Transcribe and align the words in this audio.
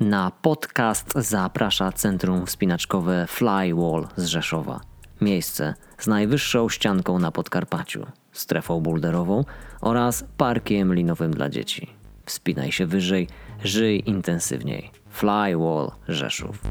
Na 0.00 0.32
podcast 0.42 1.12
zaprasza 1.16 1.92
Centrum 1.92 2.46
Wspinaczkowe 2.46 3.26
Flywall 3.28 4.06
z 4.16 4.26
Rzeszowa. 4.26 4.80
Miejsce 5.20 5.74
z 5.98 6.06
najwyższą 6.06 6.68
ścianką 6.68 7.18
na 7.18 7.30
Podkarpaciu, 7.30 8.06
strefą 8.32 8.80
boulderową 8.80 9.44
oraz 9.80 10.24
parkiem 10.36 10.94
linowym 10.94 11.30
dla 11.30 11.48
dzieci. 11.48 11.90
Wspinaj 12.24 12.72
się 12.72 12.86
wyżej, 12.86 13.28
żyj 13.64 14.02
intensywniej. 14.06 14.90
Flywall 15.08 15.90
Rzeszów. 16.08 16.62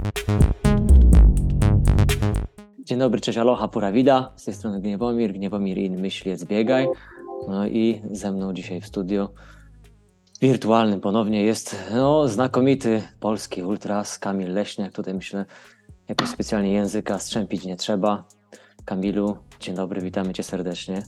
Dzień 2.80 3.00
dobry, 3.00 3.22
cześć, 3.22 3.38
aloha, 3.38 3.68
pura 3.68 3.92
vida. 3.92 4.32
Z 4.36 4.46
tej 4.46 4.54
strony 4.54 4.82
Gniewomir, 4.82 5.34
Gniewomir 5.34 5.78
in 5.78 6.02
myśliec, 6.02 6.44
biegaj. 6.44 6.88
No 7.48 7.68
i 7.68 8.02
ze 8.12 8.32
mną 8.32 8.54
dzisiaj 8.54 8.82
w 8.82 8.88
studio 8.88 9.30
wirtualnym 10.42 11.02
ponownie 11.02 11.44
jest 11.44 11.76
no, 11.94 12.28
znakomity 12.28 13.02
polski 13.20 13.64
ultras 13.64 14.20
Kamil 14.20 14.54
Leśniak. 14.54 14.94
Tutaj 14.94 15.14
myślę, 15.14 15.46
jakoś 16.08 16.30
specjalnie 16.30 16.74
języka 16.74 17.20
strzępić 17.20 17.66
nie 17.66 17.76
trzeba. 17.76 18.24
Kamilu, 18.86 19.38
dzień 19.60 19.76
dobry, 19.76 20.02
witamy 20.02 20.34
cię 20.34 20.44
serdecznie. 20.44 21.04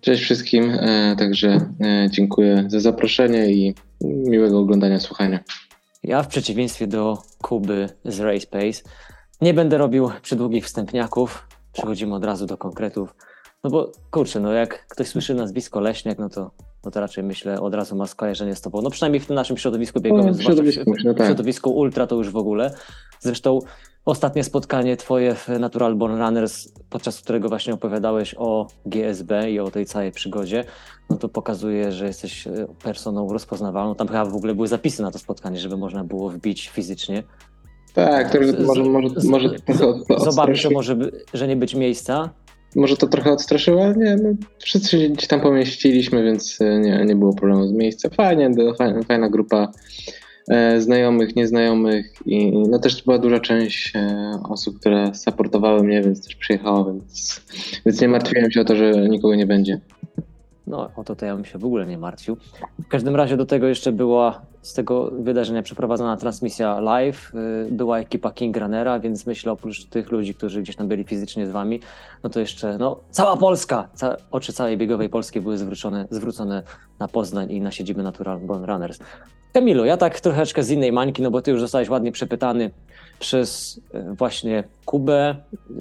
Cześć 0.00 0.22
wszystkim, 0.22 0.70
e, 0.70 1.16
także 1.18 1.48
e, 1.80 2.08
dziękuję 2.10 2.64
za 2.68 2.80
zaproszenie 2.80 3.52
i 3.52 3.74
miłego 4.00 4.58
oglądania, 4.58 5.00
słuchania. 5.00 5.40
Ja 6.02 6.22
w 6.22 6.28
przeciwieństwie 6.28 6.86
do 6.86 7.18
Kuby 7.42 7.88
z 8.04 8.20
Racepace 8.20 8.82
nie 9.40 9.54
będę 9.54 9.78
robił 9.78 10.10
przydługich 10.22 10.64
wstępniaków, 10.64 11.48
przechodzimy 11.72 12.14
od 12.14 12.24
razu 12.24 12.46
do 12.46 12.56
konkretów. 12.56 13.14
No 13.64 13.70
bo 13.70 13.92
kurczę, 14.10 14.40
no 14.40 14.52
jak 14.52 14.86
ktoś 14.86 15.08
słyszy 15.08 15.34
nazwisko 15.34 15.80
Leśniak, 15.80 16.18
no 16.18 16.28
to, 16.28 16.50
no 16.84 16.90
to 16.90 17.00
raczej 17.00 17.24
myślę 17.24 17.60
od 17.60 17.74
razu 17.74 17.96
ma 17.96 18.06
skojarzenie 18.06 18.54
z 18.54 18.60
tobą. 18.60 18.82
No 18.82 18.90
przynajmniej 18.90 19.20
w 19.20 19.26
tym 19.26 19.36
naszym 19.36 19.56
środowisku 19.56 20.00
biegowym, 20.00 20.26
No, 20.26 20.32
w 20.34 20.42
środowisku, 20.42 20.84
w, 20.92 21.14
w 21.14 21.18
tak. 21.18 21.26
środowisku 21.26 21.70
ultra 21.70 22.06
to 22.06 22.16
już 22.16 22.30
w 22.30 22.36
ogóle. 22.36 22.74
Zresztą 23.20 23.58
ostatnie 24.04 24.44
spotkanie 24.44 24.96
twoje 24.96 25.34
w 25.34 25.48
Natural 25.48 25.94
Born 25.94 26.18
Runners, 26.18 26.68
podczas 26.90 27.20
którego 27.20 27.48
właśnie 27.48 27.74
opowiadałeś 27.74 28.34
o 28.38 28.66
GSB 28.86 29.50
i 29.50 29.60
o 29.60 29.70
tej 29.70 29.86
całej 29.86 30.12
przygodzie, 30.12 30.64
no 31.10 31.16
to 31.16 31.28
pokazuje, 31.28 31.92
że 31.92 32.06
jesteś 32.06 32.46
e, 32.46 32.66
personą 32.82 33.32
rozpoznawalną. 33.32 33.94
Tam 33.94 34.06
chyba 34.08 34.24
w 34.24 34.36
ogóle 34.36 34.54
były 34.54 34.68
zapisy 34.68 35.02
na 35.02 35.10
to 35.10 35.18
spotkanie, 35.18 35.58
żeby 35.58 35.76
można 35.76 36.04
było 36.04 36.30
wbić 36.30 36.68
fizycznie. 36.68 37.22
Tak, 37.94 38.32
to 38.32 38.38
może, 38.66 38.82
może, 38.84 39.08
Z- 39.20 39.24
może 39.24 39.50
trochę 39.50 39.86
od, 39.86 40.24
Zobaczyć, 40.24 40.60
że 40.60 40.70
może, 40.70 40.96
że 41.34 41.48
nie 41.48 41.56
być 41.56 41.74
miejsca. 41.74 42.30
Może 42.76 42.96
to 42.96 43.06
trochę 43.06 43.32
odstraszyło, 43.32 43.84
ale 43.84 43.96
nie, 43.96 44.16
no, 44.16 44.28
wszyscy 44.58 44.98
się 45.18 45.26
tam 45.28 45.40
pomieściliśmy, 45.40 46.24
więc 46.24 46.60
e, 46.60 46.80
nie, 46.80 47.04
nie 47.04 47.16
było 47.16 47.34
problemu 47.34 47.66
z 47.66 47.72
miejsca. 47.72 48.08
Fajnie, 48.08 48.50
fajna, 48.78 49.02
fajna 49.02 49.28
grupa 49.28 49.72
e, 50.48 50.80
znajomych, 50.80 51.36
nieznajomych 51.36 52.12
i 52.26 52.52
no 52.68 52.78
też 52.78 53.02
była 53.02 53.18
duża 53.18 53.40
część 53.40 53.92
e, 53.96 54.30
osób, 54.48 54.80
które 54.80 55.14
supportowały 55.14 55.82
mnie, 55.82 56.02
więc 56.02 56.24
też 56.24 56.36
przyjechała, 56.36 56.84
więc, 56.84 57.40
więc 57.86 58.00
nie 58.00 58.08
martwiłem 58.08 58.50
się 58.50 58.60
o 58.60 58.64
to, 58.64 58.76
że 58.76 59.08
nikogo 59.08 59.34
nie 59.34 59.46
będzie. 59.46 59.80
No, 60.66 60.90
o 60.96 61.04
to, 61.04 61.16
to 61.16 61.26
ja 61.26 61.34
bym 61.34 61.44
się 61.44 61.58
w 61.58 61.64
ogóle 61.64 61.86
nie 61.86 61.98
martwił. 61.98 62.36
W 62.84 62.88
każdym 62.88 63.16
razie 63.16 63.36
do 63.36 63.46
tego 63.46 63.66
jeszcze 63.66 63.92
była 63.92 64.46
z 64.64 64.72
tego 64.74 65.10
wydarzenia 65.10 65.62
przeprowadzona 65.62 66.16
transmisja 66.16 66.80
live. 66.80 67.32
y, 67.68 67.72
Była 67.72 67.98
ekipa 67.98 68.30
King 68.30 68.56
Runnera, 68.56 68.98
więc 69.00 69.26
myślę 69.26 69.52
oprócz 69.52 69.84
tych 69.84 70.12
ludzi, 70.12 70.34
którzy 70.34 70.62
gdzieś 70.62 70.76
tam 70.76 70.88
byli 70.88 71.04
fizycznie 71.04 71.46
z 71.46 71.50
wami, 71.50 71.80
no 72.22 72.30
to 72.30 72.40
jeszcze 72.40 72.78
no, 72.78 73.00
cała 73.10 73.36
Polska, 73.36 73.88
ca 73.94 74.16
oczy 74.30 74.52
całej 74.52 74.76
biegowej 74.78 75.08
Polski 75.08 75.40
były 75.40 75.58
zwrócone, 75.58 76.06
zwrócone 76.10 76.62
na 76.98 77.08
Poznań 77.08 77.52
i 77.52 77.60
na 77.60 77.70
siedzibę 77.70 78.02
Natural 78.02 78.38
Born 78.40 78.64
Runners. 78.64 78.98
Kamilu, 79.52 79.84
ja 79.84 79.96
tak 79.96 80.20
troszeczkę 80.20 80.62
z 80.62 80.70
innej 80.70 80.92
mańki, 80.92 81.22
no 81.22 81.30
bo 81.30 81.42
ty 81.42 81.50
już 81.50 81.60
zostałeś 81.60 81.88
ładnie 81.88 82.12
przepytany 82.12 82.70
przez 83.18 83.80
e, 83.94 84.14
właśnie 84.14 84.64
Kubę. 84.84 85.36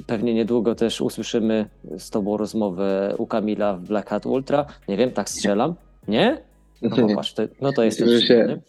Pewnie 0.08 0.34
niedługo 0.34 0.75
też 0.75 1.02
usłyszymy 1.02 1.66
z 1.97 2.09
tobą 2.09 2.38
rozmowę 2.38 3.16
u 3.18 3.28
Kamila 3.28 3.74
w 3.74 3.81
Black 3.81 4.09
Hat 4.09 4.25
Ultra. 4.25 4.66
Nie 4.88 4.97
wiem, 4.97 5.12
tak 5.12 5.29
strzelam. 5.29 5.74
Nie? 6.08 6.38
No 6.81 6.97
Nie. 6.97 7.08
popatrz, 7.08 7.35
no 7.62 7.74
to 7.74 7.84
jestem 7.84 8.09
Że 8.09 8.22
się- 8.22 8.59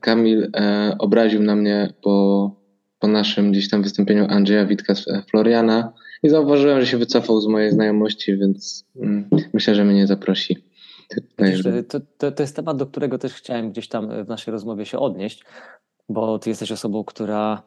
Kamil 0.00 0.50
e, 0.56 0.96
obraził 0.98 1.42
na 1.42 1.56
mnie 1.56 1.94
po, 2.02 2.50
po 2.98 3.08
naszym 3.08 3.52
gdzieś 3.52 3.70
tam 3.70 3.82
wystąpieniu 3.82 4.26
Andrzeja 4.28 4.66
Witka 4.66 4.92
e, 4.92 5.22
Floriana 5.30 5.92
i 6.22 6.28
zauważyłem, 6.28 6.80
że 6.80 6.86
się 6.86 6.96
wycofał 6.96 7.40
z 7.40 7.46
mojej 7.46 7.70
znajomości, 7.70 8.36
więc 8.36 8.84
mm, 8.96 9.28
myślę, 9.52 9.74
że 9.74 9.84
mnie 9.84 9.94
nie 9.94 10.06
zaprosi. 10.06 10.64
To, 11.88 12.00
to, 12.18 12.32
to 12.32 12.42
jest 12.42 12.56
temat, 12.56 12.76
do 12.76 12.86
którego 12.86 13.18
też 13.18 13.34
chciałem 13.34 13.70
gdzieś 13.70 13.88
tam 13.88 14.24
w 14.24 14.28
naszej 14.28 14.52
rozmowie 14.52 14.86
się 14.86 14.98
odnieść, 14.98 15.44
bo 16.08 16.38
ty 16.38 16.50
jesteś 16.50 16.72
osobą, 16.72 17.04
która 17.04 17.62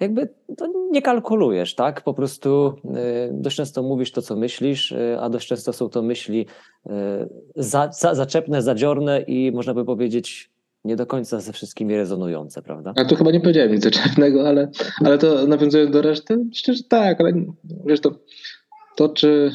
jakby 0.00 0.28
to 0.56 0.66
nie 0.90 1.02
kalkulujesz, 1.02 1.74
tak? 1.74 2.02
Po 2.02 2.14
prostu 2.14 2.74
dość 3.30 3.56
często 3.56 3.82
mówisz 3.82 4.12
to, 4.12 4.22
co 4.22 4.36
myślisz, 4.36 4.94
a 5.20 5.30
dość 5.30 5.48
często 5.48 5.72
są 5.72 5.88
to 5.88 6.02
myśli 6.02 6.46
za, 7.56 7.92
za, 7.92 8.14
zaczepne, 8.14 8.62
zadziorne 8.62 9.20
i 9.20 9.52
można 9.52 9.74
by 9.74 9.84
powiedzieć 9.84 10.50
nie 10.86 10.96
do 10.96 11.06
końca 11.06 11.40
ze 11.40 11.52
wszystkimi 11.52 11.96
rezonujące, 11.96 12.62
prawda? 12.62 12.92
A 12.96 13.04
tu 13.04 13.16
chyba 13.16 13.30
nie 13.30 13.40
powiedziałem 13.40 13.72
nic 13.72 13.82
zaczepnego, 13.82 14.48
ale, 14.48 14.70
ale 15.04 15.18
to 15.18 15.46
nawiązując 15.46 15.90
do 15.90 16.02
reszty, 16.02 16.36
myślę, 16.36 16.74
że 16.74 16.82
tak, 16.88 17.20
ale 17.20 17.32
wiesz, 17.86 18.00
to, 18.00 18.18
to 18.96 19.08
czy 19.08 19.50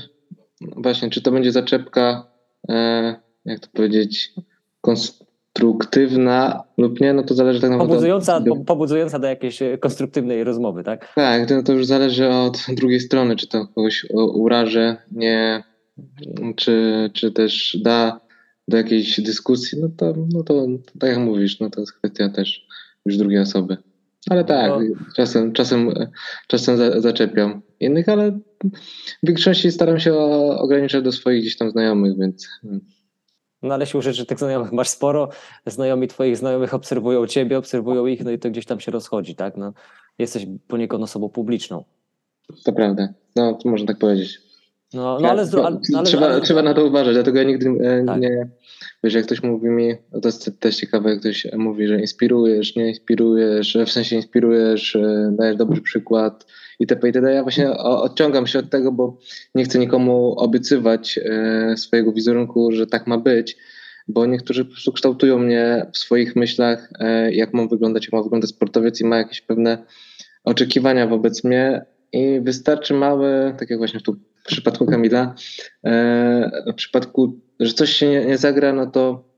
właśnie, 0.78 1.10
czy 1.10 1.22
to 1.22 1.32
będzie 1.32 1.52
zaczepka, 1.52 2.28
e, 2.70 3.16
jak 3.46 3.60
to 3.60 3.68
powiedzieć, 3.74 4.34
konstruktywna 4.82 6.64
lub 6.78 7.02
nie, 7.02 7.14
no 7.14 7.24
to 7.24 7.34
zależy 7.34 7.62
tak 7.62 7.70
naprawdę 7.70 7.94
Pobudzująca, 7.94 8.38
od, 8.38 8.46
po, 8.46 8.56
pobudzująca 8.56 9.20
do 9.20 9.28
jakiejś 9.28 9.62
e, 9.62 9.78
konstruktywnej 9.78 10.44
rozmowy, 10.44 10.84
tak? 10.84 11.14
Tak, 11.16 11.50
to, 11.50 11.64
to 11.64 11.74
już 11.74 11.86
zależy 11.86 12.30
od 12.30 12.66
drugiej 12.70 13.00
strony, 13.00 13.36
czy 13.36 13.48
to 13.48 13.68
kogoś 13.68 14.06
uraży, 14.14 14.96
nie, 15.12 15.64
czy, 16.56 17.10
czy 17.14 17.32
też 17.32 17.78
da 17.84 18.20
do 18.72 18.78
jakiejś 18.78 19.22
dyskusji, 19.22 19.78
no 19.82 19.90
to, 19.98 20.14
no 20.34 20.44
to 20.44 20.68
tak 21.00 21.10
jak 21.10 21.20
mówisz, 21.20 21.60
no 21.60 21.70
to 21.70 21.80
jest 21.80 21.94
kwestia 21.94 22.30
też 22.30 22.68
już 23.06 23.18
drugiej 23.18 23.40
osoby. 23.40 23.78
Ale 24.30 24.44
tak, 24.46 24.72
No. 24.72 24.80
czasem, 25.16 25.54
czasem, 25.54 25.94
czasem 26.48 26.78
za, 26.78 27.02
zaczepiam 27.02 27.62
innych, 27.80 28.10
ale 28.10 28.32
w 28.32 29.28
większości 29.28 29.72
staram 29.72 30.00
się 30.00 30.18
ograniczać 30.58 31.04
do 31.04 31.12
swoich 31.12 31.42
gdzieś 31.42 31.58
tam 31.58 31.72
znajomych, 31.72 32.18
więc 32.20 32.48
No 33.62 33.74
ale 33.74 33.86
się 33.86 34.02
rzeczy, 34.02 34.18
że 34.18 34.26
tych 34.26 34.38
znajomych 34.40 34.72
masz 34.72 34.90
sporo, 34.90 35.30
znajomi 35.66 36.08
twoich 36.08 36.38
znajomych 36.38 36.74
obserwują 36.74 37.28
ciebie, 37.28 37.58
obserwują 37.58 38.06
ich, 38.06 38.24
no 38.24 38.32
i 38.32 38.40
to 38.40 38.50
gdzieś 38.50 38.66
tam 38.66 38.80
się 38.80 38.92
rozchodzi, 38.92 39.36
tak? 39.36 39.58
No, 39.58 39.74
jesteś 40.20 40.48
poniekąd 40.68 41.04
osobą 41.04 41.30
publiczną. 41.30 41.84
to 42.64 42.74
prawda. 42.74 43.14
No, 43.36 43.54
to 43.54 43.70
można 43.70 43.88
tak 43.88 43.98
powiedzieć. 43.98 44.51
No, 44.94 45.20
no 45.22 45.30
ale, 45.30 45.46
z 45.46 45.52
dru- 45.52 45.66
ale, 45.66 45.78
ale, 45.96 46.06
trzeba, 46.06 46.26
ale, 46.26 46.42
trzeba 46.42 46.62
na 46.62 46.74
to 46.74 46.86
uważać, 46.86 47.14
dlatego 47.14 47.38
ja 47.38 47.44
nigdy 47.44 47.70
e, 47.70 48.06
Tak. 48.06 48.22
nie. 48.22 48.48
Wiesz, 49.04 49.14
jak 49.14 49.26
ktoś 49.26 49.44
mówi 49.44 49.70
mi, 49.70 49.94
no 50.12 50.22
to 50.22 50.28
jest 50.28 50.60
też 50.60 50.76
ciekawe, 50.76 51.10
jak 51.10 51.20
ktoś 51.20 51.48
mówi, 51.58 51.88
że 51.88 52.00
inspirujesz, 52.00 52.76
nie 52.76 52.88
inspirujesz, 52.88 53.78
w 53.86 53.92
sensie 53.92 54.16
inspirujesz, 54.16 54.96
e, 54.96 55.34
dajesz 55.38 55.58
dobry 55.58 55.82
przykład 55.82 56.46
itp. 56.80 57.08
itd. 57.08 57.34
Ja 57.34 57.44
właśnie 57.44 57.72
odciągam 57.78 58.48
się 58.48 58.60
od 58.60 58.70
tego, 58.70 58.92
bo 58.92 59.18
nie 59.56 59.64
chcę 59.64 59.80
nikomu 59.80 60.36
obiecywać 60.40 61.20
e, 61.24 61.78
swojego 61.78 62.12
wizerunku, 62.12 62.72
że 62.72 62.88
tak 62.88 63.08
ma 63.08 63.18
być, 63.18 63.58
bo 64.08 64.26
niektórzy 64.26 64.66
po 64.66 64.72
prostu 64.72 64.92
kształtują 64.92 65.40
mnie 65.40 65.86
w 65.94 65.98
swoich 65.98 66.36
myślach, 66.36 66.90
e, 67.00 67.32
jak 67.34 67.54
mam 67.54 67.70
wyglądać, 67.70 68.06
jak 68.06 68.14
ma 68.14 68.24
wyglądać 68.24 68.50
sportowiec 68.50 69.02
i 69.02 69.06
ma 69.06 69.18
jakieś 69.18 69.42
pewne 69.42 69.86
oczekiwania 70.44 71.08
wobec 71.08 71.44
mnie 71.44 71.86
i 72.14 72.42
wystarczy 72.42 72.94
małe, 72.94 73.56
tak 73.60 73.70
jak 73.70 73.80
właśnie 73.80 74.02
tu 74.02 74.16
w 74.44 74.48
przypadku 74.48 74.86
Kamila, 74.86 75.36
e, 75.86 76.64
w 76.72 76.76
przypadku, 76.76 77.40
że 77.60 77.74
coś 77.74 77.94
się 77.94 78.10
nie, 78.10 78.26
nie 78.26 78.38
zagra, 78.38 78.74
no 78.74 78.88
to 78.88 79.32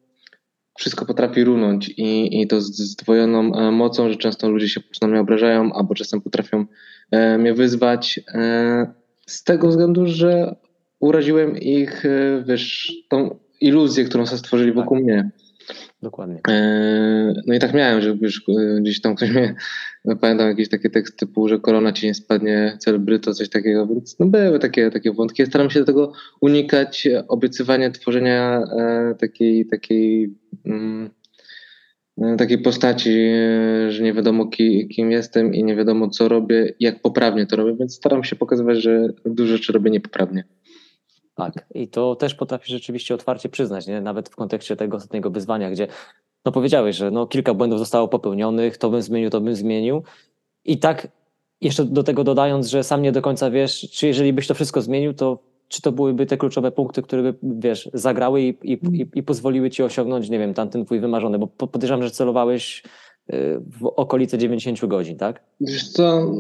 wszystko 0.78 1.06
potrafi 1.06 1.44
runąć 1.44 1.90
i, 1.90 2.42
i 2.42 2.48
to 2.48 2.62
z 2.62 2.76
zdwojoną 2.76 3.56
e, 3.56 3.72
mocą, 3.72 4.10
że 4.10 4.16
często 4.16 4.50
ludzie 4.50 4.70
się 4.70 4.82
na 5.02 5.08
mnie 5.08 5.20
obrażają, 5.20 5.74
albo 5.74 5.96
czasem 5.96 6.22
potrafią 6.22 6.66
e, 7.12 7.38
mnie 7.38 7.54
wyzwać 7.54 8.20
z 9.28 9.44
tego 9.44 9.68
względu, 9.68 10.08
że 10.08 10.56
uraziłem 11.00 11.58
ich, 11.58 12.04
wiesz, 12.48 12.94
tą 13.10 13.40
iluzję, 13.62 14.06
którą 14.06 14.26
sobie 14.26 14.38
stworzyli 14.38 14.72
Tak. 14.72 14.84
wokół 14.84 14.98
mnie. 14.98 15.32
Dokładnie. 16.04 16.40
Eee, 16.48 17.34
No 17.48 17.54
i 17.54 17.60
tak 17.60 17.74
miałem, 17.74 18.02
że 18.02 18.18
wiesz, 18.18 18.42
e, 18.50 18.82
gdzieś 18.82 19.02
tam 19.02 19.16
ktoś 19.16 19.32
mnie, 19.32 19.56
no 20.06 20.16
pamiętam 20.16 20.48
jakieś 20.48 20.70
takie 20.70 20.90
teksty 20.90 21.18
typu, 21.18 21.48
że 21.48 21.60
korona 21.60 21.92
ci 21.92 22.06
nie 22.06 22.14
spadnie, 22.14 22.78
celebryto, 22.80 23.34
coś 23.34 23.50
takiego, 23.50 23.88
więc 23.88 24.20
no 24.20 24.26
były 24.26 24.60
takie, 24.60 24.92
takie 24.92 25.12
wątki. 25.12 25.46
Staram 25.46 25.70
się 25.70 25.80
do 25.80 25.86
tego 25.86 26.12
unikać, 26.42 27.08
e, 27.08 27.28
obiecywania 27.28 27.92
tworzenia 27.92 28.64
e, 28.78 29.16
takiej, 29.20 29.66
takiej, 29.66 30.34
mm, 30.66 31.10
e, 32.22 32.36
takiej 32.38 32.58
postaci, 32.58 33.10
e, 33.10 33.92
że 33.92 34.04
nie 34.04 34.14
wiadomo 34.14 34.48
ki, 34.48 34.88
kim 34.88 35.12
jestem 35.12 35.54
i 35.54 35.64
nie 35.64 35.76
wiadomo 35.76 36.10
co 36.10 36.28
robię, 36.28 36.74
jak 36.80 37.02
poprawnie 37.02 37.46
to 37.46 37.56
robię, 37.56 37.76
więc 37.80 37.96
staram 37.96 38.24
się 38.24 38.36
pokazywać, 38.36 38.82
że 38.82 39.08
dużo 39.26 39.58
rzeczy 39.58 39.74
robię 39.74 39.92
niepoprawnie. 39.92 40.44
Tak. 41.36 41.66
I 41.76 41.88
to 41.88 42.16
też 42.16 42.36
potrafisz 42.36 42.70
rzeczywiście 42.70 43.16
otwarcie 43.16 43.50
przyznać, 43.50 43.88
nie? 43.88 44.02
nawet 44.02 44.30
w 44.30 44.36
kontekście 44.36 44.76
tego 44.76 44.98
ostatniego 44.98 45.30
wyzwania, 45.30 45.72
gdzie 45.72 45.88
no 46.46 46.52
powiedziałeś, 46.52 46.96
że 46.96 47.12
no 47.12 47.28
kilka 47.28 47.54
błędów 47.54 47.80
zostało 47.80 48.08
popełnionych, 48.08 48.78
to 48.78 48.90
bym 48.90 49.02
zmienił, 49.02 49.30
to 49.30 49.42
bym 49.42 49.56
zmienił. 49.56 50.04
I 50.66 50.78
tak 50.78 51.08
jeszcze 51.62 51.86
do 51.86 52.04
tego 52.04 52.24
dodając, 52.24 52.68
że 52.68 52.84
sam 52.84 53.02
nie 53.02 53.12
do 53.12 53.22
końca 53.22 53.52
wiesz, 53.52 53.90
czy 53.92 54.08
jeżeli 54.08 54.34
byś 54.34 54.48
to 54.48 54.54
wszystko 54.54 54.82
zmienił, 54.82 55.14
to 55.14 55.40
czy 55.68 55.82
to 55.82 55.92
byłyby 55.92 56.26
te 56.26 56.38
kluczowe 56.38 56.72
punkty, 56.72 57.02
które 57.02 57.22
by, 57.24 57.36
wiesz, 57.44 57.90
zagrały 57.94 58.42
i, 58.42 58.58
i, 58.64 58.80
i, 59.14 59.24
pozwoliły 59.24 59.70
ci 59.70 59.84
osiągnąć, 59.84 60.30
nie 60.30 60.40
wiem, 60.40 60.54
tamten 60.54 60.86
twój 60.86 61.00
wymarzony, 61.00 61.40
bo 61.40 61.48
podejrzewam, 61.48 62.04
że 62.04 62.12
celowałeś 62.12 62.84
y, 63.34 63.60
w 63.80 63.86
okolice 63.86 64.38
90 64.38 64.86
godzin, 64.86 65.18
tak? 65.18 65.44
Wiesz 65.62 65.90
co, 65.90 66.32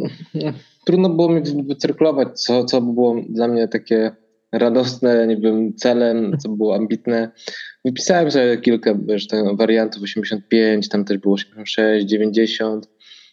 trudno 0.86 1.10
było 1.10 1.30
mi 1.30 1.42
wycyrkulować, 1.64 2.42
co, 2.42 2.66
co 2.66 2.82
było 2.82 3.16
dla 3.30 3.48
mnie 3.48 3.68
takie 3.68 4.16
radosne, 4.54 5.28
nie 5.28 5.38
wiem, 5.38 5.76
celem, 5.76 6.38
co 6.38 6.50
było 6.50 6.76
ambitne. 6.76 7.32
Wypisałem 7.86 8.32
sobie 8.32 8.58
kilka 8.58 8.96
wiesz, 9.06 9.28
wariantów, 9.54 10.04
85, 10.04 10.90
tam 10.90 11.06
też 11.06 11.18
było 11.18 11.36
86, 11.36 12.06
90. 12.08 12.90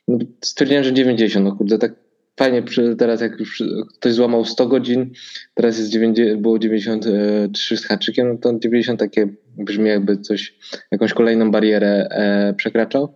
No, 0.09 0.19
stwierdziłem, 0.45 0.85
że 0.85 0.93
90, 0.93 1.45
no 1.45 1.57
kurde, 1.57 1.79
tak 1.79 1.93
fajnie 2.39 2.63
teraz 2.99 3.21
jak 3.21 3.41
już 3.41 3.63
ktoś 3.99 4.13
złamał 4.13 4.45
100 4.45 4.67
godzin, 4.67 5.11
teraz 5.55 5.79
jest 5.79 5.91
90, 5.91 6.41
było 6.41 6.59
93 6.59 7.77
z 7.77 7.85
haczykiem, 7.85 8.29
no 8.29 8.39
to 8.39 8.59
90 8.59 9.01
takie 9.01 9.29
brzmi 9.59 9.89
jakby 9.89 10.19
coś, 10.19 10.55
jakąś 10.91 11.13
kolejną 11.13 11.51
barierę 11.51 12.09
e, 12.11 12.55
przekraczał. 12.55 13.15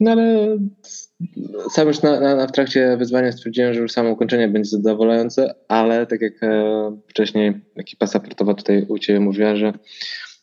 No 0.00 0.10
ale 0.10 0.56
sam 1.70 1.88
już 1.88 2.02
na, 2.02 2.20
na, 2.20 2.36
na, 2.36 2.46
w 2.46 2.52
trakcie 2.52 2.96
wyzwania 2.96 3.32
stwierdziłem, 3.32 3.74
że 3.74 3.80
już 3.80 3.92
samo 3.92 4.10
ukończenie 4.10 4.48
będzie 4.48 4.70
zadowalające, 4.70 5.54
ale 5.68 6.06
tak 6.06 6.20
jak 6.20 6.42
e, 6.42 6.96
wcześniej 7.08 7.60
ekipa 7.76 8.06
supportowa 8.06 8.54
tutaj 8.54 8.86
u 8.88 8.98
Ciebie 8.98 9.20
mówiła, 9.20 9.56
że 9.56 9.72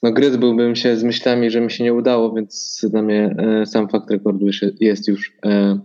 no 0.03 0.12
gryzłbym 0.12 0.75
się 0.75 0.97
z 0.97 1.03
myślami, 1.03 1.50
że 1.50 1.62
mi 1.62 1.71
się 1.71 1.83
nie 1.83 1.94
udało, 1.94 2.33
więc 2.33 2.85
dla 2.89 3.01
mnie 3.01 3.35
e, 3.38 3.65
sam 3.65 3.89
fakt 3.89 4.12
rekordu 4.12 4.45
jest 4.79 5.07
już 5.07 5.33
e, 5.45 5.79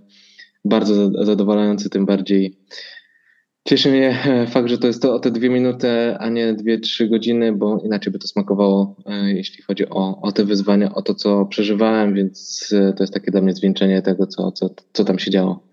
bardzo 0.65 1.25
zadowalający, 1.25 1.91
tym 1.91 2.07
bardziej 2.07 2.59
cieszy 3.65 3.91
mnie 3.91 4.19
e, 4.27 4.47
fakt, 4.47 4.69
że 4.69 4.79
to 4.79 4.87
jest 4.87 5.03
to 5.03 5.15
o 5.15 5.19
te 5.19 5.31
dwie 5.31 5.51
minuty, 5.51 6.17
a 6.19 6.29
nie 6.29 6.55
dwie, 6.55 6.79
trzy 6.79 7.09
godziny, 7.09 7.53
bo 7.53 7.81
inaczej 7.85 8.13
by 8.13 8.19
to 8.19 8.29
smakowało, 8.29 8.97
e, 9.07 9.33
jeśli 9.33 9.63
chodzi 9.63 9.89
o, 9.89 10.21
o 10.23 10.33
te 10.33 10.45
wyzwania, 10.45 10.95
o 10.95 11.03
to, 11.03 11.15
co 11.15 11.47
przeżywałem, 11.47 12.15
więc 12.15 12.69
e, 12.73 12.93
to 12.93 13.03
jest 13.03 13.15
takie 13.15 13.31
dla 13.31 13.41
mnie 13.41 13.53
zwieńczenie 13.53 14.03
tego, 14.03 14.27
co, 14.27 14.53
co, 14.53 14.71
co 14.93 15.05
tam 15.05 15.19
się 15.19 15.31
działo. 15.31 15.73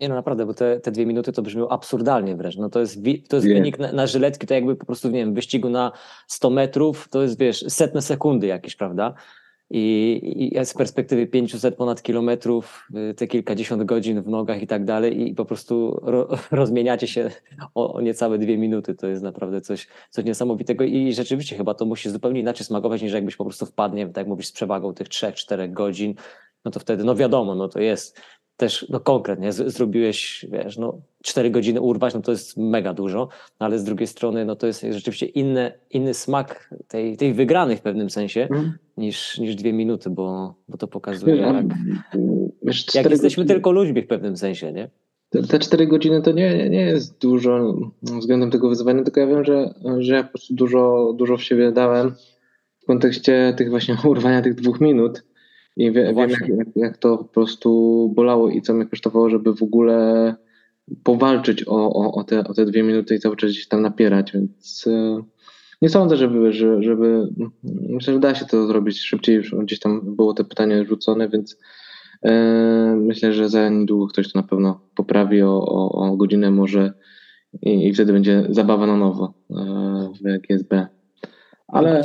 Nie 0.00 0.08
no 0.08 0.14
naprawdę, 0.14 0.46
bo 0.46 0.54
te, 0.54 0.80
te 0.80 0.90
dwie 0.92 1.06
minuty 1.06 1.32
to 1.32 1.42
brzmią 1.42 1.68
absurdalnie 1.68 2.36
wręcz. 2.36 2.56
No 2.56 2.70
to 2.70 2.80
jest, 2.80 2.98
to 3.28 3.36
jest 3.36 3.48
wynik 3.48 3.78
na, 3.78 3.92
na 3.92 4.06
żyletki, 4.06 4.46
to 4.46 4.54
jakby 4.54 4.76
po 4.76 4.86
prostu, 4.86 5.08
nie 5.08 5.18
wiem, 5.18 5.34
wyścigu 5.34 5.70
na 5.70 5.92
100 6.26 6.50
metrów, 6.50 7.08
to 7.10 7.22
jest, 7.22 7.38
wiesz, 7.38 7.64
setne 7.68 8.02
sekundy 8.02 8.46
jakieś, 8.46 8.76
prawda? 8.76 9.14
I, 9.70 10.52
I, 10.60 10.64
z 10.64 10.74
perspektywy 10.74 11.26
500 11.26 11.76
ponad 11.76 12.02
kilometrów, 12.02 12.88
y, 13.10 13.14
te 13.14 13.26
kilkadziesiąt 13.26 13.84
godzin 13.84 14.22
w 14.22 14.28
nogach 14.28 14.62
i 14.62 14.66
tak 14.66 14.84
dalej, 14.84 15.28
i 15.28 15.34
po 15.34 15.44
prostu 15.44 16.00
ro, 16.02 16.28
rozmieniacie 16.50 17.06
się 17.06 17.30
o, 17.74 17.94
o, 17.94 18.00
niecałe 18.00 18.38
dwie 18.38 18.58
minuty. 18.58 18.94
To 18.94 19.06
jest 19.06 19.22
naprawdę 19.22 19.60
coś, 19.60 19.88
coś 20.10 20.24
niesamowitego. 20.24 20.84
I 20.84 21.12
rzeczywiście 21.12 21.56
chyba 21.56 21.74
to 21.74 21.84
musi 21.84 22.10
zupełnie 22.10 22.40
inaczej 22.40 22.66
smakować, 22.66 23.02
niż 23.02 23.12
jakbyś 23.12 23.36
po 23.36 23.44
prostu 23.44 23.66
wpadnie, 23.66 24.06
tak 24.06 24.16
jak 24.16 24.26
mówisz, 24.26 24.46
z 24.46 24.52
przewagą 24.52 24.94
tych 24.94 25.08
3-4 25.08 25.72
godzin. 25.72 26.14
No 26.64 26.70
to 26.70 26.80
wtedy, 26.80 27.04
no 27.04 27.14
wiadomo, 27.14 27.54
no 27.54 27.68
to 27.68 27.80
jest 27.80 28.20
też 28.56 28.86
no 28.88 29.00
konkretnie 29.00 29.52
zrobiłeś, 29.52 30.46
wiesz, 30.50 30.78
no 30.78 31.00
4 31.22 31.50
godziny 31.50 31.80
urwać, 31.80 32.14
no 32.14 32.20
to 32.20 32.30
jest 32.30 32.56
mega 32.56 32.94
dużo, 32.94 33.28
ale 33.58 33.78
z 33.78 33.84
drugiej 33.84 34.06
strony, 34.06 34.44
no 34.44 34.56
to 34.56 34.66
jest 34.66 34.86
rzeczywiście 34.90 35.26
inny, 35.26 35.72
inny 35.90 36.14
smak 36.14 36.74
tej, 36.88 37.16
tej 37.16 37.34
wygranej 37.34 37.76
w 37.76 37.80
pewnym 37.80 38.10
sensie 38.10 38.48
mm. 38.50 38.78
Niż, 38.96 39.38
niż 39.38 39.54
dwie 39.54 39.72
minuty, 39.72 40.10
bo, 40.10 40.54
bo 40.68 40.76
to 40.78 40.88
pokazuje, 40.88 41.36
jak, 41.36 41.66
wiesz, 42.62 42.94
jak 42.94 43.10
jesteśmy 43.10 43.42
godziny. 43.42 43.54
tylko 43.54 43.72
ludźmi 43.72 44.02
w 44.02 44.06
pewnym 44.06 44.36
sensie, 44.36 44.72
nie? 44.72 44.90
Te, 45.30 45.42
te 45.42 45.58
4 45.58 45.86
godziny 45.86 46.22
to 46.22 46.32
nie, 46.32 46.70
nie 46.70 46.80
jest 46.80 47.20
dużo 47.20 47.76
względem 48.02 48.50
tego 48.50 48.68
wyzwania, 48.68 49.02
tylko 49.02 49.20
ja 49.20 49.26
wiem, 49.26 49.44
że, 49.44 49.74
że 49.98 50.14
ja 50.14 50.22
po 50.22 50.28
prostu 50.28 50.54
dużo, 50.54 51.14
dużo 51.18 51.36
w 51.36 51.42
siebie 51.42 51.72
dałem 51.72 52.14
w 52.82 52.86
kontekście 52.86 53.54
tych 53.56 53.70
właśnie 53.70 53.96
urwania 54.04 54.42
tych 54.42 54.54
dwóch 54.54 54.80
minut 54.80 55.22
i 55.76 55.92
wie, 55.92 56.04
no 56.04 56.20
wiem, 56.20 56.30
jak, 56.30 56.48
jak, 56.48 56.68
jak, 56.76 56.98
to 56.98 57.18
po 57.18 57.24
prostu 57.24 58.12
bolało 58.14 58.50
i 58.50 58.62
co 58.62 58.74
mnie 58.74 58.86
kosztowało, 58.86 59.30
żeby 59.30 59.54
w 59.54 59.62
ogóle 59.62 60.34
powalczyć 61.02 61.64
o, 61.68 61.92
o, 61.92 62.12
o, 62.14 62.24
te, 62.24 62.44
o 62.44 62.54
te 62.54 62.66
dwie 62.66 62.82
minuty 62.82 63.14
i 63.14 63.18
cały 63.18 63.36
czas 63.36 63.50
gdzieś 63.50 63.68
tam 63.68 63.82
napierać, 63.82 64.32
więc 64.32 64.86
e, 64.86 65.22
nie 65.82 65.88
sądzę, 65.88 66.16
żeby, 66.16 66.52
żeby, 66.80 67.28
myślę, 67.62 68.14
że 68.14 68.20
da 68.20 68.34
się 68.34 68.44
to 68.44 68.66
zrobić 68.66 69.00
szybciej, 69.00 69.42
gdzieś 69.62 69.78
tam 69.78 70.16
było 70.16 70.34
te 70.34 70.44
pytanie 70.44 70.84
rzucone, 70.84 71.28
więc 71.28 71.58
e, 72.22 72.96
myślę, 73.00 73.32
że 73.32 73.48
za 73.48 73.68
niedługo 73.68 74.06
ktoś 74.06 74.32
to 74.32 74.38
na 74.38 74.46
pewno 74.48 74.80
poprawi 74.94 75.42
o, 75.42 75.66
o, 75.66 75.90
o 75.90 76.16
godzinę 76.16 76.50
może 76.50 76.92
i, 77.62 77.88
i, 77.88 77.94
wtedy 77.94 78.12
będzie 78.12 78.46
zabawa 78.48 78.86
na 78.86 78.96
nowo 78.96 79.34
e, 79.50 80.12
w 80.20 80.46
GSB. 80.46 80.86
Ale... 81.68 82.02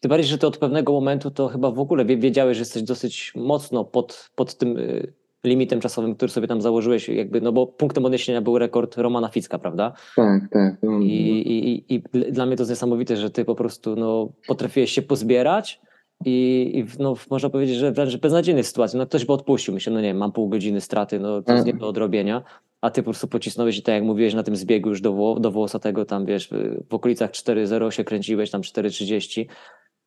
Tym 0.00 0.08
bardziej, 0.08 0.28
że 0.28 0.38
ty 0.38 0.46
od 0.46 0.58
pewnego 0.58 0.92
momentu 0.92 1.30
to 1.30 1.48
chyba 1.48 1.70
w 1.70 1.78
ogóle 1.78 2.04
wiedziałeś, 2.04 2.56
że 2.56 2.60
jesteś 2.60 2.82
dosyć 2.82 3.32
mocno 3.36 3.84
pod, 3.84 4.30
pod 4.34 4.54
tym 4.54 4.78
y, 4.78 5.12
limitem 5.44 5.80
czasowym, 5.80 6.14
który 6.14 6.32
sobie 6.32 6.46
tam 6.46 6.62
założyłeś, 6.62 7.08
jakby, 7.08 7.40
no 7.40 7.52
bo 7.52 7.66
punktem 7.66 8.04
odniesienia 8.04 8.42
był 8.42 8.58
rekord 8.58 8.96
Romana 8.96 9.28
Ficka, 9.28 9.58
prawda? 9.58 9.92
Tak, 10.16 10.42
tak. 10.50 10.74
I, 11.00 11.84
i, 11.88 11.94
I, 11.94 12.02
dla 12.32 12.46
mnie 12.46 12.56
to 12.56 12.62
jest 12.62 12.70
niesamowite, 12.70 13.16
że 13.16 13.30
ty 13.30 13.44
po 13.44 13.54
prostu 13.54 13.96
no, 13.96 14.28
potrafiłeś 14.48 14.90
się 14.90 15.02
pozbierać 15.02 15.80
i, 16.24 16.70
i 16.74 17.02
no, 17.02 17.14
można 17.30 17.50
powiedzieć, 17.50 17.76
że 17.76 17.92
wręcz 17.92 18.16
beznadziejnej 18.16 18.64
sytuacji. 18.64 18.98
No 18.98 19.06
ktoś 19.06 19.24
by 19.24 19.32
odpuścił, 19.32 19.74
myślę, 19.74 19.92
no 19.92 20.00
nie 20.00 20.08
wiem, 20.08 20.16
mam 20.16 20.32
pół 20.32 20.48
godziny 20.48 20.80
straty, 20.80 21.20
no 21.20 21.42
to 21.42 21.52
jest 21.52 21.66
nie 21.66 21.74
do 21.74 21.88
odrobienia, 21.88 22.42
a 22.80 22.90
ty 22.90 23.02
po 23.02 23.10
prostu 23.10 23.28
pocisnąłeś 23.28 23.78
i 23.78 23.82
tak 23.82 23.94
jak 23.94 24.04
mówiłeś 24.04 24.34
na 24.34 24.42
tym 24.42 24.56
zbiegu 24.56 24.88
już 24.88 25.00
do, 25.00 25.36
do 25.40 25.50
włosatego 25.50 26.04
tam, 26.04 26.26
wiesz, 26.26 26.50
w 26.90 26.94
okolicach 26.94 27.30
4.0 27.30 27.90
się 27.90 28.04
kręciłeś, 28.04 28.50
tam 28.50 28.60
4.30 28.60 29.46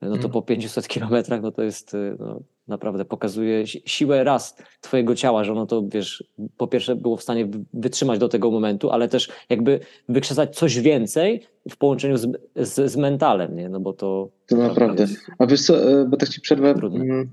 no 0.01 0.09
to 0.09 0.15
mhm. 0.15 0.33
po 0.33 0.41
500 0.41 0.87
kilometrach, 0.87 1.41
no 1.41 1.51
to 1.51 1.63
jest, 1.63 1.93
y, 1.93 2.15
no, 2.19 2.41
naprawdę 2.67 3.05
pokazuje 3.05 3.67
siłę 3.67 4.23
raz 4.23 4.57
twojego 4.81 5.15
ciała, 5.15 5.43
że 5.43 5.51
ono 5.51 5.65
to, 5.65 5.83
wiesz, 5.87 6.23
po 6.57 6.67
pierwsze 6.67 6.95
było 6.95 7.17
w 7.17 7.23
stanie 7.23 7.47
wytrzymać 7.73 8.19
do 8.19 8.29
tego 8.29 8.51
momentu, 8.51 8.89
ale 8.89 9.07
też 9.07 9.29
jakby 9.49 9.79
wykrzesać 10.09 10.55
coś 10.55 10.79
więcej 10.79 11.43
w 11.69 11.77
połączeniu 11.77 12.17
z, 12.17 12.27
z, 12.55 12.91
z 12.91 12.97
mentalem, 12.97 13.55
nie? 13.55 13.69
No 13.69 13.79
bo 13.79 13.93
to... 13.93 14.29
To 14.47 14.57
naprawdę. 14.57 15.05
A 15.39 15.45
wiesz 15.45 15.61
co, 15.61 15.91
e, 15.91 16.05
bo 16.05 16.17
tak 16.17 16.29
ci 16.29 16.41
przerwę, 16.41 16.69
mm, 16.69 17.31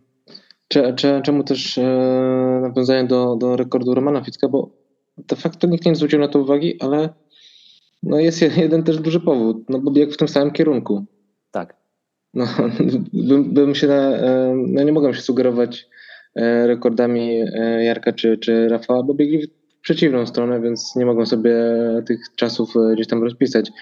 Cze, 0.69 0.95
cze, 0.95 1.23
czemu 1.25 1.45
też 1.45 1.79
e, 1.79 1.83
nawiązanie 2.63 3.05
do, 3.05 3.37
do 3.37 3.57
rekordu 3.57 3.95
Romana 3.95 4.25
Ficka, 4.25 4.49
bo 4.49 4.71
de 5.19 5.37
facto 5.37 5.67
nikt 5.67 5.87
nie 5.87 5.95
zwrócił 5.95 6.19
na 6.19 6.29
to 6.29 6.39
uwagi, 6.39 6.81
ale 6.81 7.09
no 8.03 8.19
jest 8.19 8.43
jeden 8.57 8.83
też 8.83 8.99
duży 8.99 9.21
powód, 9.21 9.57
no 9.69 9.79
bo 9.79 9.91
biegł 9.91 10.13
w 10.13 10.17
tym 10.17 10.29
samym 10.29 10.51
kierunku. 10.51 11.05
Tak. 11.51 11.84
No, 12.35 12.47
bym, 13.29 13.55
bym 13.55 13.75
się, 13.75 13.89
e, 13.93 14.55
no 14.57 14.83
nie 14.83 14.93
mogłem 14.93 15.15
się 15.15 15.21
sugerować 15.21 15.89
e, 16.37 16.67
rekordami 16.67 17.41
e, 17.55 17.85
Jarka 17.85 18.13
czy, 18.13 18.39
czy 18.39 18.69
Rafała, 18.69 19.03
bo 19.03 19.15
biegli 19.15 19.47
w 19.47 19.81
przeciwną 19.81 20.27
stronę, 20.27 20.61
więc 20.61 20.97
nie 20.97 21.07
mogłem 21.07 21.27
sobie 21.27 21.55
tych 22.07 22.21
czasów 22.37 22.75
gdzieś 22.95 23.07
tam 23.07 23.23
rozpisać. 23.23 23.73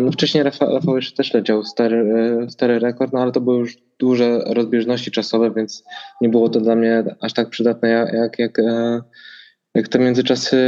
No 0.00 0.12
wcześniej 0.12 0.44
Rafał, 0.44 0.74
Rafał 0.74 0.96
jeszcze 0.96 1.16
też 1.16 1.34
leciał 1.34 1.64
stary, 1.64 2.06
stary 2.48 2.78
rekord, 2.78 3.12
no 3.12 3.20
ale 3.20 3.32
to 3.32 3.40
były 3.40 3.58
już 3.58 3.78
duże 3.98 4.40
rozbieżności 4.46 5.10
czasowe, 5.10 5.50
więc 5.56 5.84
nie 6.20 6.28
było 6.28 6.48
to 6.48 6.60
dla 6.60 6.76
mnie 6.76 7.04
aż 7.20 7.32
tak 7.32 7.50
przydatne 7.50 7.88
jak, 7.88 8.38
jak, 8.38 8.58
jak 9.74 9.88
te 9.88 9.98
międzyczasy 9.98 10.58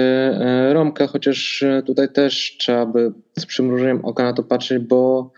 Romka, 0.72 1.06
chociaż 1.06 1.64
tutaj 1.86 2.12
też 2.12 2.56
trzeba 2.58 2.86
by 2.86 3.12
z 3.38 3.46
przymrużeniem 3.46 4.04
oka 4.04 4.24
na 4.24 4.32
to 4.32 4.42
patrzeć, 4.42 4.78
bo 4.78 5.32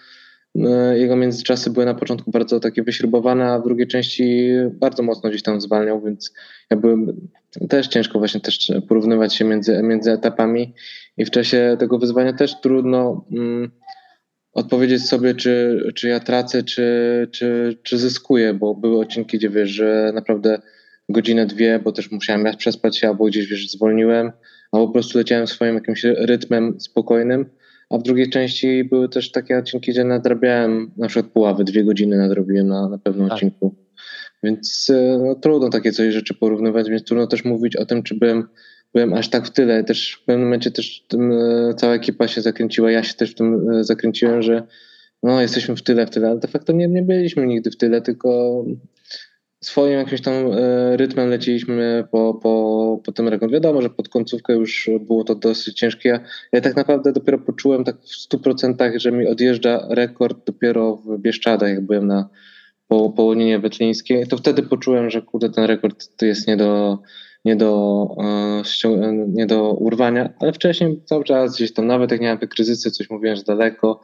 jego 0.94 1.16
międzyczasy 1.16 1.70
były 1.70 1.86
na 1.86 1.94
początku 1.94 2.30
bardzo 2.30 2.60
takie 2.60 2.82
wyśrubowane, 2.82 3.44
a 3.44 3.58
w 3.58 3.64
drugiej 3.64 3.86
części 3.86 4.50
bardzo 4.72 5.02
mocno 5.02 5.30
gdzieś 5.30 5.42
tam 5.42 5.60
zwalniał, 5.60 6.00
więc 6.00 6.34
ja 6.70 6.76
byłem 6.76 7.28
też 7.68 7.88
ciężko 7.88 8.18
właśnie 8.18 8.40
też 8.40 8.72
porównywać 8.88 9.34
się 9.34 9.44
między, 9.44 9.82
między 9.82 10.12
etapami. 10.12 10.74
I 11.16 11.24
w 11.24 11.30
czasie 11.30 11.76
tego 11.78 11.98
wyzwania 11.98 12.32
też 12.32 12.60
trudno 12.60 13.24
mm, 13.32 13.70
odpowiedzieć 14.52 15.06
sobie, 15.06 15.34
czy, 15.34 15.82
czy 15.94 16.08
ja 16.08 16.20
tracę, 16.20 16.62
czy, 16.62 17.28
czy, 17.32 17.78
czy 17.82 17.98
zyskuję, 17.98 18.54
bo 18.54 18.74
były 18.74 19.00
odcinki, 19.00 19.38
gdzie 19.38 19.50
wiesz, 19.50 19.70
że 19.70 20.12
naprawdę 20.14 20.60
godzinę, 21.08 21.46
dwie, 21.46 21.78
bo 21.78 21.92
też 21.92 22.10
musiałem 22.10 22.56
przespać 22.56 22.98
się, 22.98 23.08
albo 23.08 23.24
gdzieś 23.24 23.46
wiesz, 23.46 23.70
zwolniłem, 23.70 24.32
albo 24.72 24.86
po 24.86 24.92
prostu 24.92 25.18
leciałem 25.18 25.46
swoim 25.46 25.74
jakimś 25.74 26.04
rytmem 26.04 26.80
spokojnym 26.80 27.46
a 27.92 27.98
w 27.98 28.02
drugiej 28.02 28.30
części 28.30 28.84
były 28.84 29.08
też 29.08 29.30
takie 29.30 29.58
odcinki, 29.58 29.90
gdzie 29.90 30.04
nadrabiałem 30.04 30.90
na 30.96 31.08
przykład 31.08 31.32
puławy, 31.32 31.64
dwie 31.64 31.84
godziny 31.84 32.16
nadrobiłem 32.16 32.68
na, 32.68 32.88
na 32.88 32.98
pewnym 32.98 33.28
tak. 33.28 33.34
odcinku. 33.34 33.74
Więc 34.42 34.90
e, 34.90 35.18
no, 35.18 35.34
trudno 35.34 35.70
takie 35.70 35.92
coś 35.92 36.14
rzeczy 36.14 36.34
porównywać, 36.34 36.90
więc 36.90 37.04
trudno 37.04 37.26
też 37.26 37.44
mówić 37.44 37.76
o 37.76 37.86
tym, 37.86 38.02
czy 38.02 38.14
byłem, 38.14 38.44
byłem 38.94 39.14
aż 39.14 39.28
tak 39.28 39.46
w 39.46 39.50
tyle. 39.50 39.84
Też 39.84 40.18
w 40.22 40.24
pewnym 40.24 40.44
momencie 40.44 40.70
też 40.70 41.04
tym, 41.08 41.32
e, 41.32 41.74
cała 41.76 41.94
ekipa 41.94 42.28
się 42.28 42.40
zakręciła, 42.40 42.90
ja 42.90 43.02
się 43.02 43.14
też 43.14 43.30
w 43.30 43.34
tym 43.34 43.70
e, 43.70 43.84
zakręciłem, 43.84 44.42
że 44.42 44.62
no, 45.22 45.40
jesteśmy 45.40 45.76
w 45.76 45.82
tyle, 45.82 46.06
w 46.06 46.10
tyle, 46.10 46.28
ale 46.28 46.40
de 46.40 46.48
facto 46.48 46.72
nie, 46.72 46.88
nie 46.88 47.02
byliśmy 47.02 47.46
nigdy 47.46 47.70
w 47.70 47.76
tyle, 47.76 48.02
tylko 48.02 48.64
swoim 49.62 49.92
jakimś 49.92 50.20
tam 50.20 50.34
e, 50.34 50.96
rytmem 50.96 51.28
leciliśmy 51.28 52.04
po, 52.10 52.34
po, 52.34 53.00
po 53.04 53.12
ten 53.12 53.28
rekord. 53.28 53.52
Wiadomo, 53.52 53.82
że 53.82 53.90
pod 53.90 54.08
końcówkę 54.08 54.52
już 54.52 54.90
było 55.00 55.24
to 55.24 55.34
dosyć 55.34 55.78
ciężkie. 55.78 56.08
Ja, 56.08 56.20
ja 56.52 56.60
tak 56.60 56.76
naprawdę 56.76 57.12
dopiero 57.12 57.38
poczułem 57.38 57.84
tak 57.84 57.96
w 57.96 58.34
100%, 58.34 58.98
że 58.98 59.12
mi 59.12 59.26
odjeżdża 59.26 59.86
rekord 59.90 60.46
dopiero 60.46 60.96
w 60.96 61.18
Bieszczadach, 61.18 61.68
jak 61.68 61.80
byłem 61.80 62.06
na 62.06 62.28
po, 62.88 63.10
połoninie 63.10 63.58
wetlińskiej. 63.58 64.26
To 64.26 64.36
wtedy 64.36 64.62
poczułem, 64.62 65.10
że 65.10 65.22
kurde, 65.22 65.50
ten 65.50 65.64
rekord 65.64 66.16
to 66.16 66.26
jest 66.26 66.48
nie 66.48 66.56
do, 66.56 66.98
nie 67.44 67.56
do, 67.56 68.06
e, 68.84 69.26
nie 69.28 69.46
do 69.46 69.72
urwania, 69.72 70.32
ale 70.40 70.52
wcześniej 70.52 71.00
cały 71.04 71.24
czas 71.24 71.56
gdzieś 71.56 71.72
tam, 71.72 71.86
nawet 71.86 72.10
jak 72.10 72.20
miałem 72.20 72.38
te 72.38 72.46
kryzysy, 72.46 72.90
coś 72.90 73.10
mówiłem, 73.10 73.36
że 73.36 73.42
daleko, 73.42 74.00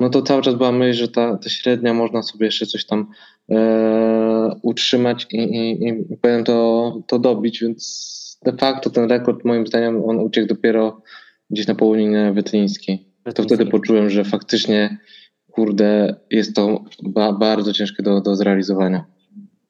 no 0.00 0.10
to 0.10 0.22
cały 0.22 0.42
czas 0.42 0.54
była 0.54 0.72
myśl, 0.72 0.98
że 0.98 1.08
ta, 1.08 1.36
ta 1.36 1.48
średnia 1.48 1.94
można 1.94 2.22
sobie 2.22 2.46
jeszcze 2.46 2.66
coś 2.66 2.86
tam 2.86 3.10
e, 3.50 4.56
utrzymać 4.62 5.26
i, 5.32 5.38
i, 5.38 5.88
i 6.12 6.16
powiem 6.16 6.44
to, 6.44 6.98
to 7.06 7.18
dobić, 7.18 7.60
więc 7.60 8.16
de 8.44 8.52
facto 8.52 8.90
ten 8.90 9.10
rekord 9.10 9.44
moim 9.44 9.66
zdaniem 9.66 10.04
on 10.04 10.20
uciekł 10.20 10.48
dopiero 10.48 11.02
gdzieś 11.50 11.66
na 11.66 11.74
połoninie 11.74 12.32
wetlińskiej. 12.32 13.06
To 13.34 13.42
wtedy 13.42 13.66
poczułem, 13.66 14.10
że 14.10 14.24
faktycznie 14.24 14.98
kurde, 15.50 16.16
jest 16.30 16.56
to 16.56 16.84
ba 17.02 17.32
bardzo 17.32 17.72
ciężkie 17.72 18.02
do, 18.02 18.20
do 18.20 18.36
zrealizowania. 18.36 19.04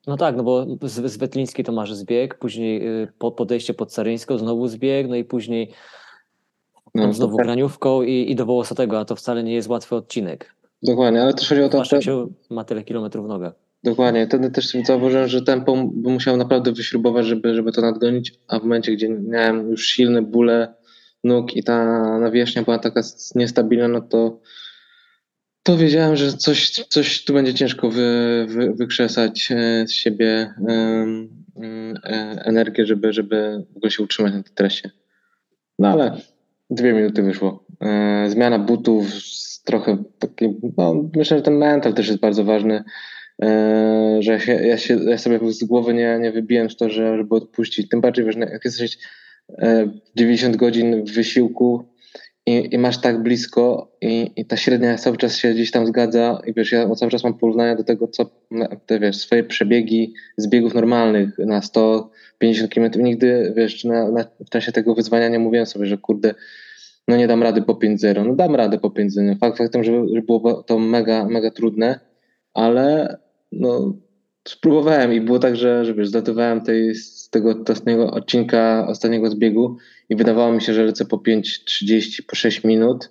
No 0.06 0.16
tak, 0.16 0.36
no 0.36 0.42
bo 0.42 0.66
z, 0.82 1.12
z 1.12 1.16
Wetlińskiej 1.16 1.64
to 1.64 1.72
masz 1.72 1.94
zbieg, 1.94 2.38
później 2.38 3.02
y, 3.02 3.08
podejście 3.36 3.74
pod 3.74 3.92
Caryńską, 3.92 4.38
znowu 4.38 4.68
zbieg, 4.68 5.08
no 5.08 5.16
i 5.16 5.24
później 5.24 5.72
no, 6.96 7.12
znowu 7.12 7.36
tak. 7.36 7.46
graniówką 7.46 8.02
i, 8.02 8.30
i 8.30 8.34
do 8.34 8.46
Wołosatego, 8.46 9.00
a 9.00 9.04
to 9.04 9.16
wcale 9.16 9.42
nie 9.42 9.54
jest 9.54 9.68
łatwy 9.68 9.96
odcinek. 9.96 10.54
Dokładnie, 10.82 11.22
ale 11.22 11.34
też 11.34 11.48
chodzi 11.48 11.62
o 11.62 11.68
to, 11.68 11.84
że... 11.84 12.02
się 12.02 12.26
ma 12.50 12.64
tyle 12.64 12.84
kilometrów 12.84 13.26
w 13.26 13.28
nogę. 13.28 13.52
Dokładnie, 13.84 14.26
wtedy 14.26 14.50
też 14.50 14.76
zauważyłem, 14.86 15.28
że 15.28 15.42
tempo 15.42 15.76
bym 15.76 16.12
musiał 16.12 16.36
naprawdę 16.36 16.72
wyśrubować, 16.72 17.26
żeby, 17.26 17.54
żeby 17.54 17.72
to 17.72 17.80
nadgonić, 17.80 18.34
a 18.48 18.58
w 18.58 18.62
momencie, 18.62 18.92
gdzie 18.92 19.08
miałem 19.08 19.70
już 19.70 19.86
silne 19.86 20.22
bóle 20.22 20.74
nóg 21.24 21.56
i 21.56 21.62
ta 21.62 21.84
nawierzchnia 22.18 22.62
była 22.62 22.78
taka 22.78 23.00
niestabilna, 23.34 23.88
no 23.88 24.00
to 24.00 24.40
to 25.62 25.76
wiedziałem, 25.76 26.16
że 26.16 26.32
coś, 26.32 26.70
coś 26.70 27.24
tu 27.24 27.32
będzie 27.32 27.54
ciężko 27.54 27.90
wy, 27.90 28.46
wy, 28.48 28.74
wykrzesać 28.74 29.48
e, 29.50 29.86
z 29.86 29.92
siebie 29.92 30.54
um, 30.58 31.44
energię, 32.44 32.86
żeby, 32.86 33.12
żeby 33.12 33.64
w 33.72 33.76
ogóle 33.76 33.90
się 33.90 34.02
utrzymać 34.02 34.32
na 34.32 34.42
tej 34.42 34.52
trasie. 34.54 34.90
No 35.78 35.88
ale 35.88 36.20
dwie 36.70 36.92
minuty 36.92 37.22
wyszło. 37.22 37.64
E, 37.80 38.26
zmiana 38.30 38.58
butów, 38.58 39.06
trochę 39.64 40.04
taki, 40.18 40.56
no, 40.76 41.10
myślę, 41.16 41.36
że 41.36 41.42
ten 41.42 41.54
mental 41.54 41.94
też 41.94 42.08
jest 42.08 42.20
bardzo 42.20 42.44
ważny, 42.44 42.84
że 44.20 44.32
ja, 44.32 44.38
się, 44.38 44.52
ja, 44.52 44.78
się, 44.78 44.98
ja 45.04 45.18
sobie 45.18 45.52
z 45.52 45.64
głowy 45.64 45.94
nie, 45.94 46.18
nie 46.20 46.32
wybiłem 46.32 46.70
z 46.70 46.76
to, 46.76 46.90
że, 46.90 47.16
żeby 47.16 47.34
odpuścić. 47.34 47.88
Tym 47.88 48.00
bardziej, 48.00 48.32
że 48.32 48.38
jak 48.38 48.64
jesteś 48.64 48.98
90 50.16 50.56
godzin 50.56 51.04
w 51.04 51.10
wysiłku, 51.10 51.88
i, 52.46 52.74
i 52.74 52.78
masz 52.78 52.98
tak 53.00 53.22
blisko 53.22 53.92
i, 54.00 54.30
i 54.36 54.44
ta 54.44 54.56
średnia 54.56 54.98
cały 54.98 55.16
czas 55.16 55.36
się 55.36 55.54
gdzieś 55.54 55.70
tam 55.70 55.86
zgadza 55.86 56.40
i 56.46 56.54
wiesz, 56.54 56.72
ja 56.72 56.94
cały 56.94 57.10
czas 57.10 57.24
mam 57.24 57.38
porównania 57.38 57.76
do 57.76 57.84
tego, 57.84 58.08
co 58.08 58.30
te 58.86 59.00
wiesz, 59.00 59.16
swoje 59.16 59.44
przebiegi 59.44 60.14
z 60.36 60.48
biegów 60.48 60.74
normalnych 60.74 61.38
na 61.38 61.62
150 62.36 62.74
km. 62.74 63.04
Nigdy, 63.04 63.52
wiesz, 63.56 63.84
na, 63.84 64.10
na, 64.10 64.24
w 64.46 64.50
czasie 64.50 64.72
tego 64.72 64.94
wyzwania 64.94 65.28
nie 65.28 65.38
mówiłem 65.38 65.66
sobie, 65.66 65.86
że 65.86 65.98
kurde, 65.98 66.34
no 67.08 67.16
nie 67.16 67.26
dam 67.26 67.42
rady 67.42 67.62
po 67.62 67.74
5-0. 67.74 68.26
No 68.26 68.34
dam 68.34 68.54
radę 68.54 68.78
po 68.78 68.88
5-0. 68.88 69.38
Fakt 69.38 69.58
faktem, 69.58 69.84
że, 69.84 69.92
że 70.14 70.22
było 70.22 70.62
to 70.62 70.78
mega, 70.78 71.24
mega 71.24 71.50
trudne, 71.50 72.00
ale 72.54 73.16
no 73.52 73.94
spróbowałem 74.48 75.12
i 75.12 75.20
było 75.20 75.38
tak, 75.38 75.56
że, 75.56 75.84
że 75.84 75.94
wiesz, 75.94 76.08
zlatowałem 76.08 76.60
tej, 76.60 76.94
z 76.94 77.30
tego 77.30 77.54
ostatniego 77.68 78.10
odcinka, 78.10 78.86
ostatniego 78.88 79.30
zbiegu 79.30 79.76
i 80.08 80.16
wydawało 80.16 80.52
mi 80.52 80.62
się, 80.62 80.74
że 80.74 80.84
lecę 80.84 81.04
po 81.04 81.16
5.30, 81.16 82.22
po 82.28 82.36
6 82.36 82.64
minut, 82.64 83.10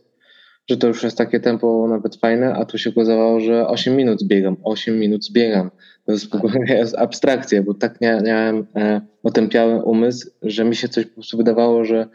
że 0.69 0.77
to 0.77 0.87
już 0.87 1.03
jest 1.03 1.17
takie 1.17 1.39
tempo 1.39 1.87
nawet 1.89 2.15
fajne, 2.15 2.53
a 2.53 2.65
tu 2.65 2.77
się 2.77 2.89
okazało, 2.89 3.39
że 3.39 3.67
8 3.67 3.95
minut 3.95 4.19
zbiegam, 4.19 4.57
8 4.63 4.99
minut 4.99 5.25
zbiegam. 5.25 5.71
To 6.05 6.11
jest, 6.11 6.27
jest 6.67 6.97
abstrakcja, 6.97 7.63
bo 7.63 7.73
tak 7.73 8.01
miałem 8.01 8.65
e, 8.75 9.01
otępiały 9.23 9.83
umysł, 9.83 10.29
że 10.41 10.63
mi 10.63 10.75
się 10.75 10.89
coś 10.89 11.05
po 11.05 11.13
prostu 11.13 11.37
wydawało, 11.37 11.85
że, 11.85 12.07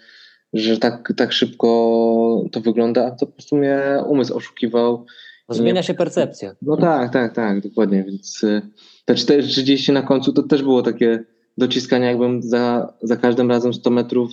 że 0.52 0.78
tak, 0.78 1.12
tak 1.16 1.32
szybko 1.32 2.44
to 2.52 2.60
wygląda, 2.60 3.06
a 3.06 3.10
to 3.10 3.26
po 3.26 3.32
prostu 3.32 3.56
mnie 3.56 3.80
umysł 4.06 4.36
oszukiwał. 4.36 5.06
Zmienia 5.48 5.82
się 5.82 5.94
percepcja. 5.94 6.54
No 6.62 6.76
tak, 6.76 7.12
tak, 7.12 7.34
tak, 7.34 7.60
dokładnie, 7.60 8.04
więc 8.04 8.44
e, 8.44 8.62
te 9.04 9.14
4.30 9.14 9.92
na 9.92 10.02
końcu 10.02 10.32
to 10.32 10.42
też 10.42 10.62
było 10.62 10.82
takie 10.82 11.24
dociskania, 11.58 12.08
jakbym 12.08 12.42
za, 12.42 12.92
za 13.02 13.16
każdym 13.16 13.50
razem 13.50 13.74
100 13.74 13.90
metrów 13.90 14.30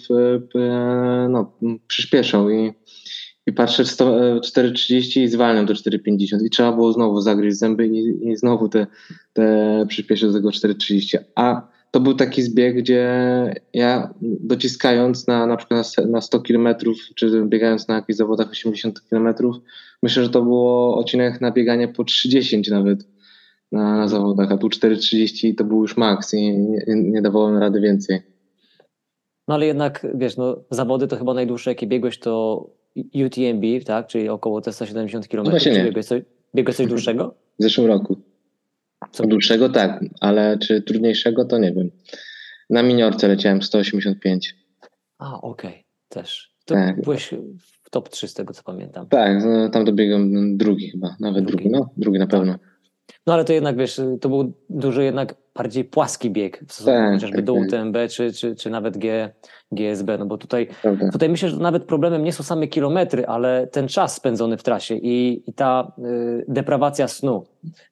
e, 0.55 1.27
no, 1.29 1.51
przyspieszał 1.87 2.49
i, 2.49 2.73
i 3.47 3.53
patrzę 3.53 3.83
4,30 3.83 5.21
i 5.21 5.27
zwalniam 5.27 5.65
do 5.65 5.73
4,50 5.73 6.45
i 6.45 6.49
trzeba 6.49 6.71
było 6.71 6.93
znowu 6.93 7.21
zagryźć 7.21 7.57
zęby 7.57 7.87
i, 7.87 8.29
i 8.29 8.35
znowu 8.35 8.69
te, 8.69 8.87
te 9.33 9.85
przyspieszyć 9.87 10.27
do 10.27 10.33
tego 10.33 10.49
4,30. 10.49 11.17
A 11.35 11.67
to 11.91 11.99
był 11.99 12.13
taki 12.13 12.41
zbieg, 12.41 12.77
gdzie 12.77 13.09
ja 13.73 14.13
dociskając 14.21 15.27
na, 15.27 15.47
na 15.47 15.57
przykład 15.57 15.95
na 16.07 16.21
100 16.21 16.39
km, 16.39 16.67
czy 17.15 17.43
biegając 17.45 17.87
na 17.87 17.95
jakichś 17.95 18.17
zawodach 18.17 18.49
80 18.51 18.99
km, 19.09 19.33
myślę, 20.03 20.23
że 20.23 20.29
to 20.29 20.41
było 20.41 20.97
odcinek 20.97 21.41
na 21.41 21.51
bieganie 21.51 21.87
po 21.87 22.03
30 22.03 22.61
nawet 22.71 22.99
na, 23.71 23.97
na 23.97 24.07
zawodach, 24.07 24.51
a 24.51 24.57
tu 24.57 24.67
4.30 24.67 25.55
to 25.55 25.63
był 25.63 25.81
już 25.81 25.97
maks 25.97 26.33
i 26.33 26.57
nie, 26.57 26.83
nie 26.87 27.21
dawałem 27.21 27.57
rady 27.57 27.81
więcej. 27.81 28.21
No 29.47 29.55
ale 29.55 29.65
jednak, 29.65 30.07
wiesz, 30.15 30.37
no, 30.37 30.57
zawody 30.71 31.07
to 31.07 31.17
chyba 31.17 31.33
najdłuższe, 31.33 31.71
jakie 31.71 31.87
biegłeś, 31.87 32.19
to 32.19 32.76
UTMB, 33.25 33.83
tak? 33.85 34.07
Czyli 34.07 34.29
około 34.29 34.61
te 34.61 34.73
170 34.73 35.27
km. 35.27 35.43
No 35.43 35.51
właśnie 35.51 35.71
nie. 35.71 35.83
Biegłeś 35.83 36.05
coś, 36.05 36.21
biegłeś 36.55 36.75
coś 36.75 36.87
dłuższego? 36.87 37.35
W 37.59 37.63
zeszłym 37.63 37.87
roku. 37.87 38.17
Co? 39.11 39.27
Dłuższego 39.27 39.69
tak, 39.69 40.03
ale 40.19 40.57
czy 40.57 40.81
trudniejszego 40.81 41.45
to 41.45 41.57
nie 41.57 41.73
wiem. 41.73 41.91
Na 42.69 42.83
miniorce 42.83 43.27
leciałem 43.27 43.61
185. 43.61 44.55
A, 45.17 45.41
okej, 45.41 45.69
okay. 45.71 45.83
też. 46.09 46.51
To 46.65 46.73
tak. 46.75 47.01
byłeś 47.01 47.33
w 47.83 47.89
top 47.89 48.09
3 48.09 48.27
z 48.27 48.33
tego 48.33 48.53
co 48.53 48.63
pamiętam. 48.63 49.07
Tak, 49.07 49.43
no, 49.45 49.69
tam 49.69 49.85
dobiegłem 49.85 50.57
drugi 50.57 50.89
chyba, 50.89 51.15
nawet 51.19 51.45
drugi, 51.45 51.63
drugi 51.63 51.79
no, 51.79 51.89
drugi 51.97 52.19
na 52.19 52.27
pewno. 52.27 52.53
Tak. 52.53 52.76
No 53.27 53.33
ale 53.33 53.45
to 53.45 53.53
jednak, 53.53 53.77
wiesz, 53.77 54.01
to 54.21 54.29
był 54.29 54.53
dużo 54.69 55.01
jednak 55.01 55.35
bardziej 55.55 55.83
płaski 55.85 56.31
bieg 56.31 56.59
w 56.67 56.73
stosunku 56.73 56.99
tak, 56.99 57.13
chociażby 57.13 57.35
tak, 57.35 57.45
do. 57.45 57.53
UTMB 57.53 57.97
czy, 58.09 58.33
czy, 58.33 58.55
czy 58.55 58.69
nawet 58.69 58.97
G, 58.97 59.33
GSB, 59.71 60.17
no 60.17 60.25
bo 60.25 60.37
tutaj, 60.37 60.67
tutaj 61.11 61.29
myślę, 61.29 61.49
że 61.49 61.57
nawet 61.57 61.83
problemem 61.83 62.23
nie 62.23 62.33
są 62.33 62.43
same 62.43 62.67
kilometry, 62.67 63.25
ale 63.25 63.67
ten 63.67 63.87
czas 63.87 64.15
spędzony 64.15 64.57
w 64.57 64.63
trasie 64.63 64.95
i, 64.95 65.43
i 65.47 65.53
ta 65.53 65.91
y, 65.99 66.45
deprawacja 66.47 67.07
snu. 67.07 67.45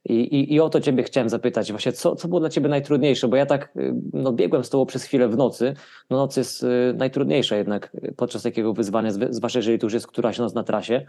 I, 0.06 0.13
i, 0.13 0.54
I 0.54 0.60
o 0.60 0.70
to 0.70 0.82
ciebie 0.82 1.04
chciałem 1.04 1.30
zapytać 1.30 1.72
właśnie, 1.72 1.92
co, 1.92 2.15
co 2.15 2.27
było 2.27 2.39
dla 2.39 2.50
ciebie 2.50 2.70
najtrudniejsze, 2.70 3.27
bo 3.27 3.36
ja 3.36 3.46
tak 3.46 3.70
y, 3.77 3.94
no, 4.13 4.34
biegłem 4.34 4.63
z 4.63 4.70
tobą 4.70 4.86
przez 4.86 5.04
chwilę 5.04 5.27
w 5.27 5.38
nocy, 5.38 5.74
no 6.10 6.18
noc 6.18 6.38
jest 6.38 6.63
y, 6.63 6.94
najtrudniejsza 6.98 7.56
jednak 7.56 7.98
podczas 8.18 8.44
takiego 8.44 8.74
wyzwania, 8.74 9.12
zwłaszcza 9.30 9.60
jeżeli 9.60 9.80
to 9.80 9.86
już 9.86 9.94
jest 9.94 10.08
któraś 10.08 10.38
noc 10.38 10.54
na 10.54 10.63
trasie, 10.63 11.06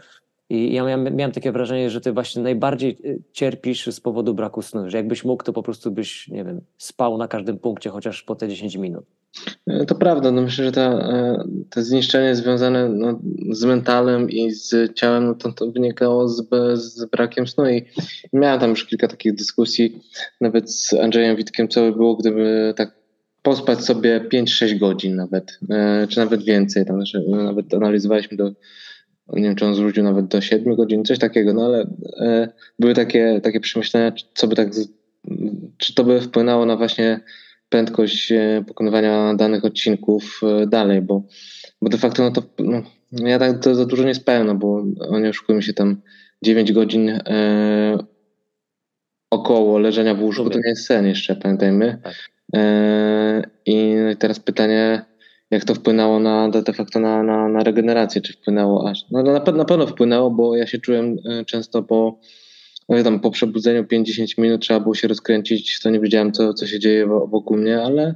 i 0.49 0.73
ja 0.73 0.83
miałem, 0.83 1.15
miałem, 1.15 1.31
takie 1.31 1.51
wrażenie, 1.51 1.89
że 1.89 2.01
ty 2.01 2.11
właśnie 2.11 2.41
najbardziej 2.41 2.97
y, 3.05 3.21
cierpisz 3.33 3.87
z 3.87 3.99
powodu 3.99 4.33
braku 4.33 4.61
snu, 4.61 4.89
że 4.89 4.97
jakbyś 4.97 5.25
mógł, 5.25 5.43
to 5.43 5.53
po 5.53 5.63
prostu 5.63 5.91
byś, 5.91 6.27
nie 6.27 6.43
wiem, 6.43 6.61
spał 6.77 7.17
na 7.17 7.27
każdym 7.27 7.59
punkcie, 7.59 7.89
chociaż 7.89 8.23
po 8.23 8.35
te 8.35 8.47
10 8.47 8.75
minut. 8.75 9.05
E, 9.67 9.85
to 9.85 9.95
prawda, 9.95 10.31
no 10.31 10.41
myślę, 10.41 10.65
że 10.65 10.71
ta, 10.71 10.81
e, 10.81 11.43
to 11.69 11.83
zniszczenie 11.83 12.35
związane 12.35 12.89
no, 12.89 13.19
z 13.51 13.65
mentalem 13.65 14.29
i 14.29 14.51
z 14.51 14.93
ciałem, 14.93 15.25
no 15.25 15.33
to, 15.33 15.51
to 15.51 15.71
wynikało 15.71 16.27
z, 16.27 16.49
z 16.73 17.05
brakiem 17.05 17.47
snu 17.47 17.69
i 17.69 17.85
miałem 18.33 18.59
tam 18.59 18.69
już 18.69 18.85
kilka 18.85 19.07
takich 19.07 19.35
dyskusji, 19.35 20.01
nawet 20.41 20.71
z 20.71 20.93
Andrzejem 20.93 21.35
Witkiem, 21.35 21.67
co 21.67 21.81
by 21.81 21.91
było, 21.91 22.15
gdyby 22.15 22.73
tak 22.77 22.91
pospać 23.41 23.85
sobie 23.85 24.21
5-6 24.33 24.79
godzin 24.79 25.15
nawet, 25.15 25.59
e, 25.69 26.07
czy 26.09 26.19
nawet 26.19 26.43
więcej, 26.43 26.85
tam, 26.85 26.99
nawet 27.27 27.73
analizowaliśmy 27.73 28.37
do 28.37 28.51
nie 29.33 29.43
wiem, 29.43 29.55
czy 29.55 29.65
on 29.65 29.75
zwrócił 29.75 30.03
nawet 30.03 30.25
do 30.25 30.41
7 30.41 30.75
godzin, 30.75 31.05
coś 31.05 31.19
takiego, 31.19 31.53
no 31.53 31.65
ale 31.65 31.87
e, 32.19 32.49
były 32.79 32.93
takie, 32.93 33.41
takie 33.43 33.59
przemyślenia, 33.59 34.11
co 34.33 34.47
by 34.47 34.55
tak, 34.55 34.69
czy 35.77 35.95
to 35.95 36.03
by 36.03 36.21
wpłynęło 36.21 36.65
na 36.65 36.77
właśnie 36.77 37.19
prędkość 37.69 38.31
e, 38.31 38.63
pokonywania 38.67 39.33
danych 39.33 39.65
odcinków 39.65 40.41
e, 40.43 40.67
dalej, 40.67 41.01
bo, 41.01 41.23
bo 41.81 41.89
de 41.89 41.97
facto 41.97 42.23
no 42.23 42.31
to 42.31 42.43
no, 42.59 42.81
ja 43.11 43.39
tak 43.39 43.63
to 43.63 43.75
za 43.75 43.85
dużo 43.85 44.03
nie 44.03 44.15
spałem, 44.15 44.47
no 44.47 44.55
bo 44.55 44.85
oni 45.09 45.27
oszukują 45.27 45.61
się 45.61 45.73
tam 45.73 46.01
9 46.41 46.73
godzin 46.73 47.09
e, 47.09 47.97
około 49.31 49.79
leżenia 49.79 50.15
w 50.15 50.21
łóżku, 50.21 50.49
to 50.49 50.59
nie 50.59 50.69
jest 50.69 50.85
sen 50.85 51.05
jeszcze, 51.05 51.35
pamiętajmy. 51.35 51.97
Tak. 52.03 52.13
E, 52.55 53.43
I 53.65 53.95
teraz 54.19 54.39
pytanie, 54.39 55.05
jak 55.51 55.65
to 55.65 55.75
wpłynęło 55.75 56.19
na, 56.19 56.49
de 56.49 56.73
facto 56.73 56.99
na, 56.99 57.23
na, 57.23 57.49
na 57.49 57.63
regenerację, 57.63 58.21
czy 58.21 58.33
wpłynęło 58.33 58.89
aż. 58.89 59.05
No, 59.11 59.23
na, 59.23 59.51
na 59.51 59.65
pewno 59.65 59.87
wpłynęło, 59.87 60.31
bo 60.31 60.55
ja 60.55 60.67
się 60.67 60.77
czułem 60.77 61.17
e, 61.25 61.45
często 61.45 61.83
po, 61.83 62.19
no 62.89 62.97
wiadomo, 62.97 63.19
po 63.19 63.31
przebudzeniu 63.31 63.83
5-10 63.83 64.41
minut 64.41 64.61
trzeba 64.61 64.79
było 64.79 64.95
się 64.95 65.07
rozkręcić, 65.07 65.79
to 65.79 65.89
nie 65.89 65.99
wiedziałem, 65.99 66.31
co, 66.31 66.53
co 66.53 66.67
się 66.67 66.79
dzieje 66.79 67.05
wokół 67.07 67.57
mnie, 67.57 67.81
ale 67.81 68.15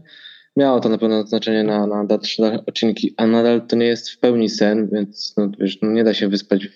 miało 0.57 0.79
to 0.79 0.89
na 0.89 0.97
pewno 0.97 1.27
znaczenie 1.27 1.63
na, 1.63 1.87
na 1.87 2.05
dalsze 2.05 2.63
odcinki, 2.67 3.13
a 3.17 3.27
nadal 3.27 3.67
to 3.67 3.75
nie 3.75 3.85
jest 3.85 4.09
w 4.09 4.19
pełni 4.19 4.49
sen, 4.49 4.89
więc 4.91 5.33
no, 5.37 5.51
wiesz, 5.59 5.81
no 5.81 5.91
nie 5.91 6.03
da 6.03 6.13
się 6.13 6.27
wyspać 6.27 6.67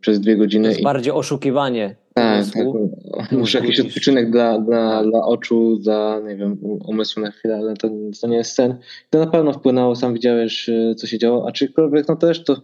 przez 0.00 0.20
dwie 0.20 0.32
To 0.32 0.38
godziny. 0.38 0.68
jest 0.68 0.80
i, 0.80 0.84
bardziej 0.84 1.12
oszukiwanie. 1.12 1.96
Tak, 2.14 2.44
tak, 2.46 3.32
muszę 3.32 3.58
jakiś 3.58 3.78
niż- 3.78 3.86
odpoczynek 3.86 4.30
dla, 4.30 4.58
dla, 4.58 5.04
dla 5.04 5.22
oczu, 5.24 5.78
dla 5.78 6.20
nie 6.28 6.36
wiem, 6.36 6.58
umysłu 6.62 7.22
na 7.22 7.30
chwilę, 7.30 7.56
ale 7.56 7.74
to, 7.74 7.88
to 8.20 8.28
nie 8.28 8.36
jest 8.36 8.54
sen. 8.54 8.78
To 9.10 9.18
na 9.18 9.26
pewno 9.26 9.52
wpłynęło, 9.52 9.96
sam 9.96 10.14
widziałeś, 10.14 10.68
y, 10.68 10.94
co 10.96 11.06
się 11.06 11.18
działo, 11.18 11.48
aczkolwiek 11.48 12.08
no 12.08 12.16
też 12.16 12.44
to, 12.44 12.62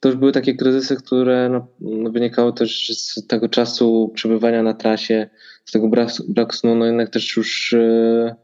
to 0.00 0.08
już 0.08 0.18
były 0.18 0.32
takie 0.32 0.54
kryzysy, 0.54 0.96
które 0.96 1.48
no, 1.48 1.66
no, 1.80 2.10
wynikały 2.10 2.52
też 2.52 2.88
z 2.88 3.26
tego 3.26 3.48
czasu 3.48 4.12
przebywania 4.14 4.62
na 4.62 4.74
trasie, 4.74 5.28
z 5.64 5.72
tego 5.72 5.88
braku, 5.88 6.12
braku 6.28 6.52
snu, 6.52 6.74
no 6.74 6.86
jednak 6.86 7.10
też 7.10 7.36
już 7.36 7.72
y, 7.72 8.34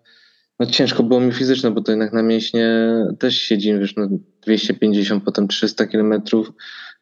no 0.61 0.67
ciężko 0.67 1.03
było 1.03 1.21
mi 1.21 1.33
fizycznie, 1.33 1.71
bo 1.71 1.81
to 1.81 1.93
jednak 1.93 2.13
na 2.13 2.23
mięśnie 2.23 2.67
też 3.19 3.37
siedzimy, 3.37 3.79
wiesz, 3.81 3.97
no 3.97 4.09
250, 4.43 5.25
potem 5.25 5.49
300 5.49 5.87
kilometrów, 5.87 6.53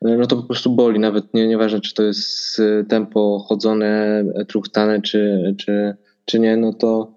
no 0.02 0.26
to 0.26 0.36
po 0.36 0.42
prostu 0.42 0.70
boli, 0.70 0.98
nawet 0.98 1.34
nie, 1.34 1.48
nieważne 1.48 1.80
czy 1.80 1.94
to 1.94 2.02
jest 2.02 2.58
y, 2.58 2.84
tempo 2.88 3.44
chodzone, 3.48 4.24
e, 4.34 4.44
truchtane, 4.44 5.02
czy, 5.02 5.54
czy, 5.58 5.94
czy 6.24 6.40
nie, 6.40 6.56
no 6.56 6.72
to, 6.72 7.14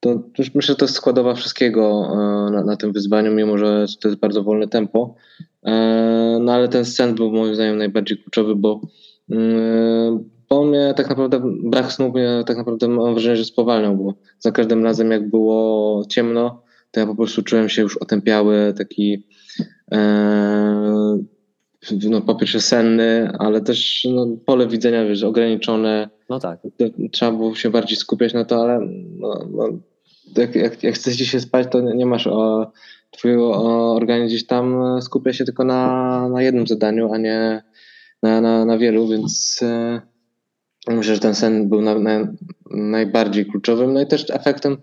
to 0.00 0.22
myślę, 0.38 0.62
że 0.62 0.76
to 0.76 0.84
jest 0.84 0.94
składowa 0.94 1.34
wszystkiego 1.34 2.08
e, 2.12 2.50
na, 2.50 2.64
na 2.64 2.76
tym 2.76 2.92
wyzwaniu, 2.92 3.32
mimo 3.32 3.58
że 3.58 3.86
to 4.00 4.08
jest 4.08 4.20
bardzo 4.20 4.42
wolne 4.42 4.68
tempo. 4.68 5.14
E, 5.64 6.38
No 6.40 6.52
ale 6.52 6.68
ten 6.68 6.84
sen 6.84 7.14
był 7.14 7.32
moim 7.32 7.54
zdaniem 7.54 7.78
najbardziej 7.78 8.18
kluczowy, 8.18 8.56
bo, 8.56 8.80
mm, 9.30 10.30
bo 10.48 10.64
mnie 10.64 10.94
tak 10.96 11.08
naprawdę, 11.08 11.40
brak 11.64 11.92
snu 11.92 12.12
mnie 12.12 12.44
tak 12.46 12.56
naprawdę 12.56 12.88
mam 12.88 13.14
wrażenie, 13.14 13.36
że 13.36 13.44
spowalniał, 13.44 13.96
bo 13.96 14.14
za 14.38 14.52
każdym 14.52 14.84
razem 14.84 15.10
jak 15.10 15.30
było 15.30 16.04
ciemno, 16.08 16.62
to 16.90 17.00
ja 17.00 17.06
po 17.06 17.14
prostu 17.14 17.42
czułem 17.42 17.68
się 17.68 17.82
już 17.82 17.96
otępiały, 17.96 18.74
taki 18.78 19.26
e, 19.92 20.65
no 22.10 22.20
po 22.20 22.34
pierwsze 22.34 22.60
senny, 22.60 23.30
ale 23.38 23.60
też 23.60 24.06
no, 24.10 24.26
pole 24.46 24.68
widzenia 24.68 25.04
wiesz, 25.04 25.22
ograniczone, 25.22 26.08
No 26.28 26.40
tak. 26.40 26.60
trzeba 27.12 27.32
było 27.32 27.54
się 27.54 27.70
bardziej 27.70 27.96
skupiać 27.96 28.34
na 28.34 28.44
to, 28.44 28.62
ale 28.62 28.80
no, 29.18 29.46
no, 29.50 29.68
jak, 30.36 30.54
jak, 30.54 30.82
jak 30.82 30.94
chcesz 30.94 31.16
się 31.16 31.40
spać, 31.40 31.66
to 31.70 31.80
nie, 31.80 32.06
masz 32.06 32.26
o, 32.26 32.72
twój 33.10 33.36
organizm 33.36 34.28
gdzieś 34.28 34.46
tam 34.46 34.82
e, 34.82 35.02
skupia 35.02 35.32
się 35.32 35.44
tylko 35.44 35.64
na, 35.64 36.28
na 36.28 36.42
jednym 36.42 36.66
zadaniu, 36.66 37.12
a 37.12 37.18
nie 37.18 37.62
na, 38.22 38.40
na, 38.40 38.64
na 38.64 38.78
wielu, 38.78 39.08
więc 39.08 39.60
e, 39.62 40.00
myślę, 40.88 41.14
że 41.14 41.20
ten 41.20 41.34
sen 41.34 41.68
był 41.68 41.82
na, 41.82 41.98
na, 41.98 42.32
najbardziej 42.70 43.46
kluczowym. 43.46 43.92
No 43.92 44.00
i 44.00 44.06
też 44.06 44.30
efektem 44.30 44.76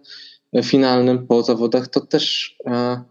finalnym 0.63 1.27
po 1.27 1.43
zawodach 1.43 1.88
to 1.88 2.01
też 2.01 2.57
e, 2.65 3.01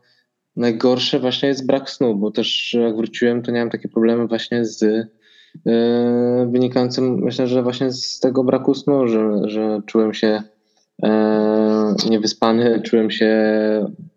najgorsze 0.56 1.20
właśnie 1.20 1.48
jest 1.48 1.66
brak 1.66 1.90
snu, 1.90 2.14
bo 2.14 2.30
też 2.30 2.74
jak 2.74 2.96
wróciłem, 2.96 3.42
to 3.42 3.52
miałem 3.52 3.70
takie 3.70 3.88
problemy 3.88 4.26
właśnie 4.26 4.64
z 4.64 4.82
e, 4.82 6.48
wynikającym, 6.52 7.18
myślę, 7.18 7.46
że 7.46 7.62
właśnie 7.62 7.92
z 7.92 8.20
tego 8.20 8.44
braku 8.44 8.74
snu, 8.74 9.08
że, 9.08 9.40
że 9.44 9.80
czułem 9.86 10.14
się 10.14 10.42
e, 11.02 11.94
niewyspany, 12.10 12.80
czułem 12.86 13.10
się 13.10 13.30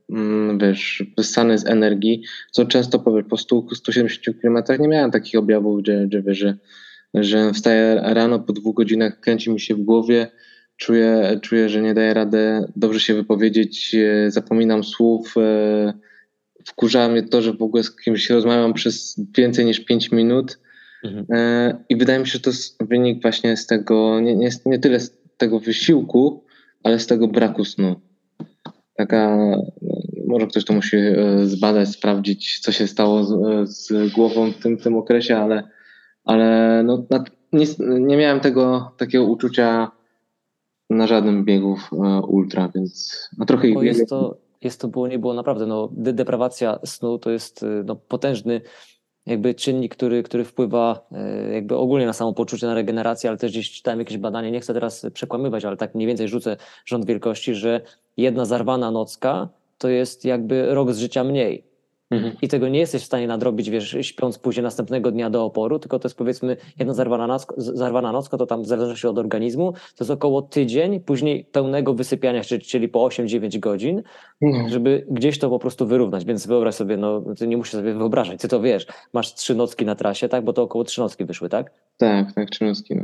mm, 0.09 0.57
wiesz, 0.57 1.03
wyssany 1.17 1.57
z 1.57 1.65
energii, 1.65 2.23
co 2.51 2.65
często 2.65 2.99
powiesz, 2.99 3.25
po 3.29 3.37
100, 3.37 3.63
170 3.75 4.41
km 4.41 4.57
nie 4.79 4.87
miałem 4.87 5.11
takich 5.11 5.39
objawów, 5.39 5.81
gdzie 5.81 6.07
wiesz, 6.25 6.37
że, 6.37 6.57
że 7.13 7.53
wstaję 7.53 8.01
rano 8.03 8.39
po 8.39 8.53
dwóch 8.53 8.75
godzinach, 8.75 9.19
kręci 9.19 9.49
mi 9.49 9.59
się 9.59 9.75
w 9.75 9.81
głowie, 9.81 10.27
czuję, 10.77 11.39
czuję, 11.41 11.69
że 11.69 11.81
nie 11.81 11.93
daję 11.93 12.13
rady 12.13 12.65
dobrze 12.75 12.99
się 12.99 13.13
wypowiedzieć, 13.13 13.95
e, 13.95 14.31
zapominam 14.31 14.83
słów, 14.83 15.33
e, 15.37 15.93
wkurza 16.65 17.09
mnie 17.09 17.23
to, 17.23 17.41
że 17.41 17.53
w 17.53 17.61
ogóle 17.61 17.83
z 17.83 17.95
kimś 17.95 18.29
rozmawiam 18.29 18.73
przez 18.73 19.21
więcej 19.37 19.65
niż 19.65 19.79
5 19.79 20.11
minut 20.11 20.57
Mhm. 21.05 21.25
E, 21.31 21.83
i 21.89 21.95
wydaje 21.95 22.19
mi 22.19 22.27
się, 22.27 22.31
że 22.31 22.39
to 22.39 22.49
jest 22.49 22.83
wynik 22.83 23.21
właśnie 23.21 23.57
z 23.57 23.67
tego, 23.67 24.19
nie, 24.19 24.35
nie, 24.35 24.49
nie 24.65 24.79
tyle 24.79 24.99
z 24.99 25.17
tego 25.37 25.59
wysiłku, 25.59 26.43
ale 26.83 26.99
z 26.99 27.07
tego 27.07 27.27
braku 27.27 27.65
snu. 27.65 27.95
Taka, 28.97 29.37
no, 29.37 29.71
może 30.27 30.47
ktoś 30.47 30.65
to 30.65 30.73
musi 30.73 30.97
e, 30.97 31.45
zbadać, 31.45 31.89
sprawdzić, 31.89 32.59
co 32.59 32.71
się 32.71 32.87
stało 32.87 33.23
z, 33.23 33.31
e, 33.31 33.67
z 33.67 34.13
głową 34.13 34.51
w 34.51 34.57
tym, 34.57 34.77
tym 34.77 34.97
okresie, 34.97 35.37
ale, 35.37 35.63
ale 36.23 36.81
no, 36.83 37.05
nie, 37.53 37.65
nie 37.79 38.17
miałem 38.17 38.39
tego 38.39 38.91
takiego 38.97 39.25
uczucia 39.25 39.91
na 40.89 41.07
żadnym 41.07 41.45
biegu 41.45 41.75
w, 41.75 41.93
e, 41.93 42.21
ultra, 42.21 42.71
więc 42.75 43.29
no, 43.37 43.45
trochę 43.45 43.67
ich 43.67 43.81
jest 43.81 44.09
to, 44.09 44.37
jest 44.65 44.81
to 44.81 44.87
było, 44.87 45.07
nie 45.07 45.19
było 45.19 45.33
naprawdę, 45.33 45.65
no, 45.65 45.89
de- 45.91 46.13
deprawacja 46.13 46.79
snu 46.85 47.19
to 47.19 47.31
jest 47.31 47.63
y, 47.63 47.83
no, 47.85 47.95
potężny 47.95 48.61
jakby 49.25 49.55
czynnik, 49.55 49.95
który, 49.95 50.23
który 50.23 50.43
wpływa 50.43 51.07
y, 51.49 51.53
jakby 51.53 51.75
ogólnie 51.75 52.05
na 52.05 52.13
samopoczucie, 52.13 52.67
na 52.67 52.73
regenerację, 52.73 53.29
ale 53.29 53.37
też 53.37 53.51
gdzieś 53.51 53.71
czytałem 53.71 53.99
jakieś 53.99 54.17
badanie, 54.17 54.51
nie 54.51 54.59
chcę 54.59 54.73
teraz 54.73 55.05
przekłamywać, 55.13 55.65
ale 55.65 55.77
tak 55.77 55.95
mniej 55.95 56.07
więcej 56.07 56.27
rzucę 56.27 56.57
rząd 56.85 57.05
wielkości, 57.05 57.55
że 57.55 57.81
jedna 58.17 58.45
zarwana 58.45 58.91
nocka 58.91 59.49
to 59.77 59.89
jest 59.89 60.25
jakby 60.25 60.73
rok 60.75 60.93
z 60.93 60.97
życia 60.97 61.23
mniej. 61.23 61.74
Mhm. 62.11 62.33
I 62.41 62.47
tego 62.47 62.67
nie 62.67 62.79
jesteś 62.79 63.01
w 63.01 63.05
stanie 63.05 63.27
nadrobić, 63.27 63.69
wiesz, 63.69 63.97
śpiąc 64.01 64.37
później 64.37 64.63
następnego 64.63 65.11
dnia 65.11 65.29
do 65.29 65.45
oporu, 65.45 65.79
tylko 65.79 65.99
to 65.99 66.07
jest 66.07 66.17
powiedzmy 66.17 66.57
jedna 66.79 66.93
zarwana 66.93 67.27
nocka, 67.27 67.55
zarwana 67.57 68.11
nocka 68.11 68.37
to 68.37 68.45
tam 68.45 68.63
w 68.63 68.67
zależności 68.67 69.07
od 69.07 69.17
organizmu, 69.17 69.71
to 69.71 70.03
jest 70.03 70.11
około 70.11 70.41
tydzień 70.41 70.99
później 70.99 71.45
pełnego 71.45 71.93
wysypiania, 71.93 72.43
czyli, 72.43 72.61
czyli 72.61 72.89
po 72.89 72.99
8-9 72.99 73.59
godzin, 73.59 74.03
No, 74.41 74.69
żeby 74.69 75.05
gdzieś 75.09 75.39
to 75.39 75.49
po 75.49 75.59
prostu 75.59 75.87
wyrównać. 75.87 76.25
Więc 76.25 76.47
wyobraź 76.47 76.75
sobie, 76.75 76.97
no 76.97 77.21
ty 77.37 77.47
nie 77.47 77.57
musisz 77.57 77.73
sobie 77.73 77.93
wyobrażać, 77.93 78.41
ty 78.41 78.47
to 78.47 78.61
wiesz, 78.61 78.87
masz 79.13 79.33
trzy 79.33 79.55
nocki 79.55 79.85
na 79.85 79.95
trasie, 79.95 80.29
tak? 80.29 80.43
Bo 80.43 80.53
to 80.53 80.63
około 80.63 80.83
trzy 80.83 81.01
nocki 81.01 81.25
wyszły, 81.25 81.49
tak? 81.49 81.71
tak, 81.97 82.33
tak, 82.33 82.49
Trzynowski. 82.49 82.95
No. 82.95 83.03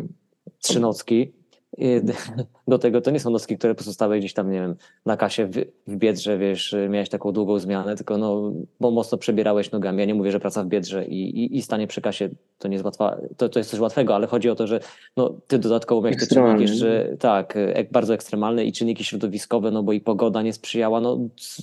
Trzy 0.60 0.80
nocki. 0.80 1.41
Do 2.68 2.80
tego 2.80 3.02
to 3.02 3.12
nie 3.12 3.20
są 3.20 3.30
nocki, 3.30 3.58
które 3.58 3.76
pozostały 3.76 4.20
gdzieś 4.20 4.34
tam, 4.34 4.52
nie 4.52 4.60
wiem, 4.60 4.76
na 5.06 5.18
kasie 5.18 5.46
w, 5.46 5.52
w 5.88 5.96
Biedrze, 5.96 6.38
wiesz, 6.38 6.76
miałeś 6.90 7.10
taką 7.10 7.32
długą 7.32 7.60
zmianę, 7.60 7.96
tylko 7.96 8.18
no, 8.18 8.54
bo 8.80 8.92
mocno 8.92 9.18
przebierałeś 9.18 9.72
nogami. 9.72 10.00
Ja 10.00 10.06
nie 10.06 10.16
mówię, 10.16 10.32
że 10.32 10.40
praca 10.40 10.64
w 10.64 10.68
Biedrze 10.68 11.06
i, 11.06 11.44
i, 11.44 11.58
i 11.58 11.62
stanie 11.62 11.88
przy 11.88 12.02
kasie 12.02 12.30
to 12.58 12.68
nie 12.68 12.74
jest 12.74 12.86
łatwa, 12.86 13.18
to, 13.38 13.50
to 13.50 13.60
jest 13.60 13.72
coś 13.72 13.80
łatwego, 13.80 14.16
ale 14.16 14.28
chodzi 14.28 14.50
o 14.50 14.56
to, 14.56 14.68
że 14.68 14.80
no, 15.18 15.34
ty 15.48 15.60
dodatkowo 15.60 16.02
miałeś 16.02 16.18
te 16.20 16.36
czynniki 16.36 16.62
jeszcze, 16.62 17.16
tak, 17.20 17.58
bardzo 17.92 18.14
ekstremalne 18.14 18.66
i 18.66 18.72
czynniki 18.72 19.04
środowiskowe, 19.04 19.72
no 19.72 19.84
bo 19.84 19.94
i 19.94 20.02
pogoda 20.02 20.42
nie 20.42 20.54
sprzyjała, 20.54 21.02
no 21.02 21.20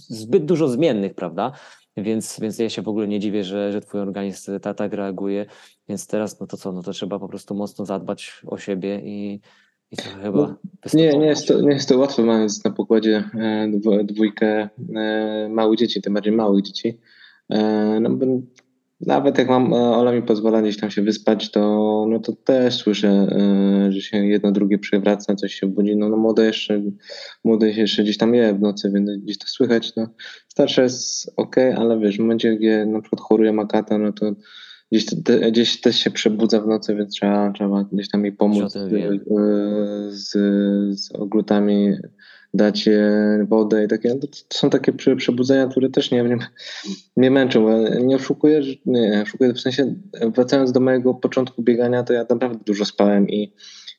zbyt 0.09 0.45
dużo 0.45 0.69
zmiennych, 0.69 1.15
prawda? 1.15 1.53
Więc, 1.97 2.41
więc 2.41 2.59
ja 2.59 2.71
się 2.71 2.83
w 2.83 2.89
ogóle 2.89 3.09
nie 3.09 3.21
dziwię, 3.21 3.45
że, 3.45 3.73
że 3.73 3.81
twój 3.81 4.01
organizm 4.01 4.61
tak, 4.61 4.77
tak 4.77 4.93
reaguje. 4.93 5.47
Więc 5.89 6.07
teraz, 6.07 6.41
no 6.41 6.47
to 6.47 6.57
co, 6.57 6.73
no 6.73 6.83
to 6.83 6.93
trzeba 6.93 7.19
po 7.19 7.29
prostu 7.29 7.55
mocno 7.55 7.85
zadbać 7.85 8.43
o 8.47 8.59
siebie 8.59 9.01
i, 9.05 9.41
i 9.93 9.97
chyba 10.23 10.39
No, 10.49 10.57
Nie, 10.95 11.19
nie 11.19 11.27
jest, 11.27 11.49
to, 11.49 11.61
nie 11.61 11.75
jest 11.75 11.89
to 11.89 11.99
łatwe, 11.99 12.23
mając 12.23 12.65
na 12.65 12.71
pokładzie 12.71 13.25
e, 13.35 14.05
dwójkę 14.05 14.69
e, 14.97 15.49
małych 15.51 15.79
dzieci, 15.79 16.03
tym 16.03 16.15
bardziej 16.15 16.33
małych 16.33 16.63
dzieci. 16.63 16.99
E, 17.51 18.01
No, 18.01 18.19
nawet 19.01 19.39
jak 19.39 19.49
mam, 19.49 19.73
Ola 19.73 20.13
mi 20.13 20.23
pozwala 20.23 20.63
gdzieś 20.63 20.77
tam 20.77 20.91
się 20.91 21.03
wyspać, 21.03 21.51
to, 21.51 21.61
no 22.09 22.19
to 22.19 22.33
też 22.33 22.75
słyszę, 22.75 23.27
że 23.89 24.01
się 24.01 24.27
jedno 24.27 24.53
drugie 24.53 24.79
przewraca, 24.79 25.35
coś 25.35 25.55
się 25.55 25.67
budzi. 25.67 25.97
No, 25.97 26.09
no 26.09 26.17
młode 26.17 26.45
jeszcze, 26.47 26.83
młode 27.45 27.71
jeszcze 27.71 28.03
gdzieś 28.03 28.19
tam 28.19 28.35
je 28.35 28.55
w 28.55 28.61
nocy, 28.61 28.91
więc 28.95 29.11
gdzieś 29.11 29.39
to 29.39 29.47
słychać. 29.47 29.97
No. 29.97 30.09
Starsza 30.49 30.83
jest 30.83 31.33
ok, 31.37 31.57
ale 31.77 31.99
wiesz, 31.99 32.17
w 32.17 32.21
momencie, 32.21 32.57
gdzie 32.57 32.87
na 32.87 33.01
przykład 33.01 33.21
choruje 33.21 33.53
makata, 33.53 33.99
no 33.99 34.13
to 34.13 34.33
gdzieś, 34.93 35.07
te, 35.25 35.51
gdzieś 35.51 35.81
też 35.81 35.97
się 35.97 36.11
przebudza 36.11 36.61
w 36.61 36.67
nocy, 36.67 36.95
więc 36.95 37.15
trzeba, 37.15 37.53
trzeba 37.53 37.85
gdzieś 37.93 38.09
tam 38.09 38.25
jej 38.25 38.33
pomóc 38.33 38.77
e, 38.77 38.91
z, 40.11 40.31
z 41.01 41.13
oglutami, 41.13 41.95
dać 42.55 42.87
je 42.87 43.11
wodę 43.49 43.85
i 43.85 43.89
takie. 43.89 44.09
no 44.09 44.21
To 44.21 44.59
są 44.59 44.71
takie 44.71 44.93
prze, 44.93 45.17
przebudzenia, 45.17 45.67
które 45.67 45.91
też 45.91 46.11
nie, 46.11 46.23
nie, 46.23 46.39
nie 47.17 47.31
męczą. 47.31 47.85
Nie 48.05 48.17
oszukuję, 48.17 48.61
nie, 48.87 49.23
oszukuję 49.23 49.55
w 49.55 49.61
sensie, 49.61 49.95
wracając 50.35 50.73
do 50.73 50.81
mojego 50.81 51.15
początku 51.15 51.63
biegania, 51.63 52.03
to 52.03 52.13
ja 52.13 52.27
naprawdę 52.31 52.59
dużo 52.67 52.85
spałem 52.85 53.29
i 53.29 53.53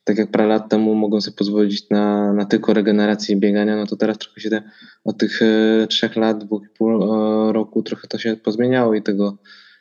tak 0.04 0.17
jak 0.17 0.32
parę 0.32 0.47
lat 0.47 0.69
temu 0.69 0.95
mogłem 0.95 1.21
sobie 1.21 1.38
pozwolić 1.38 1.89
na, 1.89 2.34
na 2.34 2.45
tylko 2.45 2.73
regenerację 2.73 3.36
biegania, 3.36 3.75
no 3.75 3.88
to 3.88 3.95
teraz 3.95 4.17
trochę 4.17 4.41
się 4.41 4.49
te, 4.49 4.63
od 5.04 5.17
tych 5.17 5.41
e, 5.41 5.88
trzech 5.88 6.15
lat, 6.15 6.45
dwóch 6.45 6.63
i 6.65 6.69
pół 6.78 6.89
e, 6.89 7.54
roku 7.54 7.84
trochę 7.84 8.08
to 8.08 8.17
się 8.17 8.36
pozmieniało 8.36 8.93
i 8.95 9.02
tego 9.02 9.38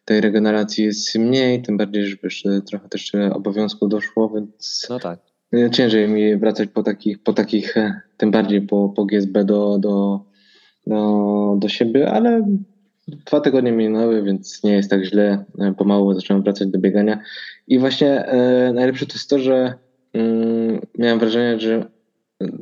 tej 0.09 0.21
regeneracji 0.21 0.85
jest 0.85 1.19
mniej, 1.19 1.63
tym 1.63 1.77
bardziej, 1.77 2.07
że 2.07 2.17
wiesz, 2.23 2.47
e, 2.47 2.63
trochę 2.63 2.89
też 2.89 3.15
e, 3.15 3.35
obowiązku 3.35 3.89
doszło, 3.89 4.31
więc 4.31 4.87
No 4.91 4.99
tak. 4.99 5.19
e, 5.55 5.71
ciężej 5.71 6.09
mi 6.09 6.37
wracać 6.37 6.69
po 6.75 6.83
takich, 6.83 7.23
po 7.23 7.33
takich 7.33 7.77
e, 7.77 8.01
tym 8.17 8.31
bardziej 8.31 8.63
po, 8.63 8.89
po 8.97 9.05
GSB 9.05 9.45
do, 9.45 9.79
do, 9.79 10.25
do, 10.87 11.57
do 11.59 11.69
siebie, 11.69 12.11
ale 12.11 12.47
dwa 13.27 13.41
tygodnie 13.41 13.73
minęły, 13.73 14.23
więc 14.23 14.65
nie 14.65 14.73
jest 14.73 14.91
tak 14.91 15.05
źle. 15.05 15.45
Pomału 15.79 16.15
zacząłem 16.15 16.43
wracać 16.43 16.69
do 16.69 16.79
biegania. 16.79 17.21
I 17.67 17.79
właśnie 17.79 18.27
e, 18.27 18.73
najlepsze 18.73 19.07
to 19.07 19.13
jest 19.13 19.31
to, 19.31 19.39
że 19.39 19.75
mm, 20.13 20.81
miałem 20.99 21.19
wrażenie, 21.19 21.61
że 21.61 21.87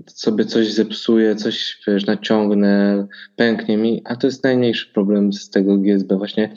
sobie 0.06 0.44
coś 0.44 0.72
zepsuję, 0.72 1.36
coś 1.36 1.82
wiesz, 1.86 2.06
naciągnę, 2.06 3.06
pęknie 3.36 3.76
mi, 3.76 4.02
a 4.04 4.16
to 4.16 4.26
jest 4.26 4.44
najmniejszy 4.44 4.92
problem 4.92 5.32
z 5.32 5.50
tego 5.50 5.78
GSB. 5.78 6.16
Właśnie 6.16 6.54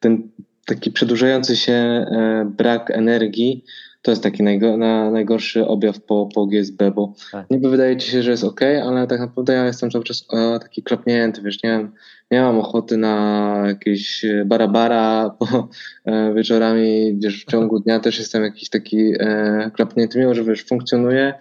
ten 0.00 0.28
taki 0.66 0.90
przedłużający 0.90 1.56
się 1.56 1.72
e, 1.72 2.52
brak 2.56 2.90
energii 2.90 3.64
to 4.02 4.10
jest 4.10 4.22
taki 4.22 4.42
najgo, 4.42 4.76
na, 4.76 5.10
najgorszy 5.10 5.66
objaw 5.66 6.00
po, 6.00 6.28
po 6.34 6.46
GSB, 6.46 6.90
bo 6.90 7.14
Tak. 7.32 7.50
niby 7.50 7.70
wydaje 7.70 7.96
ci 7.96 8.10
się, 8.10 8.22
że 8.22 8.30
jest 8.30 8.44
ok, 8.44 8.60
ale 8.84 9.06
tak 9.06 9.20
naprawdę 9.20 9.52
ja 9.52 9.66
jestem 9.66 9.90
cały 9.90 10.04
czas 10.04 10.26
e, 10.32 10.58
taki 10.58 10.82
klapnięty, 10.82 11.42
wiesz, 11.42 11.62
nie 11.62 11.70
mam, 11.70 11.92
nie 12.30 12.40
mam 12.40 12.58
ochoty 12.58 12.96
na 12.96 13.62
jakieś 13.66 14.24
barabara, 14.46 15.36
bo 15.40 15.68
e, 16.04 16.34
wieczorami, 16.34 17.18
wiesz, 17.18 17.44
w 17.44 17.50
ciągu 17.50 17.80
dnia 17.80 18.00
też 18.00 18.18
jestem 18.18 18.42
jakiś 18.42 18.68
taki 18.68 19.12
e, 19.18 19.70
klapnięty, 19.74 20.18
mimo 20.18 20.34
że 20.34 20.44
wiesz, 20.44 20.64
funkcjonuje, 20.64 21.34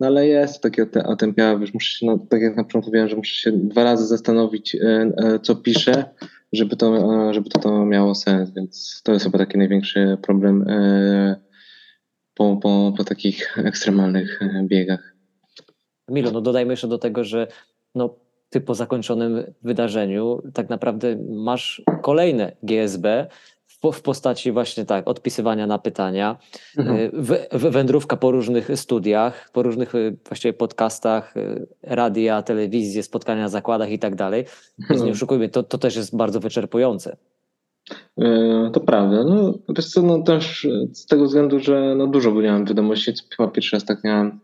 no 0.00 0.06
ale 0.06 0.26
jest 0.26 0.62
takie 0.62 0.86
otępiałe, 1.04 1.60
wiesz, 1.60 1.74
muszę 1.74 1.98
się, 1.98 2.06
no, 2.06 2.18
tak 2.30 2.42
jak 2.42 2.56
na 2.56 2.64
początku 2.64 2.90
mówiłem, 2.90 3.08
że 3.08 3.16
muszę 3.16 3.34
się 3.34 3.52
dwa 3.52 3.84
razy 3.84 4.06
zastanowić, 4.06 4.74
e, 4.74 4.78
e, 5.16 5.38
co 5.42 5.56
piszę, 5.56 6.04
żeby 6.52 6.76
to, 6.76 6.96
e, 7.28 7.34
żeby 7.34 7.50
to, 7.50 7.58
to 7.58 7.84
miało 7.84 8.14
sens, 8.14 8.50
więc 8.50 9.02
to 9.04 9.12
jest 9.12 9.24
chyba 9.24 9.38
taki 9.38 9.58
największy 9.58 10.18
problem 10.22 10.64
e, 10.68 11.40
po, 12.34 12.56
po, 12.56 12.92
po 12.96 13.04
takich 13.04 13.58
ekstremalnych 13.58 14.42
e, 14.42 14.62
biegach. 14.66 15.16
Milu, 16.08 16.30
no 16.30 16.40
dodajmy 16.40 16.72
jeszcze 16.72 16.88
do 16.88 16.98
tego, 16.98 17.24
że 17.24 17.46
no, 17.94 18.14
ty 18.50 18.60
po 18.60 18.74
zakończonym 18.74 19.54
wydarzeniu 19.62 20.42
tak 20.54 20.68
naprawdę 20.68 21.16
masz 21.30 21.82
kolejne 22.02 22.56
GSB 22.62 23.26
w, 23.82 23.84
po- 23.84 23.92
w 23.92 24.02
postaci 24.02 24.52
właśnie 24.52 24.84
tak, 24.84 25.08
odpisywania 25.08 25.66
na 25.66 25.78
pytania, 25.78 26.36
y, 26.78 27.10
w, 27.12 27.46
w, 27.52 27.70
wędrówka 27.70 28.16
po 28.16 28.30
różnych 28.30 28.70
studiach, 28.74 29.50
po 29.52 29.62
różnych 29.62 29.94
y, 29.94 30.16
właściwie 30.28 30.52
podcastach, 30.52 31.36
y, 31.36 31.66
radia, 31.82 32.42
telewizje, 32.42 33.02
spotkania 33.02 33.42
na 33.42 33.48
zakładach 33.48 33.90
i 33.90 33.98
tak 33.98 34.14
dalej. 34.14 34.44
Więc 34.90 35.02
nie 35.02 35.12
oszukujmy, 35.12 35.48
to, 35.48 35.62
to 35.62 35.78
też 35.78 35.96
jest 35.96 36.16
bardzo 36.16 36.40
wyczerpujące. 36.40 37.16
E, 38.18 38.70
To 38.72 38.80
prawda. 38.80 39.24
No, 39.24 39.54
wiesz 39.76 39.86
co, 39.86 40.02
no 40.02 40.22
też 40.22 40.66
z 40.92 41.06
tego 41.06 41.24
względu, 41.24 41.58
że 41.60 41.94
no 41.96 42.06
dużo 42.06 42.32
miałem 42.34 42.64
wiadomości, 42.64 43.12
chyba 43.36 43.48
pierwszy 43.50 43.76
raz 43.76 43.84
tak 43.84 44.04
miałem, 44.04 44.40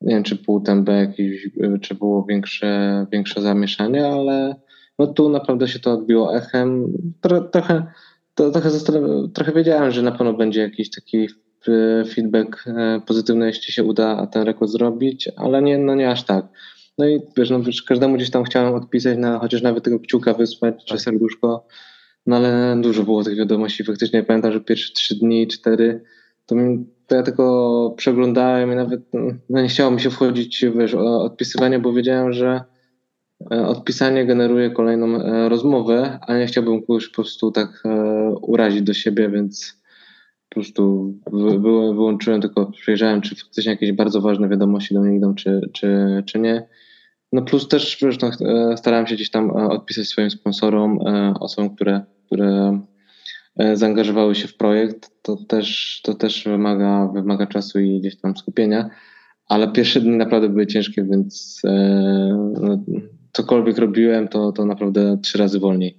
nie 0.00 0.14
wiem 0.14 0.22
czy 0.22 0.36
pół 0.36 0.60
TMB 0.60 0.88
jakieś, 0.88 1.46
e, 1.46 1.78
czy 1.78 1.94
było 1.94 2.24
większe, 2.28 3.06
większe 3.12 3.40
zamieszanie, 3.40 4.06
ale 4.06 4.56
no 4.98 5.06
tu 5.06 5.28
naprawdę 5.28 5.68
się 5.68 5.78
to 5.78 5.92
odbiło 5.92 6.36
echem. 6.36 6.92
Tro, 7.20 7.40
trochę, 7.40 7.86
to, 8.36 8.50
trochę, 8.50 8.70
trochę 9.34 9.52
wiedziałem, 9.52 9.90
że 9.90 10.02
na 10.02 10.12
pewno 10.12 10.32
będzie 10.32 10.60
jakiś 10.60 10.90
taki 10.90 11.28
e, 11.68 12.04
feedback 12.04 12.64
e, 12.66 13.00
pozytywny, 13.06 13.46
jeśli 13.46 13.72
się 13.72 13.84
uda 13.84 14.26
ten 14.26 14.42
rekord 14.42 14.70
zrobić, 14.70 15.28
ale 15.36 15.62
nie, 15.62 15.78
no 15.78 15.94
nie 15.94 16.10
aż 16.10 16.24
tak. 16.24 16.46
No 16.98 17.08
i 17.08 17.20
wiesz, 17.36 17.50
no 17.50 17.62
wiesz, 17.62 17.82
każdemu 17.82 18.16
gdzieś 18.16 18.30
tam 18.30 18.44
chciałem 18.44 18.74
odpisać, 18.74 19.18
na, 19.18 19.38
chociaż 19.38 19.62
nawet 19.62 19.84
tego 19.84 20.00
kciuka 20.00 20.34
wysłać, 20.34 20.74
czy 20.84 20.94
Tak. 20.94 21.00
serduszko, 21.00 21.66
no 22.26 22.36
ale 22.36 22.76
dużo 22.80 23.02
było 23.02 23.24
tych 23.24 23.36
wiadomości. 23.36 23.84
Faktycznie 23.84 24.22
pamiętam, 24.22 24.52
że 24.52 24.60
pierwsze 24.60 24.94
trzy 24.94 25.14
dni, 25.14 25.48
cztery, 25.48 26.02
to, 26.46 26.54
mi, 26.54 26.86
to 27.06 27.16
ja 27.16 27.22
tylko 27.22 27.94
przeglądałem 27.96 28.72
i 28.72 28.74
nawet 28.74 29.00
no, 29.50 29.62
nie 29.62 29.68
chciało 29.68 29.90
mi 29.90 30.00
się 30.00 30.10
wchodzić 30.10 30.64
wiesz, 30.78 30.94
o 30.94 31.22
odpisywanie, 31.22 31.78
bo 31.78 31.92
wiedziałem, 31.92 32.32
że 32.32 32.64
odpisanie 33.50 34.26
generuje 34.26 34.70
kolejną 34.70 35.06
e, 35.06 35.48
rozmowę, 35.48 36.18
a 36.26 36.38
nie 36.38 36.46
chciałbym 36.46 36.80
kogoś 36.80 37.08
po 37.08 37.14
prostu 37.14 37.50
tak 37.50 37.82
e, 37.84 37.90
urazić 38.42 38.82
do 38.82 38.94
siebie, 38.94 39.30
więc 39.30 39.82
po 40.48 40.54
prostu 40.54 41.14
wy, 41.32 41.50
wy, 41.50 41.94
wyłączyłem, 41.94 42.40
tylko 42.40 42.66
przejrzałem, 42.66 43.20
czy 43.20 43.36
faktycznie 43.36 43.72
jakieś 43.72 43.92
bardzo 43.92 44.20
ważne 44.20 44.48
wiadomości 44.48 44.94
do 44.94 45.00
mnie 45.00 45.16
idą, 45.16 45.34
czy, 45.34 45.60
czy, 45.72 46.22
czy 46.26 46.38
nie. 46.38 46.68
No 47.32 47.42
plus 47.42 47.68
też 47.68 47.98
zresztą 48.00 48.26
e, 48.26 48.76
starałem 48.76 49.06
się 49.06 49.14
gdzieś 49.14 49.30
tam 49.30 49.50
e, 49.50 49.68
odpisać 49.68 50.06
swoim 50.06 50.30
sponsorom, 50.30 50.98
e, 51.06 51.34
osobom, 51.40 51.76
które, 51.76 52.04
które 52.26 52.80
e, 53.56 53.76
zaangażowały 53.76 54.34
się 54.34 54.48
w 54.48 54.56
projekt. 54.56 55.10
To 55.22 55.36
też, 55.36 56.00
to 56.04 56.14
też 56.14 56.44
wymaga, 56.44 57.10
wymaga 57.14 57.46
czasu 57.46 57.80
i 57.80 58.00
gdzieś 58.00 58.16
tam 58.16 58.36
skupienia. 58.36 58.90
Ale 59.48 59.72
pierwsze 59.72 60.00
dni 60.00 60.16
naprawdę 60.16 60.48
były 60.48 60.66
ciężkie, 60.66 61.04
więc 61.04 61.60
e, 61.64 61.72
no, 62.60 62.84
cokolwiek 63.36 63.78
robiłem, 63.78 64.28
to, 64.28 64.52
to 64.52 64.64
naprawdę 64.66 65.18
trzy 65.22 65.38
razy 65.38 65.58
wolniej. 65.60 65.98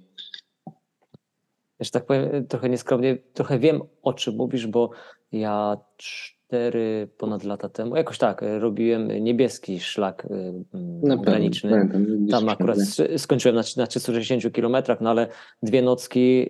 Że 1.80 1.90
tak 1.90 2.06
powiem, 2.06 2.46
trochę 2.46 2.68
nieskromnie, 2.68 3.16
trochę 3.34 3.58
wiem 3.58 3.80
o 4.02 4.12
czym 4.12 4.34
mówisz, 4.36 4.66
bo 4.66 4.90
ja 5.32 5.76
cztery 5.96 7.08
ponad 7.18 7.44
lata 7.44 7.68
temu, 7.68 7.96
jakoś 7.96 8.18
tak, 8.18 8.44
robiłem 8.58 9.08
niebieski 9.24 9.80
szlak 9.80 10.24
y, 10.24 10.28
mm, 10.34 10.64
Na 11.02 11.16
graniczny. 11.16 11.70
pamiętam, 11.70 12.26
Tam 12.30 12.48
akurat 12.48 12.78
s- 12.78 13.02
skończyłem 13.16 13.56
na, 13.56 13.62
na 13.76 13.86
360 13.86 14.52
kilometrach, 14.54 15.00
no 15.00 15.10
ale 15.10 15.28
dwie 15.62 15.82
nocki 15.82 16.48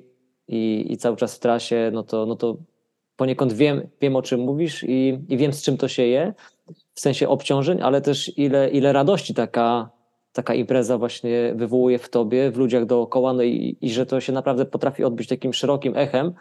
i, 0.48 0.86
i 0.92 0.96
cały 0.96 1.16
czas 1.16 1.36
w 1.36 1.38
trasie, 1.38 1.90
no 1.94 2.02
to, 2.02 2.26
no 2.26 2.36
to 2.36 2.56
poniekąd 3.16 3.52
wiem, 3.52 3.88
wiem 4.00 4.16
o 4.16 4.22
czym 4.22 4.40
mówisz 4.40 4.84
i, 4.84 5.18
i 5.28 5.36
wiem 5.36 5.52
z 5.52 5.62
czym 5.62 5.76
to 5.76 5.88
się 5.88 6.02
je, 6.02 6.34
w 6.94 7.00
sensie 7.00 7.28
obciążeń, 7.28 7.82
ale 7.82 8.00
też 8.00 8.38
ile, 8.38 8.70
ile 8.70 8.92
radości 8.92 9.34
taka, 9.34 9.90
taka 10.38 10.54
impreza 10.54 10.98
właśnie 10.98 11.52
wywołuje 11.56 11.98
w 11.98 12.08
tobie, 12.08 12.50
w 12.50 12.56
ludziach 12.56 12.86
dookoła, 12.86 13.32
no 13.32 13.42
i, 13.42 13.76
i 13.80 13.90
że 13.90 14.06
to 14.06 14.20
się 14.20 14.32
naprawdę 14.32 14.64
potrafi 14.64 15.04
odbyć 15.04 15.28
takim 15.28 15.52
szerokim 15.52 15.96
echem 15.96 16.32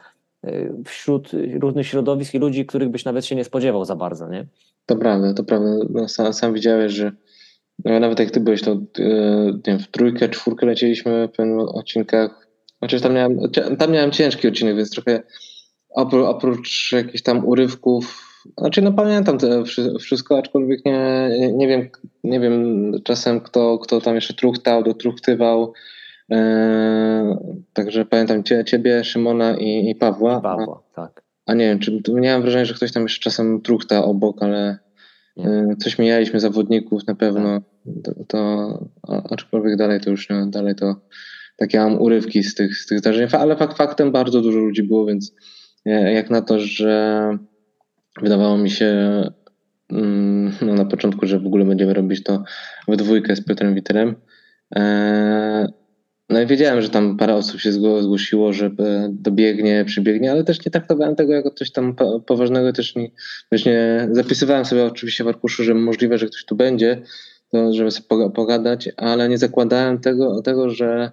y, 0.48 0.74
wśród 0.86 1.32
różnych 1.62 1.88
środowisk 1.88 2.34
i 2.34 2.40
ludzi, 2.40 2.66
których 2.66 2.90
byś 2.90 3.06
nawet 3.06 3.26
się 3.26 3.36
nie 3.36 3.44
spodziewał 3.44 3.86
za 3.86 3.96
bardzo, 3.96 4.30
nie? 4.30 4.48
To 4.86 4.96
prawda, 4.96 5.34
to 5.34 5.44
prawda. 5.44 5.70
No, 5.90 6.08
sam, 6.08 6.34
sam 6.34 6.54
widziałeś, 6.54 6.92
że 6.92 7.12
no, 7.86 8.00
nawet 8.00 8.20
jak 8.20 8.32
ty 8.32 8.40
byłeś, 8.40 8.62
to 8.62 8.72
e, 8.72 8.78
nie 9.46 9.62
wiem, 9.68 9.80
w 9.80 9.88
trójkę, 9.88 10.30
czwórkę 10.30 10.66
lecieliśmy 10.66 11.28
w 11.28 11.32
pewnych 11.32 11.76
odcinkach. 11.76 12.48
Chociaż 12.80 13.02
tam 13.02 13.14
miałem, 13.14 13.40
tam 13.80 13.92
miałem 13.92 14.12
ciężki 14.12 14.48
odcinek, 14.48 14.76
więc 14.76 14.92
trochę 14.92 15.24
oprócz 15.96 16.92
jakichś 16.92 17.22
tam 17.22 17.46
urywków, 17.46 18.27
znaczy 18.58 18.82
no 18.82 18.92
pamiętam 18.92 19.38
to 19.38 19.66
wszy- 19.66 19.94
wszystko, 20.00 20.38
aczkolwiek 20.38 20.86
nie, 20.86 21.30
nie, 21.54 21.68
wiem, 21.68 21.90
nie 22.24 22.40
wiem 22.40 22.92
czasem 23.04 23.42
kto, 23.42 23.80
kto 23.80 24.02
tam 24.02 24.16
jeszcze 24.16 24.34
truchtał, 24.34 24.84
dotruchtywał. 24.84 25.74
E, 26.32 27.38
także 27.74 28.06
pamiętam 28.06 28.44
cie, 28.44 28.66
ciebie, 28.66 29.04
Szymona 29.04 29.58
i, 29.58 29.90
i 29.90 29.96
Pawła. 29.96 30.42
Pawła, 30.42 30.84
tak. 30.96 31.24
A 31.46 31.54
nie 31.54 31.66
wiem, 31.66 31.80
czy 31.80 32.02
miałem 32.14 32.42
wrażenie, 32.42 32.66
że 32.66 32.74
ktoś 32.74 32.92
tam 32.92 33.04
jeszcze 33.04 33.24
czasem 33.24 33.62
truchta 33.62 34.04
obok, 34.04 34.44
ale 34.44 34.78
y, 35.38 35.76
coś 35.76 36.00
mijaliśmy 36.00 36.40
zawodników 36.40 37.08
na 37.08 37.16
pewno. 37.16 37.62
To, 38.04 38.12
to 38.28 38.40
a- 39.08 39.24
aczkolwiek 39.34 39.78
dalej 39.78 40.02
to 40.02 40.10
już 40.10 40.30
nie, 40.30 40.46
dalej 40.50 40.76
to 40.76 40.96
takie 41.58 41.80
mam 41.80 42.02
urywki 42.02 42.44
z 42.44 42.56
tych, 42.56 42.78
z 42.78 42.86
tych 42.86 43.00
zdarzeń, 43.00 43.28
ale 43.32 43.56
fakt 43.56 43.78
faktem 43.78 44.12
bardzo 44.12 44.42
dużo 44.42 44.60
ludzi 44.60 44.84
było, 44.84 45.06
więc 45.06 45.36
e, 45.86 46.14
jak 46.14 46.30
na 46.30 46.42
to, 46.42 46.60
że 46.60 47.30
wydawało 48.22 48.58
mi 48.58 48.70
się 48.70 49.22
mm, 49.92 50.54
no, 50.62 50.74
na 50.74 50.86
początku, 50.86 51.26
że 51.26 51.40
w 51.40 51.46
ogóle 51.48 51.66
będziemy 51.66 51.94
robić 51.94 52.24
to 52.24 52.44
we 52.88 52.98
dwójkę 52.98 53.36
z 53.36 53.46
Piotrem 53.46 53.76
Witerem. 53.76 54.16
E, 54.76 55.68
no 56.30 56.42
i 56.42 56.46
wiedziałem, 56.46 56.82
że 56.82 56.90
tam 56.90 57.18
parę 57.18 57.36
osób 57.36 57.62
się 57.62 57.72
zgło- 57.72 58.04
zgłosiło, 58.04 58.54
że 58.54 58.66
e, 58.66 59.10
dobiegnie, 59.12 59.86
przybiegnie, 59.86 60.32
ale 60.32 60.44
też 60.44 60.66
nie 60.66 60.72
traktowałem 60.72 61.16
tego 61.16 61.34
jako 61.34 61.52
coś 61.52 61.72
tam 61.72 61.96
po- 61.96 62.20
poważnego, 62.20 62.74
też 62.74 62.96
nie, 62.96 63.12
wiesz, 63.52 63.66
nie 63.66 64.08
zapisywałem 64.12 64.66
sobie 64.66 64.86
oczywiście 64.86 65.24
w 65.24 65.28
arkuszu, 65.28 65.64
że 65.64 65.74
możliwe, 65.74 66.18
że 66.18 66.28
ktoś 66.28 66.46
tu 66.46 66.56
będzie, 66.56 67.02
to 67.52 67.74
żeby 67.74 67.92
sobie 67.92 68.08
poga- 68.08 68.32
pogadać, 68.32 68.90
ale 68.98 69.30
nie 69.30 69.38
zakładałem 69.38 70.00
tego, 70.00 70.42
tego 70.42 70.70
że 70.70 71.12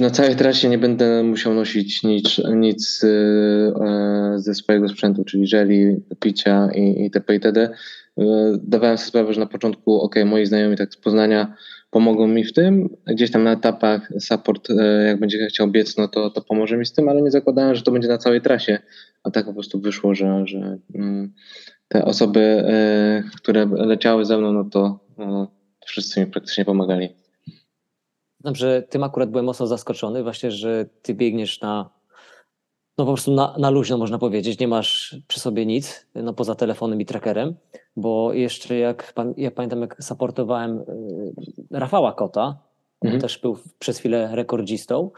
na 0.00 0.10
całej 0.10 0.36
trasie 0.36 0.68
nie 0.68 0.78
będę 0.78 1.22
musiał 1.22 1.54
nosić 1.54 2.02
nic, 2.02 2.40
nic 2.54 3.04
y, 3.04 3.08
e, 3.80 4.34
ze 4.36 4.54
swojego 4.54 4.88
sprzętu, 4.88 5.24
czyli 5.24 5.46
żeli, 5.46 5.96
picia 6.20 6.68
i, 6.74 7.04
i 7.04 7.10
TP 7.10 7.34
itd. 7.34 7.70
Y, 8.18 8.22
Dawałem 8.62 8.98
sobie 8.98 9.08
sprawę, 9.08 9.32
że 9.32 9.40
na 9.40 9.46
początku, 9.46 10.00
ok, 10.00 10.14
moi 10.26 10.46
znajomi 10.46 10.76
tak 10.76 10.92
z 10.92 10.96
Poznania 10.96 11.54
pomogą 11.90 12.26
mi 12.28 12.44
w 12.44 12.52
tym. 12.52 12.88
Gdzieś 13.06 13.30
tam 13.30 13.44
na 13.44 13.52
etapach 13.52 14.12
support, 14.18 14.70
e, 14.70 15.06
jak 15.06 15.20
będzie 15.20 15.46
chciał 15.46 15.68
biec, 15.68 15.96
no 15.96 16.08
to, 16.08 16.30
to 16.30 16.42
pomoże 16.42 16.76
mi 16.76 16.86
z 16.86 16.92
tym, 16.92 17.08
ale 17.08 17.22
nie 17.22 17.30
zakładałem, 17.30 17.74
że 17.74 17.82
to 17.82 17.92
będzie 17.92 18.08
na 18.08 18.18
całej 18.18 18.40
trasie. 18.40 18.78
A 19.24 19.30
tak 19.30 19.46
po 19.46 19.52
prostu 19.52 19.80
wyszło, 19.80 20.14
że, 20.14 20.42
że 20.46 20.78
mm, 20.94 21.32
te 21.88 22.04
osoby, 22.04 22.64
które 23.36 23.66
leciały 23.66 24.24
ze 24.24 24.38
mną, 24.38 24.52
no 24.52 24.64
to 24.64 25.00
no, 25.18 25.50
wszyscy 25.86 26.20
mi 26.20 26.26
praktycznie 26.26 26.64
pomagali. 26.64 27.25
Dobrze, 28.40 28.82
tym 28.82 29.04
akurat 29.04 29.30
byłem 29.30 29.44
mocno 29.46 29.66
zaskoczony, 29.66 30.22
właśnie, 30.22 30.50
że 30.50 30.86
ty 31.02 31.14
biegniesz 31.14 31.60
na, 31.60 31.90
no 32.98 33.04
po 33.04 33.12
prostu 33.12 33.32
na, 33.32 33.54
na 33.58 33.70
luźno 33.70 33.98
można 33.98 34.18
powiedzieć, 34.18 34.58
nie 34.58 34.68
masz 34.68 35.16
przy 35.28 35.40
sobie 35.40 35.66
nic, 35.66 36.06
no 36.14 36.32
poza 36.32 36.54
telefonem 36.54 37.00
i 37.00 37.06
trackerem, 37.06 37.54
bo 37.96 38.32
jeszcze 38.32 38.76
jak, 38.76 39.14
ja 39.36 39.50
pamiętam 39.50 39.80
jak 39.80 40.02
supportowałem 40.04 40.78
y, 40.78 40.84
Rafała 41.70 42.12
Kota, 42.12 42.58
on 43.00 43.08
Mhm. 43.08 43.20
też 43.20 43.38
był 43.38 43.58
przez 43.78 43.98
chwilę 43.98 44.28
rekordzistą, 44.32 45.10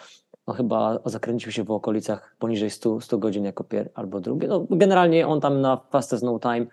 no 0.46 0.54
chyba 0.54 0.98
zakręcił 1.04 1.52
się 1.52 1.64
w 1.64 1.70
okolicach 1.70 2.37
poniżej 2.38 2.70
100, 2.70 3.00
100 3.00 3.18
godzin 3.18 3.44
jako 3.44 3.64
pier 3.64 3.90
albo 3.94 4.20
drugi. 4.20 4.48
No, 4.48 4.66
generalnie 4.70 5.26
on 5.26 5.40
tam 5.40 5.61
na 5.61 5.76
Fastest 5.90 6.22
No 6.22 6.38
Time 6.38 6.66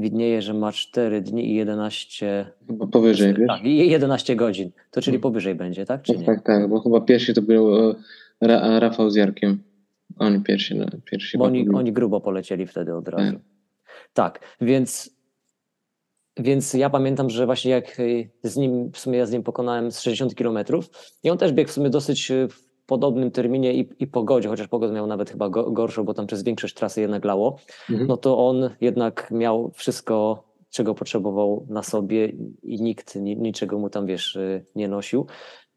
widnieje, 0.00 0.42
że 0.42 0.54
ma 0.54 0.72
4 0.72 1.20
dni 1.20 1.50
i 1.50 1.54
11. 1.54 2.46
Chyba 2.66 2.86
powyżej, 2.86 3.34
wiesz? 3.34 3.48
Tak, 3.48 3.64
i 3.64 3.90
11 3.90 4.36
godzin. 4.36 4.70
To 4.90 5.02
czyli 5.02 5.18
powyżej 5.18 5.54
będzie, 5.54 5.86
tak? 5.86 6.02
Czy 6.02 6.12
Tak, 6.12 6.20
nie? 6.20 6.26
tak, 6.26 6.42
tak, 6.44 6.68
bo 6.68 6.80
chyba 6.80 7.00
pierwsi 7.00 7.34
to 7.34 7.42
był 7.42 7.90
e, 7.90 7.94
Ra, 8.40 8.80
Rafał 8.80 9.10
z 9.10 9.16
Jarkiem. 9.16 9.62
Oni 10.18 10.40
pierwsi, 10.40 10.74
no, 10.74 10.86
pierwsi 11.04 11.38
Bo 11.38 11.44
oni, 11.44 11.68
oni 11.68 11.92
grubo 11.92 12.20
polecieli 12.20 12.66
wtedy 12.66 12.94
od 12.94 13.08
razu. 13.08 13.32
Tak. 13.32 13.42
Tak, 14.12 14.40
więc, 14.60 15.10
więc 16.36 16.74
ja 16.74 16.90
pamiętam, 16.90 17.30
że 17.30 17.46
właśnie 17.46 17.70
jak 17.70 18.00
y, 18.00 18.30
z 18.42 18.56
nim, 18.56 18.92
w 18.92 18.98
sumie 18.98 19.18
ja 19.18 19.26
z 19.26 19.32
nim 19.32 19.42
pokonałem 19.42 19.92
z 19.92 20.00
60 20.00 20.34
kilometrów 20.34 20.90
i 21.22 21.30
on 21.30 21.38
też 21.38 21.52
biegł 21.52 21.70
w 21.70 21.72
sumie 21.72 21.90
dosyć 21.90 22.32
w 22.48 22.69
podobnym 22.90 23.30
terminie 23.30 23.74
i, 23.74 23.88
i 23.98 24.06
pogodzie, 24.06 24.48
chociaż 24.48 24.68
pogodę 24.68 24.92
miał 24.94 25.06
nawet 25.06 25.30
chyba 25.30 25.48
go, 25.48 25.70
gorszą, 25.70 26.04
bo 26.04 26.14
tam 26.14 26.26
przez 26.26 26.42
większość 26.42 26.74
trasy 26.74 27.00
jednak 27.00 27.24
lało, 27.24 27.56
Mhm. 27.90 28.08
no 28.08 28.16
to 28.16 28.46
on 28.48 28.70
jednak 28.80 29.30
miał 29.30 29.70
wszystko, 29.74 30.44
czego 30.70 30.94
potrzebował 30.94 31.66
na 31.68 31.82
sobie 31.82 32.32
i 32.62 32.82
nikt 32.82 33.16
ni, 33.16 33.36
niczego 33.36 33.78
mu 33.78 33.90
tam, 33.90 34.06
wiesz, 34.06 34.36
y, 34.36 34.66
nie 34.74 34.88
nosił. 34.88 35.26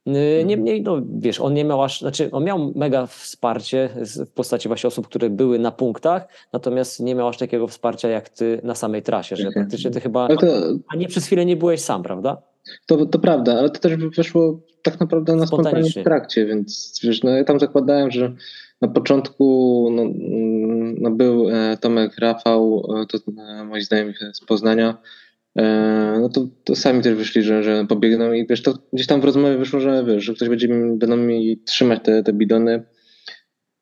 Y, 0.08 0.44
Niemniej, 0.46 0.82
no 0.82 1.02
wiesz, 1.20 1.40
on 1.40 1.54
nie 1.54 1.64
miał 1.66 1.84
aż, 1.84 2.00
znaczy 2.02 2.32
on 2.32 2.44
miał 2.44 2.74
mega 2.76 3.06
wsparcie 3.08 3.90
w 4.26 4.32
postaci 4.32 4.68
właśnie 4.68 4.88
osób, 4.88 5.08
które 5.08 5.30
były 5.30 5.60
na 5.60 5.72
punktach, 5.72 6.28
natomiast 6.54 7.00
nie 7.00 7.16
miał 7.16 7.28
aż 7.28 7.38
takiego 7.38 7.68
wsparcia 7.68 8.10
jak 8.10 8.30
ty 8.30 8.60
na 8.64 8.76
samej 8.76 9.02
trasie, 9.02 9.36
że 9.36 9.48
Mhm. 9.48 9.66
praktycznie 9.66 9.92
ty 9.92 10.02
chyba, 10.02 10.28
to, 10.28 10.48
a 10.94 10.96
nie 10.96 11.08
przez 11.08 11.26
chwilę 11.26 11.46
nie 11.46 11.56
byłeś 11.58 11.82
sam, 11.82 12.04
prawda? 12.04 12.42
to, 12.86 13.06
to 13.06 13.20
prawda, 13.20 13.60
ale 13.60 13.70
to 13.70 13.80
też 13.80 13.96
wyszło 13.98 14.60
tak 14.84 15.00
naprawdę 15.00 15.36
na 15.36 15.48
Spontanicznie. 15.48 16.02
w 16.02 16.06
trakcie, 16.06 16.46
więc 16.46 17.00
wiesz, 17.04 17.24
no, 17.24 17.30
ja 17.30 17.44
tam 17.44 17.60
zakładałem, 17.60 18.12
że 18.12 18.34
na 18.82 18.88
początku 18.88 19.88
no, 19.92 20.02
mm, 20.02 20.96
no, 21.02 21.12
był 21.12 21.50
e, 21.50 21.78
Tomek 21.78 22.18
Rafał, 22.20 22.86
e, 23.02 23.06
to 23.06 23.18
e, 23.42 23.64
moi 23.64 23.82
znajomi 23.82 24.14
z 24.34 24.40
Poznania, 24.46 24.98
no 26.22 26.30
to, 26.30 26.48
to 26.64 26.76
sami 26.76 27.02
też 27.02 27.14
wyszli, 27.16 27.44
że, 27.44 27.64
że 27.64 27.86
pobiegną 27.90 28.34
i 28.34 28.48
wiesz, 28.48 28.62
to 28.62 28.78
gdzieś 28.94 29.08
tam 29.08 29.22
w 29.22 29.24
rozmowie 29.24 29.58
wyszło, 29.58 29.80
że 29.80 30.04
wiesz, 30.08 30.24
że 30.24 30.34
ktoś 30.34 30.50
będzie 30.50 30.68
będą 30.68 31.18
mi 31.18 31.58
trzymać 31.66 32.00
te, 32.04 32.24
te 32.24 32.34
bidony. 32.34 32.84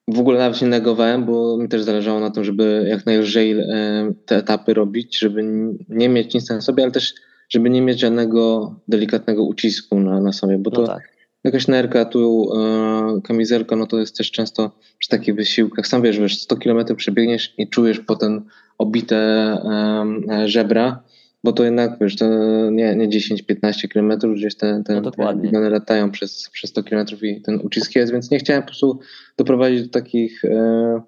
W 0.07 0.19
ogóle 0.19 0.39
nawet 0.39 0.62
nie 0.62 0.67
negowałem, 0.67 1.25
bo 1.25 1.57
mi 1.57 1.69
też 1.69 1.84
zależało 1.84 2.19
na 2.19 2.31
tym, 2.31 2.43
żeby 2.43 2.86
jak 2.89 3.05
najlżej 3.05 3.51
e, 3.51 4.13
te 4.25 4.38
etapy 4.38 4.73
robić, 4.73 5.19
żeby 5.19 5.43
nie 5.89 6.10
mieć 6.10 6.34
nic 6.34 6.49
na 6.49 6.62
sobie, 6.62 6.84
ale 6.84 6.91
też 6.91 7.13
żeby 7.49 7.69
nie 7.69 7.81
mieć 7.81 7.99
żadnego 7.99 8.75
delikatnego 8.88 9.43
ucisku 9.43 9.99
na, 9.99 10.21
na 10.21 10.34
sobie, 10.34 10.57
bo 10.57 10.71
to 10.71 10.81
No 10.81 10.88
tak. 10.88 11.01
jakaś 11.43 11.67
nerka, 11.67 12.05
tu 12.05 12.49
e, 12.55 13.21
kamizelka, 13.23 13.75
no 13.75 13.88
to 13.88 13.99
jest 13.99 14.17
też 14.17 14.31
często 14.31 14.71
przy 14.99 15.10
takich 15.10 15.36
wysiłkach, 15.36 15.88
sam 15.88 16.01
wiesz, 16.01 16.19
wiesz 16.19 16.41
100 16.41 16.57
km 16.57 16.95
przebiegniesz 16.95 17.53
i 17.57 17.67
czujesz 17.67 17.99
potem 17.99 18.45
obite 18.77 19.17
e, 19.17 20.47
żebra, 20.47 21.03
bo 21.43 21.54
to 21.54 21.63
jednak, 21.63 21.97
wiesz, 22.01 22.15
to 22.15 22.25
nie, 22.71 22.95
nie 22.95 23.10
10-15 23.10 23.88
km, 23.88 24.34
gdzieś 24.36 24.56
te, 24.56 24.84
te, 24.86 25.01
No 25.01 25.12
te 25.12 25.69
latają 25.69 26.12
przez, 26.12 26.49
przez 26.49 26.69
100 26.69 26.84
km 26.84 27.06
i 27.21 27.41
ten 27.41 27.60
ucisk 27.63 27.95
jest, 27.95 28.12
więc 28.12 28.32
nie 28.32 28.39
chciałem 28.39 28.62
po 28.62 28.67
prostu 28.67 28.99
doprowadzić 29.38 29.84
do 29.84 29.89
takich 29.89 30.45
e, 30.45 31.01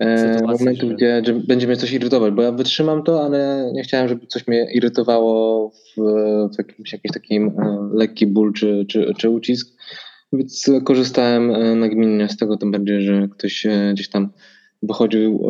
e, 0.00 0.40
momentów, 0.42 0.90
że- 0.90 0.94
gdzie, 0.96 1.20
gdzie 1.22 1.34
będzie 1.34 1.66
mnie 1.66 1.76
coś 1.76 1.92
irytować, 1.92 2.34
bo 2.34 2.42
ja 2.42 2.52
wytrzymam 2.52 3.02
to, 3.02 3.24
ale 3.24 3.70
nie 3.74 3.82
chciałem, 3.82 4.08
żeby 4.08 4.26
coś 4.26 4.46
mnie 4.46 4.72
irytowało 4.72 5.70
w, 5.70 6.00
w 6.54 6.58
jakimś, 6.58 6.92
jakiś 6.92 7.12
takim 7.12 7.48
e, 7.48 7.88
lekki 7.92 8.26
ból 8.26 8.52
czy, 8.52 8.84
czy, 8.88 9.12
czy 9.18 9.30
ucisk, 9.30 9.76
więc 10.32 10.70
korzystałem 10.84 11.50
e, 11.50 11.74
nagminnie 11.74 12.28
z 12.28 12.36
tego, 12.36 12.56
tym 12.56 12.72
bardziej, 12.72 13.02
że 13.02 13.28
ktoś 13.28 13.66
e, 13.66 13.90
gdzieś 13.94 14.08
tam 14.08 14.32
wychodził 14.86 15.40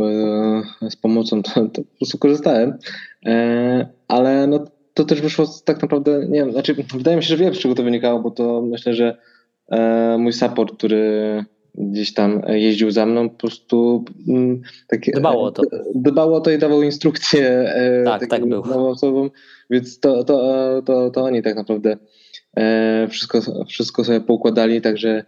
e, 0.82 0.90
z 0.90 0.96
pomocą, 0.96 1.42
to, 1.42 1.50
to 1.68 1.82
po 1.82 1.98
prostu 1.98 2.18
korzystałem, 2.18 2.78
e, 3.26 3.86
ale 4.08 4.46
no, 4.46 4.64
to 4.94 5.04
też 5.04 5.20
wyszło 5.20 5.46
tak 5.64 5.82
naprawdę, 5.82 6.26
nie 6.28 6.38
wiem, 6.38 6.52
znaczy 6.52 6.74
wydaje 6.94 7.16
mi 7.16 7.22
się, 7.22 7.28
że 7.28 7.36
wiem 7.36 7.54
z 7.54 7.58
czego 7.58 7.74
to 7.74 7.82
wynikało, 7.82 8.20
bo 8.20 8.30
to 8.30 8.62
myślę, 8.62 8.94
że 8.94 9.16
e, 9.68 10.16
mój 10.18 10.32
support, 10.32 10.76
który 10.76 11.44
gdzieś 11.74 12.14
tam 12.14 12.42
jeździł 12.48 12.90
za 12.90 13.06
mną, 13.06 13.30
po 13.30 13.36
prostu 13.36 14.04
mm, 14.28 14.62
takie, 14.88 15.12
Dbał 15.12 15.42
o 15.42 15.50
to. 15.50 15.62
dbał 15.94 16.34
o 16.34 16.40
to 16.40 16.50
i 16.50 16.58
dawał 16.58 16.82
instrukcje 16.82 17.74
Tak, 18.04 18.26
takim 18.26 18.50
tak 18.50 18.60
osobom, 18.76 19.30
więc 19.70 20.00
to, 20.00 20.24
to, 20.24 20.82
to, 20.86 21.10
to 21.10 21.22
oni 21.24 21.42
tak 21.42 21.56
naprawdę 21.56 21.96
wszystko, 23.08 23.40
wszystko 23.68 24.04
sobie 24.04 24.20
poukładali, 24.20 24.80
także 24.80 25.24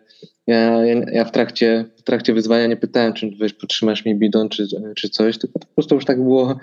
ja, 0.46 0.85
ja, 1.12 1.24
w, 1.24 1.30
trakcie, 1.30 1.85
w 1.96 2.02
trakcie 2.02 2.35
wyzwania 2.35 2.66
nie 2.66 2.76
pytałem, 2.76 3.12
czy 3.12 3.30
wiesz, 3.40 3.54
potrzymasz 3.54 4.04
mi 4.04 4.14
bidon, 4.14 4.48
czy, 4.48 4.66
czy 4.96 5.09
coś, 5.09 5.38
tylko 5.38 5.59
po 5.59 5.66
prostu 5.66 5.94
już 5.94 6.04
tak 6.04 6.22
było 6.22 6.56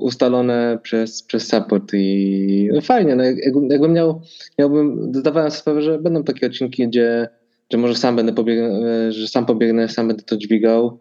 ustalone 0.00 0.78
przez, 0.82 1.22
przez 1.22 1.48
support 1.48 1.90
i 1.94 2.68
no 2.72 2.80
fajnie, 2.80 3.16
no, 3.16 3.24
jak, 3.24 3.36
jakbym 3.70 3.92
miał, 3.92 4.20
miałbym, 4.58 5.14
zdawałem 5.14 5.50
sobie 5.50 5.60
sprawę, 5.60 5.82
że 5.82 5.98
będą 5.98 6.24
takie 6.24 6.46
odcinki, 6.46 6.88
gdzie, 6.88 7.28
że 7.72 7.78
może 7.78 7.94
sam 7.94 8.16
będę 8.16 8.32
pobiegnę, 8.32 9.12
że 9.12 9.28
sam 9.28 9.46
pobiegnę, 9.46 9.88
sam 9.88 10.08
będę 10.08 10.22
to 10.22 10.36
dźwigał 10.36 10.98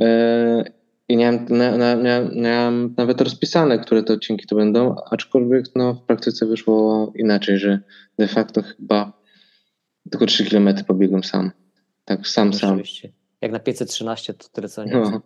e, 0.00 0.64
i 1.08 1.16
miałem, 1.16 1.46
miałem, 2.02 2.30
miałem 2.34 2.94
nawet 2.96 3.20
rozpisane, 3.20 3.78
które 3.78 4.02
te 4.02 4.12
odcinki 4.12 4.46
to 4.46 4.56
będą, 4.56 4.96
aczkolwiek 5.10 5.64
no, 5.76 5.94
w 5.94 6.02
praktyce 6.02 6.46
wyszło 6.46 7.12
inaczej, 7.16 7.58
że 7.58 7.80
de 8.18 8.28
facto 8.28 8.62
chyba 8.62 9.19
tylko 10.10 10.26
3 10.26 10.44
km 10.44 10.84
pobiegłem 10.86 11.24
sam. 11.24 11.50
Tak, 12.04 12.26
sam, 12.26 12.52
sam. 12.52 12.70
Rzeczywiście. 12.70 13.12
Jak 13.40 13.52
na 13.52 13.58
513 13.58 14.34
to 14.34 14.48
tyle 14.48 14.68
co 14.68 14.84
nie. 14.84 14.92
No. 14.92 15.22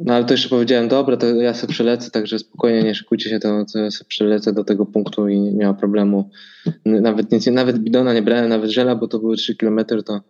no 0.00 0.14
ale 0.14 0.24
to 0.24 0.34
jeszcze 0.34 0.48
powiedziałem, 0.48 0.88
dobra, 0.88 1.16
to 1.16 1.26
ja 1.26 1.54
sobie 1.54 1.72
przelecę, 1.72 2.10
także 2.10 2.38
spokojnie, 2.38 2.82
nie 2.82 2.94
szykujcie 2.94 3.30
się, 3.30 3.40
to, 3.40 3.64
to 3.72 3.78
ja 3.78 3.90
sobie 3.90 4.08
przelecę 4.08 4.52
do 4.52 4.64
tego 4.64 4.86
punktu 4.86 5.28
i 5.28 5.40
nie 5.40 5.66
ma 5.66 5.74
problemu. 5.74 6.30
Nawet 6.84 7.32
nic, 7.32 7.46
nawet 7.46 7.78
bidona 7.78 8.14
nie 8.14 8.22
brałem, 8.22 8.48
nawet 8.48 8.70
żela, 8.70 8.96
bo 8.96 9.08
to 9.08 9.18
były 9.18 9.36
3 9.36 9.56
km, 9.56 9.80
to, 10.06 10.20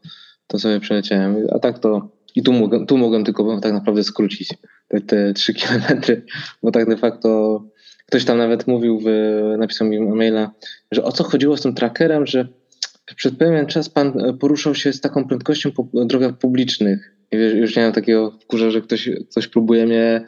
to 0.46 0.58
sobie 0.58 0.80
przeleciałem. 0.80 1.36
A 1.52 1.58
tak 1.58 1.78
to 1.78 2.20
i 2.34 2.42
tu 2.42 2.52
mogłem, 2.52 2.86
tu 2.86 2.98
mogłem 2.98 3.24
tylko 3.24 3.60
tak 3.60 3.72
naprawdę 3.72 4.04
skrócić 4.04 4.54
te, 4.88 5.00
te 5.00 5.34
3 5.34 5.54
km, 5.60 5.82
bo 6.62 6.70
tak 6.70 6.88
de 6.88 6.96
facto 6.96 7.62
ktoś 8.06 8.24
tam 8.24 8.38
nawet 8.38 8.66
mówił, 8.66 9.00
w, 9.00 9.06
napisał 9.58 9.88
mi 9.88 10.00
maila, 10.00 10.50
że 10.92 11.04
o 11.04 11.12
co 11.12 11.24
chodziło 11.24 11.56
z 11.56 11.62
tym 11.62 11.74
trackerem, 11.74 12.26
że 12.26 12.48
przez 13.14 13.34
pewien 13.34 13.66
czas 13.66 13.88
pan 13.88 14.20
e, 14.20 14.34
poruszał 14.34 14.74
się 14.74 14.92
z 14.92 15.00
taką 15.00 15.28
prędkością 15.28 15.70
po 15.72 15.88
drogach 16.04 16.38
publicznych. 16.38 17.16
I 17.32 17.38
wiesz, 17.38 17.54
już 17.54 17.76
nie 17.76 17.82
mam 17.82 17.92
takiego 17.92 18.30
wkurza, 18.30 18.70
że 18.70 18.80
ktoś, 18.80 19.10
ktoś 19.30 19.48
próbuje 19.48 19.86
mnie 19.86 20.24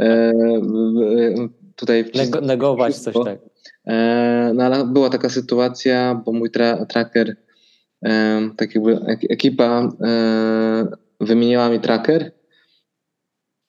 e, 0.00 0.04
e, 0.04 0.32
tutaj 1.76 2.04
Nego, 2.14 2.40
negować 2.40 2.96
coś 2.96 3.14
tak. 3.24 3.38
E, 3.86 4.52
no 4.54 4.64
ale 4.64 4.86
była 4.86 5.10
taka 5.10 5.28
sytuacja, 5.28 6.22
bo 6.24 6.32
mój 6.32 6.50
tra 6.50 6.86
tracker, 6.86 7.36
e, 8.04 8.40
tak 8.56 8.74
jakby 8.74 8.98
ek- 9.06 9.30
ekipa 9.30 9.88
e, 10.04 10.86
wymieniła 11.20 11.68
mi 11.68 11.80
tracker 11.80 12.32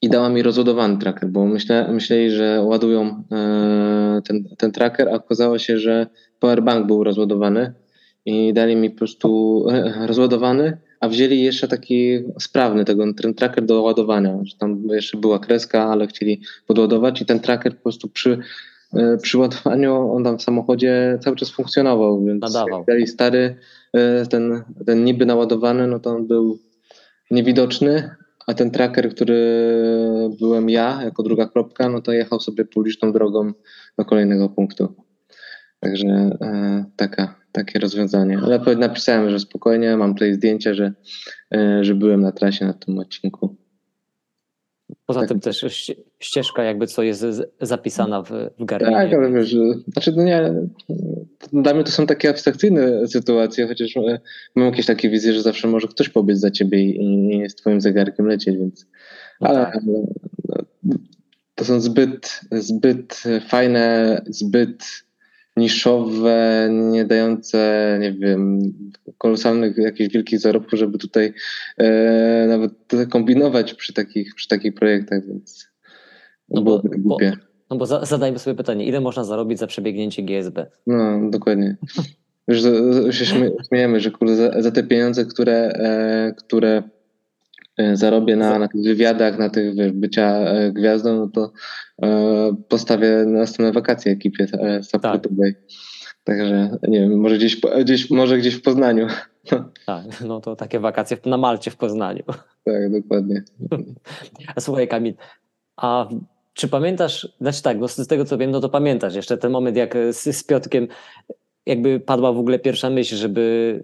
i 0.01 0.09
dała 0.09 0.29
mi 0.29 0.43
rozładowany 0.43 0.97
tracker, 0.97 1.29
bo 1.29 1.45
myślę, 1.45 1.87
myśleli, 1.91 2.31
że 2.31 2.61
ładują 2.61 3.23
e, 3.31 4.21
ten, 4.27 4.43
ten 4.57 4.71
tracker, 4.71 5.09
a 5.09 5.11
okazało 5.11 5.57
się, 5.57 5.77
że 5.77 6.07
powerbank 6.39 6.87
był 6.87 7.03
rozładowany 7.03 7.73
i 8.27 8.53
dali 8.53 8.75
mi 8.75 8.89
po 8.89 8.97
prostu 8.97 9.65
e, 9.71 10.07
rozładowany, 10.07 10.77
a 10.99 11.09
wzięli 11.09 11.41
jeszcze 11.41 11.67
taki 11.67 12.19
sprawny 12.39 12.85
tego, 12.85 13.13
ten 13.13 13.33
tracker 13.33 13.65
do 13.65 13.81
ładowania, 13.81 14.39
że 14.43 14.57
tam 14.57 14.83
jeszcze 14.89 15.17
była 15.17 15.39
kreska, 15.39 15.83
ale 15.83 16.07
chcieli 16.07 16.41
podładować 16.67 17.21
i 17.21 17.25
ten 17.25 17.39
tracker 17.39 17.75
po 17.75 17.83
prostu 17.83 18.09
przy, 18.09 18.39
e, 18.93 19.17
przy 19.17 19.37
ładowaniu 19.37 20.11
on 20.11 20.23
tam 20.23 20.37
w 20.37 20.43
samochodzie 20.43 21.19
cały 21.21 21.35
czas 21.35 21.49
funkcjonował, 21.49 22.25
więc 22.25 22.41
Nadawał. 22.41 22.85
dali 22.87 23.07
stary, 23.07 23.55
e, 23.93 24.25
ten, 24.25 24.63
ten 24.85 25.03
niby 25.03 25.25
naładowany, 25.25 25.87
no 25.87 25.99
to 25.99 26.09
on 26.09 26.27
był 26.27 26.59
niewidoczny, 27.31 28.09
a 28.47 28.53
ten 28.53 28.71
tracker, 28.71 29.09
który 29.09 29.39
byłem 30.39 30.69
ja, 30.69 30.99
jako 31.03 31.23
druga 31.23 31.45
kropka, 31.45 31.89
no 31.89 32.01
to 32.01 32.11
jechał 32.11 32.39
sobie 32.39 32.65
publiczną 32.65 33.11
drogą 33.11 33.51
do 33.97 34.05
kolejnego 34.05 34.49
punktu. 34.49 34.95
Także 35.79 36.07
e, 36.41 36.85
taka, 36.95 37.35
takie 37.57 37.79
rozwiązanie. 37.79 38.39
Ale 38.43 38.75
napisałem, 38.75 39.29
że 39.29 39.39
spokojnie, 39.39 39.97
mam 39.97 40.13
tutaj 40.13 40.33
zdjęcia, 40.33 40.73
że, 40.73 40.93
e, 41.55 41.83
że 41.83 41.95
byłem 41.95 42.21
na 42.21 42.31
trasie 42.31 42.65
na 42.65 42.73
tym 42.73 42.99
odcinku. 42.99 43.55
Poza 45.05 45.19
tak. 45.19 45.29
tym 45.29 45.39
też 45.39 45.63
ście- 45.63 45.95
ścieżka 46.19 46.63
jakby 46.63 46.87
co 46.87 47.03
jest 47.03 47.25
zapisana 47.61 48.21
w, 48.21 48.29
w 48.59 48.65
Garminie. 48.65 48.95
Tak, 48.95 49.13
ale 49.13 49.31
wiesz, 49.31 49.55
znaczy 49.87 50.13
no 50.15 50.23
nie, 50.23 50.53
dla 51.53 51.73
mnie 51.73 51.83
to 51.83 51.91
są 51.91 52.05
takie 52.05 52.29
abstrakcyjne 52.29 53.07
sytuacje, 53.07 53.67
chociaż 53.67 53.97
e, 53.97 54.19
mam 54.55 54.65
jakieś 54.65 54.85
takie 54.85 55.09
wizje, 55.09 55.33
że 55.33 55.41
zawsze 55.41 55.67
może 55.67 55.87
ktoś 55.87 56.09
pobiec 56.09 56.39
za 56.39 56.51
ciebie 56.51 56.83
i, 56.83 57.29
i 57.43 57.49
z 57.49 57.55
twoim 57.55 57.81
zegarkiem 57.81 58.25
lecieć, 58.25 58.57
więc 58.57 58.85
No 59.41 59.47
ale 59.49 59.59
tak. 59.59 59.75
ale, 59.75 60.03
to 61.55 61.65
są 61.65 61.79
zbyt, 61.79 62.41
zbyt 62.51 63.23
fajne, 63.47 64.21
zbyt 64.27 65.06
niszowe, 65.57 66.69
nie 66.71 67.05
dające, 67.05 67.97
nie 68.01 68.13
wiem, 68.13 68.59
kolosalnych, 69.17 69.77
jakichś 69.77 70.13
wielkich 70.13 70.39
zarobków, 70.39 70.79
żeby 70.79 70.97
tutaj 70.97 71.33
e, 71.77 72.45
nawet 72.47 72.71
kombinować 73.09 73.73
przy 73.73 73.93
takich, 73.93 74.35
przy 74.35 74.47
takich 74.47 74.73
projektach, 74.73 75.27
więc 75.27 75.67
No 76.49 76.61
bo- 76.61 76.65
byłoby 76.65 76.89
to 76.89 76.95
bo- 76.97 77.09
głupie. 77.09 77.33
No 77.69 77.77
bo 77.77 77.85
za, 77.85 78.05
zadajmy 78.05 78.39
sobie 78.39 78.55
pytanie, 78.55 78.85
ile 78.85 79.01
można 79.01 79.23
zarobić 79.23 79.59
za 79.59 79.67
przebiegnięcie 79.67 80.23
GSB? 80.23 80.65
No, 80.87 81.29
dokładnie. 81.29 81.75
Już 82.47 82.61
się 83.17 83.25
śmie- 83.25 83.51
śmiejemy, 83.67 83.99
że 83.99 84.11
kurde, 84.11 84.35
za, 84.35 84.61
za 84.61 84.71
te 84.71 84.83
pieniądze, 84.83 85.25
które, 85.25 85.53
e, 85.55 86.33
które 86.37 86.83
zarobię 87.93 88.35
na, 88.35 88.59
na 88.59 88.67
tych 88.67 88.81
wywiadach, 88.83 89.39
na 89.39 89.49
tych 89.49 89.75
wiesz, 89.75 89.91
bycia 89.91 90.37
e, 90.37 90.71
gwiazdą, 90.71 91.15
no 91.15 91.27
to 91.27 91.51
e, 92.03 92.55
postawię 92.69 93.25
następne 93.25 93.71
wakacje 93.71 94.11
ekipie 94.11 94.47
e, 94.53 94.83
supportowej. 94.83 95.55
Także 96.23 96.77
nie 96.87 96.99
wiem, 96.99 97.19
może 97.19 97.37
gdzieś, 97.37 97.61
gdzieś, 97.81 98.09
może 98.09 98.37
gdzieś 98.37 98.55
w 98.55 98.61
Poznaniu. 98.61 99.07
Tak, 99.85 100.21
no 100.25 100.41
to 100.41 100.55
takie 100.55 100.79
wakacje 100.79 101.17
na 101.25 101.37
Malcie 101.37 101.71
w 101.71 101.75
Poznaniu. 101.75 102.23
Tak, 102.63 102.91
dokładnie. 102.91 103.43
A 104.55 104.61
słuchaj 104.65 104.87
Kamil, 104.87 105.13
a 105.77 106.09
czy 106.53 106.67
pamiętasz, 106.67 107.35
znaczy 107.41 107.63
tak, 107.63 107.79
no 107.79 107.87
z 107.87 108.07
tego 108.07 108.25
co 108.25 108.37
wiem, 108.37 108.51
no 108.51 108.59
to 108.59 108.69
pamiętasz 108.69 109.15
jeszcze 109.15 109.37
ten 109.37 109.51
moment, 109.51 109.77
jak 109.77 109.97
z, 110.11 110.37
z 110.37 110.43
Piotkiem 110.43 110.87
jakby 111.65 111.99
padła 111.99 112.33
w 112.33 112.37
ogóle 112.37 112.59
pierwsza 112.59 112.89
myśl, 112.89 113.15
żeby 113.15 113.83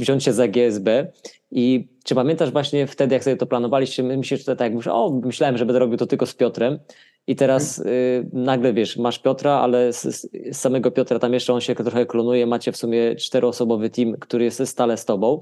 wziąć 0.00 0.24
się 0.24 0.32
za 0.32 0.48
GSB 0.48 1.12
i 1.50 1.88
czy 2.04 2.14
pamiętasz 2.14 2.50
właśnie 2.50 2.86
wtedy, 2.86 3.14
jak 3.14 3.24
sobie 3.24 3.36
to 3.36 3.46
planowaliście, 3.46 4.02
my 4.02 4.16
myślisz, 4.16 4.44
że 4.44 4.56
tak 4.56 4.72
o, 4.90 5.20
myślałem, 5.24 5.58
że 5.58 5.66
będę 5.66 5.78
robił 5.78 5.96
to 5.96 6.06
tylko 6.06 6.26
z 6.26 6.34
Piotrem 6.34 6.78
i 7.26 7.36
teraz 7.36 7.78
y, 7.78 8.30
nagle 8.32 8.72
wiesz, 8.72 8.96
masz 8.96 9.18
Piotra, 9.18 9.52
ale 9.52 9.92
z, 9.92 10.02
z 10.02 10.56
samego 10.56 10.90
Piotra 10.90 11.18
tam 11.18 11.32
jeszcze 11.32 11.52
on 11.52 11.60
się 11.60 11.74
trochę 11.74 12.06
klonuje, 12.06 12.46
macie 12.46 12.72
w 12.72 12.76
sumie 12.76 13.16
czteroosobowy 13.16 13.90
team, 13.90 14.16
który 14.20 14.44
jest 14.44 14.66
stale 14.66 14.96
z 14.96 15.04
tobą 15.04 15.40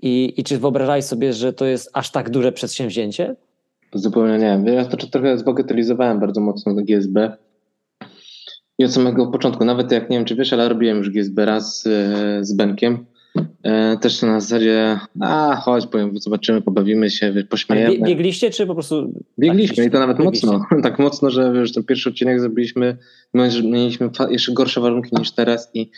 i, 0.00 0.34
i 0.36 0.44
czy 0.44 0.58
wyobrażałeś 0.58 1.04
sobie, 1.04 1.32
że 1.32 1.52
to 1.52 1.64
jest 1.64 1.90
aż 1.92 2.10
tak 2.10 2.30
duże 2.30 2.52
przedsięwzięcie? 2.52 3.36
Zupełnie 3.94 4.38
nie. 4.38 4.72
Ja 4.72 4.84
to 4.84 5.06
trochę 5.06 5.38
zbagatelizowałem 5.38 6.20
bardzo 6.20 6.40
mocno 6.40 6.74
do 6.74 6.82
GSB. 6.82 7.36
I 8.78 8.84
od 8.84 8.92
samego 8.92 9.26
początku, 9.26 9.64
nawet 9.64 9.92
jak 9.92 10.10
nie 10.10 10.16
wiem, 10.16 10.24
czy 10.24 10.34
wiesz, 10.34 10.52
ale 10.52 10.68
robiłem 10.68 10.98
już 10.98 11.10
GSB 11.10 11.44
raz 11.44 11.86
e, 11.86 12.44
z 12.44 12.52
Benkiem. 12.52 13.06
E, 13.62 13.96
też 13.96 14.22
na 14.22 14.40
zasadzie, 14.40 14.98
a 15.20 15.56
chodź, 15.64 15.86
powiem, 15.86 16.18
zobaczymy, 16.18 16.62
pobawimy 16.62 17.10
się, 17.10 17.34
pośmiejemy. 17.50 17.98
bie, 17.98 18.04
biegliście, 18.04 18.50
czy 18.50 18.66
po 18.66 18.74
prostu. 18.74 19.24
Biegliśmy 19.38 19.84
i 19.84 19.90
to 19.90 19.98
nawet 19.98 20.18
Biegliście. 20.18 20.46
mocno. 20.46 20.66
Tak 20.82 20.98
mocno, 20.98 21.30
że 21.30 21.52
wiesz, 21.52 21.72
ten 21.72 21.84
pierwszy 21.84 22.08
odcinek 22.08 22.40
zrobiliśmy, 22.40 22.96
my 23.34 23.50
mieliśmy 23.62 24.10
jeszcze 24.30 24.52
gorsze 24.52 24.80
warunki 24.80 25.16
niż 25.18 25.30
teraz 25.30 25.70
i 25.74 25.90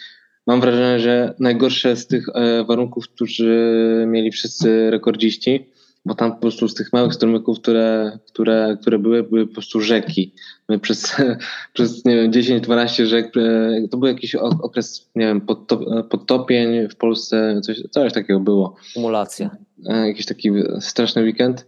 mam 0.47 0.61
wrażenie, 0.61 1.01
że 1.01 1.35
najgorsze 1.39 1.97
z 1.97 2.07
tych 2.07 2.29
e, 2.35 2.65
warunków, 2.65 3.09
którzy 3.09 4.05
mieli 4.09 4.31
wszyscy 4.31 4.91
rekordziści, 4.91 5.67
bo 6.09 6.15
tam 6.15 6.33
po 6.33 6.39
prostu 6.41 6.69
z 6.69 6.75
tych 6.75 6.93
małych 6.93 7.15
strumyków, 7.15 7.61
które, 7.61 8.19
które, 8.33 8.77
które 8.81 8.99
były, 8.99 9.23
były 9.23 9.47
po 9.47 9.53
prostu 9.53 9.81
rzeki. 9.81 10.33
My 10.69 10.79
przez, 10.79 11.17
przez 11.75 12.05
nie 12.05 12.17
wiem, 12.17 12.31
10-12 12.33 13.05
rzek, 13.05 13.37
e, 13.37 13.89
to 13.89 13.97
był 13.97 14.09
jakiś 14.09 14.35
ok- 14.35 14.61
okres, 14.63 15.11
nie 15.17 15.27
wiem, 15.27 15.41
podtop, 15.41 15.81
podtopień 16.11 16.89
w 16.89 16.97
Polsce, 16.97 17.61
coś, 17.61 17.83
coś 17.91 18.13
takiego 18.13 18.41
było 18.41 18.77
Kumulacja. 18.95 19.57
e, 19.87 20.09
jakiś 20.09 20.27
taki 20.27 20.51
straszny 20.81 21.23
weekend. 21.23 21.67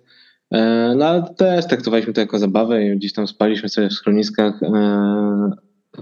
E, 0.50 0.94
No 0.96 1.06
ale 1.06 1.34
też 1.36 1.66
traktowaliśmy 1.66 2.12
to 2.12 2.20
jako 2.20 2.38
zabawę 2.38 2.86
i 2.86 2.96
gdzieś 2.96 3.12
tam 3.12 3.26
spaliśmy 3.26 3.68
sobie 3.68 3.88
w 3.88 3.92
schroniskach. 3.92 4.60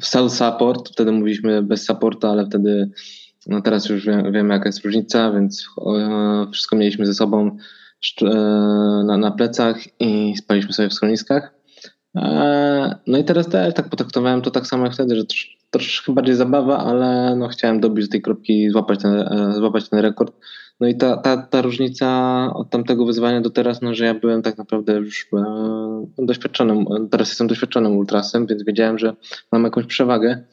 W 0.01 0.07
South 0.07 0.33
Support, 0.35 0.89
wtedy 0.93 1.13
mówiliśmy 1.13 1.63
bez 1.63 1.85
supporta, 1.85 2.31
ale 2.31 2.47
wtedy, 2.47 2.91
no 3.47 3.63
teraz 3.63 3.89
już 3.89 4.07
wiem, 4.07 4.33
wiemy 4.33 4.55
jaka 4.55 4.69
jest 4.69 4.85
różnica, 4.85 5.33
więc 5.33 5.67
wszystko 6.53 6.77
mieliśmy 6.77 7.07
ze 7.07 7.15
sobą 7.15 7.57
na, 9.05 9.17
na 9.17 9.31
plecach 9.31 10.01
i 10.01 10.35
spaliśmy 10.37 10.73
sobie 10.73 10.89
w 10.89 10.95
schroniskach. 10.95 11.55
E, 12.17 12.99
No 13.07 13.19
i 13.19 13.25
teraz 13.25 13.49
też 13.49 13.75
tak 13.75 13.89
potraktowałem 13.89 14.43
to 14.43 14.51
tak 14.51 14.67
samo 14.67 14.85
jak 14.85 14.95
wtedy, 14.95 15.17
że 15.17 15.25
trosz, 15.25 15.59
troszkę 15.71 16.13
bardziej 16.13 16.35
zabawa, 16.35 16.79
ale 16.79 17.37
no 17.37 17.49
chciałem 17.49 17.81
dobić 17.81 18.07
do 18.07 18.13
tej 18.13 18.23
kropki 18.23 18.71
złapać 18.71 19.03
ten, 19.03 19.15
e, 19.15 19.53
złapać 19.57 19.89
ten 19.89 19.99
rekord. 19.99 20.35
No 20.81 20.89
i 20.89 20.97
ta, 20.97 21.17
ta, 21.17 21.37
ta 21.37 21.63
różnica 21.63 22.09
od 22.55 22.71
tamtego 22.71 23.05
wyzwania 23.07 23.41
do 23.41 23.51
teraz, 23.51 23.83
no 23.83 23.95
że 23.95 24.05
ja 24.05 24.15
byłem 24.15 24.43
tak 24.43 24.59
naprawdę 24.59 24.93
już 24.93 25.29
e, 25.33 26.07
doświadczonym, 26.19 26.87
teraz 27.11 27.29
jestem 27.29 27.47
doświadczonym 27.47 27.97
ultrasem, 27.97 28.47
więc 28.47 28.65
wiedziałem, 28.65 28.99
że 28.99 29.15
mam 29.53 29.65
jakąś 29.65 29.87
przewagę. 29.87 30.45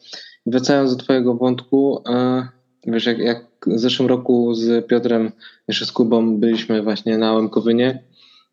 Wracając 0.46 0.96
do 0.96 1.04
twojego 1.04 1.34
wątku, 1.34 2.02
e, 2.08 2.48
wiesz, 2.86 3.06
jak, 3.06 3.18
jak 3.18 3.46
w 3.66 3.78
zeszłym 3.78 4.08
roku 4.08 4.54
z 4.54 4.86
Piotrem, 4.86 5.32
jeszcze 5.68 5.86
z 5.86 5.92
Kubą 5.92 6.36
byliśmy 6.36 6.82
właśnie 6.82 7.18
na 7.18 7.32
Łemkowynie 7.32 8.02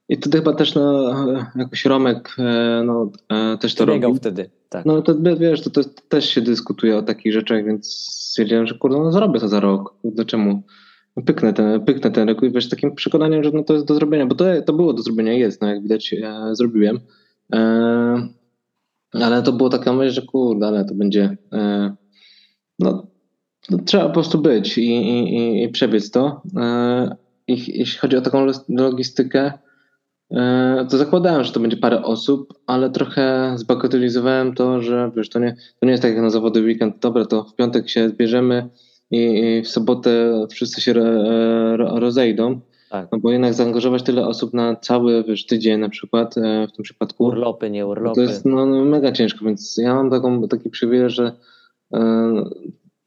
i 0.10 0.16
wtedy 0.18 0.38
chyba 0.38 0.54
też 0.54 0.76
no, 0.76 1.12
e, 1.40 1.46
jakoś 1.56 1.86
Romek 1.86 2.36
no, 2.86 3.12
no, 3.30 3.54
e, 3.54 3.58
też 3.58 3.76
to 3.76 3.86
Biegał 3.86 4.02
robił. 4.02 4.16
wtedy. 4.16 4.50
Tak. 4.70 4.86
No 4.86 5.02
to 5.02 5.16
wiesz, 5.40 5.62
to, 5.62 5.70
to 5.70 5.82
też 6.10 6.30
się 6.30 6.42
dyskutuje 6.42 6.98
o 6.98 7.02
takich 7.02 7.34
rzeczach, 7.34 7.66
więc 7.66 7.88
stwierdziłem, 8.30 8.68
że 8.68 8.76
kurde, 8.76 8.98
no 8.98 9.12
zrobię 9.12 9.40
to 9.40 9.48
za 9.48 9.60
rok. 9.60 9.94
Do 10.04 10.26
czemu? 10.26 10.64
No, 11.18 11.24
Pyknę 11.24 11.54
ten, 11.54 11.86
pyknę 11.86 12.12
ten 12.12 12.30
rok 12.30 12.44
i 12.44 12.52
wiesz, 12.52 12.70
takim 12.70 12.96
przekonaniem, 12.96 13.44
że 13.44 13.52
no 13.52 13.64
to 13.64 13.74
jest 13.74 13.86
do 13.86 13.96
zrobienia, 13.96 14.26
bo 14.26 14.36
to, 14.36 14.46
to 14.66 14.74
było 14.74 14.94
do 14.94 15.04
zrobienia, 15.04 15.34
jest, 15.34 15.62
no 15.62 15.68
jak 15.68 15.82
widać 15.84 16.14
e, 16.14 16.56
zrobiłem. 16.56 17.00
E, 17.54 18.28
ale 19.12 19.44
to 19.44 19.52
było 19.52 19.70
taka 19.70 19.94
myśl, 19.94 20.14
że 20.14 20.22
kurde, 20.22 20.68
ale 20.68 20.86
to 20.86 20.96
będzie 20.96 21.38
e, 21.54 21.96
no, 22.80 23.08
no 23.70 23.78
trzeba 23.86 24.06
po 24.06 24.14
prostu 24.14 24.38
być 24.38 24.78
i, 24.78 24.82
i, 24.82 25.64
i, 25.64 25.70
przebiec 25.70 26.12
to. 26.12 26.42
E, 26.58 27.16
i, 27.48 27.80
jeśli 27.80 28.00
chodzi 28.00 28.18
o 28.18 28.22
taką 28.22 28.48
logistykę, 28.70 29.54
E, 30.34 30.88
to 30.90 30.98
zakładałem, 30.98 31.44
że 31.44 31.52
to 31.52 31.60
będzie 31.60 31.78
parę 31.78 32.04
osób, 32.04 32.54
ale 32.68 32.90
trochę 32.90 33.54
zbagatelizowałem 33.56 34.56
to, 34.56 34.82
że 34.82 35.12
wiesz, 35.16 35.30
to 35.30 35.40
nie, 35.40 35.56
to 35.80 35.86
nie 35.86 35.92
jest 35.92 36.04
tak 36.04 36.14
jak 36.14 36.22
na 36.22 36.30
zawody 36.30 36.62
weekend, 36.62 37.00
dobra, 37.00 37.26
to 37.26 37.44
w 37.44 37.56
piątek 37.56 37.90
się 37.90 38.10
zbierzemy 38.10 38.70
i, 39.12 39.62
w 39.66 39.68
sobotę 39.68 40.46
wszyscy 40.52 40.82
się 40.82 40.94
ro, 40.94 42.00
rozejdą, 42.00 42.60
tak. 42.90 43.08
no 43.12 43.20
bo 43.20 43.32
jednak 43.32 43.54
zaangażować 43.54 44.04
tyle 44.04 44.28
osób 44.28 44.54
na 44.54 44.76
cały 44.76 45.24
wiesz, 45.24 45.46
tydzień 45.46 45.80
na 45.80 45.90
przykład, 45.90 46.38
e, 46.38 46.68
w 46.68 46.72
tym 46.72 46.84
przypadku, 46.84 47.24
Urlopy, 47.24 47.70
nie 47.70 47.82
to 47.82 47.88
urlopy. 47.88 48.22
jest 48.22 48.46
no, 48.46 48.66
no, 48.66 48.86
mega 48.86 49.12
ciężko, 49.12 49.46
więc 49.46 49.78
ja 49.78 49.96
mam 49.96 50.10
taką, 50.10 50.48
taki 50.48 50.70
przywilej, 50.70 51.10
że 51.10 51.32
e, 51.94 52.44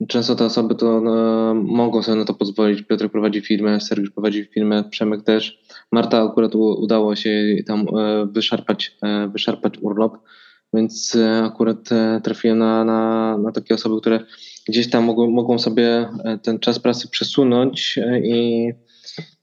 często 0.09 0.35
te 0.35 0.45
osoby 0.45 0.75
to 0.75 1.01
no, 1.01 1.55
mogą 1.55 2.03
sobie 2.03 2.19
na 2.19 2.25
to 2.25 2.35
pozwolić. 2.35 2.83
Piotr 2.83 3.11
prowadzi 3.11 3.41
firmę, 3.41 3.81
Sergiusz 3.81 4.11
prowadzi 4.11 4.45
firmę, 4.45 4.85
Przemek 4.91 5.23
też. 5.23 5.59
Marta 5.93 6.23
akurat 6.23 6.55
udało 6.55 7.17
się 7.17 7.57
tam 7.67 7.81
e, 7.81 8.27
wyszarpać, 8.27 8.97
e, 9.03 9.29
wyszarpać 9.29 9.75
urlop, 9.81 10.19
więc 10.75 11.15
e, 11.15 11.45
akurat 11.45 11.89
trafiłem 12.23 12.59
na, 12.59 12.85
na, 12.85 13.39
na 13.39 13.53
takie 13.53 13.75
osoby, 13.75 14.01
które 14.01 14.21
gdzieś 14.69 14.91
tam 14.91 15.05
mogą, 15.05 15.31
mogą 15.31 15.59
sobie 15.59 16.09
ten 16.43 16.59
czas 16.59 16.79
pracy 16.79 17.09
przesunąć 17.09 17.99
i 18.25 18.73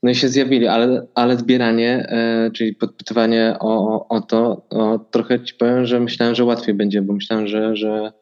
no 0.03 0.11
i 0.11 0.15
się 0.15 0.29
zjawili, 0.29 0.67
ale, 0.67 1.07
ale 1.15 1.37
zbieranie, 1.37 2.07
czyli 2.53 2.75
podpytywanie 2.75 3.55
o, 3.59 3.95
o, 3.95 4.07
o 4.07 4.21
to, 4.21 4.67
o, 4.69 4.99
trochę 4.99 5.43
ci 5.43 5.53
powiem, 5.53 5.85
że 5.85 5.99
myślałem, 5.99 6.35
że 6.35 6.43
łatwiej 6.43 6.75
będzie, 6.75 7.01
bo 7.01 7.13
myślałem, 7.13 7.47
że, 7.47 7.75
że 7.75 8.13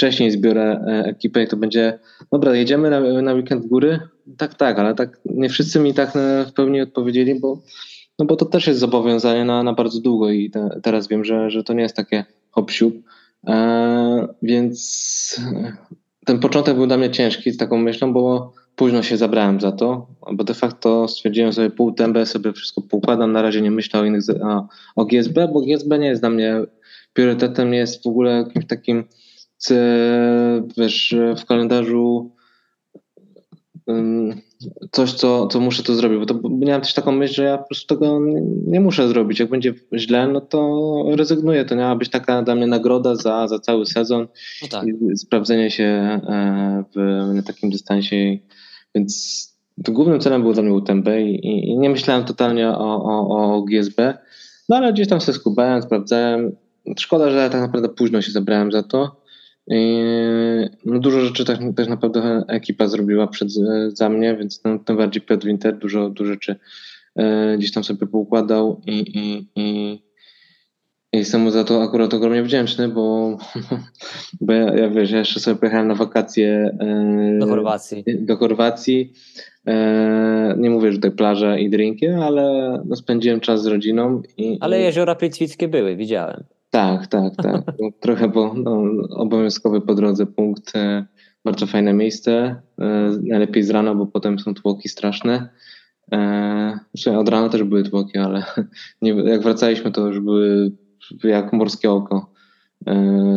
wcześniej 0.00 0.30
zbiorę 0.30 0.84
e, 0.86 1.04
ekipę 1.04 1.42
i 1.42 1.48
to 1.48 1.56
będzie, 1.56 1.98
dobra, 2.32 2.54
jedziemy 2.54 2.90
na, 2.90 3.22
na 3.22 3.32
weekend 3.32 3.66
góry? 3.66 4.00
Tak, 4.36 4.54
tak, 4.54 4.78
ale 4.78 4.94
tak 4.94 5.20
nie 5.24 5.48
wszyscy 5.48 5.80
mi 5.80 5.94
tak 5.94 6.16
e, 6.16 6.44
w 6.44 6.52
pełni 6.52 6.80
odpowiedzieli, 6.80 7.40
bo, 7.40 7.62
no 8.18 8.24
bo 8.24 8.36
to 8.36 8.44
też 8.44 8.66
jest 8.66 8.80
zobowiązanie 8.80 9.44
na, 9.44 9.62
na 9.62 9.72
bardzo 9.72 10.00
długo 10.00 10.30
i 10.30 10.50
te, 10.50 10.80
teraz 10.82 11.08
wiem, 11.08 11.24
że, 11.24 11.50
że 11.50 11.64
to 11.64 11.72
nie 11.72 11.82
jest 11.82 11.96
takie 11.96 12.24
hop. 12.50 12.70
E, 13.46 14.28
więc 14.42 15.40
ten 16.26 16.38
początek 16.38 16.76
był 16.76 16.86
dla 16.86 16.96
mnie 16.96 17.10
ciężki 17.10 17.52
z 17.52 17.56
taką 17.56 17.78
myślą, 17.78 18.12
bo 18.12 18.52
późno 18.76 19.02
się 19.02 19.16
zabrałem 19.16 19.60
za 19.60 19.72
to, 19.72 20.06
bo 20.32 20.44
de 20.44 20.54
facto 20.54 21.08
stwierdziłem 21.08 21.52
sobie 21.52 21.70
pół 21.70 21.92
tębę, 21.92 22.26
sobie 22.26 22.52
wszystko 22.52 22.82
poukładam, 22.82 23.32
na 23.32 23.42
razie 23.42 23.62
nie 23.62 23.70
myślę 23.70 24.00
o 24.00 24.04
innych, 24.04 24.22
o, 24.96 25.04
GSB, 25.04 25.48
bo 25.48 25.60
GSB 25.60 25.98
nie 25.98 26.06
jest 26.06 26.22
dla 26.22 26.30
mnie 26.30 26.60
priorytetem, 27.12 27.70
nie 27.70 27.78
jest 27.78 28.04
w 28.04 28.06
ogóle 28.06 28.32
jakimś 28.32 28.66
takim, 28.66 29.04
wiesz, 30.76 31.14
w 31.36 31.44
kalendarzu 31.44 32.30
coś, 34.90 35.12
co, 35.12 35.46
co 35.46 35.60
muszę 35.60 35.82
to 35.82 35.94
zrobić, 35.94 36.18
bo 36.18 36.26
to 36.26 36.48
miałem 36.48 36.80
też 36.80 36.94
taką 36.94 37.12
myśl, 37.12 37.34
że 37.34 37.44
ja 37.44 37.58
po 37.58 37.66
prostu 37.66 37.94
tego 37.94 38.20
nie, 38.66 38.80
muszę 38.80 39.08
zrobić. 39.08 39.40
Jak 39.40 39.50
będzie 39.50 39.74
źle, 39.94 40.28
no 40.28 40.40
to 40.40 41.04
rezygnuję. 41.16 41.64
To 41.64 41.76
miała 41.76 41.96
być 41.96 42.08
taka 42.08 42.42
dla 42.42 42.54
mnie 42.54 42.66
nagroda 42.66 43.14
za, 43.14 43.48
za 43.48 43.58
cały 43.58 43.86
sezon 43.86 44.28
No 44.62 44.68
tak. 44.68 44.86
i 44.86 45.16
sprawdzenie 45.16 45.70
się 45.70 45.84
e, 45.84 46.84
w 46.96 47.34
na 47.34 47.42
takim 47.42 47.70
dystansie. 47.70 48.38
Więc 48.94 49.46
głównym 49.78 50.20
celem 50.20 50.42
był 50.42 50.52
dla 50.52 50.62
mnie 50.62 50.72
UTMB 50.72 51.08
i, 51.08 51.70
i 51.70 51.78
nie 51.78 51.90
myślałem 51.90 52.24
totalnie 52.24 52.68
o, 52.68 53.04
o, 53.04 53.54
o 53.56 53.62
GSB, 53.62 54.18
no 54.68 54.76
ale 54.76 54.92
gdzieś 54.92 55.08
tam 55.08 55.20
sobie 55.20 55.38
skubałem, 55.38 55.82
sprawdzałem. 55.82 56.56
Szkoda, 56.98 57.30
że 57.30 57.50
tak 57.50 57.60
naprawdę 57.60 57.88
późno 57.88 58.22
się 58.22 58.32
zabrałem 58.32 58.72
za 58.72 58.82
to 58.82 59.19
no 60.84 60.98
dużo 60.98 61.20
rzeczy 61.20 61.44
tak, 61.44 61.58
też 61.76 61.88
naprawdę 61.88 62.44
ekipa 62.48 62.86
zrobiła 62.86 63.26
przed, 63.26 63.48
za 63.92 64.08
mnie, 64.08 64.36
więc 64.36 64.64
no, 64.64 64.78
tym 64.78 64.96
bardziej 64.96 65.22
Piotr 65.22 65.46
Winter 65.46 65.78
dużo, 65.78 66.10
dużo 66.10 66.32
rzeczy 66.32 66.56
e, 67.16 67.56
gdzieś 67.58 67.72
tam 67.72 67.84
sobie 67.84 68.06
poukładał 68.06 68.80
i, 68.86 68.98
i, 68.98 69.48
i, 69.60 70.02
i 71.12 71.18
jestem 71.18 71.40
mu 71.40 71.50
za 71.50 71.64
to 71.64 71.82
akurat 71.82 72.14
ogromnie 72.14 72.42
wdzięczny, 72.42 72.88
bo, 72.88 73.38
bo 74.40 74.52
ja, 74.52 74.74
ja 74.74 74.90
wiesz, 74.90 75.10
ja 75.10 75.18
jeszcze 75.18 75.40
sobie 75.40 75.56
pojechałem 75.56 75.88
na 75.88 75.94
wakacje 75.94 76.76
e, 76.80 77.38
Do 77.40 77.46
Chorwacji. 77.46 78.04
do 78.06 78.36
Chorwacji. 78.36 79.12
E, 79.66 80.54
nie 80.58 80.70
mówię, 80.70 80.92
że 80.92 80.98
tutaj 80.98 81.10
plaża 81.10 81.58
i 81.58 81.70
drinki, 81.70 82.06
ale 82.08 82.72
no, 82.86 82.96
spędziłem 82.96 83.40
czas 83.40 83.62
z 83.62 83.66
rodziną. 83.66 84.22
I, 84.36 84.58
Ale 84.60 84.80
jeziora 84.80 85.14
Plitwickie 85.14 85.68
były, 85.68 85.96
widziałem. 85.96 86.44
Tak, 86.70 87.06
tak, 87.06 87.36
tak. 87.36 87.62
No, 87.80 87.90
Trochę, 88.00 88.28
bo 88.28 88.54
no, 88.54 88.82
obowiązkowy 89.10 89.80
po 89.80 89.94
drodze 89.94 90.26
punkt. 90.26 90.76
E, 90.76 91.06
bardzo 91.44 91.66
fajne 91.66 91.92
miejsce. 91.92 92.62
E, 92.78 93.12
najlepiej 93.22 93.62
z 93.62 93.70
rana, 93.70 93.94
bo 93.94 94.06
potem 94.06 94.38
są 94.38 94.54
tłoki 94.54 94.88
straszne. 94.88 95.48
E, 96.12 96.78
zresztą 96.94 97.20
od 97.20 97.28
rana 97.28 97.48
też 97.48 97.62
były 97.62 97.82
tłoki, 97.82 98.18
ale 98.18 98.44
nie, 99.02 99.10
jak 99.10 99.42
wracaliśmy, 99.42 99.92
to 99.92 100.06
już 100.06 100.20
były 100.20 100.72
jak 101.24 101.52
morskie 101.52 101.90
oko 101.90 102.30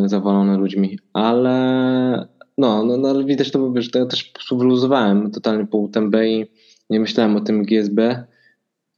zawalone 0.06 0.58
ludźmi. 0.58 1.00
Ale 1.14 2.28
no, 2.58 2.86
no, 2.86 2.98
no 2.98 3.10
ale 3.10 3.24
widać 3.24 3.52
to, 3.52 3.60
bo 3.60 3.72
wiesz, 3.72 3.92
to 3.92 4.00
ja 4.00 4.06
też 4.06 4.24
po 4.24 4.34
prostu 4.34 4.58
wyluzowałem 4.58 5.32
totalnie 5.32 5.68
po 5.68 5.78
UTMB 5.78 6.16
i 6.26 6.46
nie 6.90 7.00
myślałem 7.00 7.36
o 7.36 7.42
tym 7.42 7.64
GSB. 7.64 8.24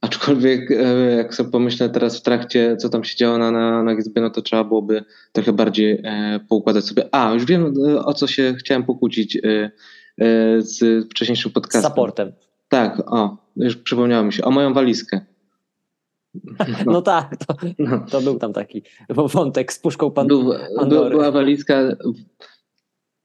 Aczkolwiek 0.00 0.70
e, 0.70 1.16
jak 1.16 1.34
sobie 1.34 1.50
pomyślę 1.50 1.88
teraz 1.90 2.18
w 2.18 2.22
trakcie, 2.22 2.76
co 2.76 2.88
tam 2.88 3.04
się 3.04 3.16
działo 3.16 3.38
na, 3.38 3.50
na, 3.50 3.82
na 3.82 3.94
GSB, 3.94 4.20
no 4.20 4.30
to 4.30 4.42
trzeba 4.42 4.64
byłoby 4.64 5.04
trochę 5.32 5.52
bardziej 5.52 6.00
e, 6.04 6.40
poukładać 6.48 6.84
sobie. 6.84 7.08
A, 7.12 7.32
już 7.34 7.44
wiem 7.44 7.74
e, 7.88 8.04
o 8.04 8.14
co 8.14 8.26
się 8.26 8.54
chciałem 8.58 8.84
pokłócić 8.84 9.36
e, 9.36 9.40
e, 9.44 10.62
z 10.62 11.06
wcześniejszym 11.10 11.50
Z 11.50 11.54
podcastem. 11.54 11.90
supportem. 11.90 12.32
Tak, 12.68 13.02
o, 13.12 13.36
już 13.56 13.76
przypomniało 13.76 14.24
mi 14.24 14.32
się. 14.32 14.44
O 14.44 14.50
moją 14.50 14.74
walizkę. 14.74 15.20
No 16.86 17.02
tak, 17.02 17.36
to, 17.46 17.54
No. 17.78 18.06
to 18.10 18.20
był 18.20 18.38
tam 18.38 18.52
taki 18.52 18.82
wątek 19.08 19.72
z 19.72 19.78
puszką 19.78 20.10
pan. 20.10 20.26
Był, 20.26 20.52
była 21.10 21.30
walizka. 21.30 21.82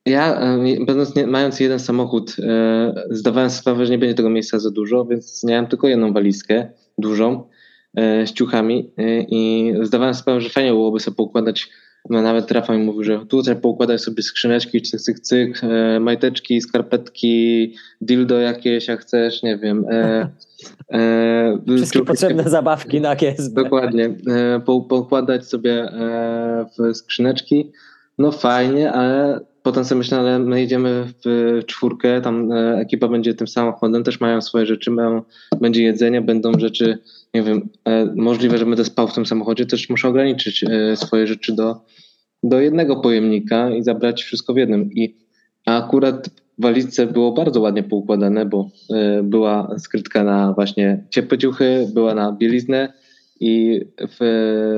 Ja, 0.06 0.42
będąc 0.86 1.16
nie, 1.16 1.28
mając 1.28 1.60
jeden 1.60 1.80
samochód, 1.80 2.36
e, 2.40 2.94
zdawałem 3.10 3.50
sobie 3.50 3.62
sprawę, 3.62 3.86
że 3.86 3.92
nie 3.92 3.98
będzie 3.98 4.16
tego 4.16 4.30
miejsca 4.30 4.60
za 4.60 4.72
dużo, 4.72 5.06
więc 5.06 5.44
miałem 5.44 5.68
tylko 5.68 5.88
jedną 5.88 6.14
walizkę, 6.14 6.68
dużą, 6.98 7.48
e, 7.96 8.28
z 8.28 8.34
ciuchami 8.34 8.92
e, 8.98 9.22
i 9.22 9.74
zdawałem 9.82 10.14
sobie 10.14 10.22
sprawę, 10.22 10.42
że 10.42 10.50
fajnie 10.50 10.72
byłoby 10.72 11.00
sobie 11.00 11.16
poukładać, 11.16 11.70
no, 12.10 12.22
nawet 12.22 12.52
Rafał 12.52 12.78
mi 12.78 12.84
mówił, 12.84 13.04
że 13.04 13.26
tu 13.26 13.44
trzeba 13.44 13.62
poukładać 13.62 14.02
sobie 14.02 14.24
skrzyneczki, 14.24 14.82
cyk, 14.82 15.02
cyk, 15.02 15.20
cyk, 15.20 15.62
majteczki, 16.00 16.62
skarpetki, 16.62 17.76
dildo 18.02 18.40
jakieś, 18.40 18.88
jak 18.88 19.02
chcesz, 19.02 19.44
nie 19.44 19.58
wiem. 19.58 19.86
E, 19.90 20.30
e, 20.94 21.58
Wszystkie 21.78 22.06
potrzebne 22.06 22.44
zabawki 22.44 23.02
na 23.02 23.16
GSB. 23.16 23.64
Dokładnie. 23.64 24.16
E, 24.28 24.60
Po, 24.66 24.82
pokładać 24.82 25.48
sobie 25.48 25.92
w 26.78 26.96
skrzyneczki. 26.96 27.72
No 28.18 28.32
fajnie, 28.32 28.92
ale 28.92 29.40
potem 29.64 29.86
sobie 29.86 30.00
myślę, 30.00 30.20
ale 30.20 30.40
my 30.40 30.62
jedziemy 30.62 31.06
w 31.26 31.60
czwórkę, 31.66 32.22
tam 32.22 32.52
e, 32.52 32.78
ekipa 32.78 33.08
będzie 33.08 33.34
tym 33.34 33.48
samochodem, 33.48 34.04
też 34.04 34.20
mają 34.20 34.42
swoje 34.42 34.66
rzeczy, 34.66 34.92
mają, 34.92 35.22
będzie 35.62 35.84
jedzenie, 35.84 36.22
będą 36.22 36.52
rzeczy, 36.60 36.98
nie 37.34 37.44
wiem, 37.44 37.70
e, 37.86 38.06
możliwe, 38.16 38.58
że 38.58 38.66
będę 38.66 38.86
spał 38.86 39.08
w 39.08 39.14
tym 39.14 39.26
samochodzie, 39.26 39.66
też 39.66 39.90
muszę 39.90 40.08
ograniczyć 40.08 40.64
e, 40.64 40.98
swoje 40.98 41.28
rzeczy 41.28 41.56
do, 41.56 41.76
do 42.44 42.60
jednego 42.60 42.96
pojemnika 42.96 43.70
i 43.70 43.84
zabrać 43.84 44.24
wszystko 44.24 44.54
w 44.54 44.58
jednym. 44.58 44.92
I 44.94 45.16
a 45.66 45.86
akurat 45.86 46.30
w 46.58 46.62
walizce 46.62 47.08
było 47.08 47.32
bardzo 47.32 47.62
ładnie 47.62 47.84
poukładane, 47.84 48.46
bo 48.46 48.70
była 49.24 49.76
skrytka 49.80 50.24
na 50.24 50.54
właśnie 50.54 51.04
ciepłe 51.10 51.38
ciuchy, 51.38 51.88
była 51.94 52.16
na 52.16 52.32
bieliznę 52.32 52.94
i 53.40 53.82
w 54.20 54.20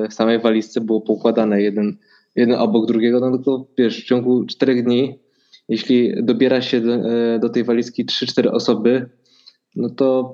samej 0.10 0.40
walizce 0.40 0.82
było 0.82 1.02
poukładane 1.02 1.62
jeden, 1.62 1.98
jeden 2.36 2.60
obok 2.60 2.88
drugiego, 2.88 3.20
no 3.20 3.32
tylko 3.32 3.68
wiesz, 3.78 4.04
w 4.04 4.06
ciągu 4.06 4.46
czterech 4.46 4.84
dni, 4.84 5.20
jeśli 5.70 6.24
dobiera 6.24 6.62
się 6.62 6.82
do, 6.82 6.94
e, 6.94 7.40
do 7.40 7.50
tej 7.50 7.64
walizki 7.64 8.06
3-4 8.06 8.48
osoby, 8.48 9.10
no 9.76 9.90
to, 9.90 10.34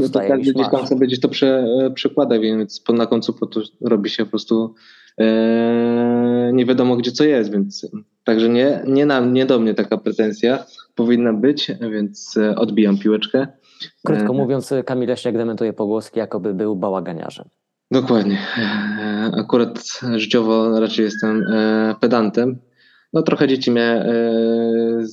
no 0.00 0.08
to 0.08 0.20
każdy 0.20 0.52
gdzieś 0.52 0.70
tam 0.70 0.86
sobie 0.86 1.06
gdzieś 1.06 1.20
to 1.20 1.28
prze, 1.28 1.66
e, 1.86 1.90
przekłada, 1.90 2.38
więc 2.38 2.80
po, 2.80 2.92
na 2.92 3.06
końcu 3.06 3.32
po 3.32 3.46
to 3.46 3.60
robi 3.80 4.10
się 4.10 4.24
po 4.24 4.30
prostu 4.30 4.74
e, 5.20 6.50
nie 6.54 6.66
wiadomo 6.66 6.96
gdzie 6.96 7.12
co 7.12 7.24
jest, 7.24 7.52
więc 7.52 7.90
także 8.24 8.48
nie, 8.48 8.82
nie, 8.86 9.06
na, 9.06 9.20
nie 9.20 9.46
do 9.46 9.58
mnie 9.58 9.74
taka 9.74 9.98
pretensja 9.98 10.64
powinna 10.94 11.32
być, 11.32 11.72
więc 11.92 12.36
e, 12.36 12.56
odbijam 12.56 12.98
piłeczkę. 12.98 13.46
Krótko 14.04 14.32
mówiąc, 14.32 14.74
Kamil 14.86 15.08
Leśniak 15.08 15.36
dementuje 15.36 15.72
pogłoski, 15.72 16.18
jakoby 16.18 16.54
był 16.54 16.76
bałaganiarzem. 16.76 17.48
Dokładnie. 17.90 18.38
E, 18.58 19.32
Akurat 19.38 20.00
życiowo 20.16 20.80
raczej 20.80 21.04
jestem 21.04 21.42
e, 21.52 21.94
pedantem. 22.00 22.58
No 23.12 23.22
trochę 23.22 23.48
dzieci 23.48 23.70
mnie 23.70 23.82
e, 23.82 24.12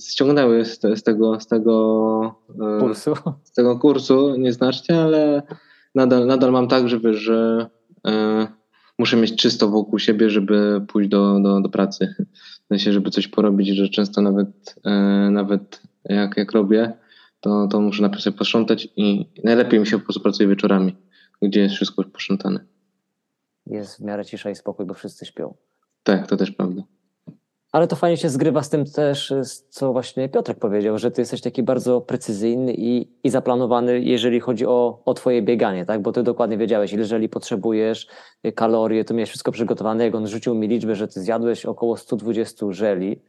ściągnęły 0.10 0.66
z, 0.66 0.80
te, 0.80 0.98
z 0.98 1.04
tego, 1.04 1.40
z 1.40 1.48
tego 1.48 2.42
Pulsu. 2.80 3.14
z 3.44 3.52
tego 3.52 3.80
kursu 3.80 4.36
nieznacznie, 4.38 5.02
ale 5.02 5.44
nadal, 5.96 6.28
nadal 6.28 6.52
mam 6.52 6.68
tak, 6.68 6.90
że 6.90 7.00
wiesz, 7.00 7.18
że 7.18 7.68
muszę 9.00 9.18
mieć 9.18 9.36
czysto 9.36 9.70
wokół 9.70 10.00
siebie, 10.00 10.30
żeby 10.30 10.82
pójść 10.88 11.10
do, 11.10 11.40
do, 11.40 11.62
do 11.62 11.70
pracy. 11.70 12.16
W 12.66 12.68
sensie, 12.68 12.94
żeby 12.94 13.10
coś 13.10 13.28
porobić, 13.28 13.68
że 13.68 13.90
często 13.90 14.22
nawet, 14.22 14.76
nawet 15.32 15.82
jak, 16.06 16.38
jak 16.38 16.52
robię, 16.52 16.94
to, 17.40 17.68
to 17.68 17.82
muszę 17.82 18.02
najpierw 18.02 18.24
sobie 18.24 18.38
posprzątać 18.38 18.88
i 18.96 19.26
najlepiej 19.44 19.80
mi 19.80 19.88
się 19.88 20.00
po 20.00 20.04
prostu 20.04 20.22
pracuje 20.22 20.50
wieczorami, 20.50 20.96
gdzie 21.42 21.60
jest 21.62 21.76
wszystko 21.76 22.02
już 22.02 22.12
posprzątane. 22.12 22.66
Jest 23.66 23.98
w 23.98 24.04
miarę 24.04 24.26
cisza 24.26 24.50
i 24.50 24.56
spokój, 24.56 24.86
bo 24.86 24.94
wszyscy 24.94 25.26
śpią. 25.26 25.56
Tak, 26.04 26.28
to 26.28 26.38
też 26.38 26.52
prawda. 26.52 26.84
Ale 27.72 27.88
to 27.88 27.96
fajnie 27.96 28.18
się 28.18 28.30
zgrywa 28.30 28.64
z 28.64 28.70
tym 28.70 28.86
też, 28.86 29.34
co 29.70 29.92
właśnie 29.94 30.30
Piotrek 30.30 30.60
powiedział, 30.60 30.98
że 30.98 31.12
ty 31.12 31.22
jesteś 31.22 31.42
taki 31.42 31.64
bardzo 31.64 32.02
precyzyjny 32.02 32.74
i, 32.74 33.08
i 33.24 33.30
zaplanowany, 33.30 34.02
jeżeli 34.02 34.40
chodzi 34.40 34.66
o, 34.66 35.02
o 35.06 35.14
twoje 35.14 35.42
bieganie, 35.42 35.86
tak? 35.86 36.02
Bo 36.02 36.12
ty 36.12 36.24
dokładnie 36.24 36.58
wiedziałeś, 36.58 36.94
ile 36.94 37.02
jeżeli 37.02 37.30
potrzebujesz 37.30 38.08
y, 38.46 38.52
kalorie, 38.52 39.06
to 39.06 39.14
miałeś 39.14 39.30
wszystko 39.30 39.52
przygotowane. 39.52 40.06
Jak 40.06 40.16
on 40.16 40.28
rzucił 40.28 40.56
mi 40.56 40.68
liczbę, 40.68 40.96
że 40.96 41.08
ty 41.08 41.22
zjadłeś 41.22 41.66
około 41.66 41.98
120 41.98 42.66
żeli, 42.72 43.22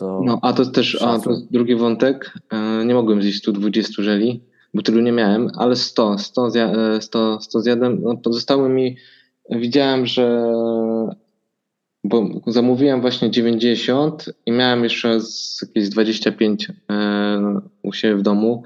no 0.00 0.20
No, 0.24 0.38
a 0.42 0.52
to 0.52 0.66
też, 0.66 1.02
a, 1.02 1.18
to 1.18 1.36
drugi 1.50 1.76
wątek. 1.76 2.34
E, 2.52 2.84
Nie 2.84 2.94
mogłem 2.94 3.22
zjeść 3.22 3.38
120 3.38 4.02
żeli, 4.02 4.44
bo 4.74 4.82
tylu 4.82 5.00
nie 5.00 5.12
miałem, 5.12 5.48
ale 5.56 5.76
100, 5.76 6.18
100, 6.18 6.50
zja, 6.50 6.72
e, 6.72 7.02
100, 7.02 7.40
100 7.40 7.60
zjadłem. 7.60 8.02
No, 8.02 8.16
pozostały 8.16 8.68
mi, 8.68 8.96
widziałem, 9.50 10.06
że 10.06 10.52
bo 12.04 12.28
zamówiłem 12.46 13.00
właśnie 13.00 13.30
90 13.30 14.24
i 14.46 14.52
miałem 14.52 14.84
jeszcze 14.84 15.18
jakieś 15.62 15.88
25 15.88 16.68
e, 16.90 17.60
u 17.82 17.92
siebie 17.92 18.16
w 18.16 18.22
domu. 18.22 18.62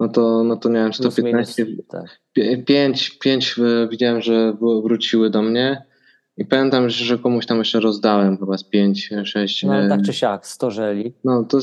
No 0.00 0.08
to, 0.08 0.44
no 0.44 0.56
to 0.56 0.68
miałem 0.70 0.90
plus 0.92 1.18
minus, 1.18 1.48
115, 1.50 1.66
tak. 1.88 2.20
5, 2.66 3.10
5 3.10 3.56
widziałem, 3.90 4.22
że 4.22 4.52
wr- 4.60 4.82
wróciły 4.82 5.30
do 5.30 5.42
mnie. 5.42 5.82
I 6.36 6.44
pamiętam, 6.44 6.90
że 6.90 7.18
komuś 7.18 7.46
tam 7.46 7.58
jeszcze 7.58 7.80
rozdałem 7.80 8.38
chyba 8.38 8.58
z 8.58 8.64
5, 8.64 9.10
6. 9.24 9.64
No 9.64 9.72
ale 9.72 9.88
tak 9.88 10.02
czy 10.02 10.12
siak, 10.12 10.46
100 10.46 10.70
żeli, 10.70 11.12
No 11.24 11.44
to, 11.44 11.58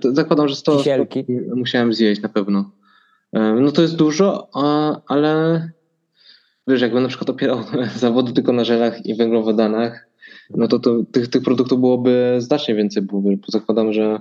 to 0.00 0.14
zakładam, 0.14 0.48
że 0.48 0.56
100, 0.56 0.72
100 0.72 0.78
Kisielki. 0.78 1.24
musiałem 1.56 1.92
zjeść 1.92 2.22
na 2.22 2.28
pewno. 2.28 2.70
E, 3.32 3.54
No 3.54 3.72
to 3.72 3.82
jest 3.82 3.96
dużo, 3.96 4.48
ale 5.06 5.62
wiesz, 6.66 6.80
jakbym 6.80 7.02
na 7.02 7.08
przykład 7.08 7.30
opierał 7.30 7.58
zawody 7.96 8.32
tylko 8.32 8.52
na 8.52 8.64
żelach 8.64 9.06
i 9.06 9.14
węglowodanach, 9.14 10.08
no 10.50 10.68
to, 10.68 10.78
to 10.78 11.04
tych, 11.12 11.28
tych 11.28 11.42
produktów 11.42 11.80
byłoby 11.80 12.36
znacznie 12.38 12.74
więcej. 12.74 13.02
Bo 13.02 13.22
zakładam, 13.48 13.92
że, 13.92 14.20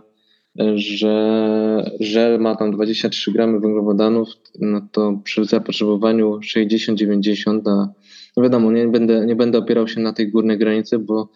że 0.76 1.91
żel 1.99 2.39
ma 2.39 2.55
tam 2.55 2.72
23 2.72 3.32
gramy 3.32 3.60
węglowodanów, 3.60 4.30
no 4.60 4.82
to 4.91 5.20
przy 5.24 5.45
zapotrzebowaniu 5.45 6.39
60-90, 6.39 7.62
a 7.66 7.89
no 8.38 8.43
wiadomo, 8.43 8.72
nie 8.72 8.88
będę, 8.88 9.26
nie 9.26 9.36
będę 9.36 9.58
opierał 9.58 9.88
się 9.88 10.01
na 10.01 10.14
tej 10.14 10.32
górnej 10.32 10.58
granicy, 10.58 10.99
bo 10.99 11.30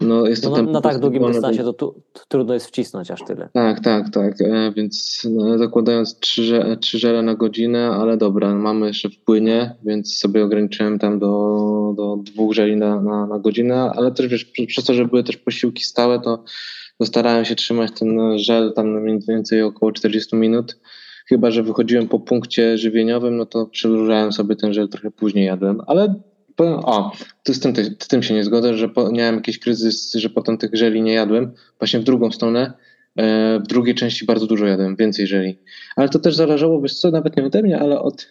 no 0.00 0.26
jest 0.26 0.42
to 0.42 0.50
no, 0.50 0.56
tam 0.56 0.72
na, 0.72 0.80
tak 0.80 0.98
długim 0.98 1.22
do- 1.22 1.28
dystansie 1.28 1.62
to 1.62 1.72
tu, 1.72 2.02
tu, 2.12 2.22
trudno 2.28 2.54
jest 2.54 2.66
wcisnąć 2.66 3.10
aż 3.10 3.20
tyle. 3.26 3.48
tak, 3.52 3.80
tak, 3.80 4.10
tak. 4.10 4.40
E, 4.40 4.72
więc 4.76 5.22
no, 5.30 5.58
zakładając 5.58 6.18
trzy, 6.20 6.44
że- 6.44 6.76
trzy 6.76 6.98
żele 6.98 7.22
na 7.22 7.34
godzinę, 7.34 7.90
ale 7.90 8.16
dobra, 8.16 8.54
mamy 8.54 8.86
jeszcze 8.86 9.08
w 9.08 9.18
płynie, 9.18 9.76
więc 9.84 10.16
sobie 10.16 10.44
ograniczyłem 10.44 10.98
tam 10.98 11.18
do, 11.18 11.94
do 11.96 12.16
dwóch 12.16 12.54
żeli 12.54 12.76
na, 12.76 13.00
na, 13.00 13.26
na 13.26 13.38
godzinę, 13.38 13.92
ale 13.96 14.12
też 14.12 14.28
wiesz, 14.28 14.44
przez 14.44 14.84
to, 14.84 14.94
że 14.94 15.04
były 15.04 15.24
też 15.24 15.36
posiłki 15.36 15.84
stałe, 15.84 16.20
to, 16.20 16.44
to 16.98 17.06
starałem 17.06 17.44
się 17.44 17.54
trzymać 17.54 17.90
ten 17.98 18.38
żel 18.38 18.72
tam 18.76 19.02
mniej 19.02 19.20
więcej 19.28 19.62
około 19.62 19.92
40 19.92 20.36
minut. 20.36 20.78
Chyba, 21.28 21.50
że 21.50 21.62
wychodziłem 21.62 22.08
po 22.08 22.20
punkcie 22.20 22.78
żywieniowym, 22.78 23.36
no 23.36 23.46
to 23.46 23.66
przedłużałem 23.66 24.32
sobie 24.32 24.56
ten 24.56 24.74
żel 24.74 24.88
trochę 24.88 25.10
później 25.10 25.46
jadłem, 25.46 25.80
ale 25.86 26.14
o, 26.62 27.12
to 27.42 27.54
z 27.54 27.60
tym, 27.60 27.74
z 27.98 28.08
tym 28.08 28.22
się 28.22 28.34
nie 28.34 28.44
zgodzę, 28.44 28.74
że 28.74 28.88
po, 28.88 29.12
miałem 29.12 29.34
jakiś 29.34 29.58
kryzys, 29.58 30.12
że 30.14 30.30
potem 30.30 30.58
tych 30.58 30.74
żeli 30.74 31.02
nie 31.02 31.12
jadłem. 31.12 31.52
Właśnie 31.78 32.00
w 32.00 32.04
drugą 32.04 32.32
stronę, 32.32 32.72
e, 33.16 33.58
w 33.58 33.66
drugiej 33.66 33.94
części 33.94 34.24
bardzo 34.24 34.46
dużo 34.46 34.66
jadłem, 34.66 34.96
więcej 34.96 35.26
żeli. 35.26 35.58
Ale 35.96 36.08
to 36.08 36.18
też 36.18 36.34
zależało, 36.34 36.80
wiesz 36.80 36.98
co, 36.98 37.10
nawet 37.10 37.36
nie 37.36 37.44
ode 37.44 37.62
mnie, 37.62 37.80
ale 37.80 38.00
od, 38.00 38.30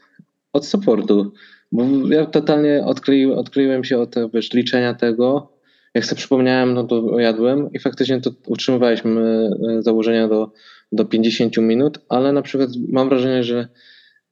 od 0.54 0.66
supportu. 0.66 1.34
Bo 1.72 1.84
ja 2.10 2.26
totalnie 2.26 2.84
odkleiłem, 2.86 3.38
odkleiłem 3.38 3.84
się 3.84 4.00
od 4.00 4.16
wiesz, 4.34 4.54
liczenia 4.54 4.94
tego. 4.94 5.54
Jak 5.94 6.06
sobie 6.06 6.20
przypomniałem, 6.20 6.74
no 6.74 6.84
to 6.84 7.20
jadłem 7.20 7.72
i 7.72 7.80
faktycznie 7.80 8.22
to 8.22 8.32
utrzymywaliśmy 8.48 9.50
e, 9.70 9.82
założenia 9.82 10.28
do, 10.28 10.52
do 10.92 11.06
50 11.06 11.58
minut, 11.58 12.00
ale 12.10 12.34
na 12.34 12.42
przykład 12.42 12.70
mam 12.90 13.10
wrażenie, 13.10 13.44
że 13.44 13.68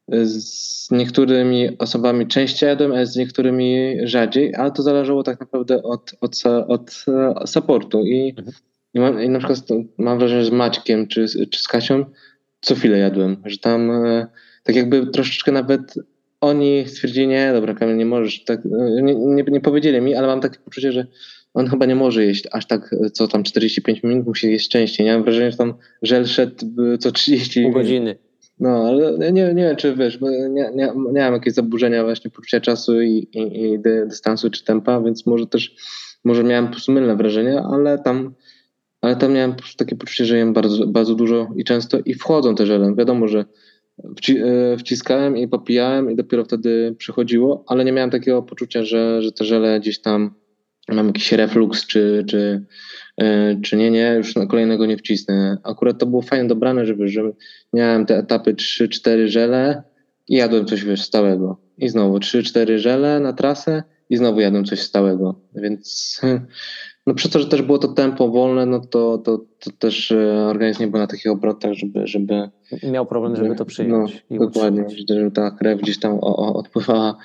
z 0.07 0.91
niektórymi 0.91 1.77
osobami 1.77 2.27
częściej 2.27 2.67
jadłem, 2.69 2.91
a 2.91 3.05
z 3.05 3.15
niektórymi 3.15 3.97
rzadziej, 4.03 4.55
ale 4.55 4.71
to 4.71 4.83
zależało 4.83 5.23
tak 5.23 5.39
naprawdę 5.39 5.83
od, 5.83 6.11
od, 6.21 6.43
od 6.67 7.05
supportu. 7.45 8.05
I, 8.05 8.33
Mhm. 8.37 8.55
i, 8.93 8.99
mam, 8.99 9.23
i 9.23 9.29
na 9.29 9.39
przykład 9.39 9.59
mam 9.97 10.19
wrażenie, 10.19 10.41
że 10.41 10.49
z 10.49 10.53
Maćkiem 10.53 11.07
czy, 11.07 11.25
czy 11.49 11.59
z 11.59 11.67
Kasią 11.67 12.05
co 12.61 12.75
chwilę 12.75 12.97
jadłem, 12.97 13.37
że 13.45 13.57
tam 13.57 13.91
e, 13.91 14.27
tak 14.63 14.75
jakby 14.75 15.07
troszeczkę 15.07 15.51
nawet 15.51 15.95
oni 16.41 16.83
stwierdzili, 16.87 17.27
nie, 17.27 17.53
dobra 17.53 17.73
Kamil, 17.73 17.97
nie 17.97 18.05
możesz, 18.05 18.43
tak, 18.43 18.65
e, 18.65 19.01
nie, 19.01 19.15
nie, 19.15 19.43
nie 19.43 19.61
powiedzieli 19.61 20.01
mi, 20.01 20.15
ale 20.15 20.27
mam 20.27 20.41
takie 20.41 20.59
poczucie, 20.59 20.91
że 20.91 21.07
on 21.53 21.67
chyba 21.67 21.85
nie 21.85 21.95
może 21.95 22.25
jeść 22.25 22.47
aż 22.51 22.65
tak, 22.65 22.95
co 23.13 23.27
tam 23.27 23.43
45 23.43 24.03
minut, 24.03 24.25
musi 24.27 24.51
jeść 24.51 24.69
częściej. 24.69 25.05
Nie 25.05 25.13
mam 25.13 25.23
wrażenia, 25.23 25.51
że 25.51 25.57
tam 25.57 25.73
żel 26.01 26.25
szedł 26.25 26.65
e, 26.93 26.97
co 26.97 27.11
30 27.11 27.63
Pół 27.63 27.71
godziny. 27.71 28.15
No, 28.61 28.69
ale 28.69 29.31
nie, 29.31 29.53
nie 29.53 29.63
wiem, 29.63 29.75
czy 29.75 29.95
wiesz, 29.95 30.17
bo 30.17 30.29
nie, 30.29 30.71
nie, 30.75 30.93
mam 30.93 31.33
jakieś 31.33 31.53
zaburzenia 31.53 32.03
właśnie 32.03 32.31
poczucia 32.31 32.61
czasu 32.61 33.01
i, 33.01 33.27
i, 33.33 33.63
i 33.63 33.79
dy, 33.79 34.05
dystansu 34.05 34.49
czy 34.49 34.63
tempa, 34.63 35.01
więc 35.01 35.25
może 35.25 35.47
też, 35.47 35.75
może 36.23 36.43
miałem 36.43 36.65
po 36.65 36.71
prostu 36.71 36.91
mylne 36.91 37.15
wrażenia, 37.15 37.63
ale 37.71 37.99
tam, 37.99 38.33
ale 39.01 39.15
tam 39.15 39.33
miałem 39.33 39.55
takie 39.77 39.95
poczucie, 39.95 40.25
że 40.25 40.37
jem 40.37 40.53
bardzo, 40.53 40.87
bardzo 40.87 41.15
dużo 41.15 41.47
i 41.55 41.63
często 41.63 41.97
i 42.05 42.13
wchodzą 42.13 42.55
te 42.55 42.65
żele. 42.65 42.95
Wiadomo, 42.95 43.27
że 43.27 43.45
e, 44.29 44.77
wciskałem 44.77 45.37
i 45.37 45.47
popijałem 45.47 46.11
i 46.11 46.15
dopiero 46.15 46.43
wtedy 46.45 46.95
przychodziło, 46.97 47.63
ale 47.67 47.85
nie 47.85 47.91
miałem 47.91 48.09
takiego 48.09 48.43
poczucia, 48.43 48.83
że, 48.83 49.21
że 49.21 49.31
te 49.31 49.45
żele 49.45 49.79
gdzieś 49.79 50.01
tam 50.01 50.33
mam 50.95 51.07
jakiś 51.07 51.31
reflux 51.31 51.87
czy, 51.87 52.23
czy, 52.27 52.65
e, 53.17 53.55
czy 53.61 53.77
nie, 53.77 53.91
nie, 53.91 54.13
już 54.17 54.35
na 54.35 54.45
kolejnego 54.45 54.85
nie 54.85 54.97
wcisnę. 54.97 55.57
Akurat 55.63 55.97
to 55.97 56.05
było 56.05 56.21
fajnie 56.21 56.47
dobrane, 56.47 56.85
żeby, 56.85 57.07
żeby 57.07 57.33
miałem 57.73 58.05
te 58.05 58.17
etapy 58.17 58.53
3-4 58.53 59.27
żele 59.27 59.83
i 60.27 60.35
jadłem 60.35 60.65
coś 60.65 60.83
wiesz, 60.83 61.01
stałego. 61.01 61.57
I 61.77 61.89
znowu 61.89 62.17
3-4 62.17 62.77
żele 62.77 63.19
na 63.19 63.33
trasę 63.33 63.83
i 64.09 64.17
znowu 64.17 64.39
jadłem 64.39 64.65
coś 64.65 64.79
stałego. 64.79 65.35
Więc 65.55 66.21
no 67.07 67.13
przez 67.13 67.31
to, 67.31 67.39
że 67.39 67.47
też 67.47 67.61
było 67.61 67.77
to 67.77 67.87
tempo 67.87 68.29
wolne, 68.29 68.65
no 68.65 68.79
to, 68.79 69.17
to, 69.17 69.37
to 69.59 69.71
też 69.79 70.11
e, 70.11 70.45
organizm 70.45 70.81
nie 70.81 70.87
był 70.87 70.99
na 70.99 71.07
takich 71.07 71.31
obrotach, 71.31 71.73
żeby, 71.73 72.07
żeby 72.07 72.49
Miał 72.91 73.05
problem, 73.05 73.35
żeby 73.35 73.55
to 73.55 73.65
przyjąć. 73.65 74.23
i 74.29 74.33
no, 74.33 74.45
dokładnie, 74.45 74.85
żeby 75.07 75.31
ta 75.31 75.51
krew 75.51 75.81
gdzieś 75.81 75.99
tam 75.99 76.13
o, 76.13 76.37
o, 76.37 76.53
odpływała, 76.53 77.17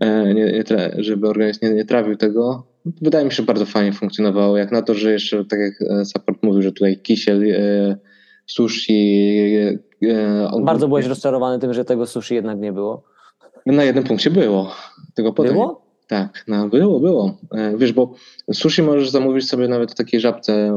e, 0.00 0.34
nie, 0.34 0.52
nie, 0.52 0.64
tra- 0.64 0.94
żeby 0.98 1.28
organizm 1.28 1.58
nie, 1.62 1.70
nie 1.70 1.84
trawił 1.84 2.16
tego. 2.16 2.66
Wydaje 3.02 3.24
mi 3.24 3.30
się, 3.30 3.36
że 3.36 3.42
bardzo 3.42 3.66
fajnie 3.66 3.92
funkcjonowało. 3.92 4.56
Jak 4.56 4.72
na 4.72 4.82
to, 4.82 4.94
że 4.94 5.12
jeszcze, 5.12 5.44
tak 5.44 5.58
jak 5.60 5.82
e, 5.90 6.04
support 6.04 6.42
mówił, 6.42 6.62
że 6.62 6.72
tutaj 6.72 6.96
kisiel, 6.98 7.42
e, 7.52 7.96
sushi. 8.46 9.56
E, 10.02 10.50
Bardzo 10.64 10.88
byłeś 10.88 11.06
rozczarowany 11.06 11.58
tym, 11.58 11.74
że 11.74 11.84
tego 11.84 12.06
sushi 12.06 12.34
jednak 12.34 12.58
nie 12.58 12.72
było. 12.72 13.04
Na 13.66 13.84
jednym 13.84 14.04
punkcie 14.04 14.30
było. 14.30 14.72
Tylko 15.14 15.32
potem. 15.32 15.52
Było? 15.52 15.86
Tak, 16.08 16.44
no 16.48 16.68
było, 16.68 17.00
było. 17.00 17.38
Wiesz, 17.76 17.92
bo 17.92 18.14
sushi 18.52 18.82
możesz 18.82 19.10
zamówić 19.10 19.48
sobie 19.48 19.68
nawet 19.68 19.92
w 19.92 19.94
takiej 19.94 20.20
żabce. 20.20 20.76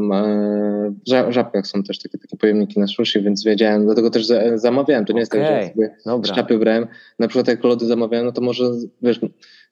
W 1.08 1.10
ża- 1.12 1.32
żabkach 1.32 1.68
są 1.68 1.84
też 1.84 2.00
takie, 2.00 2.18
takie 2.18 2.38
pojemniki 2.38 2.80
na 2.80 2.88
sushi, 2.88 3.22
więc 3.22 3.44
wiedziałem, 3.44 3.86
dlatego 3.86 4.10
też 4.10 4.26
za- 4.26 4.58
zamawiałem. 4.58 5.06
To 5.06 5.14
nie 5.14 5.20
jest 5.20 5.32
tak, 5.32 5.42
że 5.42 5.70
sobie 5.74 5.96
Dobra. 6.06 6.34
szczapy 6.34 6.58
brałem. 6.58 6.88
Na 7.20 7.28
przykład 7.28 7.48
jak 7.48 7.64
lody 7.64 7.86
zamawiałem, 7.86 8.26
no 8.26 8.32
to 8.32 8.42
może, 8.42 8.64
wiesz, 9.02 9.20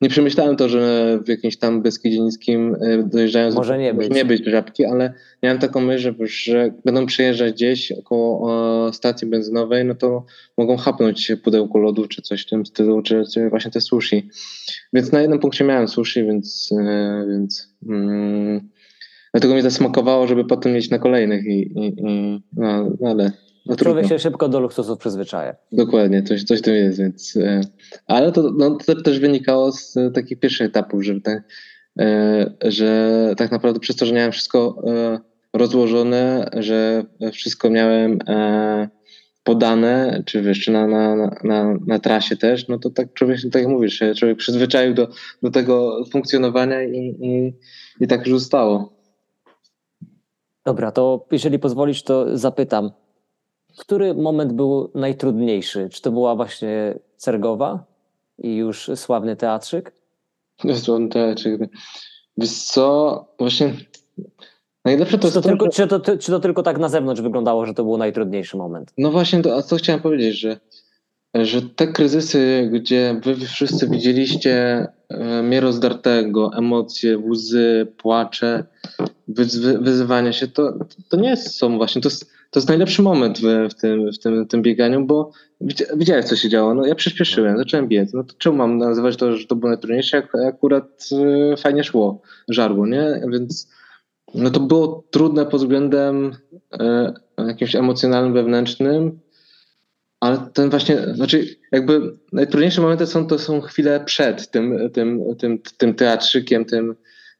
nie 0.01 0.09
przemyślałem 0.09 0.55
to, 0.55 0.69
że 0.69 1.19
w 1.25 1.29
jakimś 1.29 1.57
tam 1.57 1.81
Beskidzie 1.81 2.19
Niskim 2.19 2.75
e, 2.81 3.03
dojeżdżając 3.03 3.55
Może 3.55 3.77
nie 3.77 3.93
może 3.93 4.07
być. 4.07 4.17
nie 4.17 4.25
być 4.25 4.45
żabki, 4.45 4.85
ale 4.85 5.13
miałem 5.43 5.59
taką 5.59 5.81
myśl, 5.81 6.13
że, 6.19 6.27
że 6.27 6.71
będą 6.85 7.05
przejeżdżać 7.05 7.53
gdzieś 7.53 7.91
około 7.91 8.87
e, 8.87 8.93
stacji 8.93 9.27
benzynowej, 9.27 9.85
no 9.85 9.95
to 9.95 10.25
mogą 10.57 10.77
chapnąć 10.77 11.31
pudełko 11.43 11.79
lodu 11.79 12.07
czy 12.07 12.21
coś 12.21 12.43
w 12.43 12.49
tym 12.49 12.65
stylu, 12.65 13.01
czy, 13.01 13.23
czy 13.33 13.49
właśnie 13.49 13.71
te 13.71 13.81
sushi. 13.81 14.29
Więc 14.93 15.11
na 15.11 15.21
jednym 15.21 15.39
punkcie 15.39 15.63
miałem 15.63 15.87
sushi, 15.87 16.23
więc, 16.23 16.69
e, 16.79 17.25
więc 17.29 17.75
mm, 17.89 18.69
dlatego 19.33 19.53
mnie 19.53 19.63
zasmakowało, 19.63 20.27
żeby 20.27 20.45
potem 20.45 20.73
mieć 20.73 20.89
na 20.89 20.99
kolejnych 20.99 21.45
i, 21.45 21.79
i, 21.79 21.87
i 21.97 22.41
no 22.57 23.09
ale 23.09 23.31
no, 23.69 23.75
trudno. 23.75 23.93
Człowiek 23.93 24.07
się 24.07 24.19
szybko 24.19 24.49
do 24.49 24.59
luksusów 24.59 24.99
przyzwyczaja. 24.99 25.55
Dokładnie, 25.71 26.23
coś, 26.23 26.43
coś 26.43 26.61
tym 26.61 26.75
jest, 26.75 26.99
więc. 26.99 27.37
E, 27.37 27.61
ale 28.05 28.31
to, 28.31 28.51
no, 28.57 28.77
to 28.85 29.01
też 29.01 29.19
wynikało 29.19 29.71
z 29.71 29.97
e, 29.97 30.11
takich 30.11 30.39
pierwszych 30.39 30.67
etapów, 30.67 31.03
że, 31.03 31.21
tak, 31.21 31.43
e, 31.99 32.53
że 32.61 33.33
tak 33.37 33.51
naprawdę 33.51 33.79
przez 33.79 33.95
to, 33.95 34.05
że 34.05 34.13
miałem 34.13 34.31
wszystko 34.31 34.83
rozłożone, 35.53 36.49
że 36.53 37.03
wszystko 37.31 37.69
miałem 37.69 38.19
podane, 39.43 40.23
czy 40.25 40.41
wiesz, 40.41 40.59
czy 40.59 40.71
na, 40.71 40.87
na, 40.87 41.15
na- 41.43 41.77
na, 41.87 41.99
trasie 41.99 42.37
też, 42.37 42.67
no 42.67 42.79
to 42.79 42.89
tak 42.89 43.13
człowiek, 43.13 43.37
tak 43.51 43.61
jak 43.61 43.71
mówisz, 43.71 44.03
człowiek 44.17 44.37
przyzwyczaił 44.37 44.93
do, 44.93 45.07
do 45.43 45.51
tego 45.51 46.05
funkcjonowania 46.11 46.83
i, 46.83 46.97
i, 47.21 47.53
i 48.03 48.07
tak 48.07 48.27
już 48.27 48.39
zostało. 48.39 48.93
Dobra, 50.65 50.91
to 50.91 51.25
jeżeli 51.31 51.59
pozwolisz, 51.59 52.03
to 52.03 52.37
zapytam. 52.37 52.91
Który 53.77 54.13
moment 54.13 54.53
był 54.53 54.91
najtrudniejszy? 54.95 55.89
Czy 55.91 56.01
to 56.01 56.11
była 56.11 56.35
właśnie 56.35 56.99
Cergowa 57.17 57.83
i 58.37 58.55
już 58.55 58.91
sławny 58.95 59.35
teatrzyk? 59.35 59.91
Zresztą 60.63 61.09
te, 61.09 61.35
czy, 61.35 61.69
wiesz 62.37 62.63
co, 62.63 63.25
właśnie 63.39 63.73
najlepsze 64.85 65.17
to 65.17 65.27
Czy 65.27 65.33
to, 65.33 65.41
to, 65.41 65.49
tylko, 65.49 65.65
że- 65.65 65.71
czy, 65.71 65.87
to, 65.87 66.17
czy 66.17 66.31
to 66.31 66.39
tylko 66.39 66.63
tak 66.63 66.79
na 66.79 66.89
zewnątrz 66.89 67.21
wyglądało, 67.21 67.65
że 67.65 67.73
to 67.73 67.83
był 67.83 67.97
najtrudniejszy 67.97 68.57
moment? 68.57 68.93
No 68.97 69.11
właśnie, 69.11 69.41
to, 69.41 69.55
a 69.55 69.61
co 69.61 69.75
chciałem 69.75 70.01
powiedzieć, 70.01 70.39
że, 70.39 70.59
że 71.33 71.61
te 71.61 71.87
kryzysy, 71.87 72.69
gdzie 72.73 73.19
wy 73.23 73.35
wszyscy 73.35 73.89
widzieliście 73.89 74.87
mnie 75.43 75.61
rozdartego, 75.61 76.51
emocje, 76.57 77.17
łzy, 77.17 77.87
płacze, 77.97 78.63
wyzwy, 79.27 79.77
wyzywania 79.77 80.33
się, 80.33 80.47
to, 80.47 80.73
to 81.09 81.17
nie 81.17 81.37
są 81.37 81.77
właśnie, 81.77 82.01
to 82.01 82.09
jest, 82.09 82.31
to 82.51 82.59
jest 82.59 82.69
najlepszy 82.69 83.01
moment 83.01 83.39
w, 83.39 83.69
w, 83.69 83.73
tym, 83.73 84.11
w, 84.11 84.19
tym, 84.19 84.45
w 84.45 84.47
tym 84.47 84.61
bieganiu, 84.61 85.05
bo 85.05 85.31
widzia- 85.61 85.97
widziałeś, 85.97 86.25
co 86.25 86.35
się 86.35 86.49
działo. 86.49 86.73
No 86.73 86.85
ja 86.85 86.95
przyspieszyłem, 86.95 87.57
zacząłem 87.57 87.87
biec. 87.87 88.13
No 88.13 88.23
to 88.23 88.33
czemu 88.37 88.57
mam 88.57 88.77
nazywać 88.77 89.17
to, 89.17 89.37
że 89.37 89.47
to 89.47 89.55
było 89.55 89.71
najtrudniejsze, 89.71 90.17
jak 90.17 90.35
akurat 90.35 91.09
e, 91.51 91.57
fajnie 91.57 91.83
szło, 91.83 92.21
żarło, 92.49 92.87
nie? 92.87 93.21
Więc 93.31 93.69
no 94.35 94.49
to 94.49 94.59
było 94.59 95.03
trudne 95.11 95.45
pod 95.45 95.61
względem 95.61 96.31
e, 96.79 97.13
jakimś 97.37 97.75
emocjonalnym, 97.75 98.33
wewnętrznym, 98.33 99.19
ale 100.19 100.37
ten 100.53 100.69
właśnie, 100.69 100.97
znaczy 101.13 101.45
jakby 101.71 102.17
najtrudniejsze 102.33 102.81
momenty 102.81 103.07
są 103.07 103.27
to 103.27 103.39
są 103.39 103.61
chwile 103.61 103.99
przed 104.05 104.51
tym, 104.51 104.89
tym, 104.93 105.23
tym, 105.39 105.59
tym 105.77 105.93
teatrzykiem, 105.93 106.65
tym, 106.65 106.95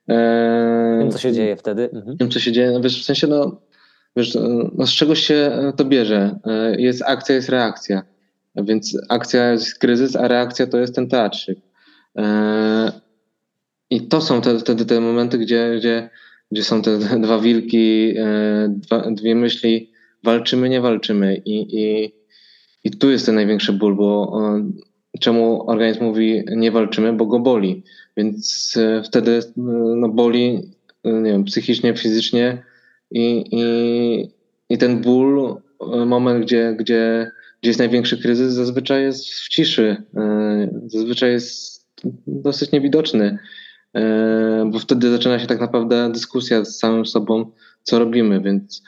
Wiem, 0.07 1.11
co 1.11 1.17
się 1.17 1.33
dzieje 1.33 1.55
wtedy. 1.55 1.89
Mhm. 1.93 2.17
tym, 2.17 2.29
co 2.29 2.39
się 2.39 2.51
dzieje. 2.51 2.71
No 2.71 2.81
wiesz, 2.81 3.01
w 3.01 3.05
sensie, 3.05 3.27
no, 3.27 3.61
wiesz, 4.15 4.37
no, 4.75 4.85
z 4.85 4.91
czego 4.91 5.15
się 5.15 5.51
to 5.77 5.85
bierze? 5.85 6.39
E, 6.45 6.81
Jest 6.81 7.03
akcja, 7.05 7.35
jest 7.35 7.49
reakcja. 7.49 8.03
Więc 8.55 8.97
akcja 9.09 9.51
jest 9.51 9.79
kryzys, 9.79 10.15
a 10.15 10.27
reakcja 10.27 10.67
to 10.67 10.77
jest 10.77 10.95
ten 10.95 11.07
teatrzyk. 11.07 11.57
E, 12.17 12.91
I 13.89 14.07
to 14.07 14.21
są 14.21 14.41
te, 14.41 14.59
wtedy 14.59 14.85
te 14.85 15.01
momenty, 15.01 15.37
gdzie, 15.37 15.75
gdzie, 15.77 16.09
gdzie 16.51 16.63
są 16.63 16.81
te 16.81 16.97
dwa 17.25 17.39
wilki, 17.39 18.13
e, 18.17 18.67
dwa, 18.69 19.11
dwie 19.11 19.35
myśli, 19.35 19.91
walczymy, 20.23 20.69
nie 20.69 20.81
walczymy. 20.81 21.41
I, 21.45 21.81
i, 21.81 22.13
i 22.83 22.91
tu 22.91 23.09
jest 23.11 23.25
ten 23.25 23.35
największy 23.35 23.73
ból, 23.73 23.95
bo 23.95 24.39
e, 24.57 25.19
czemu 25.19 25.69
organizm 25.69 26.03
mówi 26.03 26.43
nie 26.55 26.71
walczymy, 26.71 27.13
bo 27.13 27.25
go 27.25 27.39
boli. 27.39 27.83
Więc 28.17 28.73
e, 28.77 29.03
wtedy 29.03 29.31
e, 29.31 29.61
no, 29.95 30.09
boli 30.09 30.71
nie 31.03 31.31
wiem, 31.31 31.43
psychicznie, 31.43 31.97
fizycznie 31.97 32.63
i, 33.11 33.43
i, 33.51 33.63
i 34.69 34.77
ten 34.77 35.01
ból, 35.01 35.57
e, 35.93 36.05
moment, 36.05 36.45
gdzie, 36.45 36.75
gdzie, 36.79 37.31
gdzie 37.61 37.69
jest 37.69 37.79
największy 37.79 38.21
kryzys, 38.21 38.53
zazwyczaj 38.53 39.03
jest 39.03 39.29
w 39.29 39.49
ciszy, 39.49 40.03
e, 40.15 40.69
zazwyczaj 40.87 41.31
jest 41.31 41.85
dosyć 42.27 42.71
niewidoczny, 42.71 43.37
e, 43.93 44.69
bo 44.71 44.79
wtedy 44.79 45.09
zaczyna 45.09 45.39
się 45.39 45.47
tak 45.47 45.59
naprawdę 45.59 46.11
dyskusja 46.11 46.65
z 46.65 46.79
samym 46.79 47.05
sobą, 47.05 47.51
co 47.83 47.99
robimy, 47.99 48.41
więc, 48.41 48.83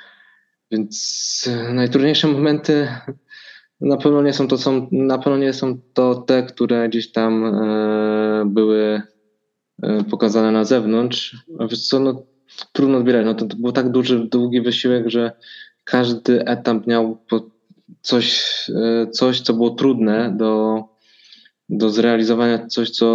więc 0.72 1.50
e, 1.50 1.74
najtrudniejsze 1.74 2.28
momenty 2.28 2.88
na 3.82 3.98
pewno 3.98 4.22
nie 4.22 4.34
są 4.34 4.48
to 4.48 4.58
są, 4.58 4.88
na 4.92 5.18
pewno 5.18 5.38
nie 5.38 5.54
są 5.54 5.78
to 5.94 6.16
te, 6.16 6.44
które 6.44 6.90
gdzieś 6.90 7.12
tam 7.12 7.46
e, 7.46 8.44
były 8.46 8.80
e, 8.84 9.19
pokazane 10.10 10.52
na 10.52 10.66
zewnątrz. 10.66 11.36
A 11.60 11.68
wiesz 11.68 11.88
co, 11.88 12.00
no, 12.00 12.24
trudno 12.72 12.98
odbierać. 12.98 13.26
No, 13.26 13.34
to, 13.34 13.46
to 13.46 13.56
był 13.56 13.72
tak 13.72 13.90
duży, 13.92 14.20
długi 14.20 14.62
wysiłek, 14.62 15.10
że 15.10 15.32
każdy 15.84 16.46
etap 16.46 16.88
miał 16.88 17.18
coś, 18.02 18.46
e, 18.76 19.08
coś 19.12 19.42
co 19.42 19.54
było 19.54 19.70
trudne 19.70 20.34
do, 20.38 20.84
do 21.70 21.90
zrealizowania, 21.90 22.68
coś, 22.68 22.90
co 22.90 23.06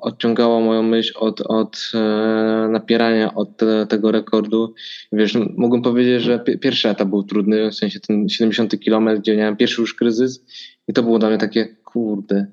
odciągało 0.00 0.60
moją 0.60 0.82
myśl 0.82 1.12
od, 1.18 1.40
od 1.40 1.90
e, 1.94 2.68
napierania 2.70 3.34
od 3.34 3.56
te, 3.56 3.86
tego 3.86 4.12
rekordu. 4.12 4.74
Wiesz, 5.12 5.34
no, 5.34 5.46
mogłem 5.56 5.82
powiedzieć, 5.82 6.22
że 6.22 6.38
pi- 6.38 6.58
pierwszy 6.58 6.88
etap 6.88 7.08
był 7.08 7.22
trudny, 7.22 7.70
w 7.70 7.74
sensie 7.74 8.00
ten 8.00 8.28
70 8.28 8.74
km, 8.84 9.08
gdzie 9.18 9.36
miałem 9.36 9.56
pierwszy 9.56 9.80
już 9.80 9.94
kryzys 9.94 10.44
i 10.88 10.92
to 10.92 11.02
było 11.02 11.18
dla 11.18 11.28
mnie 11.28 11.38
takie, 11.38 11.76
kurde, 11.84 12.46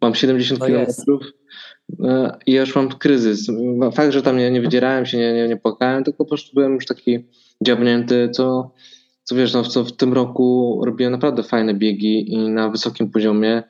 mam 0.00 0.14
70 0.14 0.60
To 0.60 0.66
km 0.66 0.80
jest. 0.80 1.08
e, 1.08 1.12
i 2.46 2.52
ja 2.52 2.60
już 2.60 2.76
mam 2.76 2.88
kryzys. 2.88 3.46
Fakt, 3.92 4.12
że 4.12 4.22
tam 4.22 4.36
nie, 4.36 4.50
nie 4.50 4.60
wydzierałem 4.60 5.06
się, 5.06 5.18
nie, 5.18 5.32
nie, 5.32 5.48
nie 5.48 5.56
płakałem, 5.56 6.04
tylko 6.04 6.24
po 6.24 6.28
prostu 6.28 6.54
byłem 6.54 6.74
już 6.74 6.86
taki 6.86 7.24
dziabnięty, 7.60 8.28
co, 8.32 8.74
co 9.24 9.34
wiesz, 9.34 9.52
no, 9.52 9.62
co 9.62 9.84
w 9.84 9.92
tym 9.92 10.12
roku 10.12 10.80
robiłem 10.86 11.12
naprawdę 11.12 11.42
fajne 11.42 11.74
biegi 11.74 12.32
i 12.32 12.38
na 12.38 12.70
wysokim 12.70 13.10
poziomie 13.10 13.62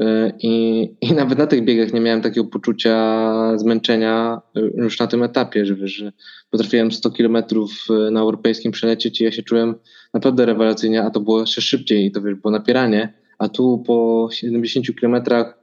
e, 0.00 0.32
i, 0.42 0.82
i 1.00 1.12
nawet 1.12 1.38
na 1.38 1.46
tych 1.46 1.64
biegach 1.64 1.92
nie 1.92 2.00
miałem 2.00 2.20
takiego 2.20 2.46
poczucia 2.46 3.58
zmęczenia 3.58 4.40
e, 4.56 4.60
już 4.82 4.98
na 4.98 5.06
tym 5.06 5.22
etapie, 5.22 5.66
że 5.66 5.74
wiesz, 5.74 5.92
że 5.92 6.12
potrafiłem 6.50 6.92
100 6.92 7.10
kilometrów 7.10 7.72
e, 7.90 8.10
na 8.10 8.20
europejskim 8.20 8.72
przelecieć 8.72 9.20
i 9.20 9.24
ja 9.24 9.32
się 9.32 9.42
czułem 9.42 9.74
naprawdę 10.14 10.46
rewelacyjnie, 10.46 11.02
a 11.02 11.10
to 11.10 11.20
było 11.20 11.40
jeszcze 11.40 11.62
szybciej, 11.62 12.12
to 12.12 12.22
wiesz, 12.22 12.34
było 12.34 12.52
napieranie, 12.52 13.14
a 13.38 13.48
tu 13.48 13.82
po 13.86 14.28
70 14.32 14.86
kilometrach 15.00 15.61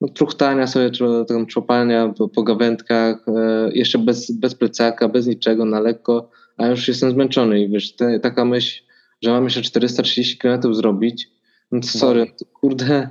no, 0.00 0.08
truchtania 0.08 0.66
sobie, 0.66 0.90
czy 0.90 1.04
tam 1.28 1.46
człopania 1.46 2.12
po, 2.18 2.28
po 2.28 2.42
gawędkach, 2.42 3.24
e, 3.28 3.70
jeszcze 3.72 3.98
bez, 3.98 4.30
bez 4.30 4.54
plecaka, 4.54 5.08
bez 5.08 5.26
niczego, 5.26 5.64
na 5.64 5.80
lekko, 5.80 6.30
a 6.56 6.66
już 6.66 6.88
jestem 6.88 7.10
zmęczony 7.10 7.60
i 7.60 7.68
wiesz, 7.68 7.96
te, 7.96 8.20
taka 8.20 8.44
myśl, 8.44 8.82
że 9.22 9.30
mam 9.30 9.44
jeszcze 9.44 9.62
430 9.62 10.38
km 10.38 10.74
zrobić, 10.74 11.28
no 11.72 11.80
to 11.80 11.86
sorry, 11.86 12.26
to, 12.26 12.44
kurde, 12.44 13.08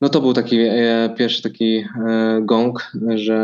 no 0.00 0.08
to 0.08 0.20
był 0.20 0.32
taki 0.32 0.58
e, 0.60 1.14
pierwszy 1.18 1.42
taki 1.42 1.76
e, 1.76 2.40
gong, 2.42 2.90
że, 3.14 3.42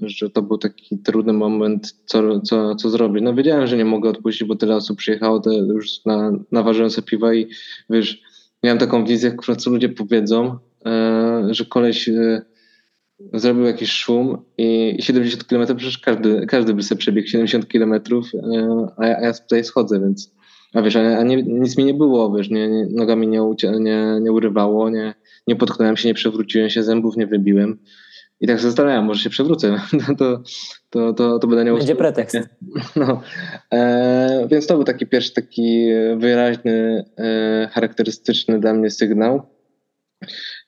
że 0.00 0.30
to 0.30 0.42
był 0.42 0.58
taki 0.58 0.98
trudny 0.98 1.32
moment, 1.32 1.96
co, 2.04 2.40
co, 2.40 2.74
co 2.74 2.90
zrobić. 2.90 3.22
No 3.22 3.34
wiedziałem, 3.34 3.66
że 3.66 3.76
nie 3.76 3.84
mogę 3.84 4.10
odpuścić, 4.10 4.48
bo 4.48 4.56
tyle 4.56 4.76
osób 4.76 4.98
przyjechało, 4.98 5.40
to 5.40 5.52
już 5.52 6.04
na, 6.04 6.32
naważyłem 6.52 6.90
sobie 6.90 7.06
piwa 7.06 7.34
i 7.34 7.48
wiesz, 7.90 8.22
miałem 8.62 8.78
taką 8.78 9.04
wizję, 9.04 9.36
co 9.58 9.70
ludzie 9.70 9.88
powiedzą, 9.88 10.58
że 11.50 11.64
koleś 11.64 12.08
e, 12.08 12.42
zrobił 13.34 13.64
jakiś 13.64 13.92
szum 13.92 14.44
i 14.58 14.96
70 15.00 15.44
km, 15.44 15.76
przecież 15.76 15.98
każdy, 15.98 16.46
każdy 16.46 16.74
by 16.74 16.82
sobie 16.82 16.98
przebiegł 16.98 17.28
70 17.28 17.66
km, 17.66 17.92
e, 17.92 17.98
a, 18.96 19.06
ja, 19.06 19.16
a 19.16 19.20
ja 19.20 19.32
tutaj 19.32 19.64
schodzę, 19.64 20.00
więc 20.00 20.38
a 20.74 20.82
wiesz, 20.82 20.96
a, 20.96 21.22
nie, 21.22 21.42
nic 21.42 21.78
mi 21.78 21.84
nie 21.84 21.94
było, 21.94 22.36
wiesz, 22.36 22.50
nie, 22.50 22.68
nie, 22.68 22.86
nogami 22.90 23.28
nie, 23.28 23.42
ucie- 23.42 23.80
nie, 23.80 24.18
nie 24.20 24.32
urywało, 24.32 24.90
nie, 24.90 25.14
nie 25.46 25.56
potknąłem 25.56 25.96
się, 25.96 26.08
nie 26.08 26.14
przewróciłem 26.14 26.70
się, 26.70 26.82
zębów 26.82 27.16
nie 27.16 27.26
wybiłem. 27.26 27.78
I 28.40 28.46
tak 28.46 28.56
się 28.56 28.62
zastanawiam, 28.62 29.04
może 29.04 29.20
się 29.20 29.30
przewrócę, 29.30 29.80
to, 29.90 30.14
to, 30.14 30.42
to, 30.90 31.12
to, 31.12 31.38
to 31.38 31.46
będę 31.46 31.64
miał... 31.64 31.76
Będzie 31.76 31.96
pretekst. 31.96 32.36
No, 32.96 33.22
e, 33.72 34.48
więc 34.50 34.66
to 34.66 34.74
był 34.74 34.84
taki 34.84 35.06
pierwszy 35.06 35.34
taki 35.34 35.88
wyraźny, 36.16 37.04
e, 37.18 37.68
charakterystyczny 37.72 38.60
dla 38.60 38.74
mnie 38.74 38.90
sygnał. 38.90 39.42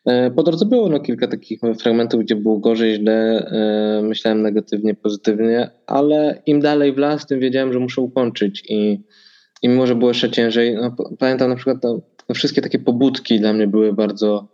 E, 0.07 0.31
po 0.31 0.43
drodze 0.43 0.67
było 0.67 0.89
no, 0.89 1.01
kilka 1.01 1.27
takich 1.27 1.61
fragmentów, 1.81 2.21
gdzie 2.21 2.37
było 2.37 2.59
gorzej, 2.59 2.95
źle, 2.95 3.47
e, 3.47 4.03
myślałem 4.03 4.43
negatywnie, 4.43 4.95
pozytywnie, 4.95 5.71
ale 5.87 6.43
im 6.47 6.61
dalej 6.61 6.93
w 6.93 6.99
las, 6.99 7.27
tym 7.27 7.41
wiedziałem, 7.41 7.73
że 7.73 7.79
muszę 7.79 8.01
ukończyć 8.01 8.65
i, 8.69 9.01
i 9.63 9.69
mimo, 9.69 9.87
że 9.87 9.95
było 9.95 10.11
jeszcze 10.11 10.31
ciężej, 10.31 10.75
no, 10.75 10.97
pamiętam 11.19 11.51
na 11.51 11.57
przykład 11.57 11.77
no, 11.83 12.01
wszystkie 12.35 12.63
takie 12.63 12.79
pobudki 12.79 13.41
dla 13.41 13.53
mnie 13.53 13.67
były 13.67 13.93
bardzo 13.93 14.49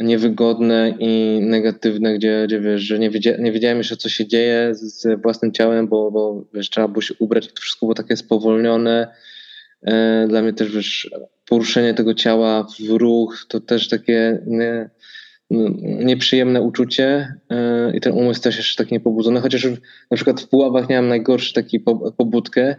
niewygodne 0.00 0.94
i 0.98 1.40
negatywne, 1.42 2.14
gdzie, 2.14 2.44
gdzie 2.46 2.60
wiesz, 2.60 2.82
że 2.82 2.98
nie, 2.98 3.10
wiedzia, 3.10 3.36
nie 3.38 3.52
wiedziałem 3.52 3.78
jeszcze, 3.78 3.96
co 3.96 4.08
się 4.08 4.26
dzieje 4.26 4.74
z, 4.74 5.20
własnym 5.22 5.52
ciałem, 5.52 5.88
bo, 5.88 6.10
bo 6.10 6.44
wiesz, 6.54 6.70
trzeba 6.70 6.88
było 6.88 7.02
się 7.02 7.14
ubrać, 7.18 7.48
to 7.48 7.60
wszystko 7.60 7.86
było 7.86 7.94
takie 7.94 8.16
spowolnione. 8.16 9.14
E, 9.82 10.26
dla 10.28 10.42
mnie 10.42 10.52
też 10.52 10.72
wiesz, 10.72 11.10
poruszenie 11.48 11.94
tego 11.94 12.14
ciała 12.14 12.66
w 12.80 12.90
ruch, 12.90 13.46
to 13.48 13.60
też 13.60 13.88
takie 13.88 14.42
nie, 14.46 14.90
no, 15.50 15.70
nieprzyjemne 15.82 16.62
uczucie 16.62 17.34
e, 17.50 17.96
i 17.96 18.00
ten 18.00 18.12
umysł 18.12 18.42
też 18.42 18.56
jeszcze 18.56 18.84
tak 18.84 18.92
niepobudzony, 18.92 19.40
chociaż 19.40 19.64
na 20.10 20.16
przykład 20.16 20.40
w 20.40 20.48
Puławach 20.48 20.88
miałem 20.88 21.08
najgorszy 21.08 21.54
taki 21.54 21.80
po, 21.80 22.12
pobudkę, 22.12 22.76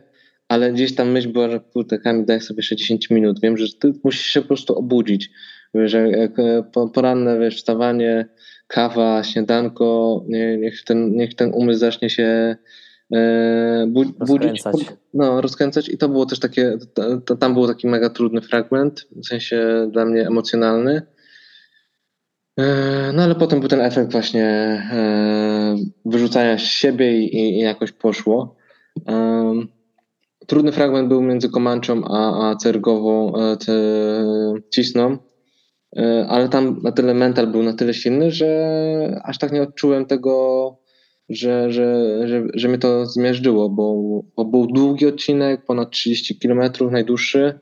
ale 0.48 0.74
gdzieś 0.74 0.96
tam 0.96 1.12
myśl 1.12 1.30
była, 1.30 1.50
że 1.50 1.60
kurde, 1.60 2.00
Kamil, 2.00 2.26
daj 2.26 2.42
sobie 2.42 2.60
jeszcze 2.60 2.76
10 2.76 3.10
minut. 3.10 3.42
Wiem, 3.42 3.58
że 3.58 3.66
ty 3.80 3.94
musisz 4.04 4.26
się 4.26 4.42
po 4.42 4.48
prostu 4.48 4.76
obudzić. 4.76 5.30
Wiesz, 5.74 5.94
jak 5.94 6.40
e, 6.40 6.64
po- 6.74 6.90
poranne 6.90 7.40
wiesz, 7.40 7.58
wstawanie, 7.58 8.26
kawa, 8.68 9.24
śniadanko, 9.24 10.24
nie, 10.28 10.58
niech, 10.58 10.84
ten, 10.84 11.16
niech 11.16 11.36
ten 11.36 11.52
umysł 11.54 11.80
zacznie 11.80 12.10
się 12.10 12.56
bu, 13.88 14.06
budzić. 14.06 14.64
Rozkręcać. 14.64 14.98
No, 15.14 15.42
rozkręcać 15.42 15.90
i 15.90 15.98
to 15.98 16.10
było 16.10 16.26
też 16.26 16.40
takie, 16.40 16.78
to, 17.26 17.36
tam 17.36 17.54
był 17.54 17.68
taki 17.68 17.88
mega 17.88 18.10
trudny 18.10 18.42
fragment, 18.42 19.08
w 19.16 19.28
sensie 19.28 19.90
dla 19.92 20.06
mnie 20.06 20.28
emocjonalny. 20.28 21.02
E, 22.60 23.12
No 23.14 23.24
ale 23.24 23.36
potem 23.36 23.60
był 23.60 23.70
ten 23.70 23.82
efekt 23.82 24.12
właśnie 24.12 24.46
e, 24.94 25.76
wyrzucania 26.06 26.58
z 26.58 26.62
siebie 26.62 27.18
i, 27.18 27.36
i 27.36 27.60
jakoś 27.60 27.92
poszło. 27.92 28.56
Trudny 30.48 30.72
fragment 30.72 31.08
był 31.08 31.22
między 31.22 31.50
Komanczą 31.50 32.04
a, 32.06 32.50
a 32.50 32.56
Cergową, 32.56 33.36
e, 33.36 33.58
te, 33.58 33.74
Cisną, 34.74 35.18
ale 36.28 36.50
tam 36.50 36.80
na 36.84 36.92
tyle 36.92 37.14
mental 37.14 37.48
był 37.48 37.64
na 37.64 37.74
tyle 37.74 37.94
silny, 37.94 38.32
że 38.32 39.22
aż 39.24 39.38
tak 39.38 39.52
nie 39.52 39.62
odczułem 39.62 40.06
tego, 40.06 40.78
że, 41.32 41.72
że, 41.72 42.18
że, 42.28 42.44
że 42.54 42.68
mnie 42.68 42.78
to 42.78 43.06
zmiażdżyło, 43.06 43.70
bo, 43.70 43.96
bo 44.36 44.46
był 44.46 44.68
długi 44.68 45.08
odcinek, 45.08 45.66
ponad 45.66 45.92
30 45.92 46.40
km, 46.40 46.62
najdłuższy. 46.92 47.60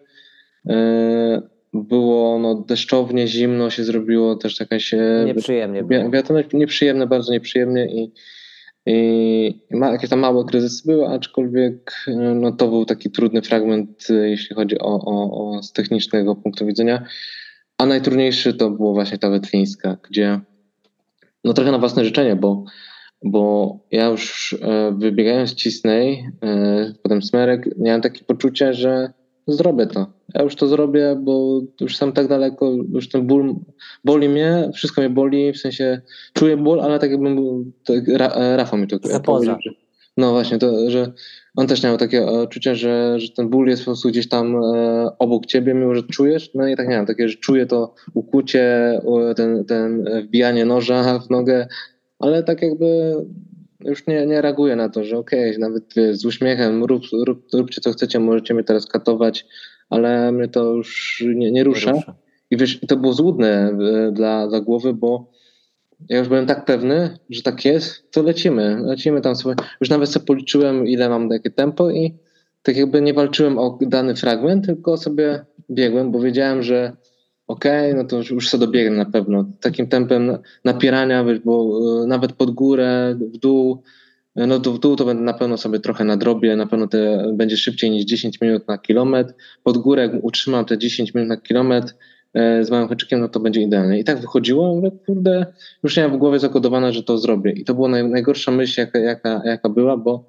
E, 0.69 1.41
Było 1.73 2.39
no, 2.39 2.55
deszczownie, 2.55 3.27
zimno 3.27 3.69
się 3.69 3.83
zrobiło, 3.83 4.35
też 4.35 4.59
jakaś 4.59 4.93
e, 4.93 5.23
Nieprzyjemnie. 5.25 5.83
Wi- 5.83 6.57
nieprzyjemne, 6.57 7.07
bardzo 7.07 7.31
nieprzyjemnie 7.31 7.85
i, 7.85 8.11
i 8.85 9.59
ma, 9.71 9.91
jakieś 9.91 10.09
tam 10.09 10.19
małe 10.19 10.45
kryzysy 10.45 10.83
były, 10.85 11.07
aczkolwiek 11.07 11.95
no, 12.35 12.51
to 12.51 12.67
był 12.67 12.85
taki 12.85 13.11
trudny 13.11 13.41
fragment, 13.41 14.07
e, 14.09 14.13
jeśli 14.13 14.55
chodzi 14.55 14.79
o, 14.79 15.01
o, 15.05 15.55
o 15.57 15.63
z 15.63 15.73
technicznego 15.73 16.35
punktu 16.35 16.65
widzenia. 16.65 17.03
A 17.77 17.85
najtrudniejszy 17.85 18.53
to 18.53 18.69
było 18.69 18.93
właśnie 18.93 19.17
ta 19.17 19.29
wetlińska, 19.29 19.97
gdzie 20.09 20.39
no 21.43 21.53
trochę 21.53 21.71
na 21.71 21.79
własne 21.79 22.05
życzenie, 22.05 22.35
bo, 22.35 22.63
bo 23.23 23.77
ja 23.91 24.07
już 24.07 24.55
e, 24.61 24.91
wybiegając 24.97 25.55
Cisnej, 25.55 26.29
e, 26.43 26.93
potem 27.03 27.21
Smerek, 27.21 27.69
miałem 27.77 28.01
takie 28.01 28.23
poczucie, 28.23 28.73
że 28.73 29.13
zrobię 29.47 29.87
to. 29.87 30.07
Ja 30.33 30.43
już 30.43 30.55
to 30.55 30.67
zrobię, 30.67 31.17
bo 31.21 31.61
już 31.81 31.97
sam 31.97 32.11
tak 32.11 32.27
daleko, 32.27 32.71
już 32.93 33.09
ten 33.09 33.27
ból 33.27 33.55
boli 34.05 34.29
mnie, 34.29 34.69
wszystko 34.73 35.01
mnie 35.01 35.09
boli, 35.09 35.53
w 35.53 35.57
sensie 35.57 36.01
czuję 36.33 36.57
ból, 36.57 36.81
ale 36.81 36.99
tak 36.99 37.11
jakbym, 37.11 37.71
tak, 37.85 38.09
e, 38.09 38.57
Rafał 38.57 38.79
mi 38.79 38.87
to 38.87 38.99
powiedział, 38.99 39.57
No 40.17 40.31
właśnie, 40.31 40.57
to, 40.57 40.89
że 40.89 41.11
on 41.55 41.67
też 41.67 41.83
miał 41.83 41.97
takie 41.97 42.25
odczucie, 42.25 42.75
że, 42.75 43.19
że 43.19 43.29
ten 43.29 43.49
ból 43.49 43.67
jest 43.67 43.81
po 43.81 43.85
prostu 43.85 44.09
gdzieś 44.09 44.29
tam 44.29 44.55
obok 45.19 45.45
ciebie, 45.45 45.73
mimo 45.73 45.95
że 45.95 46.03
czujesz, 46.03 46.53
no 46.53 46.67
i 46.67 46.75
tak 46.75 46.87
miałem 46.87 47.05
takie, 47.05 47.29
że 47.29 47.37
czuję 47.37 47.65
to 47.65 47.93
ukucie, 48.13 49.01
ten, 49.35 49.65
ten 49.65 50.05
wbijanie 50.23 50.65
noża 50.65 51.19
w 51.19 51.29
nogę, 51.29 51.67
ale 52.19 52.43
tak 52.43 52.61
jakby 52.61 53.15
już 53.79 54.07
nie, 54.07 54.25
nie 54.25 54.41
reaguję 54.41 54.75
na 54.75 54.89
to, 54.89 55.03
że 55.03 55.17
okej, 55.17 55.59
nawet 55.59 55.83
wiesz, 55.95 56.17
z 56.17 56.25
uśmiechem, 56.25 56.83
rób, 56.83 57.03
rób, 57.25 57.47
róbcie 57.53 57.81
co 57.81 57.91
chcecie, 57.91 58.19
możecie 58.19 58.53
mnie 58.53 58.63
teraz 58.63 58.85
katować, 58.85 59.45
ale 59.89 60.31
mnie 60.31 60.47
to 60.47 60.73
już 60.73 61.23
nie, 61.35 61.51
nie 61.51 61.63
rusza. 61.63 61.93
I 62.51 62.57
wiesz, 62.57 62.79
to 62.87 62.97
było 62.97 63.13
złudne 63.13 63.47
e, 63.47 64.11
dla, 64.11 64.47
dla 64.47 64.61
głowy, 64.61 64.93
bo 64.93 65.31
ja 66.09 66.17
już 66.17 66.27
byłem 66.27 66.45
tak 66.45 66.65
pewny, 66.65 67.17
że 67.29 67.41
tak 67.41 67.65
jest, 67.65 68.11
to 68.11 68.23
lecimy. 68.23 68.77
Lecimy 68.81 69.21
tam 69.21 69.35
sobie. 69.35 69.55
Już 69.81 69.89
nawet 69.89 70.09
sobie 70.09 70.25
policzyłem, 70.25 70.87
ile 70.87 71.09
mam 71.09 71.29
jakie 71.29 71.49
tempo 71.49 71.89
i 71.89 72.17
tak 72.63 72.77
jakby 72.77 73.01
nie 73.01 73.13
walczyłem 73.13 73.57
o 73.57 73.79
dany 73.81 74.15
fragment, 74.15 74.65
tylko 74.65 74.97
sobie 74.97 75.45
biegłem, 75.71 76.11
bo 76.11 76.19
wiedziałem, 76.19 76.63
że 76.63 76.95
okej, 77.49 77.95
no 77.95 78.03
to 78.03 78.17
już, 78.17 78.49
sobie 78.49 78.65
dobiegnę 78.65 78.97
na 78.97 79.05
pewno. 79.05 79.45
Takim 79.61 79.87
tempem 79.87 80.37
napierania, 80.65 81.25
bo 81.45 81.79
e, 82.03 82.07
nawet 82.07 82.33
pod 82.33 82.51
górę, 82.51 83.15
w 83.33 83.37
dół, 83.37 83.83
e, 84.35 84.47
no 84.47 84.59
to 84.59 84.71
w 84.73 84.79
dół 84.79 84.95
to 84.95 85.13
na 85.13 85.33
pewno 85.33 85.57
sobie 85.57 85.79
trochę 85.79 86.03
nadrobię, 86.03 86.55
na 86.55 86.67
pewno 86.67 86.87
będzie 87.33 87.57
szybciej 87.57 87.91
niż 87.91 88.05
10 88.05 88.41
minut 88.41 88.67
na 88.67 88.77
kilometr. 88.77 89.33
Pod 89.63 89.77
górę 89.77 90.01
jak 90.01 90.23
utrzymam 90.23 90.65
te 90.65 90.77
10 90.77 91.13
minut 91.13 91.29
na 91.29 91.37
kilometr, 91.37 91.93
e, 92.33 92.63
z 92.63 92.71
małym 92.71 92.87
haczykiem, 92.87 93.19
no 93.19 93.29
to 93.29 93.39
będzie 93.39 93.61
idealne. 93.61 93.99
I 93.99 94.03
tak 94.03 94.19
wychodziło, 94.19 94.75
mówię, 94.75 94.91
kurde, 95.05 95.45
już 95.83 95.97
miałem 95.97 96.13
w 96.13 96.17
głowie 96.17 96.39
zakodowane, 96.39 96.93
że 96.93 97.03
to 97.03 97.17
zrobię. 97.17 97.51
I 97.51 97.63
to 97.63 97.73
była 97.73 97.89
naj, 97.89 98.09
najgorsza 98.09 98.51
myśl, 98.51 98.81
jaka, 98.81 98.99
jaka, 98.99 99.41
jaka 99.45 99.69
była, 99.69 99.97
bo, 99.97 100.25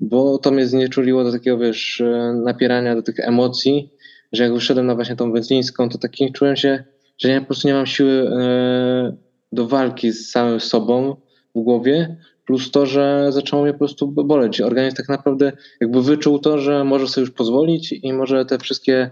bo 0.00 0.38
to 0.38 0.50
mnie 0.50 0.66
znieczuliło 0.66 1.24
do 1.24 1.32
takiego, 1.32 1.58
wiesz, 1.58 2.02
napierania 2.44 2.94
do 2.94 3.02
tych 3.02 3.20
emocji, 3.20 3.97
że 4.32 4.42
jak 4.42 4.54
wyszedłem 4.54 4.86
na 4.86 4.94
właśnie 4.94 5.16
tą 5.16 5.32
wędlińską, 5.32 5.88
to 5.88 5.98
taki 5.98 6.32
czułem 6.32 6.56
się, 6.56 6.84
że 7.18 7.28
ja 7.28 7.40
po 7.40 7.46
prostu 7.46 7.68
nie 7.68 7.74
mam 7.74 7.86
siły 7.86 8.12
e, 8.12 9.16
do 9.52 9.66
walki 9.66 10.12
z 10.12 10.30
samym 10.30 10.60
sobą 10.60 11.16
w 11.54 11.60
głowie, 11.60 12.16
plus 12.44 12.70
to, 12.70 12.86
że 12.86 13.26
zaczęło 13.30 13.62
mnie 13.62 13.72
po 13.72 13.78
prostu 13.78 14.08
boleć. 14.08 14.60
Organizm 14.60 14.96
tak 14.96 15.08
naprawdę 15.08 15.52
jakby 15.80 16.02
wyczuł 16.02 16.38
to, 16.38 16.58
że 16.58 16.84
może 16.84 17.08
sobie 17.08 17.22
już 17.22 17.30
pozwolić 17.30 17.92
i 17.92 18.12
może 18.12 18.44
te 18.44 18.58
wszystkie 18.58 19.10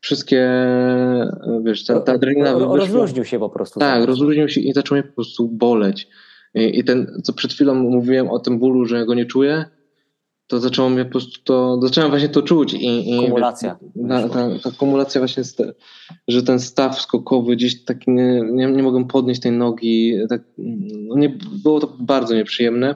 wszystkie, 0.00 0.50
wiesz, 1.64 1.84
ta, 1.84 2.00
ta 2.00 2.12
adrenalina 2.12 2.52
Ro, 2.52 2.76
Rozluźnił 2.76 3.24
się 3.24 3.38
po 3.38 3.50
prostu. 3.50 3.80
Tak, 3.80 4.04
rozluźnił 4.04 4.48
się 4.48 4.60
i 4.60 4.72
zaczął 4.72 4.98
mnie 4.98 5.02
po 5.02 5.12
prostu 5.14 5.48
boleć. 5.48 6.08
I, 6.54 6.78
I 6.78 6.84
ten, 6.84 7.20
co 7.24 7.32
przed 7.32 7.52
chwilą 7.52 7.74
mówiłem 7.74 8.30
o 8.30 8.38
tym 8.38 8.58
bólu, 8.58 8.84
że 8.84 9.06
go 9.06 9.14
nie 9.14 9.26
czuję, 9.26 9.64
to 10.46 10.60
zaczęło 10.60 10.88
mnie 10.88 11.04
po 11.04 11.10
prostu 11.10 11.40
to, 11.44 11.78
zacząłem 11.82 12.10
właśnie 12.10 12.28
to 12.28 12.42
czuć. 12.42 12.74
I, 12.74 13.14
i 13.16 13.18
kumulacja. 13.24 13.78
Ta, 14.08 14.28
ta, 14.28 14.48
ta 14.62 14.70
kumulacja 14.70 15.20
właśnie, 15.20 15.42
że 16.28 16.42
ten 16.42 16.60
staw 16.60 17.00
skokowy 17.00 17.56
gdzieś 17.56 17.84
tak 17.84 18.06
nie, 18.06 18.42
nie, 18.52 18.66
nie 18.66 18.82
mogłem 18.82 19.04
podnieść 19.04 19.40
tej 19.40 19.52
nogi, 19.52 20.14
tak, 20.28 20.42
no 21.08 21.16
nie, 21.16 21.38
było 21.62 21.80
to 21.80 21.96
bardzo 22.00 22.34
nieprzyjemne. 22.34 22.94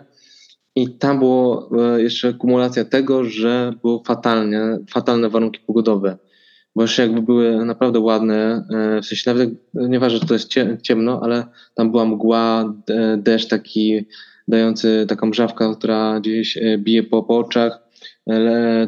I 0.76 0.88
tam 0.88 1.18
było 1.18 1.70
e, 1.78 2.02
jeszcze 2.02 2.34
kumulacja 2.34 2.84
tego, 2.84 3.24
że 3.24 3.72
było 3.82 4.02
fatalnie, 4.06 4.60
fatalne 4.90 5.28
warunki 5.28 5.60
pogodowe. 5.66 6.18
Bo 6.76 6.82
jeszcze 6.82 7.02
jakby 7.02 7.22
były 7.22 7.64
naprawdę 7.64 8.00
ładne, 8.00 8.64
e, 8.70 9.02
w 9.02 9.06
sensie 9.06 9.30
nawet 9.30 9.50
nieważne, 9.74 10.18
że 10.18 10.26
to 10.26 10.34
jest 10.34 10.48
ciemno, 10.82 11.20
ale 11.22 11.46
tam 11.74 11.90
była 11.90 12.04
mgła, 12.04 12.74
deszcz 13.16 13.48
taki 13.48 14.06
dający 14.50 15.06
taką 15.08 15.26
mrzawkę, 15.26 15.74
która 15.78 16.20
gdzieś 16.20 16.56
e, 16.56 16.78
bije 16.78 17.02
po, 17.02 17.22
po 17.22 17.38
oczach, 17.38 17.90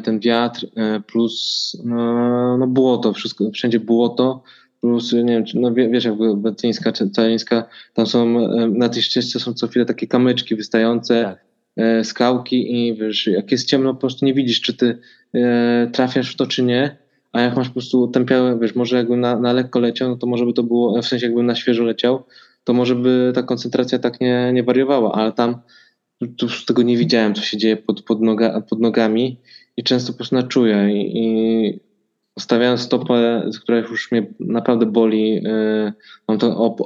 ten 0.03 0.19
wiatr 0.19 0.67
plus 1.07 1.77
no, 1.83 2.57
no 2.57 2.67
błoto, 2.67 3.13
wszystko, 3.13 3.51
wszędzie 3.51 3.79
błoto, 3.79 4.43
plus 4.81 5.13
nie 5.13 5.23
wiem, 5.23 5.43
no 5.53 5.73
wiesz 5.73 6.05
jak 6.05 6.15
Betyńska 6.35 6.91
czy 6.91 7.09
Calińska, 7.09 7.67
tam 7.93 8.07
są 8.07 8.47
na 8.67 8.89
tej 8.89 9.01
ścieżce 9.01 9.39
są 9.39 9.53
co 9.53 9.67
chwilę 9.67 9.85
takie 9.85 10.07
kamyczki 10.07 10.55
wystające, 10.55 11.23
tak. 11.23 11.43
E, 11.77 12.03
skałki 12.03 12.87
i 12.87 12.95
wiesz, 12.95 13.27
jak 13.27 13.51
jest 13.51 13.67
ciemno, 13.67 13.93
po 13.93 13.99
prostu 13.99 14.25
nie 14.25 14.33
widzisz, 14.33 14.61
czy 14.61 14.73
ty 14.73 14.97
e, 15.33 15.89
trafiasz 15.93 16.33
w 16.33 16.35
to, 16.35 16.47
czy 16.47 16.63
nie. 16.63 16.97
A 17.31 17.41
jak 17.41 17.55
masz 17.55 17.67
po 17.67 17.73
prostu 17.73 18.07
tępiałe, 18.07 18.59
wiesz, 18.59 18.75
może 18.75 18.97
jakby 18.97 19.17
na, 19.17 19.39
na 19.39 19.53
lekko 19.53 19.79
leciał, 19.79 20.09
no 20.09 20.17
to 20.17 20.27
może 20.27 20.45
by 20.45 20.53
to 20.53 20.63
było, 20.63 21.01
w 21.01 21.05
sensie 21.05 21.25
jakby 21.25 21.43
na 21.43 21.55
świeżo 21.55 21.83
leciał, 21.83 22.23
to 22.63 22.73
może 22.73 22.95
by 22.95 23.31
ta 23.35 23.43
koncentracja 23.43 23.99
tak 23.99 24.21
nie, 24.21 24.51
nie 24.53 24.63
wariowała, 24.63 25.11
ale 25.11 25.31
tam 25.31 25.55
już 26.41 26.65
tego 26.65 26.81
nie 26.81 26.97
widziałem, 26.97 27.35
co 27.35 27.41
się 27.41 27.57
dzieje 27.57 27.77
pod, 27.77 28.01
pod, 28.01 28.21
noga, 28.21 28.61
pod 28.61 28.79
nogami 28.79 29.37
i 29.77 29.83
często 29.83 30.11
po 30.11 30.17
prostu 30.17 30.47
czuję 30.47 30.89
i, 30.91 31.17
i 31.17 31.79
stawiając 32.39 32.81
stopę, 32.81 33.49
która 33.61 33.77
już 33.77 34.11
mnie 34.11 34.27
naprawdę 34.39 34.85
boli, 34.85 35.33
yy, 35.33 35.93
mam 36.27 36.37
to 36.37 36.57
op 36.57 36.81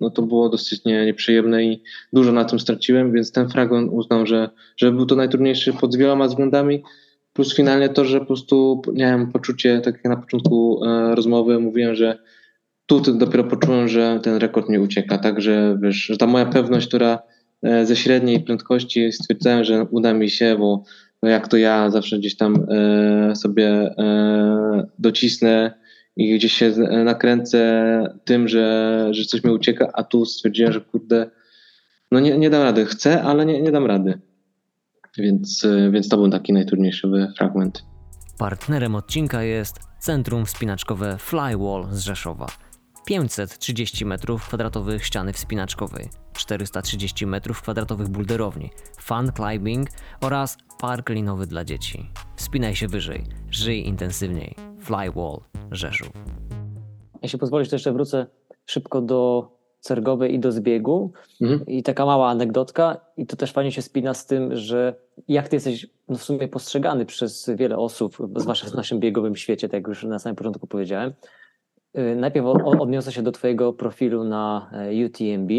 no 0.00 0.10
to 0.10 0.22
było 0.22 0.48
dosyć 0.48 0.84
nie, 0.84 1.06
nieprzyjemne 1.06 1.64
i 1.64 1.82
dużo 2.12 2.32
na 2.32 2.44
tym 2.44 2.60
straciłem, 2.60 3.12
więc 3.12 3.32
ten 3.32 3.48
fragment 3.48 3.92
uznał, 3.92 4.26
że, 4.26 4.50
że 4.76 4.92
był 4.92 5.06
to 5.06 5.16
najtrudniejszy 5.16 5.72
pod 5.72 5.96
wieloma 5.96 6.26
względami, 6.26 6.82
plus 7.32 7.54
finalnie 7.56 7.88
to, 7.88 8.04
że 8.04 8.20
po 8.20 8.26
prostu 8.26 8.82
miałem 8.92 9.32
poczucie, 9.32 9.80
tak 9.80 9.94
jak 9.94 10.04
na 10.04 10.16
początku 10.16 10.80
yy, 10.84 11.14
rozmowy 11.14 11.60
mówiłem, 11.60 11.94
że 11.94 12.18
tu 12.86 13.00
dopiero 13.00 13.44
poczułem, 13.44 13.88
że 13.88 14.20
ten 14.22 14.36
rekord 14.36 14.68
mi 14.68 14.78
ucieka, 14.78 15.18
także 15.18 15.78
wiesz, 15.82 15.96
że 15.96 16.16
ta 16.16 16.26
moja 16.26 16.46
pewność, 16.46 16.88
która 16.88 17.18
yy, 17.62 17.86
ze 17.86 17.96
średniej 17.96 18.40
prędkości 18.40 19.12
stwierdzałem, 19.12 19.64
że 19.64 19.84
uda 19.90 20.14
mi 20.14 20.30
się, 20.30 20.56
bo 20.58 20.84
jak 21.28 21.48
to 21.48 21.56
ja 21.56 21.90
zawsze 21.90 22.18
gdzieś 22.18 22.36
tam 22.36 22.66
e, 22.70 23.36
sobie 23.36 23.68
e, 23.68 24.86
docisnę 24.98 25.74
i 26.16 26.34
gdzieś 26.36 26.52
się 26.52 26.70
nakręcę 27.04 27.60
tym, 28.24 28.48
że, 28.48 29.08
że 29.10 29.24
coś 29.24 29.44
mi 29.44 29.50
ucieka, 29.50 29.90
a 29.92 30.04
tu 30.04 30.24
stwierdziłem, 30.24 30.72
że 30.72 30.80
kurde, 30.80 31.30
no 32.12 32.20
nie, 32.20 32.38
nie 32.38 32.50
dam 32.50 32.62
rady. 32.62 32.86
Chcę, 32.86 33.22
ale 33.22 33.46
nie, 33.46 33.62
nie 33.62 33.72
dam 33.72 33.86
rady. 33.86 34.20
Więc, 35.18 35.64
e, 35.64 35.90
więc 35.90 36.08
to 36.08 36.16
był 36.16 36.30
taki 36.30 36.52
najtrudniejszy 36.52 37.08
fragment. 37.36 37.84
Partnerem 38.38 38.94
odcinka 38.94 39.42
jest 39.42 39.80
Centrum 40.00 40.46
Wspinaczkowe 40.46 41.16
Flywall 41.18 41.86
z 41.90 42.00
Rzeszowa. 42.00 42.46
530 43.06 44.06
m2 44.06 44.98
ściany 44.98 45.32
wspinaczkowej, 45.32 46.08
430 46.32 47.26
m2 47.26 48.08
bulderowni, 48.08 48.70
fun 49.00 49.32
climbing 49.36 49.88
oraz 50.20 50.58
park 50.80 51.08
linowy 51.08 51.46
dla 51.46 51.64
dzieci. 51.64 52.10
Wspinaj 52.36 52.76
się 52.76 52.88
wyżej, 52.88 53.24
żyj 53.50 53.86
intensywniej. 53.86 54.54
Flywall, 54.80 55.40
Rzeszów. 55.70 56.08
Jeśli 57.22 57.38
pozwolisz, 57.38 57.68
to 57.68 57.74
jeszcze 57.74 57.92
wrócę 57.92 58.26
szybko 58.66 59.00
do 59.00 59.50
Cergowej 59.80 60.34
i 60.34 60.38
do 60.38 60.52
zbiegu. 60.52 61.12
Mhm. 61.40 61.66
I 61.66 61.82
taka 61.82 62.06
mała 62.06 62.30
anegdotka, 62.30 63.00
i 63.16 63.26
to 63.26 63.36
też 63.36 63.52
fajnie 63.52 63.72
się 63.72 63.82
spina 63.82 64.14
z 64.14 64.26
tym, 64.26 64.56
że 64.56 64.94
jak 65.28 65.48
ty 65.48 65.56
jesteś 65.56 65.86
no 66.08 66.16
w 66.16 66.22
sumie 66.22 66.48
postrzegany 66.48 67.06
przez 67.06 67.50
wiele 67.56 67.76
osób, 67.76 68.16
zwłaszcza 68.36 68.66
w 68.66 68.74
naszym 68.74 69.00
biegowym 69.00 69.36
świecie, 69.36 69.68
tak 69.68 69.74
jak 69.74 69.88
już 69.88 70.04
na 70.04 70.18
samym 70.18 70.36
początku 70.36 70.66
powiedziałem, 70.66 71.12
najpierw 72.16 72.46
odniosę 72.80 73.12
się 73.12 73.22
do 73.22 73.32
Twojego 73.32 73.72
profilu 73.72 74.24
na 74.24 74.70
e, 74.72 75.06
UTMB 75.06 75.50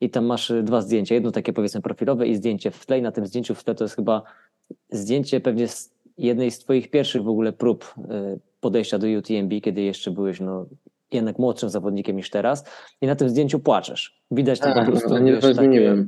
i 0.00 0.10
tam 0.10 0.24
masz 0.24 0.50
y, 0.50 0.62
dwa 0.62 0.80
zdjęcia. 0.80 1.14
Jedno 1.14 1.30
takie 1.30 1.52
powiedzmy 1.52 1.82
profilowe 1.82 2.26
i 2.26 2.34
zdjęcie 2.34 2.70
w 2.70 2.86
tle. 2.86 2.98
I 2.98 3.02
na 3.02 3.12
tym 3.12 3.26
zdjęciu 3.26 3.54
w 3.54 3.64
tle 3.64 3.74
to 3.74 3.84
jest 3.84 3.96
chyba 3.96 4.22
zdjęcie 4.90 5.40
pewnie 5.40 5.68
z 5.68 5.90
jednej 6.18 6.50
z 6.50 6.58
Twoich 6.58 6.90
pierwszych 6.90 7.22
w 7.22 7.28
ogóle 7.28 7.52
prób 7.52 7.94
y, 7.98 8.40
podejścia 8.60 8.98
do 8.98 9.06
UTMB, 9.18 9.52
kiedy 9.62 9.82
jeszcze 9.82 10.10
byłeś 10.10 10.40
no, 10.40 10.66
jednak 11.12 11.38
młodszym 11.38 11.70
zawodnikiem 11.70 12.16
niż 12.16 12.30
teraz. 12.30 12.64
I 13.00 13.06
na 13.06 13.16
tym 13.16 13.28
zdjęciu 13.28 13.58
płaczesz. 13.58 14.22
Widać 14.30 14.60
tam 14.60 14.74
po 14.74 14.90
prostu 14.90 15.18
nie 15.18 15.32
wiesz, 15.32 15.56
takie 15.56 16.04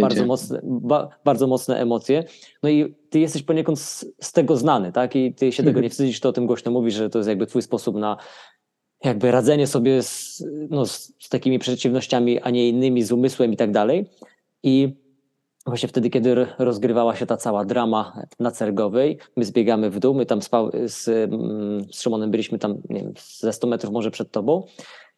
bardzo 0.00 0.26
mocne, 0.26 0.60
ba, 0.62 1.08
bardzo 1.24 1.46
mocne 1.46 1.76
emocje. 1.76 2.24
No 2.62 2.68
i 2.68 2.94
ty 3.10 3.18
jesteś 3.18 3.42
poniekąd 3.42 3.80
z, 3.80 4.06
z 4.20 4.32
tego 4.32 4.56
znany, 4.56 4.92
tak? 4.92 5.16
I 5.16 5.34
ty 5.34 5.52
się 5.52 5.62
tego 5.62 5.70
mhm. 5.70 5.82
nie 5.82 5.90
wstydzisz, 5.90 6.20
to 6.20 6.28
o 6.28 6.32
tym 6.32 6.46
głośno 6.46 6.72
mówisz, 6.72 6.94
że 6.94 7.10
to 7.10 7.18
jest 7.18 7.28
jakby 7.28 7.46
twój 7.46 7.62
sposób 7.62 7.96
na 7.96 8.16
jakby 9.04 9.30
radzenie 9.30 9.66
sobie 9.66 10.02
z, 10.02 10.44
no, 10.70 10.86
z, 10.86 11.12
z 11.18 11.28
takimi 11.28 11.58
przeciwnościami, 11.58 12.40
a 12.40 12.50
nie 12.50 12.68
innymi, 12.68 13.02
z 13.02 13.12
umysłem 13.12 13.52
i 13.52 13.56
tak 13.56 13.72
dalej. 13.72 14.10
I 14.62 14.94
właśnie 15.66 15.88
wtedy, 15.88 16.10
kiedy 16.10 16.46
rozgrywała 16.58 17.16
się 17.16 17.26
ta 17.26 17.36
cała 17.36 17.64
drama 17.64 18.20
na 18.40 18.50
Cergowej, 18.50 19.18
my 19.36 19.44
zbiegamy 19.44 19.90
w 19.90 19.98
dół, 19.98 20.14
my 20.14 20.26
tam 20.26 20.42
spał, 20.42 20.70
z, 20.86 21.08
mm, 21.08 21.84
z 21.92 22.00
Szymonem 22.00 22.30
byliśmy 22.30 22.58
tam, 22.58 22.74
nie 22.90 23.00
wiem, 23.00 23.12
ze 23.38 23.52
100 23.52 23.66
metrów 23.66 23.92
może 23.92 24.10
przed 24.10 24.30
tobą 24.30 24.66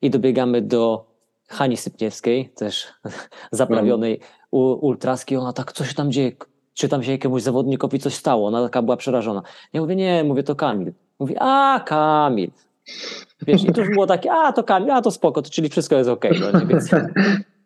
i 0.02 0.10
dobiegamy 0.10 0.62
do 0.62 1.06
Hani 1.48 1.76
Sypniewskiej, 1.76 2.50
też 2.54 2.86
zaprawionej 3.52 4.20
u, 4.50 4.60
ultraski. 4.60 5.36
Ona 5.36 5.52
tak, 5.52 5.72
co 5.72 5.84
się 5.84 5.94
tam 5.94 6.12
dzieje? 6.12 6.32
Czy 6.74 6.88
tam 6.88 7.02
się 7.02 7.12
jakiemuś 7.12 7.42
zawodnikowi 7.42 7.98
coś 7.98 8.14
stało? 8.14 8.48
Ona 8.48 8.62
taka 8.62 8.82
była 8.82 8.96
przerażona. 8.96 9.42
Ja 9.72 9.80
mówię, 9.80 9.96
nie, 9.96 10.24
mówię, 10.24 10.42
to 10.42 10.54
Kamil. 10.54 10.92
Mówi, 11.18 11.34
a 11.38 11.80
Kamil. 11.86 12.50
Wiesz, 13.46 13.64
i 13.64 13.72
to 13.72 13.80
już 13.80 13.90
było 13.90 14.06
takie, 14.06 14.32
a 14.32 14.52
to 14.52 14.64
Kamil, 14.64 14.90
a 14.90 15.02
to 15.02 15.10
spoko, 15.10 15.42
to, 15.42 15.50
czyli 15.50 15.68
wszystko 15.68 15.96
jest 15.96 16.10
okej. 16.10 16.38
Okay, 16.38 16.52
no, 16.52 16.66
więc... 16.66 16.90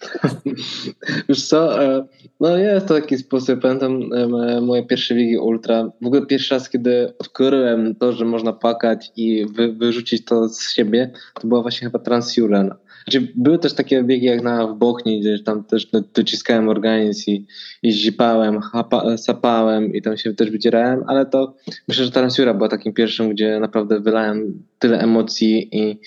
Wiesz 1.29 1.47
co, 1.47 1.85
e, 1.85 2.07
no 2.41 2.57
jest 2.57 2.87
to 2.87 2.95
taki 2.95 3.19
sposób, 3.19 3.61
pamiętam 3.61 4.13
e, 4.13 4.61
moje 4.61 4.87
pierwsze 4.87 5.15
biegi 5.15 5.39
ultra, 5.39 5.91
w 6.03 6.07
ogóle 6.07 6.27
pierwszy 6.27 6.55
raz, 6.55 6.71
kiedy 6.71 7.13
odkryłem 7.19 7.95
to, 7.95 8.13
że 8.13 8.25
można 8.25 8.53
płakać 8.53 9.13
i 9.17 9.47
wy, 9.47 9.73
wyrzucić 9.73 10.25
to 10.25 10.49
z 10.49 10.73
siebie, 10.73 11.11
to 11.41 11.49
była 11.49 11.63
właśnie 11.63 11.87
chyba 11.89 11.99
Transjuren. 11.99 12.75
Znaczy, 13.05 13.33
były 13.35 13.59
też 13.59 13.75
takie 13.75 14.03
biegi 14.03 14.27
jak 14.27 14.43
na 14.43 14.67
w 14.67 14.79
Bochni, 14.79 15.21
gdzie 15.21 15.39
tam 15.39 15.65
też 15.65 15.91
dociskałem 16.15 16.69
organizm 16.69 17.31
i, 17.31 17.47
i 17.83 17.93
zipałem, 17.93 18.61
chapa, 18.61 19.17
sapałem 19.17 19.95
i 19.95 20.03
tam 20.03 20.17
się 20.17 20.35
też 20.35 20.51
wydzierałem, 20.51 21.05
ale 21.07 21.27
to 21.27 21.55
myślę, 21.89 22.05
że 22.05 22.11
Transjura 22.11 22.55
była 22.55 22.69
takim 22.69 22.93
pierwszym, 22.93 23.31
gdzie 23.31 23.61
naprawdę 23.61 24.01
wylałem 24.01 24.63
tyle 24.79 25.01
emocji 25.01 25.69
i, 25.73 26.01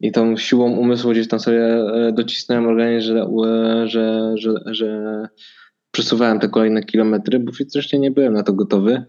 i 0.00 0.12
tą 0.12 0.36
siłą 0.36 0.70
umysłu 0.76 1.10
gdzieś 1.10 1.28
tam 1.28 1.40
sobie 1.40 1.64
e, 1.64 2.12
docisnąłem 2.12 2.66
organizm, 2.66 3.06
że, 3.06 3.22
e, 3.22 3.88
że, 3.88 4.32
że, 4.34 4.52
że 4.66 5.28
przesuwałem 5.90 6.38
te 6.38 6.48
kolejne 6.48 6.82
kilometry, 6.82 7.40
bo 7.40 7.52
fizycznie 7.52 7.98
nie 7.98 8.10
byłem 8.10 8.32
na 8.32 8.42
to 8.42 8.52
gotowy. 8.52 9.04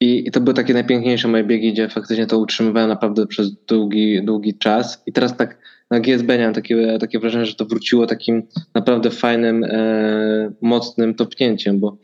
I, 0.00 0.28
I, 0.28 0.30
to 0.30 0.40
były 0.40 0.54
takie 0.54 0.74
najpiękniejsze 0.74 1.28
moje 1.28 1.44
biegi, 1.44 1.72
gdzie 1.72 1.88
faktycznie 1.88 2.26
to 2.26 2.38
utrzymywałem 2.38 2.88
naprawdę 2.88 3.26
przez 3.26 3.52
długi, 3.64 4.24
długi 4.24 4.58
czas. 4.58 5.02
I 5.06 5.12
teraz 5.12 5.36
tak 5.36 5.58
na 5.90 6.00
GSB 6.00 6.38
miałem 6.38 6.54
takie, 6.54 6.98
takie 7.00 7.18
wrażenie, 7.18 7.46
że 7.46 7.54
to 7.54 7.64
wróciło 7.64 8.06
takim 8.06 8.42
naprawdę 8.74 9.10
fajnym, 9.10 9.64
e, 9.64 10.52
mocnym 10.60 11.14
topnięciem, 11.14 11.80
bo, 11.80 11.98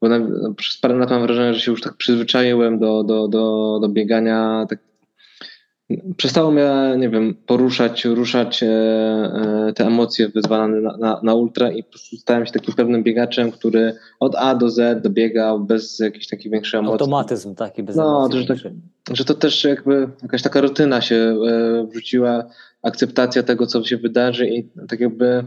bo 0.00 0.08
na, 0.08 0.20
przez 0.56 0.78
parę 0.78 0.94
lat 0.94 1.10
mam 1.10 1.22
wrażenie, 1.22 1.54
że 1.54 1.60
się 1.60 1.70
już 1.70 1.80
tak 1.80 1.96
przyzwyczaiłem 1.96 2.78
do, 2.78 3.04
do, 3.04 3.28
do, 3.28 3.78
do 3.82 3.88
biegania 3.88 4.66
tak 4.68 4.91
przestało 6.16 6.50
mnie, 6.50 6.70
nie 6.98 7.08
wiem, 7.08 7.34
poruszać, 7.46 8.04
ruszać 8.04 8.62
e, 8.62 8.66
e, 8.68 9.72
te 9.74 9.86
emocje 9.86 10.28
wyzwalane 10.28 10.80
na, 10.80 10.96
na, 10.96 11.20
na, 11.22 11.34
ultra 11.34 11.70
i 11.70 11.82
po 11.82 11.90
prostu 11.90 12.16
stałem 12.16 12.46
się 12.46 12.52
takim 12.52 12.74
pewnym 12.74 13.02
biegaczem, 13.02 13.52
który 13.52 13.94
od 14.20 14.34
A 14.34 14.54
do 14.54 14.70
Z 14.70 15.02
dobiegał 15.02 15.60
bez 15.60 15.98
jakichś 15.98 16.26
takich 16.26 16.52
większych 16.52 16.80
emocji. 16.80 16.92
Automatyzm 16.92 17.54
taki 17.54 17.82
bez 17.82 17.96
no, 17.96 18.26
emocji. 18.26 18.40
Że, 18.40 18.46
tak, 18.46 18.72
że 19.16 19.24
to 19.24 19.34
też 19.34 19.64
jakby 19.64 20.08
jakaś 20.22 20.42
taka 20.42 20.60
rutyna 20.60 21.00
się 21.00 21.16
e, 21.16 21.86
wrzuciła, 21.86 22.44
akceptacja 22.82 23.42
tego, 23.42 23.66
co 23.66 23.84
się 23.84 23.96
wydarzy 23.96 24.48
i 24.48 24.68
tak 24.88 25.00
jakby 25.00 25.44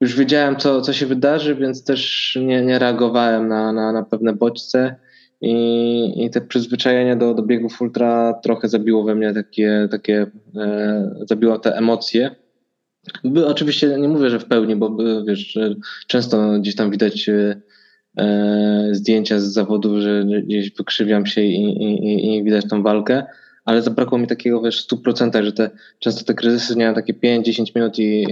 już 0.00 0.16
wiedziałem, 0.16 0.56
co, 0.56 0.80
co 0.80 0.92
się 0.92 1.06
wydarzy, 1.06 1.54
więc 1.54 1.84
też 1.84 2.38
nie, 2.40 2.62
nie 2.62 2.78
reagowałem 2.78 3.48
na, 3.48 3.72
na, 3.72 3.92
na 3.92 4.02
pewne 4.02 4.32
bodźce 4.32 4.96
i, 5.42 6.24
i 6.24 6.30
te 6.30 6.40
przyzwyczajenie 6.40 7.16
do, 7.16 7.34
do 7.34 7.42
biegów 7.42 7.80
ultra 7.80 8.34
trochę 8.42 8.68
zabiło 8.68 9.04
we 9.04 9.14
mnie 9.14 9.34
takie, 9.34 9.88
takie 9.90 10.26
e, 10.56 11.14
zabiło 11.28 11.58
te 11.58 11.76
emocje. 11.76 12.30
By, 13.24 13.46
oczywiście 13.46 13.96
nie 13.98 14.08
mówię, 14.08 14.30
że 14.30 14.40
w 14.40 14.44
pełni, 14.44 14.76
bo 14.76 14.96
wiesz, 15.24 15.58
często 16.06 16.58
gdzieś 16.60 16.76
tam 16.76 16.90
widać 16.90 17.28
e, 17.28 18.88
zdjęcia 18.92 19.40
z 19.40 19.44
zawodów, 19.44 19.98
że 19.98 20.24
gdzieś 20.24 20.72
wykrzywiam 20.72 21.26
się 21.26 21.40
i, 21.40 21.64
i, 21.64 22.36
i 22.36 22.44
widać 22.44 22.68
tą 22.68 22.82
walkę, 22.82 23.26
ale 23.64 23.82
zabrakło 23.82 24.18
mi 24.18 24.26
takiego 24.26 24.62
wiesz, 24.62 24.86
w 24.86 24.88
100%, 24.88 25.44
że 25.44 25.52
te, 25.52 25.70
często 25.98 26.24
te 26.24 26.34
kryzysy 26.34 26.76
miałem 26.76 26.94
takie 26.94 27.14
5-10 27.14 27.64
minut 27.76 27.98
i, 27.98 28.22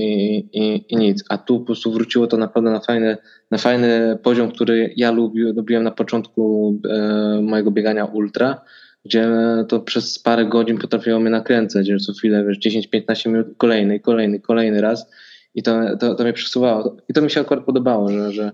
i, 0.53 0.85
i, 0.89 0.97
nic, 0.97 1.25
a 1.29 1.39
tu 1.39 1.61
po 1.61 1.67
prostu 1.67 1.93
wróciło 1.93 2.27
to 2.27 2.37
naprawdę 2.37 2.71
na 2.71 2.81
fajny, 2.81 3.17
na 3.51 3.59
fajny 3.59 4.19
poziom, 4.23 4.53
który 4.53 4.93
ja 4.97 5.11
lubi, 5.11 5.41
lubiłem 5.43 5.83
na 5.83 5.91
początku 5.91 6.75
e, 6.91 7.41
mojego 7.43 7.71
biegania 7.71 8.05
ultra, 8.05 8.61
gdzie 9.05 9.29
to 9.69 9.81
przez 9.81 10.19
parę 10.19 10.47
godzin 10.47 10.79
potrafiło 10.79 11.21
mnie 11.21 11.31
nakręcać, 11.31 11.87
że 11.87 11.97
co 11.97 12.13
chwilę 12.13 12.45
wiesz, 12.45 12.59
10-15 12.59 13.29
minut 13.29 13.47
kolejny, 13.57 14.01
kolejny, 14.01 14.41
kolejny 14.41 14.81
raz 14.81 15.11
i 15.55 15.63
to, 15.63 15.97
to, 15.97 16.15
to 16.15 16.23
mnie 16.25 16.33
przesuwało. 16.33 16.97
I 17.09 17.13
to 17.13 17.23
mi 17.23 17.31
się 17.31 17.41
akurat 17.41 17.65
podobało, 17.65 18.09
że, 18.09 18.33
że, 18.33 18.53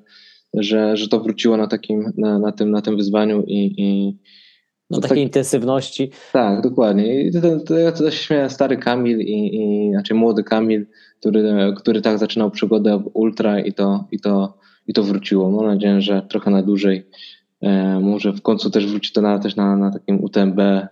że, 0.54 0.96
że 0.96 1.08
to 1.08 1.20
wróciło 1.20 1.56
na 1.56 1.66
takim, 1.66 2.12
na, 2.16 2.38
na, 2.38 2.52
tym, 2.52 2.70
na 2.70 2.82
tym 2.82 2.96
wyzwaniu 2.96 3.42
i, 3.46 3.74
i 3.78 4.16
no, 4.90 5.00
takiej 5.00 5.16
tak, 5.16 5.24
intensywności. 5.24 6.10
Tak, 6.32 6.60
dokładnie. 6.60 7.20
I 7.22 7.32
to, 7.32 7.60
to, 7.60 7.78
ja 7.78 7.92
to 7.92 8.10
się 8.10 8.16
śmiałem, 8.16 8.50
stary 8.50 8.76
Kamil 8.76 9.20
i, 9.20 9.56
i 9.56 9.90
znaczy 9.90 10.14
młody 10.14 10.44
Kamil, 10.44 10.86
który, 11.20 11.74
który 11.76 12.00
tak 12.00 12.18
zaczynał 12.18 12.50
przygodę 12.50 13.02
ultra 13.14 13.60
i 13.60 13.72
to, 13.72 14.04
i 14.10 14.20
to, 14.20 14.58
i 14.86 14.92
to 14.92 15.02
wróciło. 15.02 15.50
Mam 15.50 15.66
nadzieję, 15.66 16.00
że 16.00 16.22
trochę 16.28 16.50
na 16.50 16.62
dłużej. 16.62 17.06
E, 17.60 18.00
może 18.00 18.32
w 18.32 18.42
końcu 18.42 18.70
też 18.70 18.86
wróci 18.86 19.12
to 19.12 19.20
na, 19.20 19.38
też 19.38 19.56
na, 19.56 19.76
na 19.76 19.90
takim 19.90 20.24
UTMB, 20.24 20.58
e, 20.58 20.88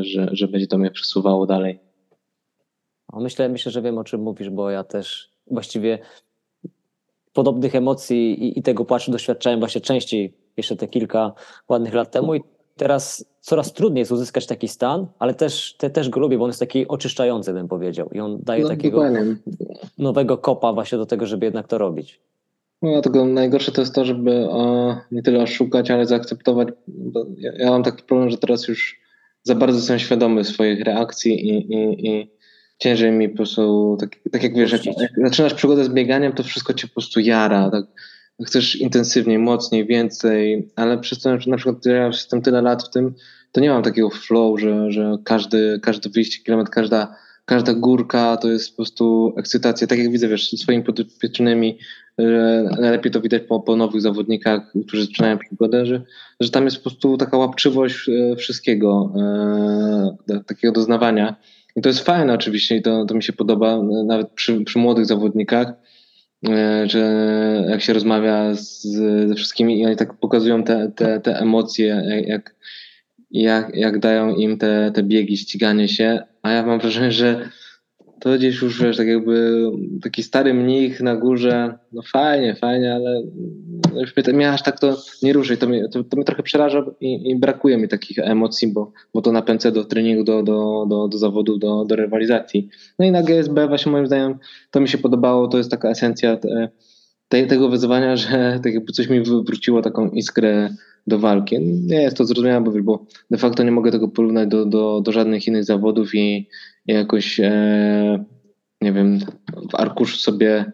że, 0.00 0.28
że 0.32 0.48
będzie 0.48 0.66
to 0.66 0.78
mnie 0.78 0.90
przesuwało 0.90 1.46
dalej. 1.46 1.78
Myślę, 3.12 3.48
myślę, 3.48 3.72
że 3.72 3.82
wiem 3.82 3.98
o 3.98 4.04
czym 4.04 4.22
mówisz, 4.22 4.50
bo 4.50 4.70
ja 4.70 4.84
też 4.84 5.30
właściwie 5.46 5.98
podobnych 7.32 7.74
emocji 7.74 8.44
i, 8.44 8.58
i 8.58 8.62
tego 8.62 8.84
płaczu 8.84 9.12
doświadczałem 9.12 9.58
właśnie 9.58 9.80
częściej 9.80 10.36
jeszcze 10.56 10.76
te 10.76 10.88
kilka 10.88 11.32
ładnych 11.68 11.94
lat 11.94 12.10
temu 12.10 12.34
i 12.34 12.40
teraz 12.76 13.24
coraz 13.40 13.72
trudniej 13.72 14.00
jest 14.00 14.12
uzyskać 14.12 14.46
taki 14.46 14.68
stan, 14.68 15.06
ale 15.18 15.34
też, 15.34 15.76
te, 15.78 15.90
też 15.90 16.08
go 16.08 16.20
lubię, 16.20 16.38
bo 16.38 16.44
on 16.44 16.50
jest 16.50 16.60
taki 16.60 16.88
oczyszczający, 16.88 17.52
bym 17.52 17.68
powiedział. 17.68 18.10
I 18.12 18.20
on 18.20 18.38
daje 18.42 18.62
no, 18.62 18.68
takiego 18.68 18.96
dokładnie. 18.96 19.36
nowego 19.98 20.38
kopa 20.38 20.72
właśnie 20.72 20.98
do 20.98 21.06
tego, 21.06 21.26
żeby 21.26 21.46
jednak 21.46 21.68
to 21.68 21.78
robić. 21.78 22.20
No, 22.82 23.02
tylko 23.02 23.24
najgorsze 23.24 23.72
to 23.72 23.80
jest 23.80 23.94
to, 23.94 24.04
żeby 24.04 24.48
o, 24.50 24.96
nie 25.12 25.22
tyle 25.22 25.42
oszukać, 25.42 25.90
ale 25.90 26.06
zaakceptować. 26.06 26.68
Ja, 27.38 27.52
ja, 27.58 27.70
mam 27.70 27.82
taki 27.82 28.02
problem, 28.02 28.30
że 28.30 28.38
teraz 28.38 28.68
już 28.68 29.00
za 29.42 29.54
bardzo 29.54 29.78
jestem 29.78 29.98
świadomy 29.98 30.44
swoich 30.44 30.84
reakcji 30.84 31.48
i, 31.48 31.74
i, 31.74 32.08
i 32.08 32.30
ciężej 32.78 33.12
mi 33.12 33.28
po 33.28 33.36
prostu, 33.36 33.96
tak, 34.00 34.10
tak 34.32 34.42
jak 34.42 34.54
wiesz, 34.54 34.72
jak, 34.72 34.86
jak, 34.86 35.10
zaczynasz 35.24 35.54
przygodę 35.54 35.84
z 35.84 35.88
bieganiem, 35.88 36.32
to 36.32 36.42
wszystko 36.42 36.74
cię 36.74 36.88
po 36.88 36.94
prostu 36.94 37.20
jara. 37.20 37.70
Tak, 37.70 37.84
chcesz 38.46 38.76
intensywniej, 38.76 39.38
mocniej, 39.38 39.86
więcej, 39.86 40.68
ale 40.76 40.98
przez 40.98 41.20
to, 41.20 41.40
że 41.40 41.50
na 41.50 41.56
przykład 41.56 41.86
ja 41.86 42.06
jestem 42.06 42.42
tyle 42.42 42.62
lat 42.62 42.82
w 42.82 42.90
tym, 42.90 43.14
to 43.52 43.60
nie 43.60 43.70
mam 43.70 43.82
takiego 43.82 44.10
flow, 44.10 44.60
że, 44.60 44.92
że 44.92 45.16
każdy, 45.24 45.80
każdy 45.82 46.10
wyjście, 46.10 46.44
kilometr, 46.44 46.70
każda, 46.70 47.16
każda 47.44 47.74
górka 47.74 48.36
to 48.36 48.50
jest 48.50 48.70
po 48.70 48.76
prostu 48.76 49.34
ekscytacja. 49.36 49.86
Tak 49.86 49.98
jak 49.98 50.10
widzę, 50.10 50.28
wiesz, 50.28 50.50
swoimi 50.50 50.82
podpieczonymi, 50.82 51.78
najlepiej 52.80 53.12
to 53.12 53.20
widać 53.20 53.42
po, 53.48 53.60
po 53.60 53.76
nowych 53.76 54.02
zawodnikach, 54.02 54.72
którzy 54.86 55.04
zaczynają 55.04 55.38
przygodę, 55.38 55.86
że, 55.86 56.02
że 56.40 56.50
tam 56.50 56.64
jest 56.64 56.76
po 56.76 56.82
prostu 56.82 57.16
taka 57.16 57.36
łapczywość 57.36 58.08
e, 58.08 58.36
wszystkiego, 58.36 59.12
e, 60.30 60.40
takiego 60.46 60.72
doznawania. 60.72 61.36
I 61.76 61.82
to 61.82 61.88
jest 61.88 62.00
fajne 62.00 62.34
oczywiście 62.34 62.76
i 62.76 62.82
to, 62.82 63.04
to 63.04 63.14
mi 63.14 63.22
się 63.22 63.32
podoba, 63.32 63.82
nawet 64.04 64.30
przy, 64.30 64.64
przy 64.64 64.78
młodych 64.78 65.06
zawodnikach, 65.06 65.68
E, 65.68 65.74
że 66.84 67.64
jak 67.68 67.82
się 67.82 67.92
rozmawia 67.92 68.54
z, 68.54 68.82
ze 69.28 69.34
wszystkimi 69.34 69.80
i 69.80 69.86
oni 69.86 69.96
tak 69.96 70.14
pokazują 70.14 70.64
te, 70.64 70.92
te, 70.96 71.20
te 71.20 71.38
emocje, 71.38 72.02
jak, 72.26 72.54
jak, 73.30 73.76
jak 73.76 73.98
dają 73.98 74.34
im 74.34 74.58
te, 74.58 74.90
te 74.94 75.02
biegi, 75.02 75.36
ściganie 75.36 75.88
się, 75.88 76.22
a 76.42 76.50
ja 76.50 76.66
mam 76.66 76.80
wrażenie, 76.80 77.12
że 77.12 77.48
to 78.22 78.38
gdzieś 78.38 78.62
już 78.62 78.82
wiesz, 78.82 78.96
tak 78.96 79.06
jakby 79.06 79.64
taki 80.02 80.22
stary 80.22 80.54
mnich 80.54 81.00
na 81.00 81.16
górze, 81.16 81.78
no 81.92 82.02
fajnie, 82.02 82.54
fajnie, 82.54 82.94
ale 82.94 83.22
już 84.00 84.16
mnie, 84.16 84.34
mnie 84.34 84.50
aż 84.50 84.62
tak 84.62 84.80
to 84.80 84.96
nie 85.22 85.32
ruszy. 85.32 85.56
To 85.56 85.68
mnie, 85.68 85.88
to, 85.88 86.04
to 86.04 86.16
mnie 86.16 86.24
trochę 86.24 86.42
przeraża 86.42 86.84
i, 87.00 87.30
i, 87.30 87.36
brakuje 87.36 87.78
mi 87.78 87.88
takich 87.88 88.18
emocji, 88.18 88.68
bo, 88.68 88.92
bo 89.14 89.22
to 89.22 89.32
napędza 89.32 89.70
do 89.70 89.84
treningu, 89.84 90.24
do, 90.24 90.42
do, 90.42 90.86
do, 90.88 91.08
do 91.08 91.18
zawodu, 91.18 91.58
do, 91.58 91.84
do 91.84 91.96
rywalizacji. 91.96 92.68
No 92.98 93.04
i 93.04 93.10
na 93.10 93.22
GSB 93.22 93.68
właśnie 93.68 93.92
moim 93.92 94.06
zdaniem 94.06 94.38
to 94.70 94.80
mi 94.80 94.88
się 94.88 94.98
podobało, 94.98 95.48
to 95.48 95.58
jest 95.58 95.70
taka 95.70 95.90
esencja 95.90 96.36
te, 96.36 96.68
te, 97.28 97.46
tego 97.46 97.68
wyzwania, 97.68 98.16
że 98.22 98.60
tak 98.64 98.74
jakby 98.74 98.92
coś 98.92 99.08
mi 99.08 99.20
wywróciło 99.20 99.82
taką 99.82 100.10
iskrę 100.10 100.74
do 101.06 101.18
walki. 101.18 101.58
Nie 101.60 102.02
jest 102.02 102.16
to 102.16 102.24
zrozumiałe, 102.24 102.82
bo, 102.82 103.06
de 103.30 103.38
facto 103.38 103.62
nie 103.62 103.70
mogę 103.70 103.90
tego 103.90 104.08
porównać 104.08 104.48
do, 104.48 104.66
do, 104.66 105.00
do 105.00 105.12
żadnych 105.12 105.46
innych 105.46 105.64
zawodów 105.64 106.14
i 106.14 106.48
jakoś 106.86 107.40
e, 107.40 108.24
nie 108.82 108.92
wiem, 108.92 109.18
w 109.70 109.74
arkuszu 109.74 110.16
sobie 110.16 110.72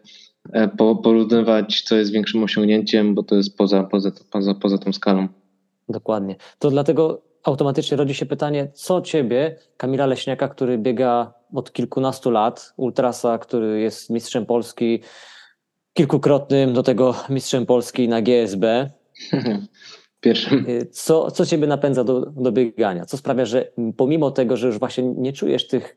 e, 0.52 0.68
porównywać, 1.02 1.82
co 1.82 1.96
jest 1.96 2.12
większym 2.12 2.42
osiągnięciem, 2.42 3.14
bo 3.14 3.22
to 3.22 3.34
jest 3.34 3.56
poza, 3.56 3.84
poza, 3.84 4.10
poza, 4.30 4.54
poza 4.54 4.78
tą 4.78 4.92
skalą. 4.92 5.28
Dokładnie. 5.88 6.36
To 6.58 6.70
dlatego 6.70 7.22
automatycznie 7.44 7.96
rodzi 7.96 8.14
się 8.14 8.26
pytanie, 8.26 8.70
co 8.74 9.00
ciebie, 9.00 9.56
Kamila 9.76 10.06
Leśniaka, 10.06 10.48
który 10.48 10.78
biega 10.78 11.34
od 11.54 11.72
kilkunastu 11.72 12.30
lat, 12.30 12.72
ultrasa, 12.76 13.38
który 13.38 13.80
jest 13.80 14.10
mistrzem 14.10 14.46
Polski, 14.46 15.00
kilkukrotnym 15.94 16.72
do 16.72 16.82
tego 16.82 17.14
mistrzem 17.28 17.66
Polski 17.66 18.08
na 18.08 18.22
GSB. 18.22 18.90
Pierwszym. 20.20 20.66
Y, 20.68 20.86
co, 20.86 21.30
co 21.30 21.46
ciebie 21.46 21.66
napędza 21.66 22.04
do, 22.04 22.20
do 22.20 22.52
biegania? 22.52 23.04
Co 23.04 23.16
sprawia, 23.16 23.44
że 23.44 23.72
pomimo 23.96 24.30
tego, 24.30 24.56
że 24.56 24.66
już 24.66 24.78
właśnie 24.78 25.04
nie 25.04 25.32
czujesz 25.32 25.66
tych, 25.68 25.96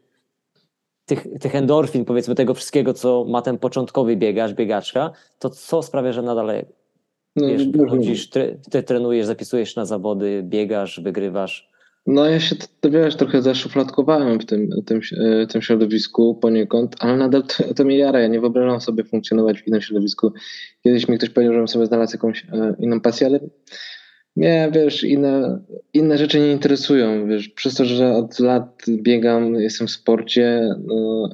tych, 1.05 1.27
tych 1.39 1.55
endorfin, 1.55 2.05
powiedzmy 2.05 2.35
tego 2.35 2.53
wszystkiego, 2.53 2.93
co 2.93 3.25
ma 3.25 3.41
ten 3.41 3.57
początkowy 3.57 4.15
biegacz, 4.15 4.51
biegaczka, 4.51 5.11
to 5.39 5.49
co 5.49 5.83
sprawia, 5.83 6.11
że 6.11 6.21
nadal 6.21 6.65
no, 7.35 7.47
wiesz, 7.47 7.63
chodzisz, 7.89 8.29
tre, 8.29 8.57
ty 8.71 8.83
trenujesz, 8.83 9.25
zapisujesz 9.25 9.75
na 9.75 9.85
zawody, 9.85 10.41
biegasz, 10.43 10.99
wygrywasz? 10.99 11.71
No 12.07 12.25
ja 12.25 12.39
się, 12.39 12.55
to, 12.79 12.89
wiesz, 12.89 13.15
trochę 13.15 13.41
zaszufladkowałem 13.41 14.39
w 14.39 14.45
tym, 14.45 14.69
tym, 14.85 15.01
e, 15.17 15.47
tym 15.47 15.61
środowisku 15.61 16.35
poniekąd, 16.35 16.95
ale 16.99 17.17
nadal 17.17 17.43
to, 17.43 17.73
to 17.73 17.83
mnie 17.83 17.97
jara. 17.97 18.19
Ja 18.19 18.27
nie 18.27 18.39
wyobrażam 18.39 18.81
sobie 18.81 19.03
funkcjonować 19.03 19.61
w 19.61 19.67
innym 19.67 19.81
środowisku. 19.81 20.33
Kiedyś 20.83 21.07
mi 21.07 21.17
ktoś 21.17 21.29
powiedział, 21.29 21.53
żebym 21.53 21.67
sobie 21.67 21.85
znalazł 21.85 22.13
jakąś 22.15 22.45
e, 22.53 22.75
inną 22.79 23.01
pasję, 23.01 23.27
ale 23.27 23.39
mnie, 24.35 24.69
wiesz, 24.73 25.03
inne, 25.03 25.59
inne 25.93 26.17
rzeczy 26.17 26.39
nie 26.39 26.51
interesują, 26.51 27.27
wiesz, 27.27 27.49
przez 27.49 27.75
to, 27.75 27.85
że 27.85 28.13
od 28.13 28.39
lat 28.39 28.85
biegam, 28.87 29.55
jestem 29.55 29.87
w 29.87 29.91
sporcie, 29.91 30.75
no, 30.85 31.29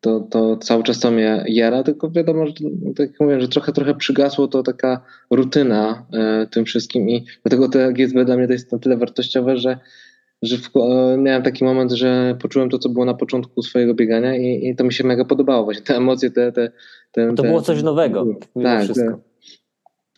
to, 0.00 0.20
to 0.20 0.56
cały 0.56 0.82
czas 0.82 1.00
to 1.00 1.10
mnie 1.10 1.44
jara, 1.48 1.82
tylko 1.82 2.10
wiadomo, 2.10 2.46
że 2.46 2.52
tak 2.96 3.10
jak 3.10 3.20
mówię, 3.20 3.40
że 3.40 3.48
trochę, 3.48 3.72
trochę 3.72 3.94
przygasło 3.94 4.48
to 4.48 4.62
taka 4.62 5.04
rutyna 5.30 6.06
e, 6.12 6.46
tym 6.46 6.64
wszystkim 6.64 7.08
i 7.08 7.24
dlatego 7.42 7.68
te 7.68 7.92
GSB 7.92 8.24
dla 8.24 8.36
mnie 8.36 8.46
to 8.46 8.52
jest 8.52 8.72
na 8.72 8.78
tyle 8.78 8.96
wartościowe, 8.96 9.56
że, 9.56 9.78
że 10.42 10.56
w, 10.56 10.76
e, 10.76 11.16
miałem 11.18 11.42
taki 11.42 11.64
moment, 11.64 11.92
że 11.92 12.36
poczułem 12.42 12.70
to, 12.70 12.78
co 12.78 12.88
było 12.88 13.04
na 13.04 13.14
początku 13.14 13.62
swojego 13.62 13.94
biegania 13.94 14.36
i, 14.36 14.68
i 14.68 14.76
to 14.76 14.84
mi 14.84 14.92
się 14.92 15.04
mega 15.04 15.24
podobało, 15.24 15.64
właśnie 15.64 15.82
te 15.82 15.96
emocje, 15.96 16.30
te... 16.30 16.52
te, 16.52 16.72
te 17.12 17.28
to 17.34 17.42
te, 17.42 17.48
było 17.48 17.62
coś 17.62 17.82
nowego, 17.82 18.26
tak, 18.62 18.84
wszystko. 18.84 19.29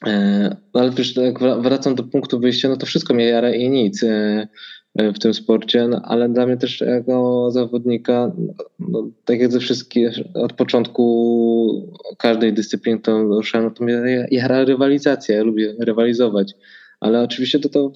E, 0.07 0.57
no 0.74 0.80
ale 0.80 0.90
wiesz, 0.90 1.16
jak 1.16 1.38
wracam 1.38 1.94
do 1.94 2.03
punktu 2.03 2.40
wyjścia, 2.40 2.68
no 2.68 2.76
to 2.76 2.86
wszystko 2.86 3.14
mnie 3.14 3.24
jara 3.24 3.50
i 3.50 3.70
nic 3.70 4.03
e, 4.03 4.48
e, 4.94 5.12
w 5.12 5.18
tym 5.18 5.34
sporcie, 5.34 5.88
no, 5.88 6.00
ale 6.05 6.28
dla 6.28 6.46
mnie 6.46 6.57
też 6.57 6.80
jako 6.80 7.50
zawodnika, 7.50 8.32
no, 8.78 9.09
tak 9.24 9.40
jak 9.40 9.53
ze 9.53 9.61
wszystkich, 9.61 10.11
od 10.34 10.53
początku 10.53 11.92
każdej 12.18 12.53
dyscypliny, 12.53 13.00
to 13.00 13.22
ruszałem, 13.22 13.66
no 13.66 13.74
to 13.74 13.84
mnie 13.84 14.26
jara 14.30 14.64
rywalizacja, 14.64 15.36
ja 15.36 15.42
lubię 15.42 15.74
rywalizować, 15.80 16.53
ale 17.00 17.22
oczywiście 17.22 17.59
to, 17.59 17.68
to 17.68 17.92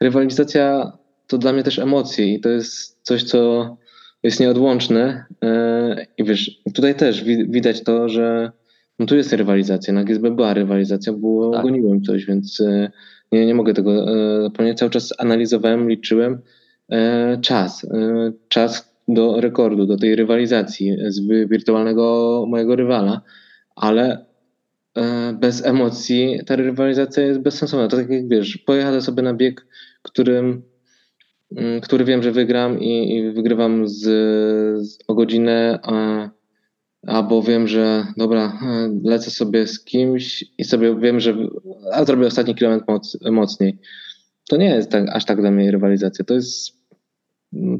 rywalizacja 0.00 0.92
to 1.26 1.38
dla 1.38 1.52
mnie 1.52 1.62
też 1.62 1.78
emocje 1.78 2.34
i 2.34 2.40
to 2.40 2.48
jest 2.48 2.98
coś, 3.02 3.22
co 3.22 3.76
jest 4.22 4.40
nieodłączne. 4.40 5.24
I 6.18 6.24
wiesz, 6.24 6.50
tutaj 6.74 6.94
też 6.94 7.24
widać 7.24 7.82
to, 7.82 8.08
że 8.08 8.52
no 8.98 9.06
tu 9.06 9.16
jest 9.16 9.32
rywalizacja. 9.32 9.94
Na 9.94 10.04
GSB 10.04 10.30
była 10.30 10.54
rywalizacja, 10.54 11.12
bo 11.12 11.50
tak. 11.50 11.62
goniłem 11.62 12.02
coś, 12.02 12.26
więc 12.26 12.60
e, 12.60 12.90
nie, 13.32 13.46
nie 13.46 13.54
mogę 13.54 13.74
tego 13.74 14.06
zapomnieć. 14.42 14.78
Cały 14.78 14.90
czas 14.90 15.14
analizowałem, 15.18 15.88
liczyłem 15.88 16.38
czas. 17.40 17.86
Czas 18.48 18.94
do 19.08 19.40
rekordu, 19.40 19.86
do 19.86 19.96
tej 19.96 20.16
rywalizacji 20.16 20.96
z 21.06 21.20
wirtualnego 21.48 22.44
mojego 22.48 22.76
rywala, 22.76 23.20
ale 23.76 24.24
bez 25.40 25.66
emocji 25.66 26.40
ta 26.46 26.56
rywalizacja 26.56 27.22
jest 27.22 27.40
bezsensowna. 27.40 27.88
To 27.88 27.96
tak 27.96 28.10
jak 28.10 28.28
wiesz, 28.28 28.56
pojadę 28.56 29.02
sobie 29.02 29.22
na 29.22 29.34
bieg, 29.34 29.66
którym 30.02 30.62
Mm, 31.56 31.80
który 31.80 32.04
wiem, 32.04 32.22
że 32.22 32.32
wygram 32.32 32.80
i, 32.80 33.16
i 33.16 33.32
wygrywam 33.32 33.88
z, 33.88 34.02
z, 34.86 34.98
o 35.08 35.14
godzinę, 35.14 35.78
a, 35.82 36.30
albo 37.06 37.42
wiem, 37.42 37.68
że 37.68 38.06
dobra, 38.16 38.58
e, 38.62 39.00
lecę 39.04 39.30
sobie 39.30 39.66
z 39.66 39.84
kimś 39.84 40.44
i 40.58 40.64
sobie 40.64 41.00
wiem, 41.00 41.20
że 41.20 41.36
a 41.92 42.04
zrobię 42.04 42.26
ostatni 42.26 42.54
kilometr 42.54 42.84
moc, 42.88 43.18
mocniej. 43.30 43.78
To 44.48 44.56
nie 44.56 44.74
jest 44.74 44.90
tak, 44.90 45.04
aż 45.12 45.24
tak 45.24 45.40
dla 45.40 45.50
mnie 45.50 45.70
rywalizacja. 45.70 46.24
To 46.24 46.34
jest, 46.34 46.72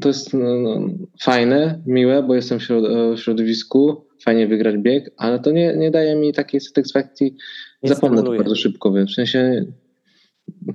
to 0.01 0.07
jest 0.07 0.33
no, 0.33 0.59
no, 0.59 0.87
fajne, 1.21 1.81
miłe, 1.85 2.23
bo 2.23 2.35
jestem 2.35 2.59
w, 2.59 2.63
środ 2.63 2.83
w 3.17 3.19
środowisku, 3.19 4.05
fajnie 4.23 4.47
wygrać 4.47 4.77
bieg, 4.77 5.11
ale 5.17 5.39
to 5.39 5.51
nie, 5.51 5.77
nie 5.77 5.91
daje 5.91 6.15
mi 6.15 6.33
takiej 6.33 6.61
satysfakcji. 6.61 7.35
Nie 7.83 7.89
Zapomnę 7.89 8.23
to 8.23 8.35
bardzo 8.35 8.55
szybko, 8.55 8.91
w 8.91 9.11
sensie 9.11 9.65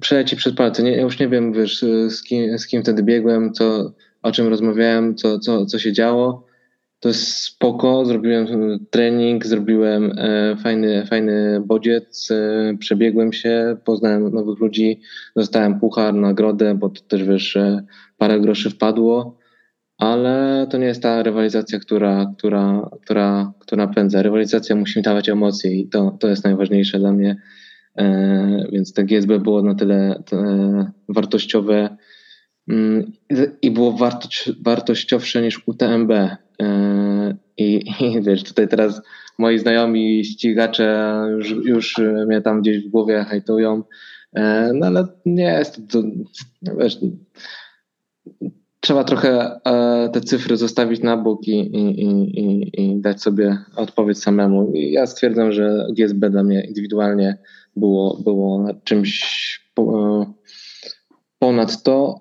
przeleci 0.01 0.37
przez 0.37 0.55
palce. 0.55 0.83
Nie, 0.83 0.91
ja 0.91 1.03
już 1.03 1.19
nie 1.19 1.29
wiem, 1.29 1.53
wiesz, 1.53 1.85
z 2.09 2.23
kim, 2.23 2.59
z 2.59 2.67
kim 2.67 2.83
wtedy 2.83 3.03
biegłem, 3.03 3.53
co, 3.53 3.93
o 4.23 4.33
czym 4.33 4.49
rozmawiałem, 4.49 5.15
co, 5.15 5.39
co, 5.39 5.67
co 5.67 5.79
się 5.79 5.93
działo. 5.93 6.50
To 7.01 7.09
jest 7.09 7.37
spoko, 7.37 8.05
zrobiłem 8.05 8.47
trening, 8.91 9.47
zrobiłem 9.47 10.13
e, 10.19 10.57
fajny, 10.57 11.07
fajny 11.07 11.63
bodziec, 11.67 12.31
e, 12.31 12.77
przebiegłem 12.79 13.33
się, 13.33 13.77
poznałem 13.85 14.35
nowych 14.35 14.59
ludzi, 14.59 15.01
dostałem 15.37 15.81
puchar, 15.81 16.15
nagrodę, 16.15 16.75
bo 16.75 16.89
to 16.89 17.03
też 17.03 17.25
wiesz, 17.25 17.57
e, 17.57 17.85
parę 18.19 18.41
groszy 18.41 18.71
wpadło, 18.71 19.39
ale 19.99 20.67
to 20.71 20.79
nie 20.79 20.87
jest 20.87 21.03
ta 21.03 21.23
rywalizacja, 21.23 21.79
która, 21.79 22.33
która, 22.39 22.91
która, 23.03 23.53
która 23.59 23.87
pędza. 23.87 24.23
Rywalizacja 24.23 24.77
musi 24.77 25.03
dawać 25.03 25.29
emocje 25.29 25.75
i 25.75 25.89
to, 25.89 26.17
to 26.21 26.29
jest 26.29 26.45
najważniejsze 26.45 26.99
dla 26.99 27.13
mnie 27.13 27.37
E, 27.97 28.69
więc 28.73 28.93
te 28.93 29.05
GSB 29.05 29.39
było 29.39 29.63
na 29.63 29.75
tyle 29.75 30.23
wartościowe 31.09 31.97
mm, 32.69 33.13
i 33.63 33.71
było 33.71 33.99
wartościowsze 34.65 35.43
niż 35.43 35.69
UTMB. 35.69 36.13
E, 36.61 37.37
I, 37.57 37.85
I 38.01 38.23
wiesz, 38.23 38.45
tutaj 38.45 38.69
teraz 38.69 39.03
moi 39.39 39.59
znajomi 39.59 40.25
ścigacze 40.25 41.21
już, 41.31 41.51
już 41.51 42.01
mnie 42.27 42.41
tam 42.41 42.61
gdzieś 42.61 42.85
w 42.85 42.91
głowie 42.91 43.25
hajtują, 43.29 43.83
e, 44.33 44.73
no 44.75 44.87
ale 44.87 45.07
nie 45.27 45.45
jest 45.45 45.81
to, 45.89 46.03
wiesz, 46.79 46.99
trzeba 48.81 49.05
trochę 49.05 49.61
te 50.13 50.21
cyfry 50.21 50.57
zostawić 50.57 51.03
na 51.03 51.17
bok 51.17 51.49
i, 51.49 51.61
i, 51.61 52.03
i, 52.41 52.71
i 52.83 53.01
dać 53.01 53.23
sobie 53.23 53.59
odpowiedź 53.77 54.19
samemu. 54.19 54.73
Ja 54.75 55.07
stwierdzam, 55.07 55.53
że 55.53 55.87
GSB 55.97 56.31
dla 56.31 56.43
mnie 56.43 56.65
indywidualnie 56.65 57.39
było, 57.77 58.17
było 58.25 58.69
czymś 58.85 59.21
e, 59.79 60.33
ponad 61.39 61.83
to, 61.83 62.21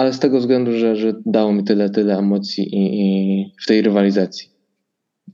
ale 0.00 0.12
z 0.12 0.18
tego 0.18 0.38
względu, 0.38 0.72
że, 0.72 0.96
że 0.96 1.14
dało 1.26 1.52
mi 1.52 1.64
tyle, 1.64 1.90
tyle 1.90 2.18
emocji 2.18 2.74
i, 2.74 3.00
i 3.00 3.52
w 3.62 3.66
tej 3.66 3.82
rywalizacji. 3.82 4.48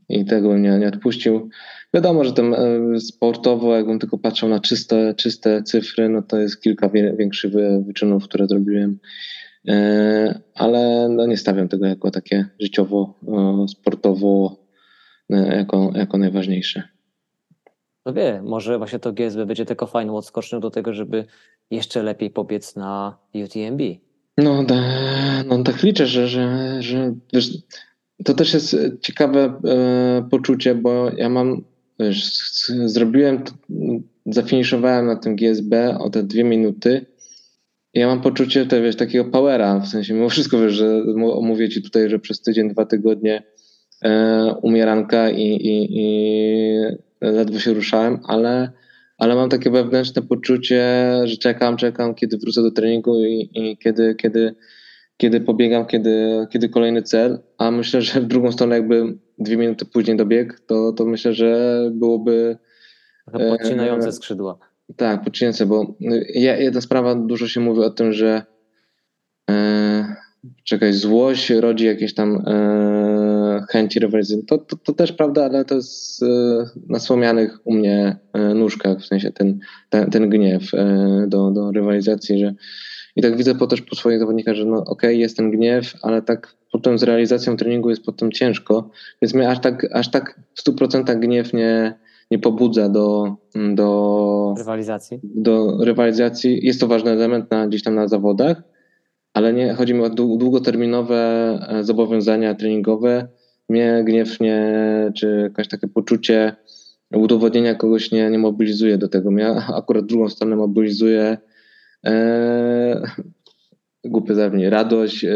I 0.08 0.24
tego 0.24 0.48
bym 0.48 0.62
nie, 0.62 0.78
nie 0.78 0.88
odpuścił. 0.88 1.48
Wiadomo, 1.94 2.24
że 2.24 2.32
tam 2.32 2.54
e, 2.54 3.00
sportowo, 3.00 3.76
jakbym 3.76 3.98
tylko 3.98 4.18
patrzył 4.18 4.48
na 4.48 4.60
czyste, 4.60 5.14
czyste 5.14 5.62
cyfry, 5.62 6.08
no 6.08 6.22
to 6.22 6.38
jest 6.38 6.60
kilka 6.60 6.88
większych 6.88 7.52
wyczynów, 7.86 8.24
które 8.24 8.46
zrobiłem. 8.46 8.98
E, 9.68 10.40
ale 10.54 11.08
no 11.08 11.26
nie 11.26 11.36
stawiam 11.36 11.68
tego 11.68 11.86
jako 11.86 12.10
takie 12.10 12.46
życiowo, 12.60 13.14
sportowo, 13.68 14.56
jako, 15.30 15.92
jako 15.94 16.18
najważniejsze. 16.18 16.82
No 18.06 18.12
wie, 18.12 18.42
może 18.42 18.78
właśnie 18.78 18.98
to 18.98 19.12
GSB 19.12 19.46
będzie 19.46 19.66
tylko 19.66 19.86
fajną 19.86 20.16
odskocznią 20.16 20.60
do 20.60 20.70
tego, 20.70 20.92
żeby 20.92 21.24
jeszcze 21.70 22.02
lepiej 22.02 22.30
pobiec 22.30 22.76
na 22.76 23.18
UTMB. 23.34 24.05
No, 24.38 24.64
da, 24.64 24.82
no 25.46 25.62
tak 25.62 25.82
liczę, 25.82 26.06
że, 26.06 26.28
że, 26.28 26.76
że 26.82 27.14
wiesz, 27.32 27.58
to 28.24 28.34
też 28.34 28.54
jest 28.54 28.76
ciekawe 29.00 29.60
e, 29.64 30.28
poczucie, 30.30 30.74
bo 30.74 31.10
ja 31.16 31.28
mam, 31.28 31.64
wiesz, 32.00 32.38
zrobiłem, 32.84 33.42
zafiniszowałem 34.26 35.06
na 35.06 35.16
tym 35.16 35.36
GSB 35.36 35.98
o 35.98 36.10
te 36.10 36.22
dwie 36.22 36.44
minuty. 36.44 37.06
I 37.94 38.00
ja 38.00 38.06
mam 38.06 38.20
poczucie 38.20 38.66
te, 38.66 38.82
wiesz, 38.82 38.96
takiego 38.96 39.24
powera, 39.24 39.80
w 39.80 39.88
sensie 39.88 40.14
mimo 40.14 40.28
wszystko, 40.28 40.60
wiesz, 40.60 40.72
że 40.72 41.02
mówię 41.42 41.68
ci 41.68 41.82
tutaj, 41.82 42.10
że 42.10 42.18
przez 42.18 42.40
tydzień, 42.40 42.70
dwa 42.70 42.86
tygodnie 42.86 43.42
e, 44.04 44.54
umieranka 44.62 45.30
i, 45.30 45.42
i, 45.42 45.88
i 45.90 46.76
ledwo 47.20 47.58
się 47.58 47.74
ruszałem, 47.74 48.18
ale, 48.24 48.70
ale 49.18 49.34
mam 49.34 49.48
takie 49.48 49.70
wewnętrzne 49.70 50.22
poczucie, 50.22 51.12
że 51.24 51.36
czekam, 51.36 51.76
czekam, 51.76 52.14
kiedy 52.14 52.38
wrócę 52.38 52.62
do 52.62 52.70
treningu 52.70 53.24
i, 53.24 53.50
i 53.54 53.78
kiedy, 53.78 54.14
kiedy, 54.14 54.54
kiedy 55.16 55.40
pobiegam, 55.40 55.86
kiedy, 55.86 56.46
kiedy 56.50 56.68
kolejny 56.68 57.02
cel, 57.02 57.38
a 57.58 57.70
myślę, 57.70 58.02
że 58.02 58.20
w 58.20 58.26
drugą 58.26 58.52
stronę 58.52 58.76
jakby 58.76 59.18
dwie 59.38 59.56
minuty 59.56 59.84
później 59.84 60.16
dobieg, 60.16 60.60
to, 60.60 60.92
to 60.92 61.04
myślę, 61.04 61.32
że 61.32 61.80
byłoby... 61.92 62.58
Podcinające 63.32 64.08
e, 64.08 64.12
skrzydła. 64.12 64.58
Tak, 64.96 65.24
podcinające, 65.24 65.66
bo 65.66 65.94
ja, 66.34 66.56
jedna 66.56 66.80
sprawa, 66.80 67.14
dużo 67.14 67.48
się 67.48 67.60
mówi 67.60 67.80
o 67.80 67.90
tym, 67.90 68.12
że 68.12 68.42
e, 69.50 70.15
czekaj, 70.64 70.92
złość 70.92 71.50
rodzi 71.50 71.86
jakieś 71.86 72.14
tam 72.14 72.42
e, 72.46 73.64
chęci 73.70 74.00
rywalizacji. 74.00 74.46
To, 74.46 74.58
to, 74.58 74.76
to, 74.76 74.92
też 74.92 75.12
prawda, 75.12 75.44
ale 75.44 75.64
to 75.64 75.74
jest 75.74 76.22
e, 76.22 76.26
na 76.88 76.98
słomianych 76.98 77.58
u 77.64 77.74
mnie 77.74 78.16
e, 78.32 78.54
nóżkach, 78.54 78.98
w 78.98 79.06
sensie 79.06 79.32
ten, 79.32 79.58
ten, 79.90 80.10
ten 80.10 80.30
gniew 80.30 80.74
e, 80.74 81.24
do, 81.28 81.50
do 81.50 81.72
rywalizacji, 81.72 82.38
że 82.38 82.54
i 83.16 83.22
tak 83.22 83.36
widzę 83.36 83.54
po 83.54 83.66
też 83.66 83.82
po 83.82 83.96
swoich 83.96 84.18
zawodnikach, 84.18 84.54
że 84.54 84.64
no 84.64 84.76
okej, 84.76 84.86
okay, 84.86 85.14
jest 85.14 85.36
ten 85.36 85.50
gniew, 85.50 85.94
ale 86.02 86.22
tak 86.22 86.56
potem 86.72 86.98
z 86.98 87.02
realizacją 87.02 87.56
treningu 87.56 87.90
jest 87.90 88.04
potem 88.04 88.32
ciężko, 88.32 88.90
więc 89.22 89.34
mnie 89.34 89.50
aż 89.50 89.60
tak, 89.60 89.86
aż 89.92 90.10
tak 90.10 90.40
w 90.54 90.68
100% 90.68 91.18
gniew 91.18 91.52
nie, 91.52 91.98
nie 92.30 92.38
pobudza 92.38 92.88
do, 92.88 93.36
do 93.74 94.54
rywalizacji. 94.58 95.20
Do 95.22 95.84
rywalizacji. 95.84 96.66
Jest 96.66 96.80
to 96.80 96.86
ważny 96.86 97.10
element 97.10 97.50
na, 97.50 97.66
gdzieś 97.66 97.82
tam 97.82 97.94
na 97.94 98.08
zawodach, 98.08 98.62
ale 99.36 99.52
nie 99.52 99.74
chodzi 99.74 99.94
mi 99.94 100.02
o 100.02 100.10
długoterminowe 100.10 101.18
e, 101.68 101.84
zobowiązania 101.84 102.54
treningowe. 102.54 103.28
Mnie 103.68 104.02
gniew 104.06 104.40
nie, 104.40 104.62
czy 105.16 105.40
jakieś 105.42 105.68
takie 105.68 105.88
poczucie 105.88 106.56
udowodnienia 107.14 107.74
kogoś 107.74 108.12
nie, 108.12 108.30
nie 108.30 108.38
mobilizuje 108.38 108.98
do 108.98 109.08
tego. 109.08 109.30
Mnie 109.30 109.48
akurat 109.74 110.06
drugą 110.06 110.28
stronę 110.28 110.56
mobilizuje 110.56 111.38
e, 112.06 113.02
głupie 114.04 114.34
zawnie, 114.34 114.70
radość, 114.70 115.24
e, 115.24 115.34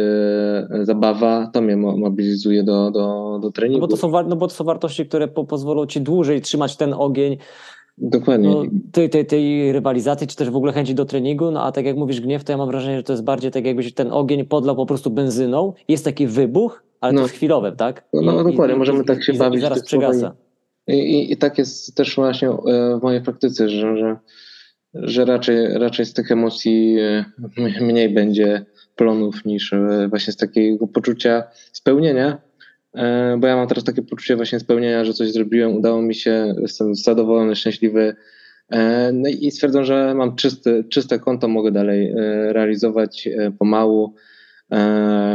zabawa, 0.83 1.51
to 1.53 1.61
mnie 1.61 1.77
mobilizuje 1.77 2.63
do, 2.63 2.91
do, 2.91 3.39
do 3.43 3.51
treningu. 3.51 3.81
No 3.81 3.87
bo, 3.87 3.91
to 3.91 3.97
są, 3.97 4.29
no 4.29 4.37
bo 4.37 4.49
to 4.49 4.55
są 4.55 4.65
wartości, 4.65 5.07
które 5.07 5.29
po, 5.29 5.45
pozwolą 5.45 5.87
ci 5.87 6.01
dłużej 6.01 6.41
trzymać 6.41 6.77
ten 6.77 6.95
ogień, 6.95 7.37
Dokładnie. 8.01 8.49
No, 8.49 8.63
tej, 8.93 9.11
tej, 9.11 9.27
tej 9.27 9.73
rywalizacji, 9.73 10.27
czy 10.27 10.37
też 10.37 10.51
w 10.51 10.57
ogóle 10.57 10.73
chęci 10.73 10.95
do 10.95 11.05
treningu, 11.05 11.51
no 11.51 11.65
a 11.65 11.73
tak 11.73 11.85
jak 11.85 11.97
mówisz 11.97 12.21
gniew, 12.21 12.45
to 12.45 12.53
ja 12.53 12.59
mam 12.59 12.69
wrażenie, 12.69 12.97
że 12.97 13.03
to 13.03 13.13
jest 13.13 13.25
bardziej 13.25 13.51
tak 13.51 13.67
jakbyś 13.67 13.95
ten 13.95 14.13
ogień 14.13 14.45
podlał 14.45 14.77
po 14.77 14.87
prostu 14.87 15.11
benzyną, 15.11 15.73
jest 15.89 16.05
taki 16.05 16.27
wybuch, 16.27 16.83
ale 17.01 17.13
no. 17.13 17.19
to 17.19 17.25
jest 17.25 17.35
chwilowe, 17.35 17.73
tak? 17.73 18.05
No, 18.13 18.23
no, 18.23 18.33
no 18.33 18.45
dokładnie, 18.45 18.77
i, 18.77 18.79
możemy 18.79 19.03
i, 19.03 19.07
tak 19.07 19.25
się 19.25 19.33
i, 19.33 19.39
bawić. 19.39 19.59
I 19.59 19.63
zaraz 19.63 19.85
przegasa. 19.85 20.35
I, 20.87 21.33
I, 21.33 21.37
tak 21.37 21.59
jest 21.59 21.95
też 21.95 22.17
właśnie 22.17 22.49
e, 22.49 22.99
w 22.99 23.03
mojej 23.03 23.21
praktyce, 23.21 23.69
że, 23.69 23.97
że, 23.97 24.17
że 24.95 25.25
raczej, 25.25 25.79
raczej 25.79 26.07
z 26.07 26.13
tych 26.13 26.33
emocji 26.33 26.97
e, 26.99 27.25
mniej 27.81 28.09
będzie 28.09 28.65
plonów 28.97 29.45
niż 29.45 29.73
e, 29.73 30.07
właśnie 30.09 30.33
z 30.33 30.37
takiego 30.37 30.87
poczucia 30.87 31.43
spełnienia, 31.73 32.39
bo 33.39 33.47
ja 33.47 33.57
mam 33.57 33.69
teraz 33.69 33.85
takie 33.85 34.03
poczucie 34.03 34.37
właśnie 34.37 34.61
spełnienia, 34.61 35.05
że 35.05 35.15
coś 35.15 35.33
zrobiłem, 35.33 35.77
udało 35.77 36.03
mi 36.03 36.15
się, 36.15 36.55
jestem 36.61 36.95
zadowolony, 36.95 37.57
szczęśliwy. 37.57 38.17
E, 38.71 39.11
no 39.13 39.29
i 39.29 39.51
stwierdzam, 39.51 39.85
że 39.85 40.15
mam 40.15 40.37
czysty, 40.37 40.85
czyste 40.89 41.19
konto, 41.19 41.49
mogę 41.49 41.73
dalej 41.73 42.11
e, 42.11 42.15
realizować 42.53 43.29
pomału 43.59 44.15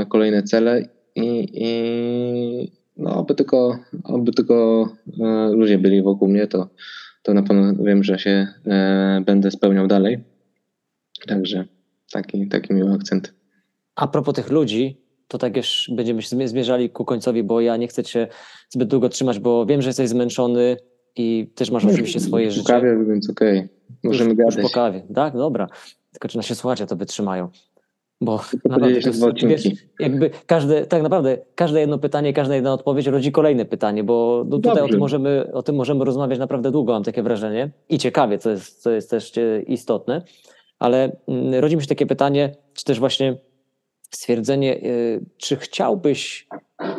kolejne 0.09 0.43
cele 0.43 0.81
i, 1.15 1.47
i 1.53 2.71
no, 2.97 3.15
oby 3.15 3.35
tylko, 3.35 3.79
oby 4.03 4.31
tylko 4.31 4.87
ludzie 5.51 5.77
byli 5.77 6.01
wokół 6.01 6.27
mnie, 6.27 6.47
to, 6.47 6.69
to 7.23 7.33
na 7.33 7.43
pewno 7.43 7.83
wiem, 7.83 8.03
że 8.03 8.19
się 8.19 8.47
będę 9.25 9.51
spełniał 9.51 9.87
dalej. 9.87 10.23
Także 11.27 11.65
taki, 12.11 12.47
taki 12.47 12.73
miły 12.73 12.93
akcent. 12.93 13.33
a 13.95 14.07
propos 14.07 14.35
tych 14.35 14.49
ludzi, 14.49 15.04
to 15.27 15.37
tak 15.37 15.57
już 15.57 15.91
będziemy 15.95 16.21
się 16.21 16.47
zmierzali 16.47 16.89
ku 16.89 17.05
końcowi, 17.05 17.43
bo 17.43 17.61
ja 17.61 17.77
nie 17.77 17.87
chcę 17.87 18.03
cię 18.03 18.27
zbyt 18.69 18.89
długo 18.89 19.09
trzymać, 19.09 19.39
bo 19.39 19.65
wiem, 19.65 19.81
że 19.81 19.89
jesteś 19.89 20.09
zmęczony 20.09 20.77
i 21.15 21.51
też 21.55 21.71
masz 21.71 21.85
oczywiście 21.85 22.19
swoje 22.19 22.47
po 22.47 22.53
życie. 22.53 22.67
kawie, 22.67 23.05
więc 23.09 23.29
okej. 23.29 23.67
Możemy 24.03 24.29
już, 24.29 24.37
gadać. 24.37 24.55
Już 24.55 24.63
po 24.63 24.69
kawie, 24.69 25.01
tak? 25.15 25.37
Dobra. 25.37 25.67
Tylko 26.11 26.27
czy 26.27 26.37
nasi 26.37 26.55
słuchacze 26.55 26.87
to 26.87 26.95
wytrzymają? 26.95 27.49
Bo 28.21 28.41
podzielić 28.63 29.03
to 29.03 29.09
jest, 29.09 29.45
wiesz, 29.47 29.67
jakby 29.99 30.29
każde, 30.45 30.85
tak 30.85 31.03
naprawdę 31.03 31.37
każde 31.55 31.79
jedno 31.79 31.97
pytanie, 31.97 32.33
każda 32.33 32.55
jedna 32.55 32.73
odpowiedź 32.73 33.07
rodzi 33.07 33.31
kolejne 33.31 33.65
pytanie, 33.65 34.03
bo 34.03 34.45
no 34.49 34.59
tutaj 34.59 34.83
o 34.83 34.87
tym, 34.87 34.99
możemy, 34.99 35.53
o 35.53 35.63
tym 35.63 35.75
możemy 35.75 36.05
rozmawiać 36.05 36.39
naprawdę 36.39 36.71
długo, 36.71 36.93
mam 36.93 37.03
takie 37.03 37.23
wrażenie. 37.23 37.71
I 37.89 37.97
ciekawie, 37.97 38.37
co 38.37 38.49
jest, 38.49 38.81
co 38.81 38.91
jest 38.91 39.09
też 39.09 39.37
e, 39.37 39.61
istotne. 39.61 40.21
Ale 40.79 41.17
mm, 41.27 41.53
rodzi 41.55 41.75
mi 41.75 41.81
się 41.81 41.87
takie 41.87 42.05
pytanie, 42.05 42.55
czy 42.73 42.85
też 42.85 42.99
właśnie 42.99 43.37
stwierdzenie, 44.15 44.77
y, 44.77 45.25
czy 45.37 45.55
chciałbyś, 45.55 46.47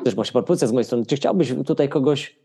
też 0.04 0.14
właśnie 0.14 0.32
propozycja 0.32 0.68
z 0.68 0.72
mojej 0.72 0.84
strony, 0.84 1.06
czy 1.06 1.16
chciałbyś 1.16 1.54
tutaj 1.66 1.88
kogoś, 1.88 2.38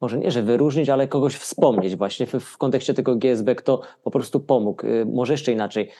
może 0.00 0.18
nie, 0.18 0.30
że 0.30 0.42
wyróżnić, 0.42 0.88
ale 0.88 1.08
kogoś 1.08 1.34
wspomnieć 1.34 1.96
właśnie 1.96 2.26
w, 2.26 2.32
w 2.32 2.58
kontekście 2.58 2.94
tego 2.94 3.16
GSB, 3.16 3.54
kto 3.54 3.80
po 4.02 4.10
prostu 4.10 4.40
pomógł, 4.40 4.86
y, 4.86 5.06
może 5.06 5.32
jeszcze 5.32 5.52
inaczej, 5.52 5.90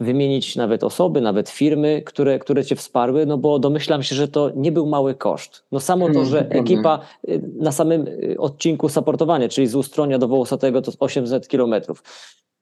wymienić 0.00 0.56
nawet 0.56 0.84
osoby, 0.84 1.20
nawet 1.20 1.48
firmy, 1.48 2.02
które, 2.06 2.38
które 2.38 2.64
cię 2.64 2.76
wsparły, 2.76 3.26
no 3.26 3.38
bo 3.38 3.58
domyślam 3.58 4.02
się, 4.02 4.14
że 4.14 4.28
to 4.28 4.50
nie 4.56 4.72
był 4.72 4.86
mały 4.86 5.14
koszt. 5.14 5.64
No 5.72 5.80
samo 5.80 6.06
to, 6.06 6.12
No, 6.12 6.24
że 6.24 6.48
ekipa 6.48 7.00
y, 7.28 7.42
na 7.58 7.72
samym 7.72 8.06
odcinku 8.38 8.88
supportowanie, 8.88 9.48
czyli 9.48 9.66
z 9.66 9.74
Ustronia 9.74 10.18
do 10.18 10.28
Wołosatego 10.28 10.82
to 10.82 10.92
800 10.98 11.48
kilometrów. 11.48 12.02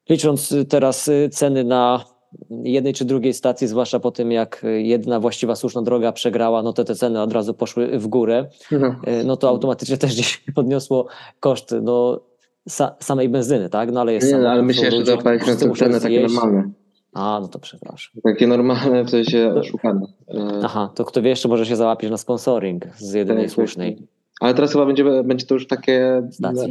Licząc 0.09 0.55
teraz 0.68 1.11
ceny 1.31 1.64
na 1.64 2.05
jednej 2.51 2.95
czy 2.95 3.05
drugiej 3.05 3.35
stacji, 3.35 3.66
zwłaszcza 3.66 4.01
po 4.01 4.11
tym, 4.11 4.33
jak 4.33 4.62
jedna 4.79 5.20
właściwa 5.20 5.57
słuszna 5.57 5.83
droga 5.83 6.12
przegrała, 6.12 6.62
no 6.62 6.72
to 6.72 6.85
te 6.85 6.95
ceny 6.95 7.22
od 7.22 7.33
razu 7.33 7.55
poszły 7.55 7.99
w 7.99 8.07
górę, 8.07 8.47
No. 8.70 8.89
y, 9.20 9.24
no 9.24 9.37
to 9.37 9.49
automatycznie 9.49 9.97
też 9.99 10.12
gdzieś 10.14 10.45
podniosło 10.55 11.07
koszt 11.41 11.74
no, 11.83 12.20
sa, 12.68 12.97
samej 13.01 13.29
benzyny, 13.29 13.68
tak? 13.68 13.93
No 13.93 14.01
ale 14.01 14.12
jest 14.12 14.33
Nie, 14.33 14.39
no, 14.39 14.49
ale 14.49 14.62
myślę, 14.62 14.91
że 14.91 15.16
te 15.57 15.68
muszą 15.68 15.85
ceny 15.85 16.01
takie 16.01 16.20
normalne. 16.20 16.70
A, 17.12 17.39
no 17.43 17.49
to 17.49 17.59
przepraszam. 17.59 18.22
Takie 18.24 18.47
normalne, 18.47 19.05
w 19.05 19.11
sensie 19.11 19.55
oszukane. 19.55 20.07
E, 20.29 20.61
Aha, 20.64 20.91
to 20.95 21.05
kto 21.05 21.22
wie, 21.22 21.31
jeszcze 21.31 21.49
może 21.49 21.66
się 21.66 21.76
załapieć 21.76 22.11
na 22.11 22.16
sponsoring 22.16 22.85
z 22.99 23.12
jedynej 23.12 23.45
Tak, 23.45 23.53
słusznej. 23.53 23.99
Ale 24.41 24.55
teraz 24.55 24.72
chyba 24.72 24.87
będzie, 24.87 25.05
będzie 25.24 25.47
to 25.47 25.55
już 25.55 25.66
takie 25.66 26.22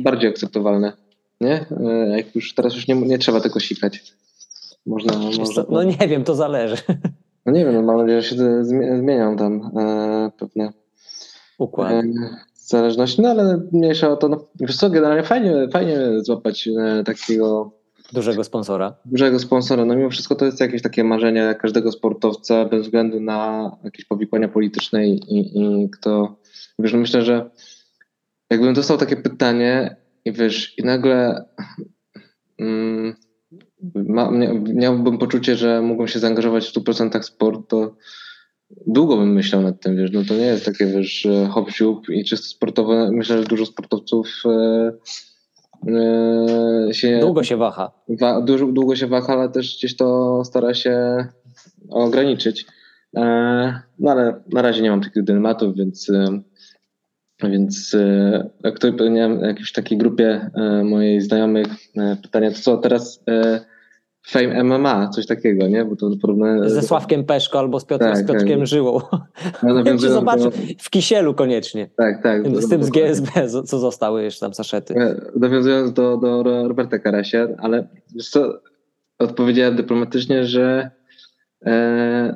bardziej 0.03 0.29
akceptowalne. 0.29 0.93
Nie? 1.41 1.65
E, 1.87 2.17
Jak 2.17 2.35
już 2.35 2.53
teraz 2.53 2.75
już 2.75 2.87
nie, 2.87 2.95
nie 2.95 3.17
trzeba 3.17 3.41
tego 3.41 3.59
sikać. 3.59 4.13
Można, 4.87 5.19
Wiesz 5.19 5.37
można 5.37 5.63
co, 5.63 5.71
No 5.71 5.83
nie 5.83 6.07
wiem, 6.07 6.23
to 6.23 6.35
zależy. 6.35 6.75
no 7.45 7.51
nie 7.51 7.65
wiem, 7.65 7.73
no 7.73 7.81
mam 7.81 7.97
nadzieję, 7.97 8.21
że 8.21 8.29
się 8.29 8.63
zmienią 8.99 9.35
tam 9.37 9.71
e, 9.77 10.31
pewne 10.39 10.73
Układ. 11.57 11.91
e, 11.93 12.03
zależności, 12.55 13.21
no 13.21 13.29
ale 13.29 13.61
mniejsza 13.71 14.09
o 14.09 14.15
to. 14.17 14.29
No, 14.29 14.45
wiesz 14.59 14.77
co, 14.77 14.89
generalnie 14.89 15.23
fajnie, 15.23 15.67
fajnie 15.73 15.97
złapać 16.21 16.67
e, 16.67 17.03
takiego 17.03 17.71
Dużego 18.13 18.43
sponsora. 18.43 18.95
dużego 19.05 19.39
sponsora. 19.39 19.85
No 19.85 19.95
mimo 19.95 20.09
wszystko 20.09 20.35
to 20.35 20.45
jest 20.45 20.59
jakieś 20.59 20.81
takie 20.81 21.03
marzenie 21.03 21.55
każdego 21.61 21.91
sportowca 21.91 22.65
bez 22.65 22.83
względu 22.83 23.19
na 23.19 23.71
jakieś 23.83 24.05
powikłania 24.05 24.47
polityczne 24.47 25.07
i, 25.07 25.13
i, 25.13 25.61
i 25.61 25.89
kto... 25.89 26.35
Wiesz, 26.79 26.93
no 26.93 26.99
myślę, 26.99 27.21
że 27.21 27.49
jakbym 28.49 28.73
dostał 28.73 28.97
takie 28.97 29.15
pytanie 29.15 29.95
i 30.25 30.31
wiesz, 30.31 30.77
i 30.77 30.83
nagle 30.83 31.45
mm, 32.59 33.15
ma, 33.95 34.31
mia, 34.31 34.53
miałbym 34.53 35.17
poczucie, 35.17 35.55
że 35.55 35.81
mógłbym 35.81 36.07
się 36.07 36.19
zaangażować 36.19 36.67
w 36.67 36.73
100% 36.73 37.19
w 37.21 37.25
sport, 37.25 37.61
to 37.69 37.95
długo 38.87 39.17
bym 39.17 39.33
myślał 39.33 39.61
nad 39.61 39.81
tym, 39.81 39.95
wiesz, 39.97 40.11
no 40.11 40.21
to 40.27 40.33
nie 40.33 40.45
jest 40.45 40.65
takie, 40.65 40.85
wiesz, 40.85 41.27
hop 41.49 41.69
i 42.09 42.23
czysto 42.25 42.47
sportowe. 42.47 43.09
Myślę, 43.11 43.37
że 43.37 43.43
dużo 43.43 43.65
sportowców 43.65 44.27
e, 44.45 44.91
e, 46.89 46.93
się 46.93 47.19
Długo 47.21 47.43
się 47.43 47.57
waha. 47.57 47.91
wa- 48.09 48.41
dużo, 48.41 48.65
długo 48.65 48.95
się 48.95 49.07
waha, 49.07 49.33
ale 49.33 49.49
też 49.49 49.77
gdzieś 49.77 49.95
to 49.95 50.41
stara 50.45 50.73
się 50.73 51.25
ograniczyć. 51.89 52.65
E, 53.17 53.81
No 53.99 54.11
ale 54.11 54.43
na 54.53 54.61
razie 54.61 54.81
nie 54.81 54.89
mam 54.89 55.01
takich 55.01 55.23
dylematów, 55.23 55.75
więc, 55.75 56.09
e, 56.09 56.41
więc 57.43 57.93
e, 57.93 58.49
jak 58.63 58.79
miałem 59.11 59.39
w 59.39 59.41
jakiejś 59.41 59.71
takiej 59.71 59.97
grupie 59.97 60.49
e, 60.53 60.83
mojej 60.83 61.21
znajomych 61.21 61.67
e, 61.97 62.17
pytania, 62.21 62.51
to 62.51 62.57
co 62.57 62.77
teraz 62.77 63.23
Fame 64.27 64.63
MMA, 64.63 65.09
coś 65.09 65.25
takiego, 65.25 65.67
nie? 65.67 65.85
Bo 65.85 65.95
to 65.95 66.09
porównanie... 66.21 66.69
Ze 66.69 66.81
Sławkiem 66.81 67.23
Peszko 67.23 67.59
albo 67.59 67.79
z, 67.79 67.85
Piotrem, 67.85 68.13
Tak, 68.13 68.23
z 68.23 68.27
Piotrkiem 68.27 68.59
tak. 68.59 68.67
Żyłą. 68.67 68.99
No, 69.63 69.73
nawiązując 69.73 70.19
zobaczę 70.19 70.43
do- 70.43 70.51
w 70.79 70.89
Kisielu 70.89 71.33
koniecznie. 71.33 71.89
Tak, 71.97 72.23
tak. 72.23 72.47
Z 72.47 72.69
tym 72.69 72.83
z 72.83 72.89
GSB, 72.89 73.47
co 73.65 73.79
zostały 73.79 74.23
jeszcze 74.23 74.39
tam 74.39 74.53
saszety. 74.53 74.93
Nawiązując 75.35 75.93
do, 75.93 76.17
do 76.17 76.43
Roberta 76.67 76.99
Karasia, 76.99 77.47
ale 77.57 77.87
wiesz 78.15 78.29
co, 78.29 78.53
odpowiedziałem 79.19 79.75
dyplomatycznie, 79.75 80.45
że 80.45 80.91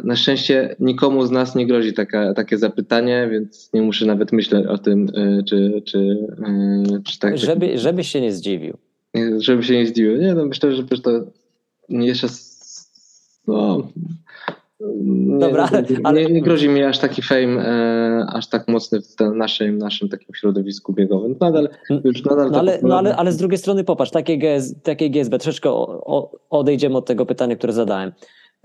na 0.04 0.16
szczęście 0.16 0.76
nikomu 0.80 1.26
z 1.26 1.32
nas 1.32 1.56
nie 1.56 1.68
grozi 1.68 1.94
taka, 1.94 2.34
takie 2.34 2.58
zapytanie, 2.58 3.28
więc 3.32 3.74
nie 3.74 3.82
muszę 3.82 4.06
nawet 4.06 4.32
myśleć 4.32 4.66
o 4.66 4.78
tym, 4.78 5.08
e, 5.16 5.44
czy, 5.44 5.82
czy, 5.86 6.28
e, 6.46 7.02
czy 7.04 7.20
tak. 7.20 7.38
Żeby, 7.38 7.78
żebyś 7.78 8.08
się 8.08 8.22
nie 8.22 8.32
zdziwił. 8.32 8.78
żeby 9.38 9.64
się 9.64 9.74
nie 9.74 9.88
zdziwił. 9.88 10.18
Nie, 10.18 10.34
no 10.34 10.46
myślę, 10.46 10.72
że 10.76 10.84
to 10.84 11.24
jeszcze 11.90 12.28
no, 13.48 13.88
nie, 15.04 15.40
Dobra, 15.40 15.70
nie, 15.90 15.98
ale- 16.04 16.24
nie, 16.24 16.34
nie 16.34 16.42
grozi 16.42 16.70
mi 16.70 16.84
aż 16.84 17.00
taki 17.00 17.22
fame, 17.22 17.66
e, 17.66 18.26
aż 18.34 18.48
tak 18.48 18.68
mocny 18.68 19.02
w 19.02 19.36
naszym, 19.36 19.78
naszym 19.78 20.10
takim 20.10 20.36
środowisku 20.36 20.94
biegowym. 20.94 21.36
Nadal, 21.42 21.70
już 22.04 22.24
nadal 22.24 22.46
No 22.46 22.52
ta 22.52 22.60
ale, 22.60 22.80
no, 22.84 22.98
ale, 22.98 23.16
ale 23.16 23.32
z 23.32 23.38
drugiej 23.38 23.58
strony 23.58 23.84
popatrz, 23.84 24.12
takie, 24.12 24.38
GS, 24.38 24.82
takie 24.84 25.10
GSB, 25.10 25.40
troszeczkę 25.40 25.70
o, 25.70 26.04
o, 26.06 26.32
odejdziemy 26.50 26.98
od 26.98 27.06
tego 27.06 27.26
pytania, 27.26 27.56
które 27.56 27.74
zadałem. 27.74 28.12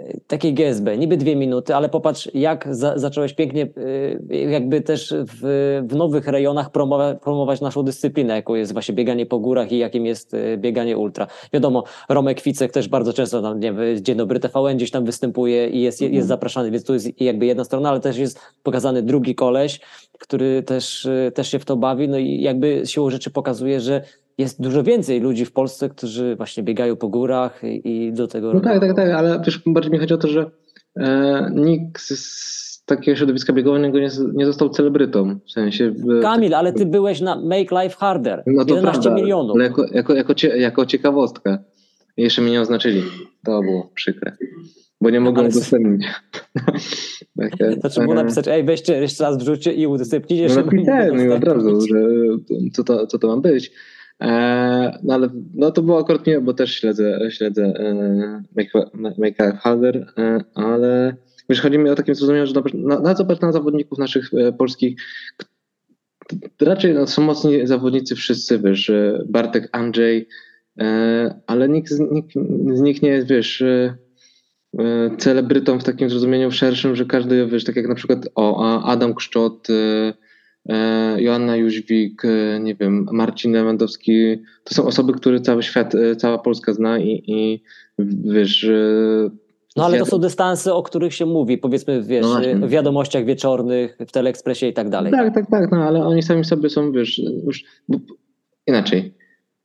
Y, 0.00 0.20
Takie 0.26 0.52
GSB, 0.52 0.98
niby 0.98 1.16
dwie 1.16 1.36
minuty, 1.36 1.74
ale 1.74 1.88
popatrz, 1.88 2.28
jak 2.34 2.74
za, 2.74 2.98
zacząłeś 2.98 3.34
pięknie, 3.34 3.68
y, 4.30 4.36
jakby 4.50 4.80
też 4.80 5.14
w, 5.18 5.82
w 5.88 5.94
nowych 5.94 6.28
rejonach 6.28 6.70
promować, 6.70 7.18
promować 7.20 7.60
naszą 7.60 7.82
dyscyplinę, 7.82 8.34
jaką 8.34 8.54
jest 8.54 8.72
właśnie 8.72 8.94
bieganie 8.94 9.26
po 9.26 9.38
górach 9.38 9.72
i 9.72 9.78
jakim 9.78 10.06
jest 10.06 10.34
y, 10.34 10.56
bieganie 10.58 10.98
ultra. 10.98 11.26
Wiadomo, 11.52 11.84
Romek 12.08 12.42
Wicek 12.42 12.72
też 12.72 12.88
bardzo 12.88 13.12
często 13.12 13.42
tam, 13.42 13.60
nie 13.60 13.72
wiem, 13.72 14.04
Dzień 14.04 14.16
Dobry 14.16 14.40
TVN 14.40 14.76
gdzieś 14.76 14.90
tam 14.90 15.04
występuje 15.04 15.68
i 15.68 15.80
jest, 15.80 16.00
jest 16.00 16.28
zapraszany, 16.28 16.70
więc 16.70 16.84
tu 16.84 16.94
jest 16.94 17.20
jakby 17.20 17.46
jedna 17.46 17.64
strona, 17.64 17.90
ale 17.90 18.00
też 18.00 18.18
jest 18.18 18.40
pokazany 18.62 19.02
drugi 19.02 19.34
koleś, 19.34 19.80
który 20.18 20.62
też, 20.62 21.04
y, 21.04 21.32
też 21.34 21.50
się 21.50 21.58
w 21.58 21.64
to 21.64 21.76
bawi, 21.76 22.08
no 22.08 22.18
i 22.18 22.40
jakby 22.40 22.82
siłą 22.84 23.10
rzeczy 23.10 23.30
pokazuje, 23.30 23.80
że 23.80 24.02
jest 24.38 24.62
dużo 24.62 24.82
więcej 24.82 25.20
ludzi 25.20 25.44
w 25.44 25.52
Polsce, 25.52 25.88
którzy 25.88 26.36
właśnie 26.36 26.62
biegają 26.62 26.96
po 26.96 27.08
górach 27.08 27.60
i, 27.64 28.06
i 28.06 28.12
do 28.12 28.26
tego 28.28 28.54
No 28.54 28.60
tak, 28.60 28.80
tak, 28.80 28.96
tak, 28.96 29.10
ale 29.10 29.40
wiesz, 29.46 29.62
bardziej 29.66 29.92
mi 29.92 29.98
chodzi 29.98 30.14
o 30.14 30.18
to, 30.18 30.28
że 30.28 30.50
e, 30.96 31.50
nikt 31.54 32.00
z, 32.00 32.66
takiego 32.86 33.16
środowiska 33.16 33.52
biegowego 33.52 33.98
nie, 33.98 34.08
nie 34.34 34.46
został 34.46 34.68
celebrytą. 34.70 35.38
W 35.46 35.52
sensie. 35.52 35.94
e, 36.18 36.22
Kamil, 36.22 36.54
ale 36.54 36.72
ty 36.72 36.86
byłeś 36.86 37.20
na 37.20 37.40
Make 37.40 37.70
Life 37.70 37.96
Harder. 37.98 38.42
no 38.46 38.64
to 38.64 38.74
11 38.74 39.02
prawda, 39.02 39.22
milionów. 39.22 39.56
Ale 39.56 39.64
jako, 39.64 39.86
jako, 39.92 40.14
jako, 40.14 40.34
cie, 40.34 40.48
jako 40.58 40.86
ciekawostkę. 40.86 41.58
Jeszcze 42.16 42.42
mnie 42.42 42.50
nie 42.50 42.60
oznaczyli. 42.60 43.02
To 43.44 43.60
było 43.62 43.90
przykre. 43.94 44.36
Bo 45.00 45.10
nie 45.10 45.20
mogłem 45.20 45.46
Ale- 45.46 45.54
udostępnić. 45.54 46.06
Takie, 47.40 47.76
To 47.76 47.88
trzeba 47.88 48.06
było 48.06 48.20
e, 48.20 48.22
napisać, 48.22 48.48
ej 48.48 48.64
weźcie 48.64 49.00
jeszcze 49.00 49.24
raz 49.24 49.38
wrzućcie 49.38 49.72
i 49.72 49.86
udostępnijcie. 49.86 50.48
No 50.48 50.54
napisałem 50.54 51.20
im 51.20 51.32
od 51.32 51.44
razu, 51.44 51.80
że 51.80 51.96
co 52.72 52.84
to, 52.84 53.06
co 53.06 53.18
to 53.18 53.28
ma 53.28 53.36
być. 53.36 53.72
E, 54.22 54.98
no 55.02 55.14
ale 55.14 55.28
no 55.54 55.70
to 55.70 55.82
było 55.82 56.00
akurat 56.00 56.26
miłe, 56.26 56.40
bo 56.40 56.54
też 56.54 56.74
śledzę, 56.74 57.18
śledzę 57.30 57.64
e, 57.64 58.42
Life 59.18 59.52
Harder, 59.60 60.12
e, 60.18 60.40
ale 60.54 61.16
wiesz, 61.48 61.60
chodzi 61.60 61.78
mi 61.78 61.90
o 61.90 61.94
takim 61.94 62.14
zrozumieniu, 62.14 62.46
że 62.46 62.54
na, 62.74 63.00
na, 63.00 63.14
na 63.42 63.52
zawodników 63.52 63.98
naszych 63.98 64.30
polskich, 64.58 65.00
raczej 66.60 66.94
no, 66.94 67.06
są 67.06 67.22
mocni 67.22 67.66
zawodnicy 67.66 68.14
wszyscy, 68.14 68.58
wiesz, 68.58 68.92
Bartek, 69.28 69.68
Andrzej, 69.72 70.28
ale 71.46 71.68
nikt 71.68 71.90
z, 71.90 72.00
nikt 72.00 72.32
z 72.74 72.80
nich 72.80 73.02
nie 73.02 73.08
jest, 73.08 73.28
wiesz, 73.28 73.64
celebrytą 75.18 75.78
w 75.78 75.84
takim 75.84 76.10
zrozumieniu 76.10 76.50
szerszym, 76.50 76.96
że 76.96 77.04
każdy, 77.04 77.46
wiesz, 77.46 77.64
tak 77.64 77.76
jak 77.76 77.88
na 77.88 77.94
przykład 77.94 78.28
o, 78.34 78.82
Adam 78.84 79.14
Kszczot, 79.14 79.68
Joanna 81.18 81.56
Jóźwik, 81.56 82.24
e, 82.24 82.60
nie 82.60 82.74
wiem, 82.74 83.06
Marcin 83.12 83.52
Lewandowski, 83.52 84.36
to 84.64 84.74
są 84.74 84.86
osoby, 84.86 85.12
które 85.12 85.40
cały 85.40 85.62
świat, 85.62 85.94
e, 85.94 86.16
cała 86.16 86.38
Polska 86.38 86.74
zna 86.74 86.98
i, 86.98 87.22
i 87.26 87.62
wiesz... 88.24 88.64
e, 88.64 89.30
No 89.76 89.84
ale 89.84 89.98
to 89.98 90.06
są 90.06 90.18
dystanse, 90.18 90.74
o 90.74 90.82
których 90.82 91.14
się 91.14 91.26
mówi, 91.26 91.58
powiedzmy, 91.58 92.02
wiesz, 92.02 92.26
No 92.60 92.66
w 92.66 92.70
wiadomościach 92.70 93.24
wieczornych, 93.24 93.98
w 94.06 94.12
Teleekspresie 94.12 94.66
i 94.66 94.72
tak 94.72 94.88
dalej. 94.88 95.12
Tak, 95.12 95.34
tak, 95.34 95.50
tak, 95.50 95.70
no 95.70 95.84
ale 95.84 96.04
oni 96.04 96.22
sami 96.22 96.44
sobie 96.44 96.70
są, 96.70 96.92
wiesz, 96.92 97.18
już 97.46 97.64
inaczej. 98.66 99.14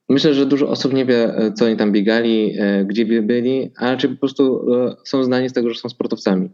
myślę, 0.08 0.34
że 0.34 0.46
dużo 0.46 0.68
osób 0.68 0.92
nie 0.92 1.04
wie, 1.04 1.36
e, 1.36 1.52
co 1.52 1.64
oni 1.64 1.76
tam 1.76 1.92
biegali, 1.92 2.54
e, 2.58 2.84
gdzie 2.84 3.06
by 3.06 3.22
byli, 3.22 3.70
a 3.76 3.96
czy 3.96 4.08
po 4.08 4.16
prostu 4.16 4.72
e, 4.74 4.96
są 5.04 5.24
znani 5.24 5.48
z 5.48 5.52
tego, 5.52 5.70
że 5.70 5.80
są 5.80 5.88
sportowcami. 5.88 6.50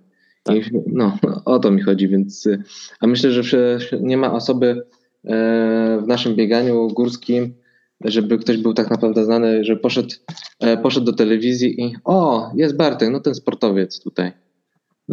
Tak. 0.54 0.82
No, 0.86 1.18
o 1.44 1.58
to 1.58 1.70
mi 1.70 1.82
chodzi, 1.82 2.08
więc 2.08 2.46
e, 2.46 2.62
a 3.00 3.06
myślę, 3.06 3.30
że 3.30 3.78
nie 4.00 4.16
ma 4.16 4.32
osoby 4.32 4.82
e, 5.24 6.00
w 6.02 6.06
naszym 6.06 6.34
bieganiu 6.36 6.88
górskim, 6.88 7.54
żeby 8.04 8.38
ktoś 8.38 8.56
był 8.56 8.74
tak 8.74 8.90
naprawdę 8.90 9.24
znany, 9.24 9.64
że 9.64 9.76
poszedł, 9.76 10.14
e, 10.60 10.76
poszedł 10.76 11.06
do 11.06 11.12
telewizji 11.12 11.82
i 11.84 11.94
o, 12.04 12.50
jest 12.56 12.76
Bartek, 12.76 13.10
no 13.10 13.20
ten 13.20 13.34
sportowiec 13.34 14.00
tutaj. 14.00 14.32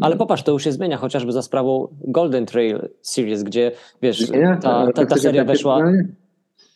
Ale 0.01 0.17
popatrz, 0.17 0.43
to 0.43 0.51
już 0.51 0.63
się 0.63 0.71
zmienia, 0.71 0.97
chociażby 0.97 1.31
za 1.31 1.41
sprawą 1.41 1.87
Golden 2.07 2.45
Trail 2.45 2.89
Series, 3.01 3.43
gdzie 3.43 3.71
wiesz, 4.01 4.27
ta, 4.29 4.57
ta, 4.57 4.85
ta 4.85 5.01
Faktycznie 5.01 5.21
seria 5.21 5.41
tak 5.41 5.47
weszła. 5.47 5.91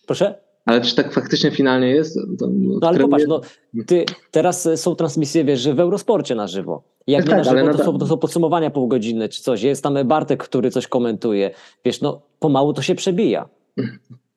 Proszę? 0.06 0.36
Ale 0.66 0.82
czy 0.82 0.96
tak 0.96 1.14
faktycznie 1.14 1.52
finalnie 1.52 1.88
jest? 1.88 2.20
No 2.40 2.88
ale 2.88 3.00
popatrz, 3.00 3.26
no, 3.28 3.42
ty, 3.88 4.06
teraz 4.32 4.70
są 4.76 4.96
transmisje, 4.96 5.44
wiesz, 5.44 5.60
że 5.60 5.74
w 5.74 5.80
Eurosporcie 5.80 6.36
na 6.36 6.48
żywo. 6.48 6.84
Jak 7.10 7.26
Tak, 7.26 7.46
na 7.46 7.64
no 7.64 7.74
to, 7.74 7.84
są, 7.84 7.98
to 7.98 8.08
są 8.08 8.18
podsumowania 8.18 8.70
półgodzinne 8.70 9.30
czy 9.30 9.42
coś. 9.42 9.62
Jest 9.62 9.84
tam 9.84 10.08
Bartek, 10.08 10.44
który 10.44 10.72
coś 10.72 10.88
komentuje. 10.88 11.52
Wiesz, 11.86 12.02
no 12.02 12.22
pomału 12.40 12.74
to 12.74 12.82
się 12.82 12.96
przebija. 12.96 13.50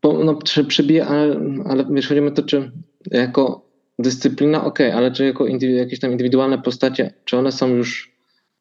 Po, 0.00 0.24
no, 0.24 0.34
przy, 0.34 0.64
przybije, 0.64 1.06
ale, 1.06 1.36
ale 1.64 1.84
wiesz, 1.90 2.08
chodzi 2.08 2.20
o 2.20 2.30
to, 2.30 2.42
czy 2.42 2.72
jako 3.10 3.66
dyscyplina, 3.98 4.64
okej, 4.64 4.90
ale 4.90 5.12
czy 5.12 5.24
jako 5.24 5.44
indywi- 5.44 5.76
jakieś 5.76 6.00
tam 6.00 6.12
indywidualne 6.12 6.58
postacie, 6.58 7.14
czy 7.24 7.38
one 7.38 7.52
są 7.52 7.68
już 7.68 8.12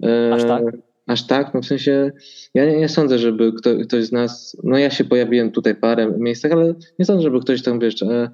e, 0.03 0.33
Aż 0.33 0.43
tak? 0.43 0.63
Aż 1.07 1.27
tak? 1.27 1.53
No 1.53 1.61
w 1.61 1.65
sensie, 1.65 2.11
ja 2.53 2.65
nie, 2.65 2.77
nie 2.77 2.89
sądzę, 2.89 3.19
żeby 3.19 3.53
kto, 3.53 3.69
ktoś 3.83 4.05
z 4.05 4.11
nas, 4.11 4.57
no 4.63 4.77
ja 4.77 4.89
się 4.89 5.03
pojawiłem 5.03 5.51
tutaj 5.51 5.75
parę 5.75 6.13
miejscach, 6.17 6.51
ale 6.51 6.73
nie 6.99 7.05
sądzę, 7.05 7.23
żeby 7.23 7.39
ktoś 7.39 7.63
tam, 7.63 7.79
wiesz, 7.79 8.03
e, 8.03 8.29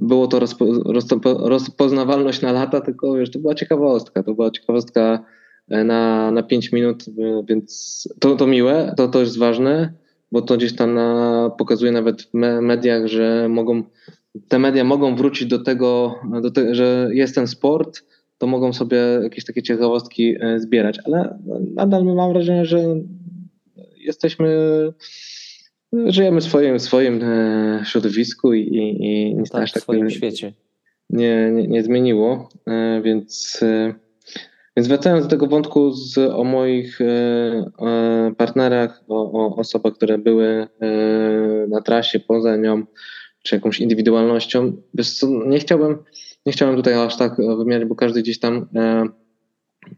było 0.00 0.26
to 0.26 0.38
rozpo, 0.38 0.66
rozpo, 0.84 1.48
rozpoznawalność 1.48 2.42
na 2.42 2.52
lata, 2.52 2.80
tylko 2.80 3.14
wiesz, 3.14 3.30
to 3.30 3.38
była 3.38 3.54
ciekawostka, 3.54 4.22
to 4.22 4.34
była 4.34 4.50
ciekawostka 4.50 5.24
e, 5.68 5.84
na, 5.84 6.30
na 6.30 6.42
5 6.42 6.72
minut, 6.72 7.04
e, 7.08 7.44
więc 7.48 8.08
to, 8.20 8.36
to 8.36 8.46
miłe, 8.46 8.94
to, 8.96 9.08
to 9.08 9.20
jest 9.20 9.38
ważne, 9.38 9.92
bo 10.32 10.42
to 10.42 10.56
gdzieś 10.56 10.76
tam 10.76 10.94
na, 10.94 11.50
pokazuje 11.58 11.92
nawet 11.92 12.22
w 12.22 12.34
me, 12.34 12.60
mediach, 12.60 13.06
że 13.06 13.48
mogą, 13.48 13.82
te 14.48 14.58
media 14.58 14.84
mogą 14.84 15.16
wrócić 15.16 15.48
do 15.48 15.58
tego, 15.58 16.14
do 16.42 16.50
te, 16.50 16.74
że 16.74 17.08
jest 17.12 17.34
ten 17.34 17.46
sport, 17.46 18.02
to 18.38 18.46
mogą 18.46 18.72
sobie 18.72 18.98
jakieś 19.22 19.44
takie 19.44 19.62
ciekawostki 19.62 20.34
e, 20.40 20.60
zbierać, 20.60 20.98
ale 21.04 21.38
nadal 21.74 22.04
mam 22.04 22.32
wrażenie, 22.32 22.64
że 22.64 22.96
jesteśmy, 23.96 24.48
żyjemy 25.92 26.40
w 26.40 26.44
swoim, 26.44 26.80
swoim 26.80 27.22
e, 27.22 27.82
środowisku 27.84 28.54
i, 28.54 28.60
i, 29.00 29.34
nic 29.34 29.50
Tak, 29.50 29.68
w 29.68 29.72
tak 29.72 29.82
swoim 29.82 30.04
nie, 30.04 30.10
świecie. 30.10 30.52
nie, 31.10 31.50
nie, 31.52 31.68
nie 31.68 31.82
zmieniło, 31.82 32.48
e, 32.66 33.00
więc, 33.04 33.60
e, 33.62 33.94
więc 34.76 34.88
wracając 34.88 35.24
do 35.24 35.30
tego 35.30 35.46
wątku 35.46 35.90
z, 35.92 36.18
o 36.18 36.44
moich 36.44 36.98
partnerach, 38.36 39.04
o, 39.08 39.32
o 39.32 39.56
osobach, 39.56 39.94
które 39.94 40.18
były 40.18 40.68
na 41.68 41.80
trasie 41.80 42.20
poza 42.20 42.56
nią, 42.56 42.82
czy 43.42 43.54
jakąś 43.54 43.80
indywidualnością, 43.80 44.72
co, 45.18 45.26
nie 45.46 45.58
chciałbym, 45.58 45.98
nie 46.46 46.52
chciałem 46.52 46.76
tutaj 46.76 46.94
aż 46.94 47.16
tak 47.16 47.36
wymieniać, 47.36 47.88
bo 47.88 47.94
każdy 47.94 48.22
gdzieś 48.22 48.38
tam 48.38 48.68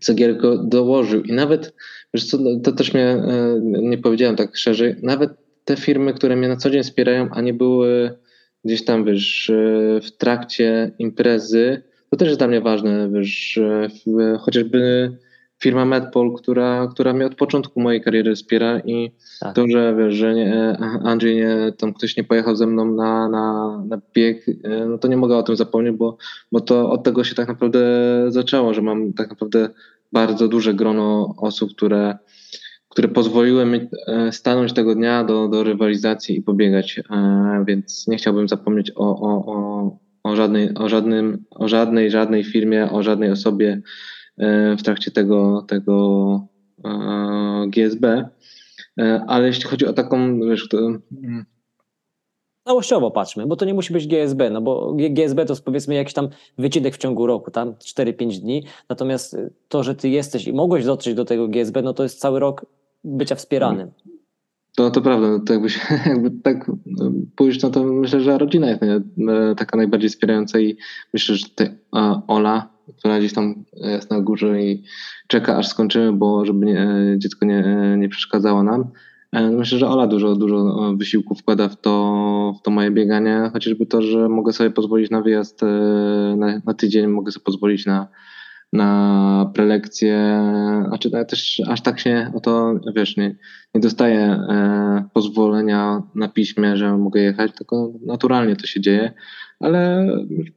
cegierko 0.01 0.59
dołożył 0.59 1.23
i 1.23 1.33
nawet, 1.33 1.75
wiesz 2.15 2.27
co, 2.27 2.39
to 2.63 2.73
też 2.73 2.95
mnie, 2.95 3.23
nie 3.63 3.99
powiedziałem 3.99 4.37
tak 4.37 4.57
szerzej, 4.57 4.97
nawet 5.03 5.44
te 5.65 5.77
firmy, 5.77 6.15
które 6.15 6.37
mnie 6.37 6.49
na 6.49 6.57
co 6.57 6.71
dzień 6.71 6.83
wspierają, 6.83 7.29
a 7.31 7.41
nie 7.41 7.55
były 7.55 8.19
gdzieś 8.65 8.85
tam, 8.85 9.05
wiesz, 9.05 9.51
e, 9.51 10.01
w 10.01 10.17
trakcie 10.17 10.93
imprezy, 10.99 11.83
to 12.11 12.17
też 12.17 12.29
jest 12.29 12.41
dla 12.41 12.49
mnie 12.49 12.61
ważne, 12.61 13.11
wiesz, 13.13 13.59
e, 13.59 13.89
chociażby 14.39 15.11
firma 15.63 15.85
Medpol, 15.85 16.35
która, 16.35 16.89
która 16.91 17.13
mnie 17.13 17.27
od 17.27 17.35
początku 17.35 17.81
mojej 17.81 18.01
kariery 18.01 18.35
wspiera 18.35 18.79
i 18.79 19.11
Tak. 19.41 19.55
to, 19.55 19.65
że 19.69 19.97
wiesz, 19.99 20.15
że 20.15 20.35
nie, 20.35 20.77
Andrzej 21.05 21.37
nie, 21.37 21.73
tam 21.79 21.95
ktoś 21.95 22.17
nie 22.17 22.25
pojechał 22.25 22.57
ze 22.57 22.67
mną 22.67 22.95
na, 22.95 23.29
na, 23.29 23.79
na 23.89 23.99
bieg, 24.15 24.47
e, 24.49 24.87
no 24.87 24.99
to 24.99 25.09
nie 25.09 25.17
mogę 25.17 25.37
o 25.37 25.43
tym 25.43 25.57
zapomnieć, 25.57 25.97
bo, 25.97 26.17
bo 26.53 26.61
to 26.61 26.91
od 26.91 27.03
tego 27.03 27.25
się 27.25 27.35
tak 27.35 27.49
naprawdę 27.49 27.81
zaczęło, 28.29 28.75
że 28.75 28.83
mam 28.83 29.13
tak 29.13 29.31
naprawdę 29.31 29.69
bardzo 30.13 30.49
duże 30.49 30.75
grono 30.75 31.35
osób, 31.37 31.71
które, 31.71 32.19
które 32.95 33.09
pozwoliły 33.09 33.67
mi 33.67 33.81
e, 34.07 34.33
stanąć 34.33 34.73
tego 34.73 34.95
dnia 34.95 35.25
do, 35.25 35.49
do 35.49 35.65
rywalizacji 35.65 36.37
i 36.37 36.43
pobiegać, 36.43 37.01
e, 37.11 37.65
więc 37.67 38.07
nie 38.09 38.17
chciałbym 38.17 38.49
zapomnieć 38.49 38.93
o, 38.97 39.21
o, 39.21 39.47
o, 39.47 39.99
o, 40.23 40.37
żadnej, 40.37 40.75
o, 40.75 40.89
żadnym, 40.89 41.45
o 41.51 41.69
żadnej, 41.69 42.11
żadnej 42.11 42.45
firmie, 42.45 42.91
o 42.91 43.03
żadnej 43.03 43.31
osobie 43.31 43.83
e, 44.39 44.77
w 44.77 44.83
trakcie 44.83 45.11
tego, 45.11 45.65
tego 45.69 46.49
GSB. 47.69 48.29
Ale 49.27 49.47
jeśli 49.47 49.65
chodzi 49.65 49.87
o 49.87 49.93
taką, 49.93 50.41
wiesz, 50.41 50.69
to, 50.69 50.79
mm, 50.79 51.45
Całościowo 52.65 53.11
patrzmy, 53.11 53.47
bo 53.47 53.57
to 53.57 53.65
nie 53.65 53.75
musi 53.75 53.93
być 53.93 54.07
GSB, 54.07 54.51
no 54.51 54.61
bo 54.61 54.95
GSB 54.95 55.47
to 55.47 55.53
jest 55.53 55.65
powiedzmy 55.65 55.95
jakiś 55.95 56.15
tam 56.15 56.29
wycinek 56.59 56.95
w 56.95 56.99
ciągu 56.99 57.27
roku, 57.27 57.51
tam 57.51 57.75
4-5 57.75 58.41
dni, 58.41 58.65
natomiast 58.89 59.37
to, 59.69 59.83
że 59.83 59.95
ty 59.95 60.09
jesteś 60.09 60.47
i 60.47 60.53
mogłeś 60.53 60.85
dotrzeć 60.85 61.15
do 61.15 61.25
tego 61.25 61.49
GSB, 61.49 61.83
no 61.83 61.95
to 61.95 62.03
jest 62.03 62.21
cały 62.21 62.41
rok 62.41 62.67
bycia 63.05 63.35
wspieranym. 63.35 63.91
to, 64.77 64.91
to 64.91 65.01
prawda, 65.01 65.29
no 65.31 65.39
to 65.39 65.53
jakby, 65.53 65.71
się, 65.71 65.81
jakby 66.07 66.31
tak 66.31 66.71
no, 66.87 67.13
pójść, 67.37 67.63
no 67.63 67.71
to 67.71 67.85
myślę, 67.85 68.21
że 68.21 68.39
rodzina 68.39 68.69
jest 68.69 68.83
e, 68.83 69.55
taka 69.57 69.77
najbardziej 69.77 70.11
wspierająca 70.11 70.61
i 70.61 70.77
myślę, 71.15 71.37
że 71.37 71.49
tutaj 71.49 71.79
Ola, 72.29 72.69
która 72.99 73.19
gdzieś 73.19 73.33
tam 73.33 73.65
jest 73.73 74.11
na 74.11 74.21
górze 74.21 74.63
i 74.63 74.85
czeka 75.29 75.57
aż 75.57 75.69
skończymy, 75.69 76.13
bo 76.13 76.45
żeby 76.45 76.67
nie, 76.67 76.89
dziecko 77.19 77.47
nie, 77.47 77.65
nie 77.99 78.09
przeszkadzało 78.09 78.63
nam. 78.63 78.85
E, 79.33 79.51
Myślę, 79.51 79.79
że 79.79 79.89
Ola 79.89 80.07
dużo, 80.07 80.37
dużo 80.37 80.91
e, 80.91 80.97
wysiłku 80.97 81.35
wkłada 81.35 81.69
w 81.69 81.81
to, 81.81 82.55
w 82.61 82.63
to 82.63 82.71
moje 82.71 82.91
bieganie, 82.91 83.51
chociażby 83.53 83.87
to, 83.87 84.03
że 84.03 84.29
mogę 84.29 84.53
sobie 84.53 84.71
pozwolić 84.71 85.11
na 85.11 85.21
wyjazd 85.21 85.61
na, 86.37 86.61
na 86.65 86.75
tydzień, 86.75 87.07
mogę 87.07 87.33
sobie 87.33 87.45
pozwolić 87.45 87.87
na, 87.87 88.09
na 88.75 89.51
prelekcje, 89.55 90.43
znaczy 90.89 91.11
ja 91.13 91.25
też 91.25 91.63
aż 91.69 91.81
tak 91.81 92.01
się 92.01 92.33
o 92.35 92.41
to, 92.41 92.75
wiesz, 92.97 93.17
nie, 93.17 93.37
nie 93.75 93.81
dostaję 93.81 94.21
e, 94.21 95.05
pozwolenia 95.13 96.03
na 96.15 96.29
piśmie, 96.29 96.77
że 96.77 96.99
mogę 96.99 97.21
jechać, 97.21 97.53
tylko 97.59 97.93
naturalnie 98.07 98.57
to 98.57 98.67
się 98.67 98.81
dzieje, 98.81 99.13
ale 99.61 100.07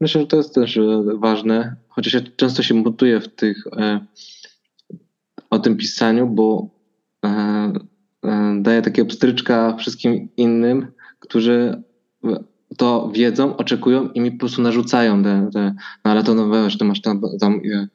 myślę, 0.02 0.22
że 0.22 0.28
to 0.28 0.38
jest 0.38 0.56
też 0.56 0.78
e, 0.78 1.04
ważne, 1.20 1.76
chociaż 1.88 2.14
ja 2.14 2.20
często 2.36 2.64
się 2.64 2.74
montuję 2.74 3.20
w 3.20 3.28
tych 3.28 3.68
e, 3.78 4.00
o 5.50 5.60
tym 5.60 5.78
pisaniu, 5.78 6.28
bo 6.28 6.70
e, 7.26 7.30
e, 8.26 8.58
daję 8.62 8.82
takiego 8.82 9.08
pstryczka 9.08 9.76
wszystkim 9.76 10.30
innym, 10.38 10.88
którzy 11.20 11.84
to 12.78 13.12
wiedzą, 13.14 13.58
oczekują 13.58 14.10
i 14.10 14.22
mi 14.22 14.32
po 14.32 14.40
prostu 14.40 14.62
narzucają 14.62 15.24
te, 15.24 15.50
te 15.54 15.76
no 16.06 16.12
ale 16.12 16.24
to 16.24 16.34
no 16.34 16.50
wiesz, 16.50 16.78
ty 16.78 16.86
masz 16.86 17.02
tam, 17.02 17.22
tam 17.40 17.62
e, 17.74 17.88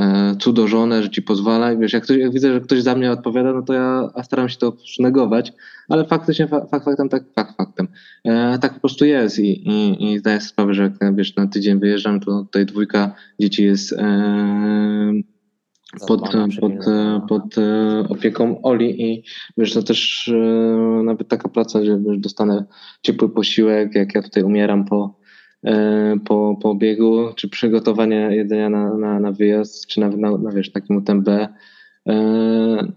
e, 0.00 1.02
że 1.02 1.10
ci 1.10 1.22
pozwala 1.22 1.76
wiesz, 1.76 1.92
jak, 1.92 2.04
ktoś, 2.04 2.16
jak 2.16 2.32
widzę, 2.32 2.52
że 2.52 2.60
ktoś 2.60 2.82
za 2.82 2.94
mnie 2.94 3.12
odpowiada, 3.12 3.52
no 3.52 3.62
to 3.62 3.72
ja 3.72 4.10
staram 4.22 4.48
się 4.48 4.56
to 4.56 4.76
negować, 4.98 5.52
ale 5.88 6.04
faktycznie, 6.04 6.48
fa- 6.48 6.66
fakt 6.66 6.84
faktem, 6.84 7.08
tak, 7.08 7.24
fakt 7.34 7.56
faktem. 7.56 7.88
E, 8.24 8.58
tak 8.58 8.74
po 8.74 8.80
prostu 8.80 9.04
jest 9.04 9.38
i, 9.38 9.68
i, 9.68 10.12
i 10.12 10.18
zdaję 10.18 10.40
sobie 10.40 10.48
sprawę, 10.48 10.74
że 10.74 10.82
jak 11.00 11.16
wiesz, 11.16 11.36
na 11.36 11.46
tydzień 11.46 11.80
wyjeżdżam, 11.80 12.20
to 12.20 12.42
tutaj 12.42 12.66
dwójka 12.66 13.14
dzieci 13.40 13.64
jest 13.64 13.92
e, 13.92 15.35
pod, 16.08 16.20
Zadbana, 16.20 16.44
pod, 16.44 16.50
przepilnowana. 16.50 17.26
pod 17.28 17.58
e, 17.58 18.04
opieką 18.08 18.62
Oli 18.62 19.02
i 19.02 19.22
wiesz, 19.58 19.72
to 19.72 19.82
też 19.82 20.28
e, 20.28 21.02
nawet 21.04 21.28
taka 21.28 21.48
praca, 21.48 21.84
że 21.84 21.98
wiesz, 21.98 22.18
dostanę 22.18 22.64
ciepły 23.02 23.28
posiłek, 23.28 23.94
jak 23.94 24.14
ja 24.14 24.22
tutaj 24.22 24.42
umieram 24.42 24.84
po, 24.84 25.18
e, 25.64 26.16
po, 26.24 26.58
po 26.62 26.74
biegu, 26.74 27.32
czy 27.36 27.48
przygotowanie 27.48 28.28
jedzenia 28.30 28.70
na, 28.70 28.94
na, 28.94 29.20
na 29.20 29.32
wyjazd, 29.32 29.86
czy 29.86 30.00
nawet 30.00 30.18
na, 30.18 30.38
na 30.38 30.52
wiesz, 30.52 30.72
takim 30.72 30.96
UTMB, 30.96 31.28
e, 31.28 31.48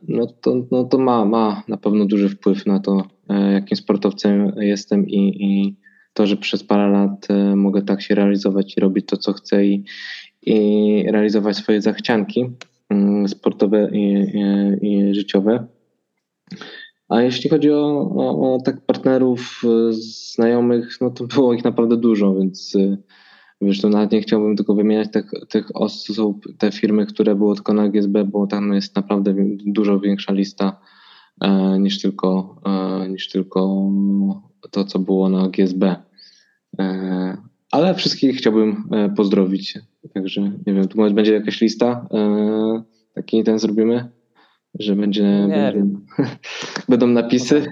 no 0.07 0.27
to, 0.41 0.67
no 0.71 0.83
to 0.83 0.97
ma, 0.97 1.25
ma 1.25 1.63
na 1.67 1.77
pewno 1.77 2.05
duży 2.05 2.29
wpływ 2.29 2.65
na 2.65 2.79
to, 2.79 3.03
e, 3.29 3.51
jakim 3.51 3.77
sportowcem 3.77 4.53
jestem 4.57 5.07
i, 5.07 5.17
i 5.39 5.75
to, 6.13 6.27
że 6.27 6.37
przez 6.37 6.63
parę 6.63 6.89
lat 6.89 7.27
e, 7.29 7.55
mogę 7.55 7.81
tak 7.81 8.01
się 8.01 8.15
realizować 8.15 8.77
i 8.77 8.79
robić 8.79 9.05
to, 9.05 9.17
co 9.17 9.33
chcę 9.33 9.65
i, 9.65 9.83
i 10.41 11.03
realizować 11.11 11.57
swoje 11.57 11.81
zachcianki 11.81 12.45
sportowe 13.27 13.89
i, 13.93 14.13
i, 14.13 15.09
i 15.09 15.15
życiowe. 15.15 15.67
A 17.09 17.21
jeśli 17.21 17.49
chodzi 17.49 17.71
o, 17.71 18.11
o, 18.15 18.55
o 18.55 18.61
tak 18.61 18.85
partnerów, 18.85 19.61
y, 19.63 19.93
znajomych, 19.93 20.97
no 21.01 21.09
to 21.09 21.23
było 21.23 21.53
ich 21.53 21.63
naprawdę 21.63 21.97
dużo, 21.97 22.35
więc 22.35 22.75
y, 22.75 22.97
wiesz, 23.61 23.81
to 23.81 23.89
nawet 23.89 24.11
nie 24.11 24.21
chciałbym 24.21 24.55
tylko 24.55 24.75
wymieniać 24.75 25.11
tych, 25.11 25.31
tych 25.49 25.75
osób, 25.75 26.45
te 26.57 26.71
firmy, 26.71 27.05
które 27.05 27.35
było 27.35 27.55
tylko 27.55 27.73
na 27.73 27.89
GSB, 27.89 28.23
bo 28.23 28.47
tam 28.47 28.73
jest 28.73 28.95
naprawdę 28.95 29.35
dużo 29.65 29.99
większa 29.99 30.33
lista 30.33 30.79
e, 31.41 31.79
niż 31.79 32.01
tylko, 32.01 32.61
e, 32.65 33.09
niż 33.09 33.29
tylko 33.29 33.89
to, 34.71 34.83
co 34.83 34.99
było 34.99 35.29
na 35.29 35.49
GSB. 35.49 35.95
E, 36.79 37.48
ale 37.79 37.95
wszystkich 37.95 38.37
chciałbym 38.37 38.83
e, 38.91 39.09
pozdrowić. 39.09 39.79
Także 40.13 40.41
nie 40.41 40.73
wiem, 40.73 40.87
tu 40.87 40.97
będzie 41.13 41.33
jakaś 41.33 41.61
lista. 41.61 42.07
E, 42.13 42.83
taki 43.13 43.43
ten 43.43 43.59
zrobimy, 43.59 44.09
że 44.79 44.95
będzie, 44.95 45.23
Nie 45.47 45.71
wiem. 45.75 46.05
będą 46.89 47.07
napisy. 47.07 47.65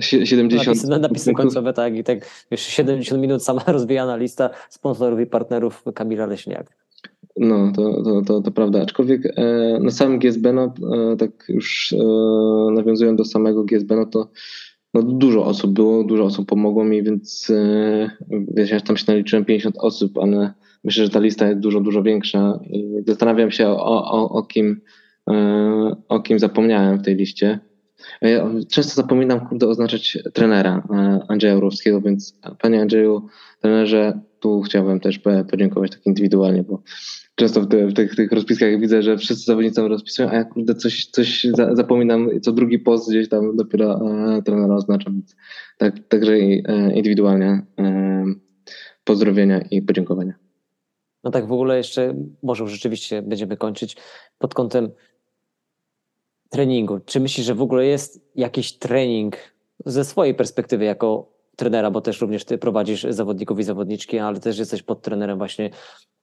Sie- 0.00 0.26
70 0.26 0.66
Napisy, 0.66 0.88
na- 0.88 0.98
napisy 0.98 1.32
końcowe, 1.32 1.72
tak, 1.72 1.96
i 1.96 2.04
tak 2.04 2.46
już 2.50 2.60
70 2.60 3.22
minut 3.22 3.42
sama 3.42 3.62
rozwijana 3.72 4.16
lista 4.16 4.50
sponsorów 4.68 5.20
i 5.20 5.26
partnerów 5.26 5.84
Kamila 5.94 6.26
Leśniak. 6.26 6.76
No, 7.36 7.72
to, 7.76 8.02
to, 8.02 8.22
to, 8.22 8.40
to 8.40 8.50
prawda. 8.50 8.82
Aczkolwiek 8.82 9.26
e, 9.36 9.78
na 9.80 9.90
samym 9.90 10.18
GSB, 10.18 10.52
no, 10.52 10.74
tak 11.18 11.30
już 11.48 11.94
nawiązując 12.74 13.18
do 13.18 13.24
samego 13.24 13.64
GSB, 13.64 13.96
no 13.96 14.06
to 14.06 14.28
no, 14.94 15.02
dużo 15.02 15.44
osób 15.44 15.72
było, 15.72 16.04
dużo 16.04 16.24
osób 16.24 16.48
pomogło 16.48 16.84
mi, 16.84 17.02
więc 17.02 17.50
e, 17.50 18.10
wiesz, 18.54 18.70
ja 18.70 18.80
tam 18.80 18.96
się 18.96 19.04
naliczyłem 19.08 19.44
50 19.44 19.76
osób, 19.78 20.18
ale 20.18 20.52
myślę, 20.84 21.04
że 21.04 21.10
ta 21.10 21.20
lista 21.20 21.48
jest 21.48 21.60
dużo, 21.60 21.80
dużo 21.80 22.02
większa 22.02 22.60
i 22.70 23.02
zastanawiam 23.06 23.50
się 23.50 23.68
o, 23.68 24.04
o, 24.12 24.30
o, 24.30 24.42
kim, 24.42 24.80
e, 25.30 25.96
o 26.08 26.20
kim 26.20 26.38
zapomniałem 26.38 26.98
w 26.98 27.02
tej 27.02 27.16
liście. 27.16 27.58
E, 28.22 28.30
Ja 28.30 28.50
często 28.70 28.94
zapominam, 28.94 29.48
kurde, 29.48 29.68
oznaczać 29.68 30.18
trenera 30.34 30.82
e, 30.90 31.20
Andrzeja 31.28 31.56
Urowskiego, 31.56 32.00
więc 32.00 32.38
panie 32.60 32.80
Andrzeju, 32.80 33.26
trenerze, 33.60 34.20
tu 34.42 34.62
chciałbym 34.62 35.00
też 35.00 35.18
po- 35.18 35.44
podziękować 35.50 35.90
tak 35.90 36.06
indywidualnie, 36.06 36.62
bo 36.62 36.82
często 37.34 37.60
w, 37.60 37.68
te, 37.68 37.86
w 37.86 37.94
tych, 37.94 38.16
tych 38.16 38.32
rozpiskach 38.32 38.80
widzę, 38.80 39.02
że 39.02 39.18
wszyscy 39.18 39.44
zawodnicy 39.44 39.76
tam 39.76 39.86
rozpisują, 39.86 40.30
a 40.30 40.34
ja 40.34 40.44
kurde 40.44 40.74
coś, 40.74 41.06
coś 41.06 41.44
za, 41.44 41.74
zapominam, 41.74 42.28
co 42.42 42.52
drugi 42.52 42.78
post 42.78 43.10
gdzieś 43.10 43.28
tam 43.28 43.56
dopiero 43.56 44.00
e, 44.36 44.42
trenera 44.42 44.74
oznaczam, 44.74 45.12
więc 45.12 45.36
tak, 45.78 45.94
także 46.08 46.38
i, 46.38 46.62
e, 46.66 46.92
indywidualnie 46.94 47.62
e, 47.78 48.24
pozdrowienia 49.04 49.60
i 49.70 49.82
podziękowania. 49.82 50.34
No 51.24 51.30
tak 51.30 51.46
w 51.46 51.52
ogóle 51.52 51.76
jeszcze, 51.76 52.14
może 52.42 52.68
rzeczywiście 52.68 53.22
będziemy 53.22 53.56
kończyć 53.56 53.96
pod 54.38 54.54
kątem 54.54 54.90
treningu. 56.50 57.00
Czy 57.00 57.20
myślisz, 57.20 57.46
że 57.46 57.54
w 57.54 57.62
ogóle 57.62 57.86
jest 57.86 58.20
jakiś 58.34 58.72
trening 58.78 59.36
ze 59.86 60.04
swojej 60.04 60.34
perspektywy 60.34 60.84
jako 60.84 61.31
trenera, 61.56 61.90
bo 61.90 62.00
też 62.00 62.20
również 62.20 62.44
ty 62.44 62.58
prowadzisz 62.58 63.06
zawodników 63.10 63.58
i 63.58 63.62
zawodniczki, 63.62 64.18
ale 64.18 64.40
też 64.40 64.58
jesteś 64.58 64.82
pod 64.82 65.02
trenerem 65.02 65.38
właśnie 65.38 65.70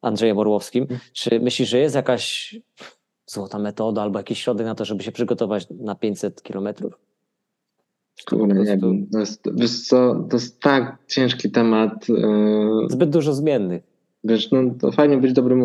Andrzejem 0.02 0.38
Orłowskim. 0.38 0.88
Czy 1.14 1.40
myślisz, 1.40 1.70
że 1.70 1.78
jest 1.78 1.96
jakaś 1.96 2.56
złota 3.26 3.60
metoda 3.60 4.02
albo 4.02 4.20
jakiś 4.20 4.44
środek 4.44 4.66
na 4.66 4.76
to, 4.76 4.86
żeby 4.86 5.04
się 5.04 5.12
przygotować 5.12 5.68
na 5.70 5.96
500 5.96 6.44
kilometrów? 6.44 7.00
Kurde, 8.30 8.56
nie 8.56 8.78
wiem, 8.78 9.08
to 9.12 9.20
jest, 9.20 9.44
wiesz 9.56 9.82
co, 9.82 10.28
to 10.30 10.36
jest 10.36 10.60
tak 10.60 10.98
ciężki 11.08 11.52
temat, 11.52 12.08
e, 12.10 12.90
Zbyt 12.90 13.10
dużo 13.10 13.34
zmiennych. 13.34 13.89
Wiesz, 14.24 14.52
no 14.52 14.62
to 14.82 14.91
fajnie 14.91 15.18
być 15.18 15.34
dobrym. 15.34 15.64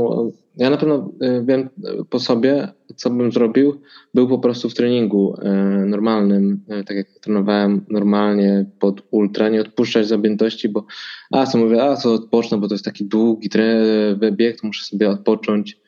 Ja 0.56 0.70
na 0.70 0.76
pewno 0.76 1.10
e, 1.20 1.42
wiem 1.44 1.60
e, 1.60 2.04
po 2.10 2.20
sobie, 2.20 2.68
co 2.96 3.10
bym 3.10 3.32
zrobił. 3.32 3.80
Był 4.14 4.28
po 4.28 4.38
prostu 4.38 4.70
w 4.70 4.74
treningu 4.74 5.36
e, 5.42 5.52
normalnym, 5.86 6.60
e, 6.68 6.84
tak 6.84 6.96
jak 6.96 7.06
trenowałem 7.20 7.84
normalnie 7.90 8.66
pod 8.78 9.02
ultra, 9.10 9.48
nie 9.48 9.60
odpuszczać 9.60 10.06
z 10.06 10.12
objętości, 10.12 10.68
bo 10.68 10.86
a 11.30 11.46
co 11.46 11.58
mówię, 11.58 11.82
a 11.82 11.96
co 11.96 12.12
odpocznę, 12.12 12.58
bo 12.58 12.68
to 12.68 12.74
jest 12.74 12.84
taki 12.84 13.04
długi 13.04 13.48
tre- 13.48 14.32
bieg, 14.32 14.60
to 14.60 14.66
muszę 14.66 14.84
sobie 14.84 15.10
odpocząć 15.10 15.80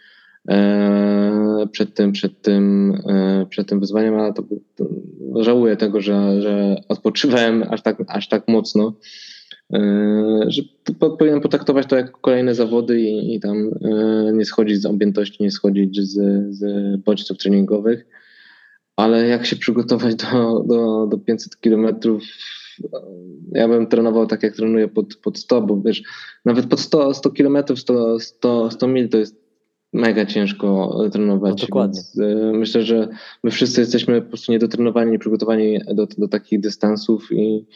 e, 0.49 1.67
przed 1.73 1.95
tym, 1.95 2.13
przed 2.13 2.43
tym, 2.43 2.95
e, 3.09 3.47
przed 3.51 3.69
tym 3.69 3.81
wyzwaniem, 3.81 4.15
ale 4.15 4.33
to, 4.33 4.43
to 4.77 4.87
żałuję 5.43 5.77
tego, 5.77 6.01
że, 6.01 6.43
że 6.43 6.77
odpoczywałem 6.89 7.65
aż 7.71 7.83
tak, 7.83 7.97
aż 8.09 8.29
tak 8.29 8.49
mocno. 8.49 8.93
E, 9.73 10.45
że 10.49 10.63
po- 10.99 11.11
powinien 11.11 11.41
potraktować 11.41 11.87
to 11.87 11.97
jako 11.97 12.19
kolejne 12.21 12.55
zawody 12.55 13.01
i, 13.01 13.35
i 13.35 13.41
tam 13.41 13.71
e, 13.85 14.33
nie 14.33 14.45
schodzić 14.45 14.83
z 14.83 14.87
objętości, 14.87 15.43
nie 15.43 15.51
schodzić 15.51 16.01
z, 16.01 16.15
z 16.55 16.97
bodźców 17.01 17.39
treningowych. 17.39 18.07
Ale 18.97 19.27
jak 19.27 19.47
się 19.47 19.57
przygotować 19.57 20.15
do, 20.15 20.65
do, 20.69 21.07
do 21.07 21.19
500 21.19 21.61
kilometrów, 21.61 22.23
ja 23.53 23.69
bym 23.69 23.87
trenował 23.87 24.27
tak, 24.27 24.43
jak 24.43 24.57
trenuję 24.57 24.89
pod, 24.89 25.17
pod 25.17 25.39
100, 25.39 25.63
bo 25.63 25.81
wiesz, 25.81 26.03
nawet 26.45 26.67
pod 26.67 26.81
100, 26.81 27.15
100 27.15 27.31
kilometrów, 27.31 27.81
100, 27.81 28.21
100, 28.21 28.71
100 28.71 28.89
mil 28.89 29.09
to 29.09 29.19
jest 29.19 29.47
mega 29.93 30.27
ciężko 30.27 30.99
trenować. 31.13 31.61
No 31.61 31.67
dokładnie. 31.67 32.01
Więc, 32.19 32.19
e, 32.19 32.53
myślę, 32.53 32.83
że 32.83 33.09
my 33.45 33.51
wszyscy 33.51 33.81
jesteśmy 33.81 34.23
po 34.23 34.29
prostu 34.29 34.53
niedotrenowani, 34.53 35.13
nieprzygotowani 35.13 35.79
do, 35.95 36.07
do 36.19 36.29
takich 36.29 36.61
dystansów 36.61 37.33
i, 37.33 37.67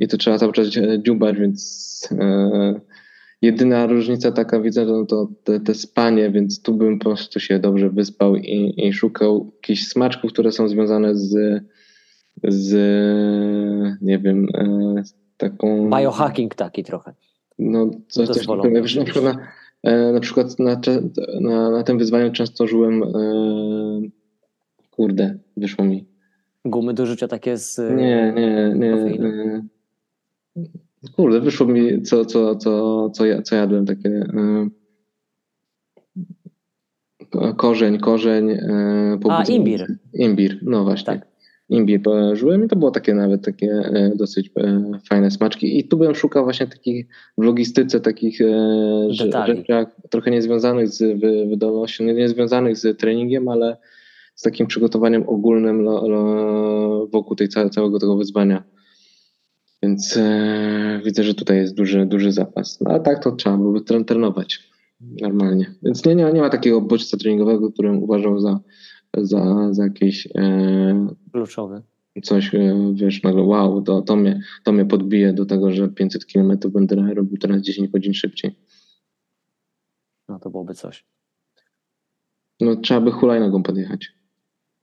i 0.00 0.08
to 0.08 0.16
trzeba 0.16 0.38
cały 0.38 0.52
czas 0.52 0.76
e, 0.76 1.02
dziubać, 1.02 1.36
więc 1.36 2.08
e, 2.20 2.80
jedyna 3.42 3.86
różnica 3.86 4.32
taka 4.32 4.60
widzę, 4.60 4.84
no 4.86 5.06
to 5.06 5.28
te, 5.44 5.60
te 5.60 5.74
spanie, 5.74 6.30
więc 6.30 6.62
tu 6.62 6.74
bym 6.74 6.98
po 6.98 7.04
prostu 7.04 7.40
się 7.40 7.58
dobrze 7.58 7.90
wyspał 7.90 8.36
i, 8.36 8.74
i 8.76 8.92
szukał 8.92 9.52
jakichś 9.54 9.86
smaczków, 9.86 10.32
które 10.32 10.52
są 10.52 10.68
związane 10.68 11.16
z, 11.16 11.62
z 12.44 12.72
nie 14.02 14.18
wiem, 14.18 14.46
e, 14.54 15.04
z 15.04 15.14
taką... 15.36 15.90
Biohacking 15.90 16.54
taki 16.54 16.84
trochę. 16.84 17.14
No, 17.58 17.90
coś, 18.08 18.28
coś 18.28 18.46
takiego. 18.46 18.82
Wiesz, 18.82 18.96
na 18.96 19.04
przykład 19.04 19.24
na, 19.24 19.46
e, 19.82 20.12
na, 20.12 20.20
przykład 20.20 20.58
na, 20.58 20.80
na, 21.40 21.70
na 21.70 21.82
tym 21.82 21.98
wyzwaniu 21.98 22.32
często 22.32 22.66
żyłem 22.66 23.02
e, 23.02 23.08
kurde, 24.90 25.38
wyszło 25.56 25.84
mi. 25.84 26.06
Gumy 26.64 26.94
do 26.94 27.06
życia 27.06 27.28
takie 27.28 27.56
z... 27.56 27.78
Nie, 27.96 28.32
nie, 28.36 28.74
nie. 28.76 28.90
kofeiny. 28.90 29.62
Kurde, 31.16 31.40
wyszło 31.40 31.66
mi, 31.66 32.02
co, 32.02 32.24
co, 32.24 32.56
co, 32.56 33.10
co, 33.10 33.26
ja, 33.26 33.42
co 33.42 33.56
jadłem, 33.56 33.86
takie 33.86 34.08
e, 34.10 34.68
ko- 37.30 37.54
korzeń, 37.54 37.98
korzeń. 37.98 38.50
e, 38.50 39.18
A, 39.30 39.42
imbir. 39.42 39.86
Imbir, 40.14 40.58
no 40.62 40.84
właśnie. 40.84 41.06
Tak. 41.06 41.30
Imbir 41.68 42.02
położyłem 42.02 42.64
i 42.64 42.68
to 42.68 42.76
było 42.76 42.90
takie 42.90 43.14
nawet 43.14 43.44
takie 43.44 43.66
e, 43.70 44.12
dosyć 44.16 44.50
fajne 45.08 45.30
smaczki. 45.30 45.78
I 45.78 45.88
tu 45.88 45.96
bym 45.96 46.14
szukał 46.14 46.44
właśnie 46.44 46.66
takich 46.66 47.06
w 47.38 47.42
logistyce, 47.42 48.00
takich 48.00 48.38
Detali. 49.18 49.56
rzeczach 49.56 49.96
trochę 50.10 50.30
niezwiązanych 50.30 50.88
z 50.88 50.98
wy- 51.20 51.46
wydolnością, 51.46 52.04
nie, 52.04 52.14
nie 52.14 52.28
związanych 52.28 52.76
z 52.78 52.98
treningiem, 52.98 53.48
ale 53.48 53.76
z 54.34 54.42
takim 54.42 54.66
przygotowaniem 54.66 55.24
ogólnym 55.28 55.80
lo, 55.82 56.08
lo, 56.08 57.06
wokół 57.06 57.36
tej 57.36 57.48
całe, 57.48 57.70
całego 57.70 57.98
tego 57.98 58.16
wyzwania. 58.16 58.62
Więc 59.82 60.16
e, 60.16 61.00
widzę, 61.04 61.24
że 61.24 61.34
tutaj 61.34 61.56
jest 61.56 61.74
duży, 61.74 62.06
duży 62.06 62.32
zapas. 62.32 62.80
No, 62.80 62.90
a 62.90 62.98
tak 62.98 63.22
to 63.24 63.32
trzeba 63.32 63.56
byłoby 63.56 63.80
tren- 63.80 64.04
trenować 64.04 64.70
normalnie. 65.00 65.74
Więc 65.82 66.04
nie, 66.04 66.14
nie, 66.14 66.32
nie 66.32 66.40
ma 66.40 66.50
takiego 66.50 66.80
bodźca 66.80 67.16
treningowego, 67.16 67.72
którym 67.72 68.02
uważał 68.02 68.40
za, 68.40 68.60
za, 69.16 69.72
za 69.74 69.84
jakieś 69.84 70.28
e, 70.34 71.08
Kluczowy. 71.32 71.82
coś, 72.22 72.54
e, 72.54 72.92
wiesz, 72.94 73.22
nagle 73.22 73.42
wow, 73.42 73.82
to, 73.82 74.02
to, 74.02 74.16
mnie, 74.16 74.42
to 74.64 74.72
mnie 74.72 74.84
podbije 74.84 75.32
do 75.32 75.46
tego, 75.46 75.72
że 75.72 75.88
500 75.88 76.24
km 76.24 76.58
będę 76.68 77.14
robił 77.14 77.38
teraz 77.38 77.60
10 77.62 77.90
godzin 77.90 78.14
szybciej. 78.14 78.56
No 80.28 80.38
to 80.38 80.50
byłoby 80.50 80.74
coś. 80.74 81.04
No 82.60 82.76
trzeba 82.76 83.00
by 83.00 83.12
hulajnogą 83.12 83.62
podjechać. 83.62 84.12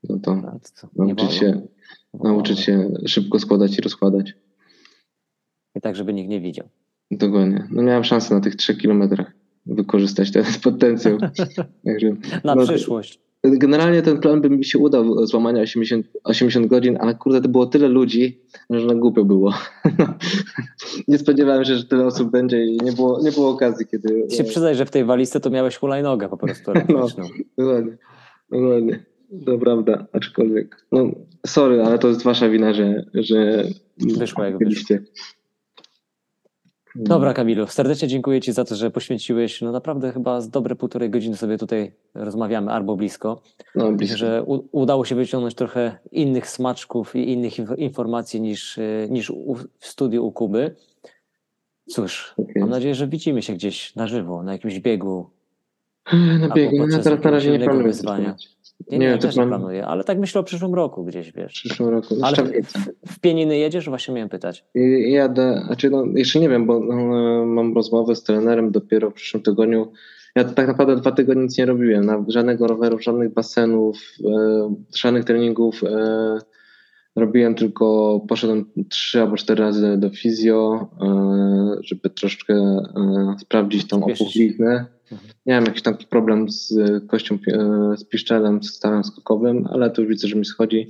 No 0.04 0.20
to 0.20 0.42
to 0.82 0.90
nauczyć 0.96 1.18
wolno? 1.18 1.32
się, 1.32 1.68
nauczyć 2.14 2.60
się 2.60 2.92
szybko 3.06 3.40
składać 3.40 3.78
i 3.78 3.82
rozkładać. 3.82 4.34
I 5.78 5.82
tak, 5.82 5.96
żeby 5.96 6.14
nikt 6.14 6.30
nie 6.30 6.42
widział. 6.42 6.68
Dokładnie. 7.12 7.68
No 7.72 7.82
miałem 7.82 8.04
szansę 8.04 8.36
na 8.36 8.42
tych 8.42 8.56
3 8.56 8.76
kilometrach 8.76 9.32
wykorzystać 9.66 10.32
ten 10.32 10.44
potencjał. 10.64 11.18
Także, 11.86 12.10
Na 12.44 12.56
no, 12.56 12.64
przyszłość. 12.64 13.20
Generalnie 13.44 14.02
ten 14.02 14.20
plan 14.20 14.42
by 14.42 14.50
mi 14.50 14.66
się 14.66 14.80
udał 14.80 15.26
złamania 15.26 15.62
80, 15.62 16.08
80 16.24 16.68
godzin, 16.68 16.98
ale 17.02 17.16
kurde, 17.16 17.42
to 17.42 17.50
było 17.50 17.66
tyle 17.66 17.88
ludzi, 17.88 18.42
że 18.70 18.86
na 18.86 18.96
głupio 18.96 19.26
było. 19.26 19.54
nie 21.08 21.18
spodziewałem 21.18 21.66
się, 21.66 21.76
że 21.76 21.86
tyle 21.86 22.06
osób 22.06 22.32
będzie 22.32 22.66
i 22.66 22.78
nie 22.78 22.92
było, 22.92 23.22
nie 23.24 23.32
było 23.32 23.50
okazji, 23.50 23.86
kiedy. 23.86 24.26
Się 24.30 24.44
przyznaj, 24.44 24.76
że 24.76 24.86
w 24.86 24.92
tej 24.92 25.06
walizce 25.06 25.40
to 25.40 25.50
miałeś 25.50 25.78
hulajnogę 25.78 26.30
po 26.30 26.38
prostu 26.38 26.72
elektryczną. 26.76 27.24
Dokładnie, 27.58 27.98
dokładnie. 28.52 29.06
To 29.46 29.58
prawda, 29.58 30.08
aczkolwiek. 30.14 30.86
No, 30.92 31.12
sorry, 31.46 31.84
ale 31.84 32.00
to 32.00 32.08
jest 32.08 32.24
wasza 32.24 32.50
wina, 32.50 32.74
że. 32.74 33.06
że 33.14 33.64
Wyszło 34.18 34.44
jak 34.44 34.58
byliście. 34.58 35.04
Dobra, 37.00 37.34
Kamilu, 37.34 37.68
serdecznie 37.68 38.08
dziękuję 38.08 38.42
Ci 38.42 38.52
za 38.54 38.64
to, 38.66 38.76
że 38.76 38.92
poświęciłeś 38.92 39.62
no 39.62 39.72
naprawdę 39.72 40.12
chyba 40.12 40.42
z 40.42 40.50
dobre 40.50 40.76
półtorej 40.76 41.10
godziny 41.10 41.38
sobie 41.38 41.58
tutaj 41.58 41.92
rozmawiamy 42.14 42.72
albo 42.72 42.96
blisko. 42.96 43.42
No, 43.76 43.92
blisko. 43.92 44.18
że 44.18 44.44
u, 44.44 44.68
udało 44.72 45.06
się 45.06 45.16
wyciągnąć 45.16 45.56
trochę 45.56 45.98
innych 46.12 46.50
smaczków 46.50 47.16
i 47.16 47.32
innych 47.32 47.54
inf- 47.54 47.78
informacji 47.78 48.42
niż, 48.42 48.78
y, 48.78 49.08
niż 49.12 49.30
u, 49.30 49.56
w 49.56 49.88
studiu 49.88 50.26
u 50.26 50.32
Kuby. 50.32 50.76
Cóż, 51.90 52.34
Tak 52.38 52.56
mam 52.56 52.70
nadzieję, 52.70 52.96
że 52.96 53.08
widzimy 53.08 53.42
się 53.42 53.54
gdzieś 53.54 53.96
na 53.96 54.08
żywo, 54.08 54.44
na 54.44 54.52
jakimś 54.52 54.80
biegu. 54.80 55.30
Na 56.40 56.50
biegu. 56.56 56.88
No, 56.88 56.98
teraz 57.04 57.24
na 57.24 57.32
razie 57.32 57.52
nie 57.52 57.60
planuję. 57.66 57.88
wyzwania. 57.88 58.36
Nie, 58.92 58.98
Nie, 58.98 59.08
nie, 59.08 59.18
też 59.18 59.36
nie 59.36 59.44
plan- 59.44 59.48
planuję, 59.50 59.86
ale 59.86 60.04
tak 60.04 60.20
myślę 60.20 60.42
o 60.42 60.44
przyszłym 60.44 60.76
roku 60.76 61.04
gdzieś, 61.06 61.32
W 61.32 61.36
wiesz. 61.36 61.54
przyszłym 61.54 61.90
roku. 61.90 62.16
No, 62.20 62.28
Ale 62.28 62.36
w, 62.64 62.74
w 63.14 63.20
Pieniny 63.20 63.58
jedziesz? 63.58 63.90
Właśnie 63.90 64.14
miałem 64.14 64.30
pytać. 64.30 64.66
I 64.76 65.12
Jadę, 65.12 65.62
znaczy 65.66 65.90
no, 65.90 66.04
jeszcze 66.16 66.40
nie 66.40 66.50
wiem, 66.50 66.66
bo 66.66 66.80
no, 66.80 66.96
mam 67.46 67.76
rozmowę 67.76 68.16
z 68.16 68.24
trenerem 68.24 68.72
dopiero 68.72 69.10
w 69.10 69.14
przyszłym 69.14 69.44
tygodniu. 69.44 69.92
Ja 70.36 70.44
tak 70.44 70.68
naprawdę 70.68 70.96
dwa 70.96 71.12
tygodnie 71.12 71.44
nic 71.44 71.58
nie 71.58 71.66
robiłem, 71.66 72.06
na, 72.06 72.26
żadnego 72.28 72.68
roweru, 72.68 73.00
żadnych 73.00 73.34
basenów, 73.34 73.98
e, 74.26 74.76
żadnych 74.96 75.26
treningów. 75.26 75.84
E, 75.84 76.38
robiłem 77.16 77.56
tylko, 77.56 78.20
poszedłem 78.28 78.66
trzy 78.90 79.22
albo 79.22 79.36
cztery 79.38 79.64
razy 79.64 79.98
do, 79.98 80.10
fizjo, 80.10 80.88
e, 81.02 81.78
żeby 81.84 82.10
troszeczkę 82.10 82.54
e, 82.54 83.36
sprawdzić 83.40 83.88
tą 83.88 84.04
opuchliznę. 84.04 84.86
Mhm. 85.12 85.30
Miałem 85.46 85.66
jakiś 85.66 85.82
taki 85.82 86.06
problem 86.06 86.50
z 86.50 86.74
kością, 87.08 87.38
e, 87.48 87.98
z 87.98 88.04
piszczelem, 88.04 88.64
z 88.64 88.70
stawem 88.70 89.04
skokowym, 89.04 89.68
ale 89.72 89.90
to 89.90 90.02
już 90.02 90.10
widzę, 90.10 90.28
że 90.28 90.36
mi 90.36 90.46
schodzi. 90.46 90.88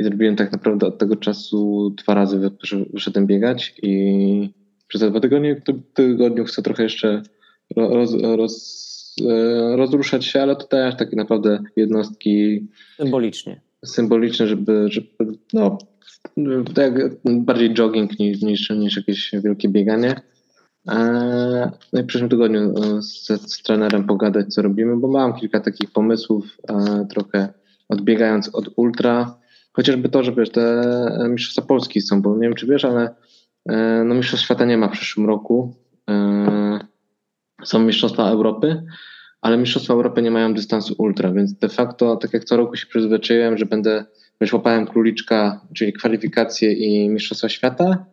I 0.00 0.04
zrobiłem 0.04 0.36
tak 0.36 0.52
naprawdę 0.52 0.86
od 0.86 0.98
tego 0.98 1.16
czasu 1.16 1.90
dwa 1.90 2.14
razy 2.14 2.38
wy- 2.38 2.50
wysz- 2.50 2.92
wyszedłem 2.92 3.26
biegać 3.26 3.74
i 3.82 4.50
przez 4.88 5.00
te 5.00 5.10
dwa 5.10 5.20
tygodnie, 5.20 5.62
tygodniu 5.94 6.44
chcę 6.44 6.62
trochę 6.62 6.82
jeszcze 6.82 7.22
ro- 7.76 7.88
roz, 7.94 8.14
roz, 8.22 8.86
e, 9.28 9.76
rozruszać 9.76 10.24
się, 10.24 10.42
ale 10.42 10.56
to 10.56 10.64
też 10.66 10.96
takie 10.96 11.16
naprawdę 11.16 11.62
jednostki 11.76 12.66
Symbolicznie. 12.96 13.60
symboliczne, 13.84 14.46
żeby, 14.46 14.86
żeby 14.90 15.08
no, 15.52 15.78
tak 16.74 16.92
bardziej 17.24 17.74
jogging 17.74 18.18
niż, 18.18 18.42
niż, 18.42 18.70
niż 18.70 18.96
jakieś 18.96 19.30
wielkie 19.44 19.68
bieganie. 19.68 20.14
E, 20.88 21.70
No 21.92 22.00
i 22.00 22.02
w 22.02 22.06
przyszłym 22.06 22.30
tygodniu 22.30 22.60
e, 22.60 23.02
z, 23.02 23.26
z 23.26 23.62
trenerem 23.62 24.06
pogadać, 24.06 24.54
co 24.54 24.62
robimy, 24.62 24.96
bo 24.96 25.08
mam 25.08 25.34
kilka 25.34 25.60
takich 25.60 25.90
pomysłów, 25.90 26.58
e, 26.68 27.06
trochę 27.10 27.52
odbiegając 27.88 28.54
od 28.54 28.68
ultra. 28.76 29.38
Chociażby 29.72 30.08
to, 30.08 30.22
że 30.22 30.32
wiesz, 30.32 30.50
te 30.50 30.84
Mistrzostwa 31.28 31.62
Polski 31.62 32.00
są, 32.00 32.22
bo 32.22 32.34
nie 32.34 32.40
wiem, 32.40 32.54
czy 32.54 32.66
wiesz, 32.66 32.84
ale 32.84 33.14
no, 34.04 34.14
Mistrzostw 34.14 34.44
Świata 34.44 34.64
nie 34.64 34.78
ma 34.78 34.88
w 34.88 34.92
przyszłym 34.92 35.26
roku. 35.26 35.74
Są 37.64 37.78
Mistrzostwa 37.78 38.28
Europy, 38.28 38.82
ale 39.40 39.56
Mistrzostwa 39.56 39.94
Europy 39.94 40.22
nie 40.22 40.30
mają 40.30 40.54
dystansu 40.54 40.94
ultra, 40.98 41.32
więc 41.32 41.54
de 41.54 41.68
facto, 41.68 42.16
tak 42.16 42.32
jak 42.32 42.44
co 42.44 42.56
roku 42.56 42.76
się 42.76 42.86
przyzwyczaiłem, 42.86 43.58
że 43.58 43.66
będę, 43.66 44.04
wiesz, 44.40 44.52
łapałem 44.52 44.86
króliczka, 44.86 45.60
czyli 45.74 45.92
kwalifikacje 45.92 46.72
i 46.72 47.08
Mistrzostwa 47.08 47.48
Świata 47.48 48.06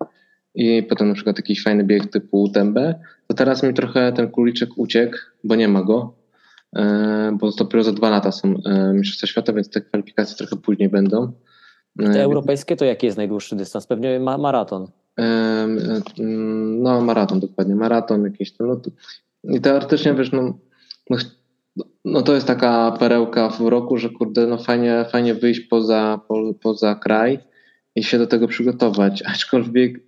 i 0.56 0.84
potem 0.84 1.08
na 1.08 1.14
przykład 1.14 1.38
jakiś 1.38 1.64
fajny 1.64 1.84
bieg 1.84 2.12
typu 2.12 2.44
UTMB, 2.44 2.78
to 3.28 3.34
teraz 3.34 3.64
mi 3.64 3.74
trochę 3.74 4.14
ten 4.14 4.32
króliczek 4.32 4.70
uciekł, 4.78 5.18
bo 5.44 5.56
nie 5.56 5.68
ma 5.68 5.84
go, 5.84 6.14
e, 6.76 7.38
bo 7.40 7.52
dopiero 7.52 7.84
za 7.84 7.92
dwa 7.92 8.10
lata 8.10 8.32
są 8.32 8.56
e, 8.66 8.94
Mistrzostwa 8.94 9.28
Świata, 9.28 9.54
więc 9.54 9.70
te 9.70 9.82
kwalifikacje 9.82 10.38
trochę 10.38 10.56
później 10.56 10.90
będą. 10.90 11.32
Te 12.00 12.06
E, 12.06 12.24
europejskie 12.24 12.76
to 12.76 12.86
jaki 12.86 13.06
jest 13.06 13.18
najdłuższy 13.18 13.56
dystans? 13.56 13.88
Pewnie 13.88 14.20
ma 14.20 14.38
maraton. 14.38 14.88
No, 16.82 17.02
maraton 17.02 17.40
dokładnie, 17.40 17.76
maraton 17.76 18.24
jakiś 18.24 18.52
tam. 18.52 18.68
No, 18.68 18.82
I 19.44 19.62
teoretycznie 19.62 20.14
wiesz, 20.14 20.32
no, 20.32 20.58
no, 21.10 21.18
no 22.06 22.22
to 22.22 22.34
jest 22.34 22.48
taka 22.48 22.92
perełka 23.00 23.50
w 23.50 23.62
roku, 23.62 23.98
że 23.98 24.10
kurde, 24.10 24.48
no 24.48 24.58
fajnie, 24.58 25.06
fajnie 25.12 25.36
wyjść 25.36 25.60
poza, 25.60 26.20
po, 26.28 26.54
poza 26.62 26.96
kraj 26.96 27.40
i 27.96 28.04
się 28.04 28.18
do 28.18 28.28
tego 28.28 28.48
przygotować. 28.48 29.24
Aczkolwiek 29.34 30.00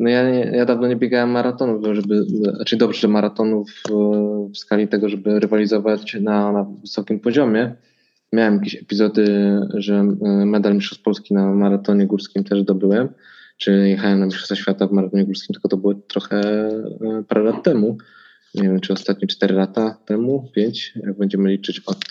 no 0.00 0.08
ja, 0.08 0.22
ja 0.28 0.64
dawno 0.64 0.88
nie 0.88 0.96
biegałem 0.96 1.30
maratonów, 1.30 1.84
żeby, 1.94 2.24
znaczy 2.24 2.76
dobrze, 2.76 3.08
maratonów 3.08 3.70
e, 3.90 3.94
w 4.54 4.58
skali 4.58 4.88
tego, 4.88 5.08
żeby 5.08 5.40
rywalizować 5.40 6.16
na, 6.20 6.52
na 6.52 6.64
wysokim 6.64 7.20
poziomie. 7.20 7.74
Miałem 8.32 8.54
jakieś 8.54 8.74
epizody, 8.74 9.26
że 9.74 9.94
e, 9.94 10.28
medal 10.46 10.74
Mistrzostw 10.74 11.04
Polski 11.04 11.34
na 11.34 11.54
maratonie 11.54 12.06
górskim 12.06 12.44
też 12.44 12.60
zdobyłem 12.60 13.08
czy 13.56 13.88
jechałem 13.88 14.20
na 14.20 14.26
Mistrzostwa 14.26 14.56
Świata 14.56 14.86
w 14.86 14.92
maratonie 14.92 15.24
górskim, 15.24 15.54
tylko 15.54 15.68
to 15.68 15.76
było 15.76 15.94
trochę 15.94 16.40
e, 16.40 17.24
parę 17.28 17.42
lat 17.42 17.62
temu. 17.62 17.98
Nie 18.54 18.62
wiem, 18.62 18.80
czy 18.80 18.92
ostatnie 18.92 19.28
4 19.28 19.54
lata 19.54 19.98
temu, 20.06 20.50
5, 20.54 20.92
jak 21.06 21.18
będziemy 21.18 21.50
liczyć 21.50 21.80
od, 21.80 22.04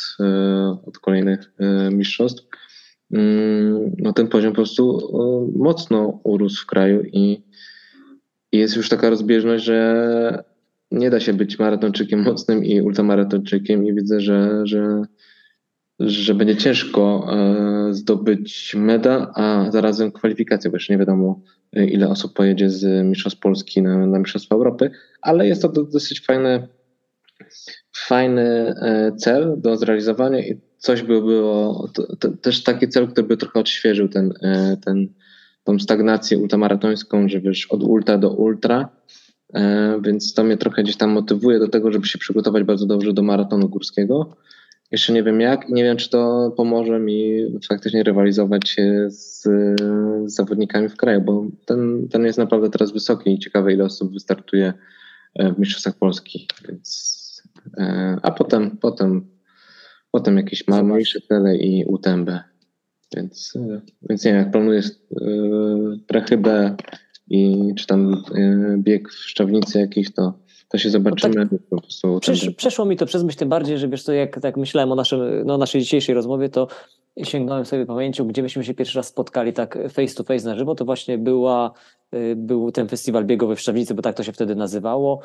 od 0.86 1.00
kolejnych 1.00 1.52
mistrzostw. 1.92 2.44
Mm, 3.14 3.92
No 3.98 4.14
ten 4.14 4.28
poziom 4.28 4.52
po 4.52 4.56
prostu 4.56 5.00
mocno 5.56 6.20
urósł 6.24 6.64
w 6.64 6.66
kraju 6.66 7.04
i, 7.04 7.44
i 8.52 8.58
jest 8.58 8.76
już 8.76 8.90
taka 8.90 9.10
rozbieżność, 9.10 9.64
że 9.64 10.44
nie 10.92 11.10
da 11.10 11.20
się 11.20 11.34
być 11.34 11.60
maratończykiem 11.60 12.24
mocnym 12.24 12.66
i 12.66 12.82
ultramaratończykiem 12.82 13.86
i 13.86 13.94
widzę, 13.94 14.20
że, 14.20 14.62
że, 14.64 15.02
że 16.00 16.36
będzie 16.36 16.56
ciężko 16.56 17.28
e, 17.32 17.94
zdobyć 17.94 18.76
medal, 18.78 19.28
a 19.36 19.72
zarazem 19.72 20.12
kwalifikację, 20.12 20.70
bo 20.70 20.76
jeszcze 20.76 20.94
nie 20.94 21.00
wiadomo 21.00 21.42
e, 21.74 21.86
ile 21.86 22.10
osób 22.10 22.34
pojedzie 22.34 22.70
z 22.70 23.06
Mistrzostw 23.06 23.40
Polski 23.40 23.82
na, 23.82 24.08
na 24.08 24.20
Mistrzostwa 24.20 24.56
Europy, 24.56 24.92
ale 25.22 25.48
jest 25.48 25.62
to 25.62 25.70
do, 25.70 25.84
dosyć 25.84 26.22
fajny, 26.22 26.68
fajny 27.96 28.76
e, 28.82 29.12
cel 29.18 29.56
do 29.58 29.78
zrealizowania 29.78 30.40
i 30.40 30.62
coś 30.78 31.02
by 31.02 31.22
było, 31.22 31.88
to, 31.94 32.16
to, 32.16 32.32
też 32.32 32.64
taki 32.64 32.88
cel, 32.88 33.08
który 33.08 33.28
by 33.28 33.38
trochę 33.38 33.60
odświeżył 33.60 34.08
ten, 34.08 34.34
ten, 34.86 35.08
tą 35.70 35.80
stagnację 35.80 36.38
ultramaratońską, 36.38 37.30
że 37.30 37.42
wiesz, 37.42 37.66
od 37.66 37.84
ultra 37.84 38.18
do 38.18 38.30
ultra, 38.30 38.90
e, 39.54 40.00
więc 40.02 40.34
to 40.34 40.44
mnie 40.44 40.58
trochę 40.58 40.84
gdzieś 40.84 40.98
tam 40.98 41.10
motywuje 41.10 41.60
do 41.60 41.68
tego, 41.68 41.92
żeby 41.92 42.08
się 42.08 42.18
przygotować 42.18 42.64
bardzo 42.64 42.86
dobrze 42.86 43.14
do 43.14 43.24
maratonu 43.24 43.70
górskiego. 43.70 44.36
Jeszcze 44.92 45.14
nie 45.14 45.24
wiem 45.24 45.42
jak, 45.42 45.70
nie 45.70 45.84
wiem 45.84 45.98
czy 45.98 46.10
to 46.10 46.52
pomoże 46.58 47.00
mi 47.00 47.46
faktycznie 47.70 48.04
rywalizować 48.04 48.76
z, 49.08 49.44
z 50.26 50.34
zawodnikami 50.34 50.90
w 50.90 50.98
kraju, 50.98 51.22
bo 51.22 51.46
ten, 51.66 52.08
ten 52.08 52.26
jest 52.26 52.38
naprawdę 52.38 52.70
teraz 52.70 52.92
wysoki 52.92 53.34
i 53.34 53.40
ciekawe 53.40 53.74
ile 53.74 53.84
osób 53.84 54.14
wystartuje 54.14 54.74
e, 55.36 55.54
w 55.54 55.60
Mistrzostwach 55.60 55.96
Polski, 55.96 56.48
więc 56.68 57.44
e, 57.78 58.18
a 58.22 58.32
potem, 58.32 58.78
potem, 58.78 59.28
potem 60.12 60.38
jakieś 60.38 60.68
mniejsze 60.68 61.22
cele 61.22 61.58
i 61.58 61.86
UTMB. 61.86 62.30
Więc, 63.16 63.54
e, 63.56 63.82
więc 64.10 64.26
nie 64.26 64.32
wiem, 64.32 64.40
jak 64.40 64.52
planuję 64.52 64.80
e, 64.82 65.26
prechybę 66.08 66.76
i 67.30 67.74
czy 67.78 67.88
tam 67.88 68.24
e, 68.36 68.78
bieg 68.78 69.10
w 69.10 69.14
szczawnicy 69.14 69.80
jakiś, 69.80 70.14
to, 70.14 70.34
to 70.70 70.78
się 70.78 70.90
zobaczymy. 70.90 71.48
po 71.70 71.82
prostu 71.82 72.20
Przesz, 72.20 72.42
UTMB. 72.44 72.58
przeszło 72.58 72.86
mi 72.86 72.98
to 72.98 73.06
przez 73.06 73.24
myśl 73.24 73.38
tym 73.38 73.50
bardziej, 73.50 73.78
że 73.78 73.88
wiesz 73.88 74.04
co, 74.04 74.14
jak 74.14 74.40
tak 74.40 74.58
myślałem 74.58 74.92
o 74.92 74.96
naszym, 74.96 75.20
no, 75.46 75.58
naszej 75.58 75.82
dzisiejszej 75.82 76.16
rozmowie, 76.16 76.50
to 76.50 76.68
sięgnąłem 77.24 77.66
sobie 77.66 77.86
pamięcią, 77.86 78.28
gdzie 78.28 78.44
myśmy 78.44 78.64
się 78.64 78.74
pierwszy 78.74 78.98
raz 79.00 79.08
spotkali 79.08 79.54
tak 79.54 79.78
face 79.90 80.16
to 80.16 80.24
face 80.24 80.46
na 80.50 80.56
żywo, 80.56 80.76
to 80.76 80.86
właśnie 80.86 81.18
była, 81.18 81.72
y, 82.16 82.36
był 82.36 82.72
ten 82.72 82.88
festiwal 82.88 83.26
biegowy 83.26 83.56
w 83.56 83.60
Szczawnicy, 83.62 83.94
bo 83.94 84.02
tak 84.02 84.16
to 84.16 84.24
się 84.24 84.32
wtedy 84.32 84.56
nazywało. 84.56 85.22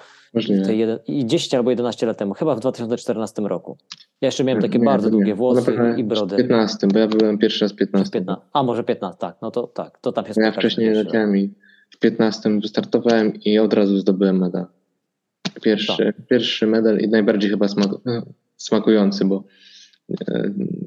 Jeden, 0.69 0.99
I 1.07 1.27
10 1.27 1.55
albo 1.55 1.71
11 1.71 2.07
lat 2.07 2.19
temu, 2.19 2.35
chyba 2.35 2.55
w 2.57 2.61
2014 2.61 3.43
roku. 3.43 3.77
Ja 4.21 4.27
jeszcze 4.29 4.45
miałem 4.45 4.63
takie 4.63 4.79
Nie, 4.79 4.85
bardzo 4.85 5.07
nie. 5.07 5.11
długie 5.11 5.35
włosy 5.35 5.73
i 5.97 6.05
brodę. 6.05 6.37
W 6.37 6.39
15, 6.39 6.87
bo 6.93 6.99
ja 6.99 7.07
byłem 7.09 7.39
pierwszy 7.39 7.65
raz 7.65 7.73
w 7.73 7.75
Przez 7.77 7.89
15. 7.89 8.13
15. 8.13 8.45
A 8.53 8.63
może 8.63 8.85
15, 8.85 9.19
tak, 9.19 9.37
no 9.43 9.51
to 9.51 9.67
tak, 9.67 9.99
to 9.99 10.13
tam 10.13 10.25
się 10.25 10.29
Ja 10.29 10.35
spotkaliśmy 10.35 10.61
wcześniej 10.61 10.87
pierwszy 10.87 11.05
raz. 11.05 11.13
leciałem 11.13 11.37
i 11.37 11.51
w 11.91 11.99
15 11.99 12.61
wystartowałem 12.61 13.35
i 13.35 13.59
od 13.59 13.73
razu 13.75 13.99
zdobyłem 13.99 14.39
medal. 14.39 14.67
Pierwszy, 15.63 16.05
Tak. 16.17 16.27
pierwszy 16.27 16.67
medal 16.67 16.99
i 16.99 17.09
najbardziej 17.09 17.51
chyba 17.51 17.69
smaku, 17.69 18.01
smakujący, 18.57 19.25
bo 19.25 19.45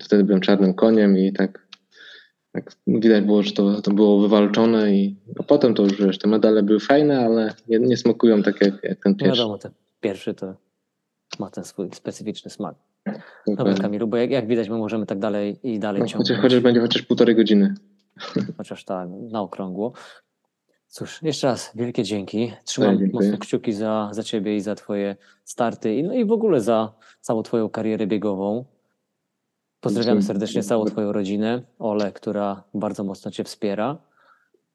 wtedy 0.04 0.24
byłem 0.24 0.42
czarnym 0.42 0.74
koniem 0.74 1.18
i 1.18 1.34
tak, 1.34 1.68
tak 2.52 2.72
widać 2.88 3.24
było, 3.24 3.44
że 3.44 3.52
to, 3.52 3.82
to 3.82 3.92
było 3.92 4.20
wywalczone 4.22 4.96
i 4.96 5.16
a 5.40 5.44
potem 5.44 5.74
to 5.74 5.84
już 5.84 6.02
wiesz, 6.02 6.18
te 6.18 6.28
medale 6.28 6.64
były 6.64 6.80
fajne, 6.80 7.20
ale 7.26 7.54
nie, 7.68 7.80
nie 7.80 7.98
smakują 7.98 8.44
tak 8.44 8.62
jak, 8.62 8.84
jak 8.84 9.04
ten 9.04 9.12
No 9.12 9.18
pierwszy. 9.18 9.38
wiadomo, 9.38 9.58
ten 9.58 9.72
pierwszy 10.00 10.34
to 10.34 10.56
ma 11.40 11.50
ten 11.50 11.64
swój 11.64 11.90
specyficzny 11.94 12.52
smak. 12.52 12.76
Dobra. 13.48 13.74
Kamilu, 13.74 14.08
bo 14.08 14.18
jak, 14.18 14.32
jak 14.32 14.48
widać 14.48 14.70
my 14.70 14.78
możemy 14.78 15.06
tak 15.06 15.20
dalej 15.20 15.60
i 15.64 15.80
dalej 15.80 16.02
No, 16.02 16.08
ciągnąć. 16.08 16.28
chociaż, 16.30 16.42
chociaż 16.42 16.60
będzie 16.60 16.82
chociaż 16.82 17.02
półtorej 17.02 17.36
godziny. 17.36 17.74
chociaż 18.58 18.86
tak, 18.86 19.10
na 19.32 19.42
okrągło. 19.42 19.94
Cóż, 20.88 21.20
jeszcze 21.24 21.48
raz 21.48 21.72
wielkie 21.76 22.04
dzięki. 22.04 22.54
Trzymam 22.66 23.00
Tak, 23.00 23.14
mocno 23.14 23.38
kciuki 23.38 23.74
za, 23.74 24.10
za 24.12 24.24
ciebie 24.24 24.56
i 24.56 24.62
za 24.62 24.76
twoje 24.76 25.16
starty 25.44 25.96
i, 25.96 26.04
no 26.04 26.14
i 26.14 26.26
w 26.26 26.32
ogóle 26.32 26.62
za 26.62 26.94
całą 27.22 27.44
twoją 27.44 27.70
karierę 27.70 28.08
biegową. 28.08 28.66
Pozdrawiamy 29.82 30.22
serdecznie 30.22 30.64
całą 30.64 30.86
twoją 30.86 31.12
rodzinę, 31.12 31.62
Ole, 31.80 32.12
która 32.12 32.64
bardzo 32.74 33.04
mocno 33.04 33.32
cię 33.32 33.44
wspiera, 33.44 33.98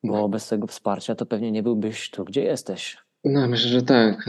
bo 0.05 0.29
bez 0.29 0.49
tego 0.49 0.67
wsparcia 0.67 1.15
to 1.15 1.27
pewnie 1.27 1.53
nie 1.53 1.63
byłbyś 1.63 2.11
tu, 2.11 2.25
gdzie 2.25 2.43
jesteś. 2.43 2.99
No, 3.25 3.49
myślę, 3.49 3.69
że 3.71 3.83
tak. 3.83 4.27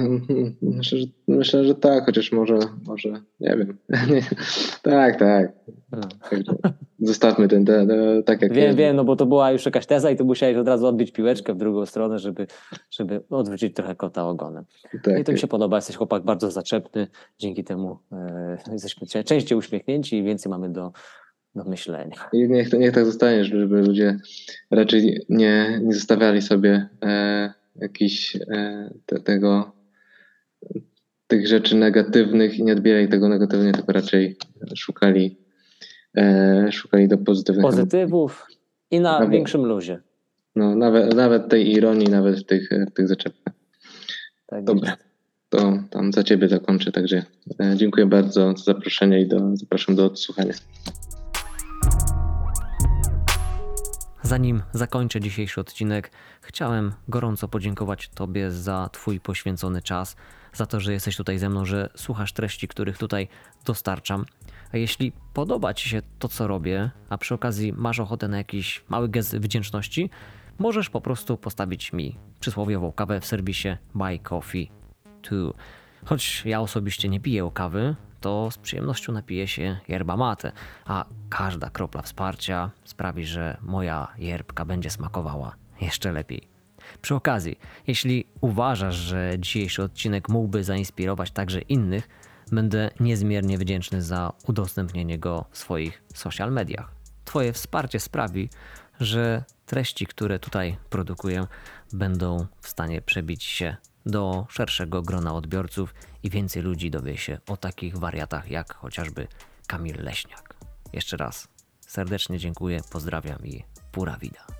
Myślę, 0.61 0.97
że, 0.99 1.05
myślę, 1.27 1.63
że 1.63 1.75
tak, 1.75 2.05
chociaż 2.05 2.31
może, 2.31 2.59
może 2.85 3.09
nie 3.39 3.57
wiem. 3.57 3.77
Tak, 4.81 5.19
tak. 5.19 5.51
Zostawmy 6.99 7.47
ten, 7.47 7.65
te, 7.65 7.87
te, 7.87 8.23
tak 8.23 8.41
jak 8.41 8.53
Wiem, 8.53 8.65
jest. 8.65 8.77
wiem, 8.77 8.95
no 8.95 9.03
bo 9.03 9.15
to 9.15 9.25
była 9.25 9.51
już 9.51 9.65
jakaś 9.65 9.85
teza 9.85 10.11
i 10.11 10.17
tu 10.17 10.25
musiałeś 10.25 10.57
od 10.57 10.67
razu 10.67 10.87
odbić 10.87 11.11
piłeczkę 11.11 11.53
w 11.53 11.57
drugą 11.57 11.85
stronę, 11.85 12.19
żeby, 12.19 12.47
żeby 12.91 13.21
odwrócić 13.29 13.75
trochę 13.75 13.95
kota 13.95 14.27
ogonem. 14.27 14.65
Tak, 14.91 15.07
No 15.07 15.17
I 15.17 15.23
to 15.23 15.31
mi 15.31 15.39
się 15.39 15.47
podoba, 15.47 15.77
jesteś 15.77 15.95
chłopak 15.95 16.23
bardzo 16.23 16.51
zaczepny, 16.51 17.07
dzięki 17.39 17.63
temu 17.63 17.99
e, 18.11 18.57
jesteśmy 18.71 19.23
częściej 19.23 19.57
uśmiechnięci 19.57 20.17
i 20.17 20.23
więcej 20.23 20.49
mamy 20.49 20.69
do, 20.69 20.91
do 21.55 21.63
myślenia. 21.63 22.15
I 22.33 22.49
niech, 22.49 22.69
to, 22.69 22.77
niech 22.77 22.93
tak 22.93 23.05
zostanie, 23.05 23.45
żeby 23.45 23.81
ludzie 23.81 24.17
raczej 24.71 25.25
nie, 25.29 25.79
nie 25.83 25.93
zostawiali 25.93 26.41
sobie 26.41 26.89
e, 27.03 27.53
jakichś 27.75 28.35
e, 28.35 28.89
te, 29.05 29.19
tego, 29.19 29.71
tych 31.27 31.47
rzeczy 31.47 31.75
negatywnych 31.75 32.59
i 32.59 32.63
nie 32.63 32.73
odbierali 32.73 33.07
tego 33.07 33.29
negatywnie, 33.29 33.71
tylko 33.71 33.91
raczej 33.91 34.37
szukali, 34.75 35.37
e, 36.17 36.71
szukali 36.71 37.07
do 37.07 37.17
pozytywnych. 37.17 37.65
Pozytywów 37.65 38.47
i 38.91 38.99
na 38.99 39.11
Nawet- 39.11 39.29
większym 39.29 39.65
luzie. 39.65 39.99
No, 40.55 40.75
nawet, 40.75 41.15
nawet 41.15 41.49
tej 41.49 41.71
ironii, 41.71 42.07
nawet 42.07 42.39
w 42.39 42.45
tych, 42.45 42.69
w 42.87 42.93
tych 42.93 43.07
zaczepkach. 43.07 43.53
Tak 44.45 44.63
Dobra. 44.63 44.91
jest. 44.91 45.03
To 45.49 45.83
tam 45.89 46.13
za 46.13 46.23
ciebie 46.23 46.47
zakończę, 46.47 46.91
także 46.91 47.23
e, 47.59 47.73
dziękuję 47.77 48.05
bardzo 48.05 48.53
za 48.57 48.63
zaproszenie 48.63 49.21
i 49.21 49.27
do, 49.27 49.55
zapraszam 49.55 49.95
do 49.95 50.05
odsłuchania. 50.05 50.53
Zanim 54.25 54.63
zakończę 54.73 55.21
dzisiejszy 55.21 55.61
odcinek, 55.61 56.11
chciałem 56.41 56.93
gorąco 57.07 57.47
podziękować 57.47 58.09
Tobie 58.09 58.51
za 58.51 58.89
Twój 58.91 59.19
poświęcony 59.19 59.81
czas, 59.81 60.15
za 60.53 60.65
to, 60.65 60.79
że 60.79 60.93
jesteś 60.93 61.17
tutaj 61.17 61.39
ze 61.39 61.49
mną, 61.49 61.65
że 61.65 61.89
słuchasz 61.95 62.33
treści, 62.33 62.67
których 62.67 62.97
tutaj 62.97 63.27
dostarczam. 63.65 64.25
A 64.73 64.77
jeśli 64.77 65.11
podoba 65.33 65.73
Ci 65.73 65.89
się 65.89 66.01
to, 66.19 66.27
co 66.27 66.47
robię, 66.47 66.91
a 67.09 67.17
przy 67.17 67.33
okazji 67.33 67.73
masz 67.73 67.99
ochotę 67.99 68.27
na 68.27 68.37
jakiś 68.37 68.83
mały 68.89 69.09
gest 69.09 69.37
wdzięczności, 69.37 70.09
możesz 70.59 70.89
po 70.89 71.01
prostu 71.01 71.37
postawić 71.37 71.93
mi 71.93 72.17
przysłowiową 72.39 72.91
kawę 72.91 73.21
w 73.21 73.25
serwisie 73.25 73.77
Buy 73.95 74.19
Coffee 74.19 74.71
2. 75.23 75.51
Choć 76.05 76.43
ja 76.45 76.61
osobiście 76.61 77.09
nie 77.09 77.19
piję 77.19 77.51
kawy, 77.53 77.95
to 78.23 78.51
z 78.51 78.57
przyjemnością 78.57 79.13
napiję 79.13 79.47
się 79.47 79.77
yerba 79.87 80.17
mate, 80.17 80.51
a 80.85 81.05
każda 81.29 81.69
kropla 81.69 82.01
wsparcia 82.01 82.71
sprawi, 82.83 83.25
że 83.25 83.57
moja 83.61 84.07
yerbka 84.17 84.65
będzie 84.65 84.89
smakowała 84.89 85.55
jeszcze 85.81 86.11
lepiej. 86.11 86.47
Przy 87.01 87.15
okazji, 87.15 87.59
jeśli 87.87 88.27
uważasz, 88.41 88.95
że 88.95 89.33
dzisiejszy 89.39 89.83
odcinek 89.83 90.29
mógłby 90.29 90.63
zainspirować 90.63 91.31
także 91.31 91.61
innych, 91.61 92.09
będę 92.51 92.89
niezmiernie 92.99 93.57
wdzięczny 93.57 94.01
za 94.01 94.31
udostępnienie 94.47 95.19
go 95.19 95.45
w 95.51 95.57
swoich 95.57 96.03
social 96.13 96.51
mediach. 96.51 96.91
Twoje 97.25 97.53
wsparcie 97.53 97.99
sprawi, 97.99 98.49
że 98.99 99.43
treści, 99.65 100.05
które 100.05 100.39
tutaj 100.39 100.77
produkuję, 100.89 101.47
będą 101.93 102.47
w 102.61 102.67
stanie 102.67 103.01
przebić 103.01 103.43
się 103.43 103.75
do 104.05 104.45
szerszego 104.49 105.01
grona 105.01 105.33
odbiorców 105.33 105.93
i 106.23 106.29
więcej 106.29 106.61
ludzi 106.61 106.91
dowie 106.91 107.17
się 107.17 107.39
o 107.47 107.57
takich 107.57 107.97
wariatach 107.97 108.51
jak 108.51 108.73
chociażby 108.73 109.27
Kamil 109.67 110.03
Leśniak. 110.03 110.55
Jeszcze 110.93 111.17
raz 111.17 111.47
serdecznie 111.79 112.39
dziękuję, 112.39 112.81
pozdrawiam 112.91 113.45
i 113.45 113.63
pura 113.91 114.17
vida. 114.17 114.52